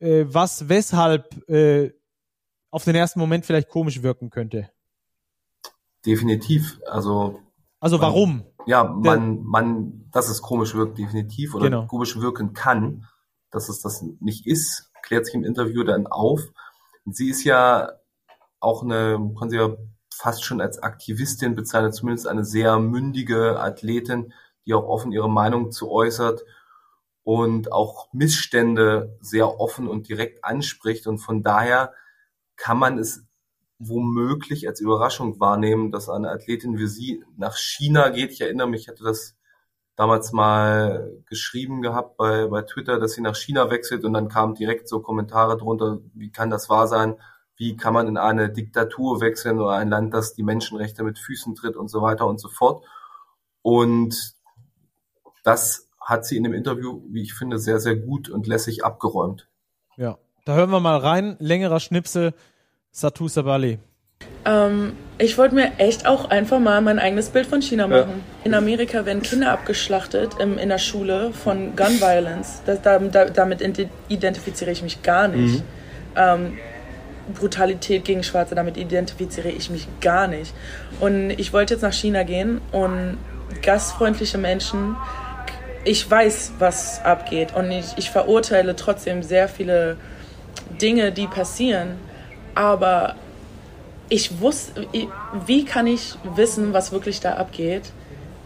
äh, 0.00 0.24
was 0.26 0.68
weshalb 0.68 1.48
äh, 1.48 1.92
auf 2.70 2.84
den 2.84 2.96
ersten 2.96 3.20
Moment 3.20 3.46
vielleicht 3.46 3.68
komisch 3.68 4.02
wirken 4.02 4.30
könnte. 4.30 4.70
Definitiv. 6.06 6.80
Also. 6.86 7.40
Also 7.80 7.98
man- 7.98 8.06
warum? 8.06 8.44
Ja, 8.66 8.84
man, 8.84 9.42
man, 9.42 10.08
dass 10.12 10.28
es 10.28 10.42
komisch 10.42 10.74
wirkt, 10.74 10.98
definitiv, 10.98 11.54
oder 11.54 11.64
Genau. 11.64 11.86
komisch 11.86 12.20
wirken 12.20 12.52
kann, 12.52 13.06
dass 13.50 13.68
es 13.68 13.80
das 13.80 14.04
nicht 14.20 14.46
ist, 14.46 14.92
klärt 15.02 15.26
sich 15.26 15.34
im 15.34 15.44
Interview 15.44 15.82
dann 15.82 16.06
auf. 16.06 16.42
Sie 17.06 17.30
ist 17.30 17.42
ja 17.44 17.90
auch 18.60 18.82
eine, 18.82 19.32
kann 19.38 19.48
sie 19.50 19.56
ja 19.56 19.76
fast 20.14 20.44
schon 20.44 20.60
als 20.60 20.78
Aktivistin 20.82 21.54
bezeichnen, 21.56 21.92
zumindest 21.94 22.28
eine 22.28 22.44
sehr 22.44 22.78
mündige 22.78 23.58
Athletin, 23.58 24.34
die 24.66 24.74
auch 24.74 24.84
offen 24.84 25.10
ihre 25.12 25.30
Meinung 25.30 25.72
zu 25.72 25.90
äußert 25.90 26.44
und 27.24 27.72
auch 27.72 28.12
Missstände 28.12 29.16
sehr 29.20 29.58
offen 29.58 29.88
und 29.88 30.08
direkt 30.08 30.44
anspricht. 30.44 31.06
Und 31.06 31.18
von 31.18 31.42
daher 31.42 31.94
kann 32.56 32.78
man 32.78 32.98
es 32.98 33.24
womöglich 33.80 34.68
als 34.68 34.80
Überraschung 34.80 35.40
wahrnehmen, 35.40 35.90
dass 35.90 36.08
eine 36.08 36.30
Athletin 36.30 36.78
wie 36.78 36.86
sie 36.86 37.24
nach 37.36 37.56
China 37.56 38.10
geht. 38.10 38.30
Ich 38.30 38.42
erinnere 38.42 38.68
mich, 38.68 38.82
ich 38.82 38.88
hatte 38.88 39.02
das 39.02 39.36
damals 39.96 40.32
mal 40.32 41.10
geschrieben 41.26 41.80
gehabt 41.80 42.16
bei, 42.18 42.46
bei 42.46 42.62
Twitter, 42.62 43.00
dass 43.00 43.12
sie 43.12 43.22
nach 43.22 43.34
China 43.34 43.70
wechselt 43.70 44.04
und 44.04 44.12
dann 44.12 44.28
kamen 44.28 44.54
direkt 44.54 44.86
so 44.88 45.00
Kommentare 45.00 45.56
drunter, 45.56 45.98
wie 46.14 46.30
kann 46.30 46.50
das 46.50 46.68
wahr 46.68 46.86
sein? 46.88 47.16
Wie 47.56 47.76
kann 47.76 47.94
man 47.94 48.06
in 48.06 48.18
eine 48.18 48.50
Diktatur 48.50 49.20
wechseln 49.20 49.58
oder 49.58 49.72
ein 49.72 49.88
Land, 49.88 50.12
das 50.14 50.34
die 50.34 50.42
Menschenrechte 50.42 51.02
mit 51.02 51.18
Füßen 51.18 51.54
tritt 51.54 51.76
und 51.76 51.88
so 51.88 52.02
weiter 52.02 52.26
und 52.26 52.38
so 52.38 52.48
fort. 52.48 52.84
Und 53.62 54.34
das 55.42 55.88
hat 56.00 56.26
sie 56.26 56.36
in 56.36 56.44
dem 56.44 56.54
Interview, 56.54 57.02
wie 57.10 57.22
ich 57.22 57.34
finde, 57.34 57.58
sehr, 57.58 57.80
sehr 57.80 57.96
gut 57.96 58.28
und 58.28 58.46
lässig 58.46 58.84
abgeräumt. 58.84 59.48
Ja, 59.96 60.18
da 60.44 60.54
hören 60.54 60.70
wir 60.70 60.80
mal 60.80 60.98
rein. 60.98 61.36
Längerer 61.38 61.80
Schnipsel. 61.80 62.34
Satu 62.92 63.28
Sabali. 63.28 63.78
Ähm, 64.44 64.92
ich 65.18 65.36
wollte 65.38 65.54
mir 65.54 65.72
echt 65.78 66.06
auch 66.06 66.30
einfach 66.30 66.58
mal 66.58 66.80
mein 66.80 66.98
eigenes 66.98 67.28
Bild 67.28 67.46
von 67.46 67.60
China 67.62 67.86
machen. 67.86 68.22
Ja. 68.42 68.44
In 68.44 68.54
Amerika 68.54 69.04
werden 69.04 69.22
Kinder 69.22 69.52
abgeschlachtet 69.52 70.32
im, 70.38 70.58
in 70.58 70.68
der 70.70 70.78
Schule 70.78 71.32
von 71.32 71.76
Gun 71.76 72.00
Violence. 72.00 72.62
Das, 72.66 72.80
da, 72.82 72.98
damit 72.98 73.60
identifiziere 74.08 74.70
ich 74.70 74.82
mich 74.82 75.02
gar 75.02 75.28
nicht. 75.28 75.58
Mhm. 75.58 75.62
Ähm, 76.16 76.58
Brutalität 77.34 78.04
gegen 78.04 78.22
Schwarze, 78.22 78.54
damit 78.54 78.76
identifiziere 78.76 79.50
ich 79.50 79.70
mich 79.70 79.86
gar 80.00 80.26
nicht. 80.26 80.52
Und 80.98 81.30
ich 81.30 81.52
wollte 81.52 81.74
jetzt 81.74 81.82
nach 81.82 81.92
China 81.92 82.24
gehen 82.24 82.60
und 82.72 83.18
gastfreundliche 83.62 84.38
Menschen, 84.38 84.96
ich 85.84 86.10
weiß, 86.10 86.54
was 86.58 87.02
abgeht 87.04 87.54
und 87.54 87.70
ich, 87.70 87.86
ich 87.96 88.10
verurteile 88.10 88.76
trotzdem 88.76 89.22
sehr 89.22 89.48
viele 89.48 89.96
Dinge, 90.80 91.12
die 91.12 91.26
passieren, 91.26 91.96
aber 92.54 93.16
ich 94.08 94.40
wusste, 94.40 94.86
wie 95.46 95.64
kann 95.64 95.86
ich 95.86 96.14
wissen, 96.34 96.72
was 96.72 96.92
wirklich 96.92 97.20
da 97.20 97.34
abgeht 97.34 97.92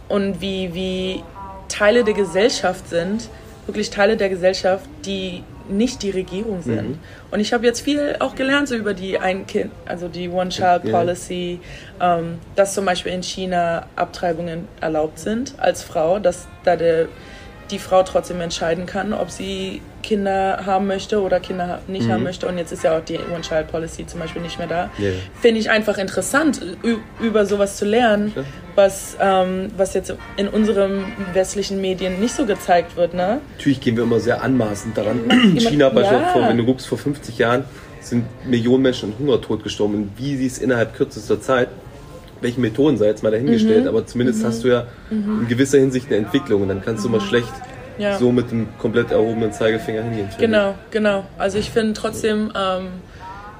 und 0.07 0.39
wie, 0.41 0.73
wie 0.73 1.23
Teile 1.67 2.03
der 2.03 2.13
Gesellschaft 2.13 2.87
sind, 2.87 3.29
wirklich 3.65 3.89
Teile 3.89 4.15
der 4.15 4.29
Gesellschaft, 4.29 4.87
die 5.05 5.43
nicht 5.67 6.03
die 6.03 6.11
Regierung 6.11 6.61
sind. 6.61 6.89
Mhm. 6.89 6.99
Und 7.31 7.39
ich 7.39 7.53
habe 7.53 7.65
jetzt 7.65 7.81
viel 7.81 8.15
auch 8.19 8.35
gelernt 8.35 8.67
so 8.67 8.75
über 8.75 8.93
die 8.93 9.17
ein 9.17 9.47
Kind, 9.47 9.71
also 9.85 10.07
die 10.07 10.29
One-Child-Policy, 10.29 11.59
ja. 11.99 12.19
ähm, 12.19 12.39
dass 12.55 12.75
zum 12.75 12.85
Beispiel 12.85 13.11
in 13.11 13.23
China 13.23 13.87
Abtreibungen 13.95 14.67
erlaubt 14.79 15.17
sind 15.17 15.55
als 15.57 15.81
Frau, 15.81 16.19
dass 16.19 16.47
da 16.63 16.75
der 16.75 17.07
die 17.71 17.79
Frau 17.79 18.03
trotzdem 18.03 18.41
entscheiden 18.41 18.85
kann, 18.85 19.13
ob 19.13 19.31
sie 19.31 19.81
Kinder 20.03 20.61
haben 20.65 20.85
möchte 20.85 21.21
oder 21.21 21.39
Kinder 21.39 21.79
nicht 21.87 22.07
mhm. 22.07 22.11
haben 22.11 22.23
möchte. 22.23 22.47
Und 22.47 22.57
jetzt 22.57 22.71
ist 22.71 22.83
ja 22.83 22.97
auch 22.97 23.03
die 23.03 23.17
One-Child-Policy 23.17 24.05
zum 24.05 24.19
Beispiel 24.19 24.41
nicht 24.41 24.59
mehr 24.59 24.67
da. 24.67 24.91
Yeah. 24.99 25.13
Finde 25.41 25.59
ich 25.59 25.69
einfach 25.69 25.97
interessant, 25.97 26.61
über 27.19 27.45
sowas 27.45 27.77
zu 27.77 27.85
lernen, 27.85 28.33
was, 28.75 29.17
ähm, 29.19 29.71
was 29.75 29.95
jetzt 29.95 30.13
in 30.37 30.47
unseren 30.47 31.05
westlichen 31.33 31.81
Medien 31.81 32.19
nicht 32.19 32.35
so 32.35 32.45
gezeigt 32.45 32.95
wird. 32.97 33.15
Ne? 33.15 33.41
Natürlich 33.57 33.81
gehen 33.81 33.97
wir 33.97 34.03
immer 34.03 34.19
sehr 34.19 34.43
anmaßend 34.43 34.95
daran. 34.97 35.29
In 35.29 35.59
China 35.59 35.89
beispielsweise, 35.89 36.39
ja. 36.39 36.49
wenn 36.49 36.57
du 36.57 36.65
guckst, 36.65 36.87
vor 36.87 36.99
50 36.99 37.37
Jahren 37.39 37.65
sind 37.99 38.25
Millionen 38.45 38.83
Menschen 38.83 39.11
an 39.11 39.19
Hungertod 39.19 39.63
gestorben. 39.63 39.95
Und 39.95 40.11
wie 40.17 40.37
sie 40.37 40.45
es 40.45 40.59
innerhalb 40.59 40.93
kürzester 40.93 41.41
Zeit 41.41 41.69
welche 42.45 42.61
Methoden 42.61 42.97
sei 42.97 43.07
jetzt 43.07 43.23
mal 43.23 43.31
dahingestellt, 43.31 43.83
mhm. 43.83 43.89
aber 43.89 44.05
zumindest 44.05 44.43
mhm. 44.43 44.47
hast 44.47 44.63
du 44.63 44.67
ja 44.67 44.85
mhm. 45.09 45.41
in 45.41 45.47
gewisser 45.47 45.79
Hinsicht 45.79 46.07
eine 46.07 46.17
Entwicklung 46.17 46.61
und 46.61 46.69
dann 46.69 46.81
kannst 46.81 47.03
du 47.03 47.09
mal 47.09 47.19
mhm. 47.19 47.25
schlecht 47.25 47.53
ja. 47.97 48.17
so 48.17 48.31
mit 48.31 48.51
dem 48.51 48.67
komplett 48.77 49.11
erhobenen 49.11 49.51
Zeigefinger 49.51 50.03
hingehen. 50.03 50.29
Genau, 50.37 50.75
genau. 50.91 51.25
Also 51.37 51.57
ich 51.57 51.71
finde 51.71 51.93
trotzdem, 51.93 52.51
ähm, 52.55 52.87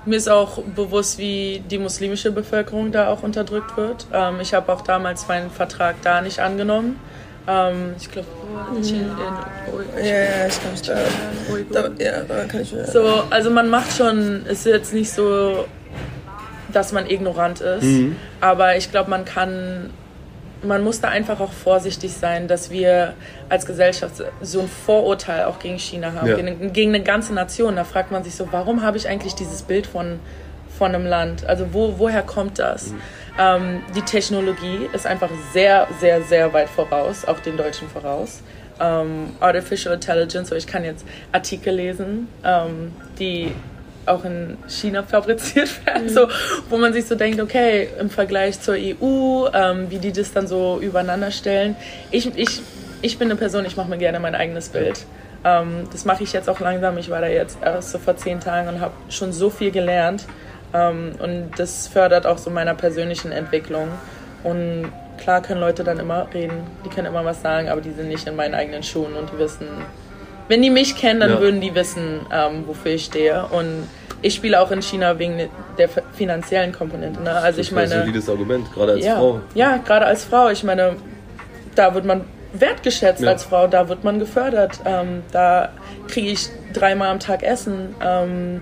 mir 0.06 0.18
ist 0.18 0.30
auch 0.30 0.62
bewusst, 0.62 1.18
wie 1.18 1.64
die 1.70 1.80
muslimische 1.80 2.32
Bevölkerung 2.32 2.92
da 2.92 3.10
auch 3.10 3.24
unterdrückt 3.24 3.76
wird. 3.76 4.06
Ähm, 4.14 4.36
ich 4.40 4.54
habe 4.54 4.72
auch 4.72 4.82
damals 4.82 5.28
meinen 5.28 5.50
Vertrag 5.50 5.96
da 6.04 6.22
nicht 6.22 6.40
angenommen. 6.40 7.00
Ähm, 7.48 7.96
ich 8.00 8.12
glaube, 8.12 8.28
mhm. 8.72 8.84
ja, 9.98 10.06
ja, 10.06 10.48
ich 10.48 10.62
kann 10.62 10.72
mich 10.72 10.82
da, 10.82 10.96
da, 11.72 12.04
ja, 12.04 12.22
da 12.22 12.44
kann 12.46 12.62
ich 12.62 12.74
So, 12.92 13.24
also 13.30 13.50
man 13.50 13.70
macht 13.70 13.96
schon, 13.98 14.46
ist 14.46 14.66
jetzt 14.66 14.94
nicht 14.94 15.12
so 15.12 15.66
dass 16.76 16.92
man 16.92 17.10
ignorant 17.10 17.62
ist. 17.62 17.84
Mhm. 17.84 18.18
Aber 18.42 18.76
ich 18.76 18.92
glaube, 18.92 19.10
man 19.10 19.24
kann, 19.24 19.92
man 20.62 20.84
muss 20.84 21.00
da 21.00 21.08
einfach 21.08 21.40
auch 21.40 21.52
vorsichtig 21.52 22.12
sein, 22.14 22.48
dass 22.48 22.70
wir 22.70 23.14
als 23.48 23.66
Gesellschaft 23.66 24.16
so 24.42 24.62
ein 24.62 24.68
Vorurteil 24.68 25.46
auch 25.46 25.60
gegen 25.60 25.80
China 25.80 26.14
haben, 26.14 26.28
ja. 26.28 26.36
gegen, 26.36 26.74
gegen, 26.74 26.94
eine 26.94 27.04
ganze 27.04 27.34
Nation. 27.34 27.78
Da 27.78 27.86
fragt 27.86 28.12
man 28.12 28.24
sich 28.24 28.36
so, 28.36 28.50
warum 28.52 28.82
habe 28.82 28.98
ich 28.98 29.08
eigentlich 29.08 29.36
dieses 29.36 29.62
Bild 29.62 29.88
von, 29.88 30.20
von 30.78 30.94
einem 30.94 31.06
Land? 31.06 31.46
Also 31.46 31.68
wo, 31.72 31.96
woher 31.98 32.24
kommt 32.24 32.60
das? 32.60 32.90
Mhm. 32.90 33.00
Ähm, 33.40 33.82
die 33.96 34.02
Technologie 34.02 34.90
ist 34.92 35.08
einfach 35.08 35.30
sehr, 35.54 35.88
sehr, 36.00 36.22
sehr 36.24 36.52
weit 36.54 36.70
voraus, 36.70 37.26
auch 37.26 37.40
den 37.40 37.56
Deutschen 37.56 37.88
voraus. 37.88 38.42
Ähm, 38.82 39.32
Artificial 39.40 39.94
Intelligence, 39.94 40.50
so 40.50 40.56
ich 40.56 40.68
kann 40.68 40.84
jetzt 40.84 41.06
Artikel 41.32 41.76
lesen, 41.76 42.28
ähm, 42.44 42.92
die 43.18 43.54
auch 44.06 44.26
in 44.26 44.58
China 44.68 45.04
fabriziert 45.04 45.86
werden, 45.86 46.06
mhm. 46.06 46.10
so, 46.10 46.28
wo 46.70 46.78
man 46.78 46.94
sich 46.94 47.06
so 47.06 47.16
denkt, 47.16 47.40
okay, 47.42 47.90
im 48.00 48.10
Vergleich 48.10 48.62
zur 48.62 48.76
EU, 48.76 49.48
ähm, 49.54 49.90
wie 49.90 50.00
die 50.00 50.12
das 50.12 50.34
dann 50.34 50.48
so 50.48 50.80
übereinander 50.82 51.32
stellen. 51.32 51.76
Ich, 52.12 52.28
ich, 52.38 52.62
ich 53.02 53.18
bin 53.18 53.30
eine 53.30 53.36
Person, 53.38 53.66
ich 53.66 53.78
mache 53.78 53.90
mir 53.90 53.98
gerne 53.98 54.20
mein 54.20 54.36
eigenes 54.36 54.70
Bild. 54.70 55.06
Ähm, 55.44 55.88
das 55.92 56.06
mache 56.06 56.24
ich 56.24 56.34
jetzt 56.34 56.50
auch 56.50 56.60
langsam. 56.60 56.98
Ich 56.98 57.10
war 57.10 57.22
da 57.22 57.28
jetzt 57.28 57.60
erst 57.62 57.92
so 57.92 58.00
vor 58.00 58.18
zehn 58.18 58.40
Tagen 58.40 58.68
und 58.68 58.82
habe 58.82 58.94
schon 59.10 59.32
so 59.32 59.50
viel 59.50 59.72
gelernt. 59.72 60.26
Ähm, 60.74 61.14
und 61.20 61.52
das 61.58 61.88
fördert 61.88 62.26
auch 62.26 62.38
so 62.38 62.50
meiner 62.50 62.74
persönlichen 62.74 63.32
Entwicklung. 63.32 63.90
Und 64.44 64.92
klar 65.18 65.42
können 65.42 65.60
Leute 65.60 65.84
dann 65.84 66.00
immer 66.00 66.28
reden, 66.34 66.64
die 66.84 66.90
können 66.90 67.08
immer 67.08 67.24
was 67.24 67.42
sagen, 67.42 67.70
aber 67.70 67.82
die 67.82 67.92
sind 67.92 68.08
nicht 68.08 68.28
in 68.28 68.36
meinen 68.36 68.54
eigenen 68.54 68.84
Schuhen 68.84 69.14
und 69.14 69.32
die 69.32 69.38
wissen, 69.38 69.68
wenn 70.48 70.62
die 70.62 70.70
mich 70.70 70.96
kennen, 70.96 71.20
dann 71.20 71.32
ja. 71.32 71.40
würden 71.40 71.62
die 71.62 71.74
wissen, 71.74 72.22
ähm, 72.32 72.64
wofür 72.68 72.94
ich 72.94 73.06
stehe. 73.06 73.46
Und 73.46 73.88
ich 74.22 74.36
spiele 74.36 74.62
auch 74.62 74.72
in 74.72 74.82
China 74.82 75.18
wegen 75.20 75.50
der 75.78 75.90
finanziellen 76.14 76.72
Komponente. 76.72 77.22
Ne? 77.22 77.32
Also 77.32 77.58
das 77.58 77.68
ich 77.68 77.72
meine, 77.72 77.94
ein 77.94 78.02
solides 78.02 78.30
Argument, 78.30 78.74
gerade 78.74 78.94
als 78.94 79.06
ja, 79.06 79.18
Frau. 79.18 79.42
Ja, 79.54 79.78
gerade 79.78 80.06
als 80.06 80.24
Frau. 80.24 80.50
Ich 80.50 80.64
meine, 80.64 80.96
da 81.76 81.94
wird 81.94 82.06
man 82.06 82.22
wertgeschätzt 82.54 83.22
ja. 83.22 83.30
als 83.30 83.44
Frau, 83.44 83.68
da 83.68 83.90
wird 83.90 84.04
man 84.04 84.20
gefördert. 84.20 84.80
Ähm, 84.86 85.24
da 85.32 85.70
kriege 86.08 86.30
ich 86.30 86.50
dreimal 86.74 87.10
am 87.10 87.20
Tag 87.20 87.44
Essen. 87.44 87.96
Ähm, 88.02 88.62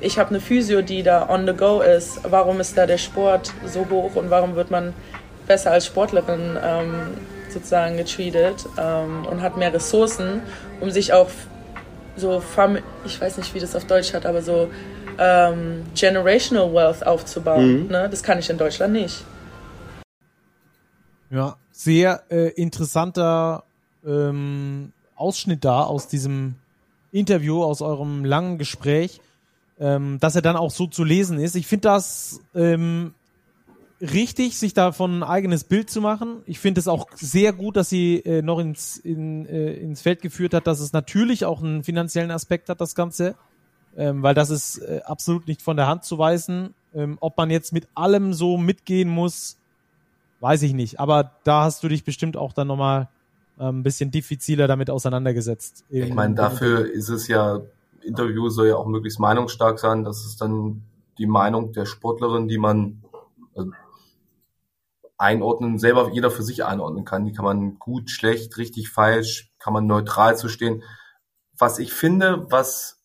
ich 0.00 0.18
habe 0.18 0.30
eine 0.30 0.40
Physio, 0.40 0.82
die 0.82 1.02
da 1.02 1.28
on 1.28 1.46
the 1.46 1.52
go 1.52 1.80
ist. 1.80 2.20
Warum 2.28 2.60
ist 2.60 2.76
da 2.76 2.86
der 2.86 2.98
Sport 2.98 3.52
so 3.64 3.86
hoch 3.88 4.14
und 4.16 4.30
warum 4.30 4.56
wird 4.56 4.70
man 4.70 4.92
besser 5.46 5.70
als 5.70 5.86
Sportlerin 5.86 6.58
ähm, 6.62 6.94
sozusagen 7.56 7.96
getreated 7.96 8.66
ähm, 8.78 9.26
und 9.26 9.40
hat 9.40 9.56
mehr 9.56 9.72
Ressourcen, 9.72 10.42
um 10.80 10.90
sich 10.90 11.12
auch 11.12 11.30
so, 12.16 12.42
ich 13.04 13.20
weiß 13.20 13.38
nicht, 13.38 13.54
wie 13.54 13.60
das 13.60 13.74
auf 13.74 13.86
Deutsch 13.86 14.12
hat, 14.12 14.26
aber 14.26 14.42
so 14.42 14.68
ähm, 15.18 15.84
generational 15.94 16.72
wealth 16.72 17.06
aufzubauen. 17.06 17.84
Mhm. 17.84 17.88
Ne? 17.88 18.08
Das 18.10 18.22
kann 18.22 18.38
ich 18.38 18.50
in 18.50 18.58
Deutschland 18.58 18.92
nicht. 18.92 19.24
Ja, 21.30 21.56
sehr 21.72 22.22
äh, 22.30 22.50
interessanter 22.50 23.64
ähm, 24.06 24.92
Ausschnitt 25.16 25.64
da 25.64 25.82
aus 25.82 26.08
diesem 26.08 26.56
Interview, 27.10 27.62
aus 27.62 27.82
eurem 27.82 28.24
langen 28.24 28.58
Gespräch, 28.58 29.20
ähm, 29.80 30.18
dass 30.20 30.36
er 30.36 30.42
dann 30.42 30.56
auch 30.56 30.70
so 30.70 30.86
zu 30.86 31.04
lesen 31.04 31.38
ist. 31.38 31.56
Ich 31.56 31.66
finde 31.66 31.88
das 31.88 32.40
ähm, 32.54 33.14
richtig, 34.00 34.58
sich 34.58 34.74
davon 34.74 35.18
ein 35.18 35.22
eigenes 35.22 35.64
Bild 35.64 35.90
zu 35.90 36.00
machen. 36.00 36.42
Ich 36.46 36.58
finde 36.58 36.80
es 36.80 36.88
auch 36.88 37.06
sehr 37.14 37.52
gut, 37.52 37.76
dass 37.76 37.88
sie 37.88 38.18
äh, 38.20 38.42
noch 38.42 38.58
ins, 38.58 38.96
in, 38.96 39.46
äh, 39.46 39.74
ins 39.74 40.02
Feld 40.02 40.22
geführt 40.22 40.54
hat, 40.54 40.66
dass 40.66 40.80
es 40.80 40.92
natürlich 40.92 41.44
auch 41.44 41.62
einen 41.62 41.82
finanziellen 41.82 42.30
Aspekt 42.30 42.68
hat, 42.68 42.80
das 42.80 42.94
Ganze. 42.94 43.34
Ähm, 43.96 44.22
weil 44.22 44.34
das 44.34 44.50
ist 44.50 44.78
äh, 44.78 45.00
absolut 45.04 45.48
nicht 45.48 45.62
von 45.62 45.76
der 45.76 45.86
Hand 45.86 46.04
zu 46.04 46.18
weisen. 46.18 46.74
Ähm, 46.94 47.16
ob 47.20 47.36
man 47.38 47.50
jetzt 47.50 47.72
mit 47.72 47.88
allem 47.94 48.34
so 48.34 48.58
mitgehen 48.58 49.08
muss, 49.08 49.56
weiß 50.40 50.62
ich 50.62 50.74
nicht. 50.74 51.00
Aber 51.00 51.32
da 51.44 51.64
hast 51.64 51.82
du 51.82 51.88
dich 51.88 52.04
bestimmt 52.04 52.36
auch 52.36 52.52
dann 52.52 52.66
nochmal 52.66 53.08
ähm, 53.58 53.80
ein 53.80 53.82
bisschen 53.82 54.10
diffiziler 54.10 54.66
damit 54.66 54.90
auseinandergesetzt. 54.90 55.84
Ich 55.88 56.12
meine, 56.12 56.34
dafür 56.34 56.90
ist 56.90 57.08
es 57.08 57.26
ja, 57.28 57.60
Interview 58.02 58.50
soll 58.50 58.68
ja 58.68 58.76
auch 58.76 58.86
möglichst 58.86 59.18
meinungsstark 59.18 59.78
sein. 59.78 60.04
Das 60.04 60.26
ist 60.26 60.42
dann 60.42 60.82
die 61.16 61.26
Meinung 61.26 61.72
der 61.72 61.86
Sportlerin, 61.86 62.48
die 62.48 62.58
man, 62.58 63.02
also 63.54 63.70
einordnen, 65.18 65.78
selber 65.78 66.10
jeder 66.12 66.30
für 66.30 66.42
sich 66.42 66.64
einordnen 66.64 67.04
kann. 67.04 67.24
Die 67.24 67.32
kann 67.32 67.44
man 67.44 67.78
gut, 67.78 68.10
schlecht, 68.10 68.56
richtig, 68.58 68.90
falsch, 68.90 69.52
kann 69.58 69.72
man 69.72 69.86
neutral 69.86 70.36
zu 70.36 70.48
stehen. 70.48 70.82
Was 71.58 71.78
ich 71.78 71.92
finde, 71.92 72.46
was 72.50 73.02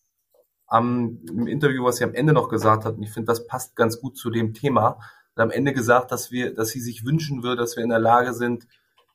am, 0.66 1.20
im 1.28 1.46
Interview, 1.46 1.84
was 1.84 1.96
sie 1.96 2.04
am 2.04 2.14
Ende 2.14 2.32
noch 2.32 2.48
gesagt 2.48 2.84
hat, 2.84 2.96
und 2.96 3.02
ich 3.02 3.10
finde, 3.10 3.26
das 3.26 3.46
passt 3.46 3.76
ganz 3.76 4.00
gut 4.00 4.16
zu 4.16 4.30
dem 4.30 4.54
Thema, 4.54 4.98
am 5.34 5.50
Ende 5.50 5.72
gesagt, 5.72 6.12
dass 6.12 6.30
wir, 6.30 6.54
dass 6.54 6.68
sie 6.68 6.80
sich 6.80 7.04
wünschen 7.04 7.42
würde, 7.42 7.62
dass 7.62 7.76
wir 7.76 7.82
in 7.82 7.90
der 7.90 7.98
Lage 7.98 8.34
sind, 8.34 8.66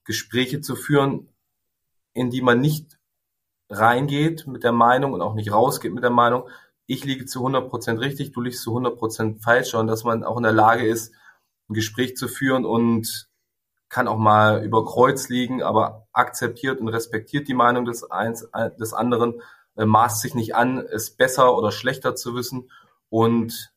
Gespräche 0.03 0.61
zu 0.61 0.75
führen, 0.75 1.29
in 2.13 2.31
die 2.31 2.41
man 2.41 2.59
nicht 2.59 2.97
reingeht 3.69 4.47
mit 4.47 4.63
der 4.63 4.71
Meinung 4.71 5.13
und 5.13 5.21
auch 5.21 5.35
nicht 5.35 5.51
rausgeht 5.51 5.93
mit 5.93 6.03
der 6.03 6.09
Meinung, 6.09 6.49
ich 6.87 7.03
liege 7.03 7.25
zu 7.25 7.39
100 7.39 7.69
Prozent 7.69 7.99
richtig, 7.99 8.31
du 8.31 8.41
liegst 8.41 8.63
zu 8.63 8.71
100 8.71 8.97
Prozent 8.97 9.43
falsch 9.43 9.75
und 9.75 9.87
dass 9.87 10.05
man 10.05 10.23
auch 10.23 10.37
in 10.37 10.43
der 10.43 10.53
Lage 10.53 10.87
ist, 10.87 11.13
ein 11.69 11.73
Gespräch 11.73 12.15
zu 12.15 12.27
führen 12.27 12.65
und 12.65 13.29
kann 13.89 14.07
auch 14.07 14.17
mal 14.17 14.63
über 14.63 14.85
Kreuz 14.85 15.29
liegen, 15.29 15.61
aber 15.63 16.07
akzeptiert 16.11 16.79
und 16.79 16.89
respektiert 16.89 17.47
die 17.47 17.53
Meinung 17.53 17.85
des, 17.85 18.09
eins, 18.09 18.43
äh, 18.53 18.71
des 18.77 18.93
anderen, 18.93 19.41
äh, 19.75 19.85
maßt 19.85 20.21
sich 20.21 20.35
nicht 20.35 20.55
an, 20.55 20.77
es 20.79 21.11
besser 21.11 21.57
oder 21.57 21.71
schlechter 21.71 22.15
zu 22.15 22.35
wissen 22.35 22.69
und 23.09 23.71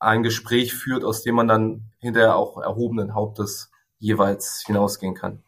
ein 0.00 0.22
Gespräch 0.22 0.74
führt, 0.74 1.04
aus 1.04 1.22
dem 1.22 1.36
man 1.36 1.48
dann 1.48 1.92
hinterher 1.98 2.36
auch 2.36 2.58
erhobenen 2.60 3.14
Hauptes 3.14 3.70
jeweils 3.98 4.64
hinausgehen 4.66 5.14
kann. 5.14 5.42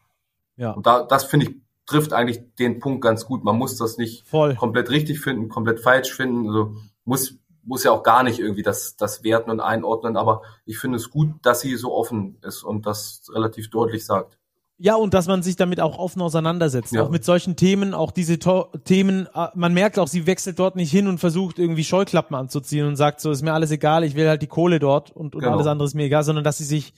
Ja. 0.56 0.70
Und 0.70 0.86
da, 0.86 1.02
das 1.02 1.24
finde 1.24 1.46
ich 1.46 1.56
trifft 1.86 2.12
eigentlich 2.12 2.54
den 2.56 2.80
Punkt 2.80 3.00
ganz 3.00 3.26
gut. 3.26 3.44
Man 3.44 3.56
muss 3.56 3.76
das 3.76 3.96
nicht 3.96 4.26
Voll. 4.26 4.56
komplett 4.56 4.90
richtig 4.90 5.20
finden, 5.20 5.48
komplett 5.48 5.80
falsch 5.80 6.12
finden. 6.12 6.48
Also 6.48 6.76
muss 7.04 7.38
muss 7.66 7.84
ja 7.84 7.90
auch 7.90 8.02
gar 8.02 8.22
nicht 8.22 8.38
irgendwie 8.38 8.62
das, 8.62 8.97
das 8.97 9.22
werten 9.22 9.51
und 9.51 9.60
einordnen, 9.60 10.16
aber 10.16 10.43
ich 10.64 10.78
finde 10.78 10.97
es 10.97 11.10
gut, 11.10 11.34
dass 11.43 11.60
sie 11.60 11.76
so 11.76 11.93
offen 11.93 12.38
ist 12.43 12.62
und 12.62 12.86
das 12.86 13.22
relativ 13.32 13.70
deutlich 13.70 14.06
sagt. 14.06 14.38
Ja, 14.78 14.94
und 14.94 15.14
dass 15.14 15.26
man 15.26 15.43
sich 15.43 15.56
damit 15.56 15.80
auch 15.80 15.98
offen 15.98 16.20
auseinandersetzt. 16.20 16.93
Ja. 16.93 17.02
Auch 17.02 17.09
mit 17.09 17.24
solchen 17.24 17.56
Themen, 17.56 17.94
auch 17.94 18.10
diese 18.10 18.38
to 18.38 18.66
Themen, 18.84 19.26
äh, 19.34 19.48
man 19.55 19.72
merkt 19.72 19.98
auch, 19.98 20.06
sie 20.06 20.26
wechselt 20.26 20.59
dort 20.59 20.76
nicht 20.76 20.90
hin 20.90 21.09
und 21.09 21.18
versucht 21.18 21.59
irgendwie 21.59 21.82
Scheuklappen 21.82 22.36
anzuziehen 22.36 22.86
und 22.86 22.97
sagt 22.97 23.20
so, 23.20 23.30
ist 23.30 23.43
mir 23.43 23.55
alles 23.55 23.70
egal, 23.70 24.05
ich 24.05 24.14
will 24.16 24.28
halt 24.28 24.43
die 24.43 24.47
Kohle 24.48 24.78
dort 24.78 25.10
und, 25.10 25.34
und 25.34 25.40
Genau. 25.40 25.55
alles 25.55 25.66
andere 25.66 25.86
ist 25.86 25.94
mir 25.94 26.05
egal, 26.05 26.24
sondern 26.24 26.44
dass 26.44 26.59
sie 26.59 26.64
sich 26.64 26.93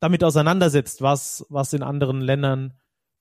damit 0.00 0.24
auseinandersetzt, 0.24 1.02
was, 1.02 1.44
was 1.50 1.72
in 1.74 1.82
anderen 1.82 2.20
Ländern 2.22 2.72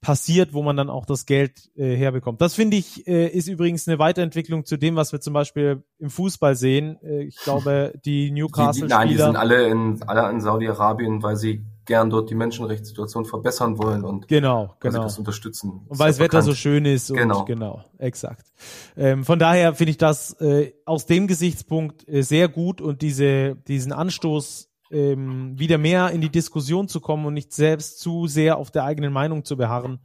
passiert, 0.03 0.53
wo 0.53 0.61
man 0.61 0.77
dann 0.77 0.89
auch 0.89 1.05
das 1.05 1.25
Geld 1.25 1.71
äh, 1.75 1.95
herbekommt. 1.95 2.41
Das 2.41 2.53
finde 2.53 2.77
ich, 2.77 3.07
äh, 3.07 3.27
ist 3.27 3.47
übrigens 3.47 3.87
eine 3.87 3.97
Weiterentwicklung 3.97 4.65
zu 4.65 4.77
dem, 4.77 4.95
was 4.95 5.11
wir 5.13 5.21
zum 5.21 5.33
Beispiel 5.33 5.81
im 5.97 6.09
Fußball 6.11 6.55
sehen. 6.55 6.99
Äh, 7.01 7.23
ich 7.23 7.37
glaube, 7.37 7.93
die 8.05 8.25
Die, 8.25 8.25
die, 8.25 8.31
Newcastle-Spieler. 8.31 8.97
nein, 8.99 9.07
die 9.07 9.15
sind 9.17 9.35
alle 9.37 9.67
in, 9.67 10.03
alle 10.05 10.29
in 10.29 10.41
Saudi-Arabien, 10.41 11.23
weil 11.23 11.37
sie 11.37 11.63
gern 11.85 12.09
dort 12.09 12.29
die 12.29 12.35
Menschenrechtssituation 12.35 13.25
verbessern 13.25 13.77
wollen 13.77 14.03
und 14.05 14.27
Genau, 14.27 14.75
weil 14.81 14.91
sie 14.91 14.97
genau. 14.97 15.03
das 15.03 15.17
unterstützen. 15.17 15.81
Und 15.87 15.99
weil 15.99 16.09
das 16.11 16.19
Wetter 16.19 16.41
so 16.41 16.53
schön 16.53 16.85
ist. 16.85 17.09
Und 17.11 17.17
Genau. 17.17 17.45
genau, 17.45 17.83
exakt. 17.97 18.51
Ähm, 18.95 19.25
von 19.25 19.39
daher 19.39 19.73
finde 19.73 19.91
ich 19.91 19.97
das 19.97 20.33
äh, 20.39 20.73
aus 20.85 21.05
dem 21.05 21.27
Gesichtspunkt 21.27 22.07
äh, 22.07 22.21
sehr 22.21 22.47
gut 22.47 22.79
und 22.79 23.01
diese, 23.01 23.55
diesen 23.67 23.91
Anstoß, 23.91 24.69
ähm, 24.93 25.57
wieder 25.57 25.77
mehr 25.77 26.11
in 26.11 26.21
die 26.21 26.29
Diskussion 26.29 26.87
zu 26.87 27.01
kommen 27.01 27.25
und 27.25 27.33
nicht 27.33 27.53
selbst 27.53 27.99
zu 27.99 28.27
sehr 28.27 28.57
auf 28.57 28.71
der 28.71 28.85
eigenen 28.85 29.11
Meinung 29.11 29.43
zu 29.43 29.57
beharren, 29.57 29.99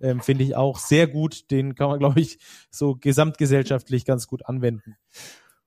ähm, 0.00 0.20
finde 0.20 0.44
ich 0.44 0.56
auch 0.56 0.78
sehr 0.78 1.06
gut. 1.06 1.50
Den 1.50 1.74
kann 1.74 1.88
man, 1.88 1.98
glaube 2.00 2.20
ich, 2.20 2.38
so 2.70 2.96
gesamtgesellschaftlich 2.96 4.04
ganz 4.04 4.26
gut 4.26 4.46
anwenden. 4.46 4.96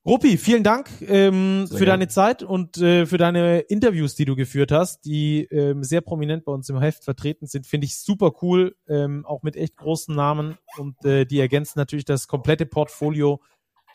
Ruppi, 0.05 0.37
vielen 0.37 0.63
Dank 0.63 0.89
ähm, 1.01 1.67
für 1.67 1.85
deine 1.85 2.07
Zeit 2.07 2.41
und 2.41 2.77
äh, 2.77 3.05
für 3.05 3.17
deine 3.17 3.59
Interviews, 3.59 4.15
die 4.15 4.23
du 4.23 4.37
geführt 4.37 4.71
hast, 4.71 5.03
die 5.03 5.43
ähm, 5.51 5.83
sehr 5.83 5.99
prominent 5.99 6.45
bei 6.45 6.53
uns 6.53 6.69
im 6.69 6.79
Heft 6.79 7.03
vertreten 7.03 7.45
sind. 7.45 7.67
Finde 7.67 7.87
ich 7.87 7.97
super 7.97 8.31
cool, 8.41 8.77
ähm, 8.87 9.25
auch 9.25 9.43
mit 9.43 9.57
echt 9.57 9.75
großen 9.75 10.15
Namen 10.15 10.57
und 10.77 11.03
äh, 11.03 11.25
die 11.25 11.41
ergänzen 11.41 11.77
natürlich 11.77 12.05
das 12.05 12.29
komplette 12.29 12.65
Portfolio 12.65 13.41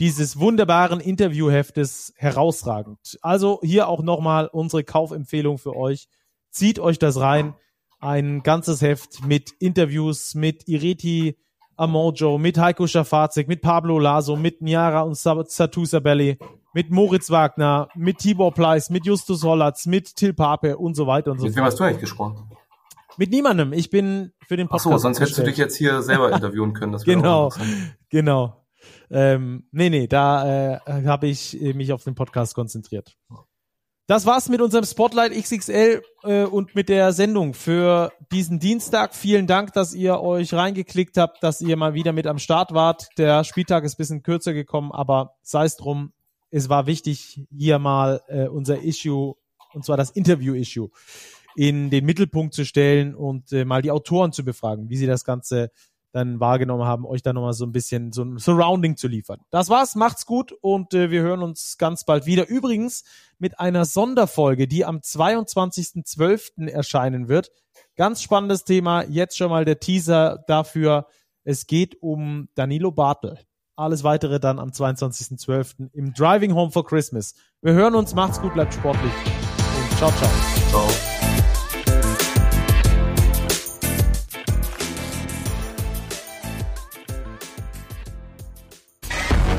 dieses 0.00 0.38
wunderbaren 0.38 1.00
Interviewheftes 1.00 2.12
herausragend. 2.16 3.18
Also 3.22 3.60
hier 3.62 3.88
auch 3.88 4.02
nochmal 4.02 4.46
unsere 4.48 4.84
Kaufempfehlung 4.84 5.58
für 5.58 5.76
euch. 5.76 6.08
Zieht 6.50 6.78
euch 6.78 6.98
das 6.98 7.20
rein. 7.20 7.54
Ein 8.00 8.42
ganzes 8.42 8.82
Heft 8.82 9.24
mit 9.24 9.52
Interviews 9.60 10.34
mit 10.34 10.66
Ireti 10.66 11.36
Amojo, 11.76 12.36
mit 12.38 12.58
Heiko 12.58 12.86
Schafazik, 12.86 13.48
mit 13.48 13.62
Pablo 13.62 13.98
Laso, 13.98 14.36
mit 14.36 14.60
Niara 14.60 15.02
und 15.02 15.16
Sa- 15.16 15.44
Satu 15.46 15.84
Sabelli, 15.84 16.36
mit 16.74 16.90
Moritz 16.90 17.30
Wagner, 17.30 17.88
mit 17.94 18.18
Tibor 18.18 18.52
Pleiss, 18.52 18.90
mit 18.90 19.06
Justus 19.06 19.42
Hollatz, 19.44 19.86
mit 19.86 20.16
Till 20.16 20.34
Pape 20.34 20.76
und 20.76 20.94
so 20.94 21.06
weiter 21.06 21.30
und 21.30 21.38
so 21.38 21.46
Mit 21.46 21.54
wem 21.54 21.62
fort. 21.62 21.72
hast 21.72 21.80
du 21.80 21.84
eigentlich 21.84 22.00
gesprochen? 22.00 22.50
Mit 23.16 23.30
niemandem. 23.30 23.72
Ich 23.72 23.88
bin 23.90 24.32
für 24.46 24.56
den 24.56 24.66
Ach 24.66 24.72
Podcast. 24.72 24.92
so, 24.92 24.98
sonst 24.98 25.20
hättest 25.20 25.38
du 25.38 25.42
dich 25.44 25.56
jetzt 25.56 25.76
hier 25.76 26.02
selber 26.02 26.32
interviewen 26.34 26.72
können. 26.72 26.92
Das 26.92 27.04
Genau, 27.04 27.50
genau. 28.10 28.61
Ähm, 29.12 29.66
nee, 29.72 29.90
nee, 29.90 30.06
da 30.06 30.76
äh, 30.76 31.04
habe 31.04 31.26
ich 31.26 31.60
äh, 31.60 31.74
mich 31.74 31.92
auf 31.92 32.02
den 32.02 32.14
Podcast 32.14 32.54
konzentriert. 32.54 33.14
Das 34.06 34.24
war's 34.24 34.48
mit 34.48 34.62
unserem 34.62 34.84
Spotlight 34.84 35.32
XXL 35.32 36.02
äh, 36.24 36.44
und 36.44 36.74
mit 36.74 36.88
der 36.88 37.12
Sendung 37.12 37.52
für 37.52 38.10
diesen 38.32 38.58
Dienstag. 38.58 39.14
Vielen 39.14 39.46
Dank, 39.46 39.74
dass 39.74 39.92
ihr 39.92 40.20
euch 40.20 40.54
reingeklickt 40.54 41.18
habt, 41.18 41.42
dass 41.42 41.60
ihr 41.60 41.76
mal 41.76 41.92
wieder 41.92 42.12
mit 42.12 42.26
am 42.26 42.38
Start 42.38 42.72
wart. 42.72 43.08
Der 43.18 43.44
Spieltag 43.44 43.84
ist 43.84 43.96
bisschen 43.96 44.22
kürzer 44.22 44.54
gekommen, 44.54 44.92
aber 44.92 45.36
sei 45.42 45.66
es 45.66 45.76
drum. 45.76 46.12
Es 46.50 46.70
war 46.70 46.86
wichtig, 46.86 47.42
hier 47.54 47.78
mal 47.78 48.22
äh, 48.28 48.48
unser 48.48 48.82
Issue, 48.82 49.34
und 49.74 49.84
zwar 49.84 49.98
das 49.98 50.10
Interview-Issue, 50.10 50.88
in 51.54 51.90
den 51.90 52.06
Mittelpunkt 52.06 52.54
zu 52.54 52.64
stellen 52.64 53.14
und 53.14 53.52
äh, 53.52 53.66
mal 53.66 53.82
die 53.82 53.90
Autoren 53.90 54.32
zu 54.32 54.42
befragen, 54.42 54.88
wie 54.88 54.96
sie 54.96 55.06
das 55.06 55.24
Ganze 55.24 55.70
dann 56.12 56.40
wahrgenommen 56.40 56.84
haben, 56.84 57.06
euch 57.06 57.22
da 57.22 57.32
nochmal 57.32 57.54
so 57.54 57.64
ein 57.64 57.72
bisschen 57.72 58.12
so 58.12 58.22
ein 58.22 58.38
Surrounding 58.38 58.96
zu 58.96 59.08
liefern. 59.08 59.40
Das 59.50 59.68
war's, 59.68 59.94
macht's 59.94 60.26
gut 60.26 60.52
und 60.60 60.94
äh, 60.94 61.10
wir 61.10 61.22
hören 61.22 61.42
uns 61.42 61.78
ganz 61.78 62.04
bald 62.04 62.26
wieder. 62.26 62.48
Übrigens 62.48 63.04
mit 63.38 63.58
einer 63.58 63.84
Sonderfolge, 63.84 64.68
die 64.68 64.84
am 64.84 64.98
22.12. 64.98 66.68
erscheinen 66.68 67.28
wird. 67.28 67.50
Ganz 67.96 68.22
spannendes 68.22 68.64
Thema, 68.64 69.04
jetzt 69.04 69.36
schon 69.36 69.50
mal 69.50 69.64
der 69.64 69.80
Teaser 69.80 70.44
dafür. 70.46 71.06
Es 71.44 71.66
geht 71.66 72.00
um 72.00 72.48
Danilo 72.54 72.92
Bartel. 72.92 73.38
Alles 73.74 74.04
weitere 74.04 74.38
dann 74.38 74.58
am 74.58 74.68
22.12. 74.68 75.90
im 75.92 76.12
Driving 76.12 76.54
Home 76.54 76.70
for 76.70 76.86
Christmas. 76.86 77.34
Wir 77.62 77.72
hören 77.72 77.94
uns, 77.94 78.14
macht's 78.14 78.40
gut, 78.40 78.52
bleibt 78.52 78.74
sportlich 78.74 79.12
und 79.12 79.98
ciao, 79.98 80.10
ciao. 80.12 80.30
Ciao. 80.70 81.11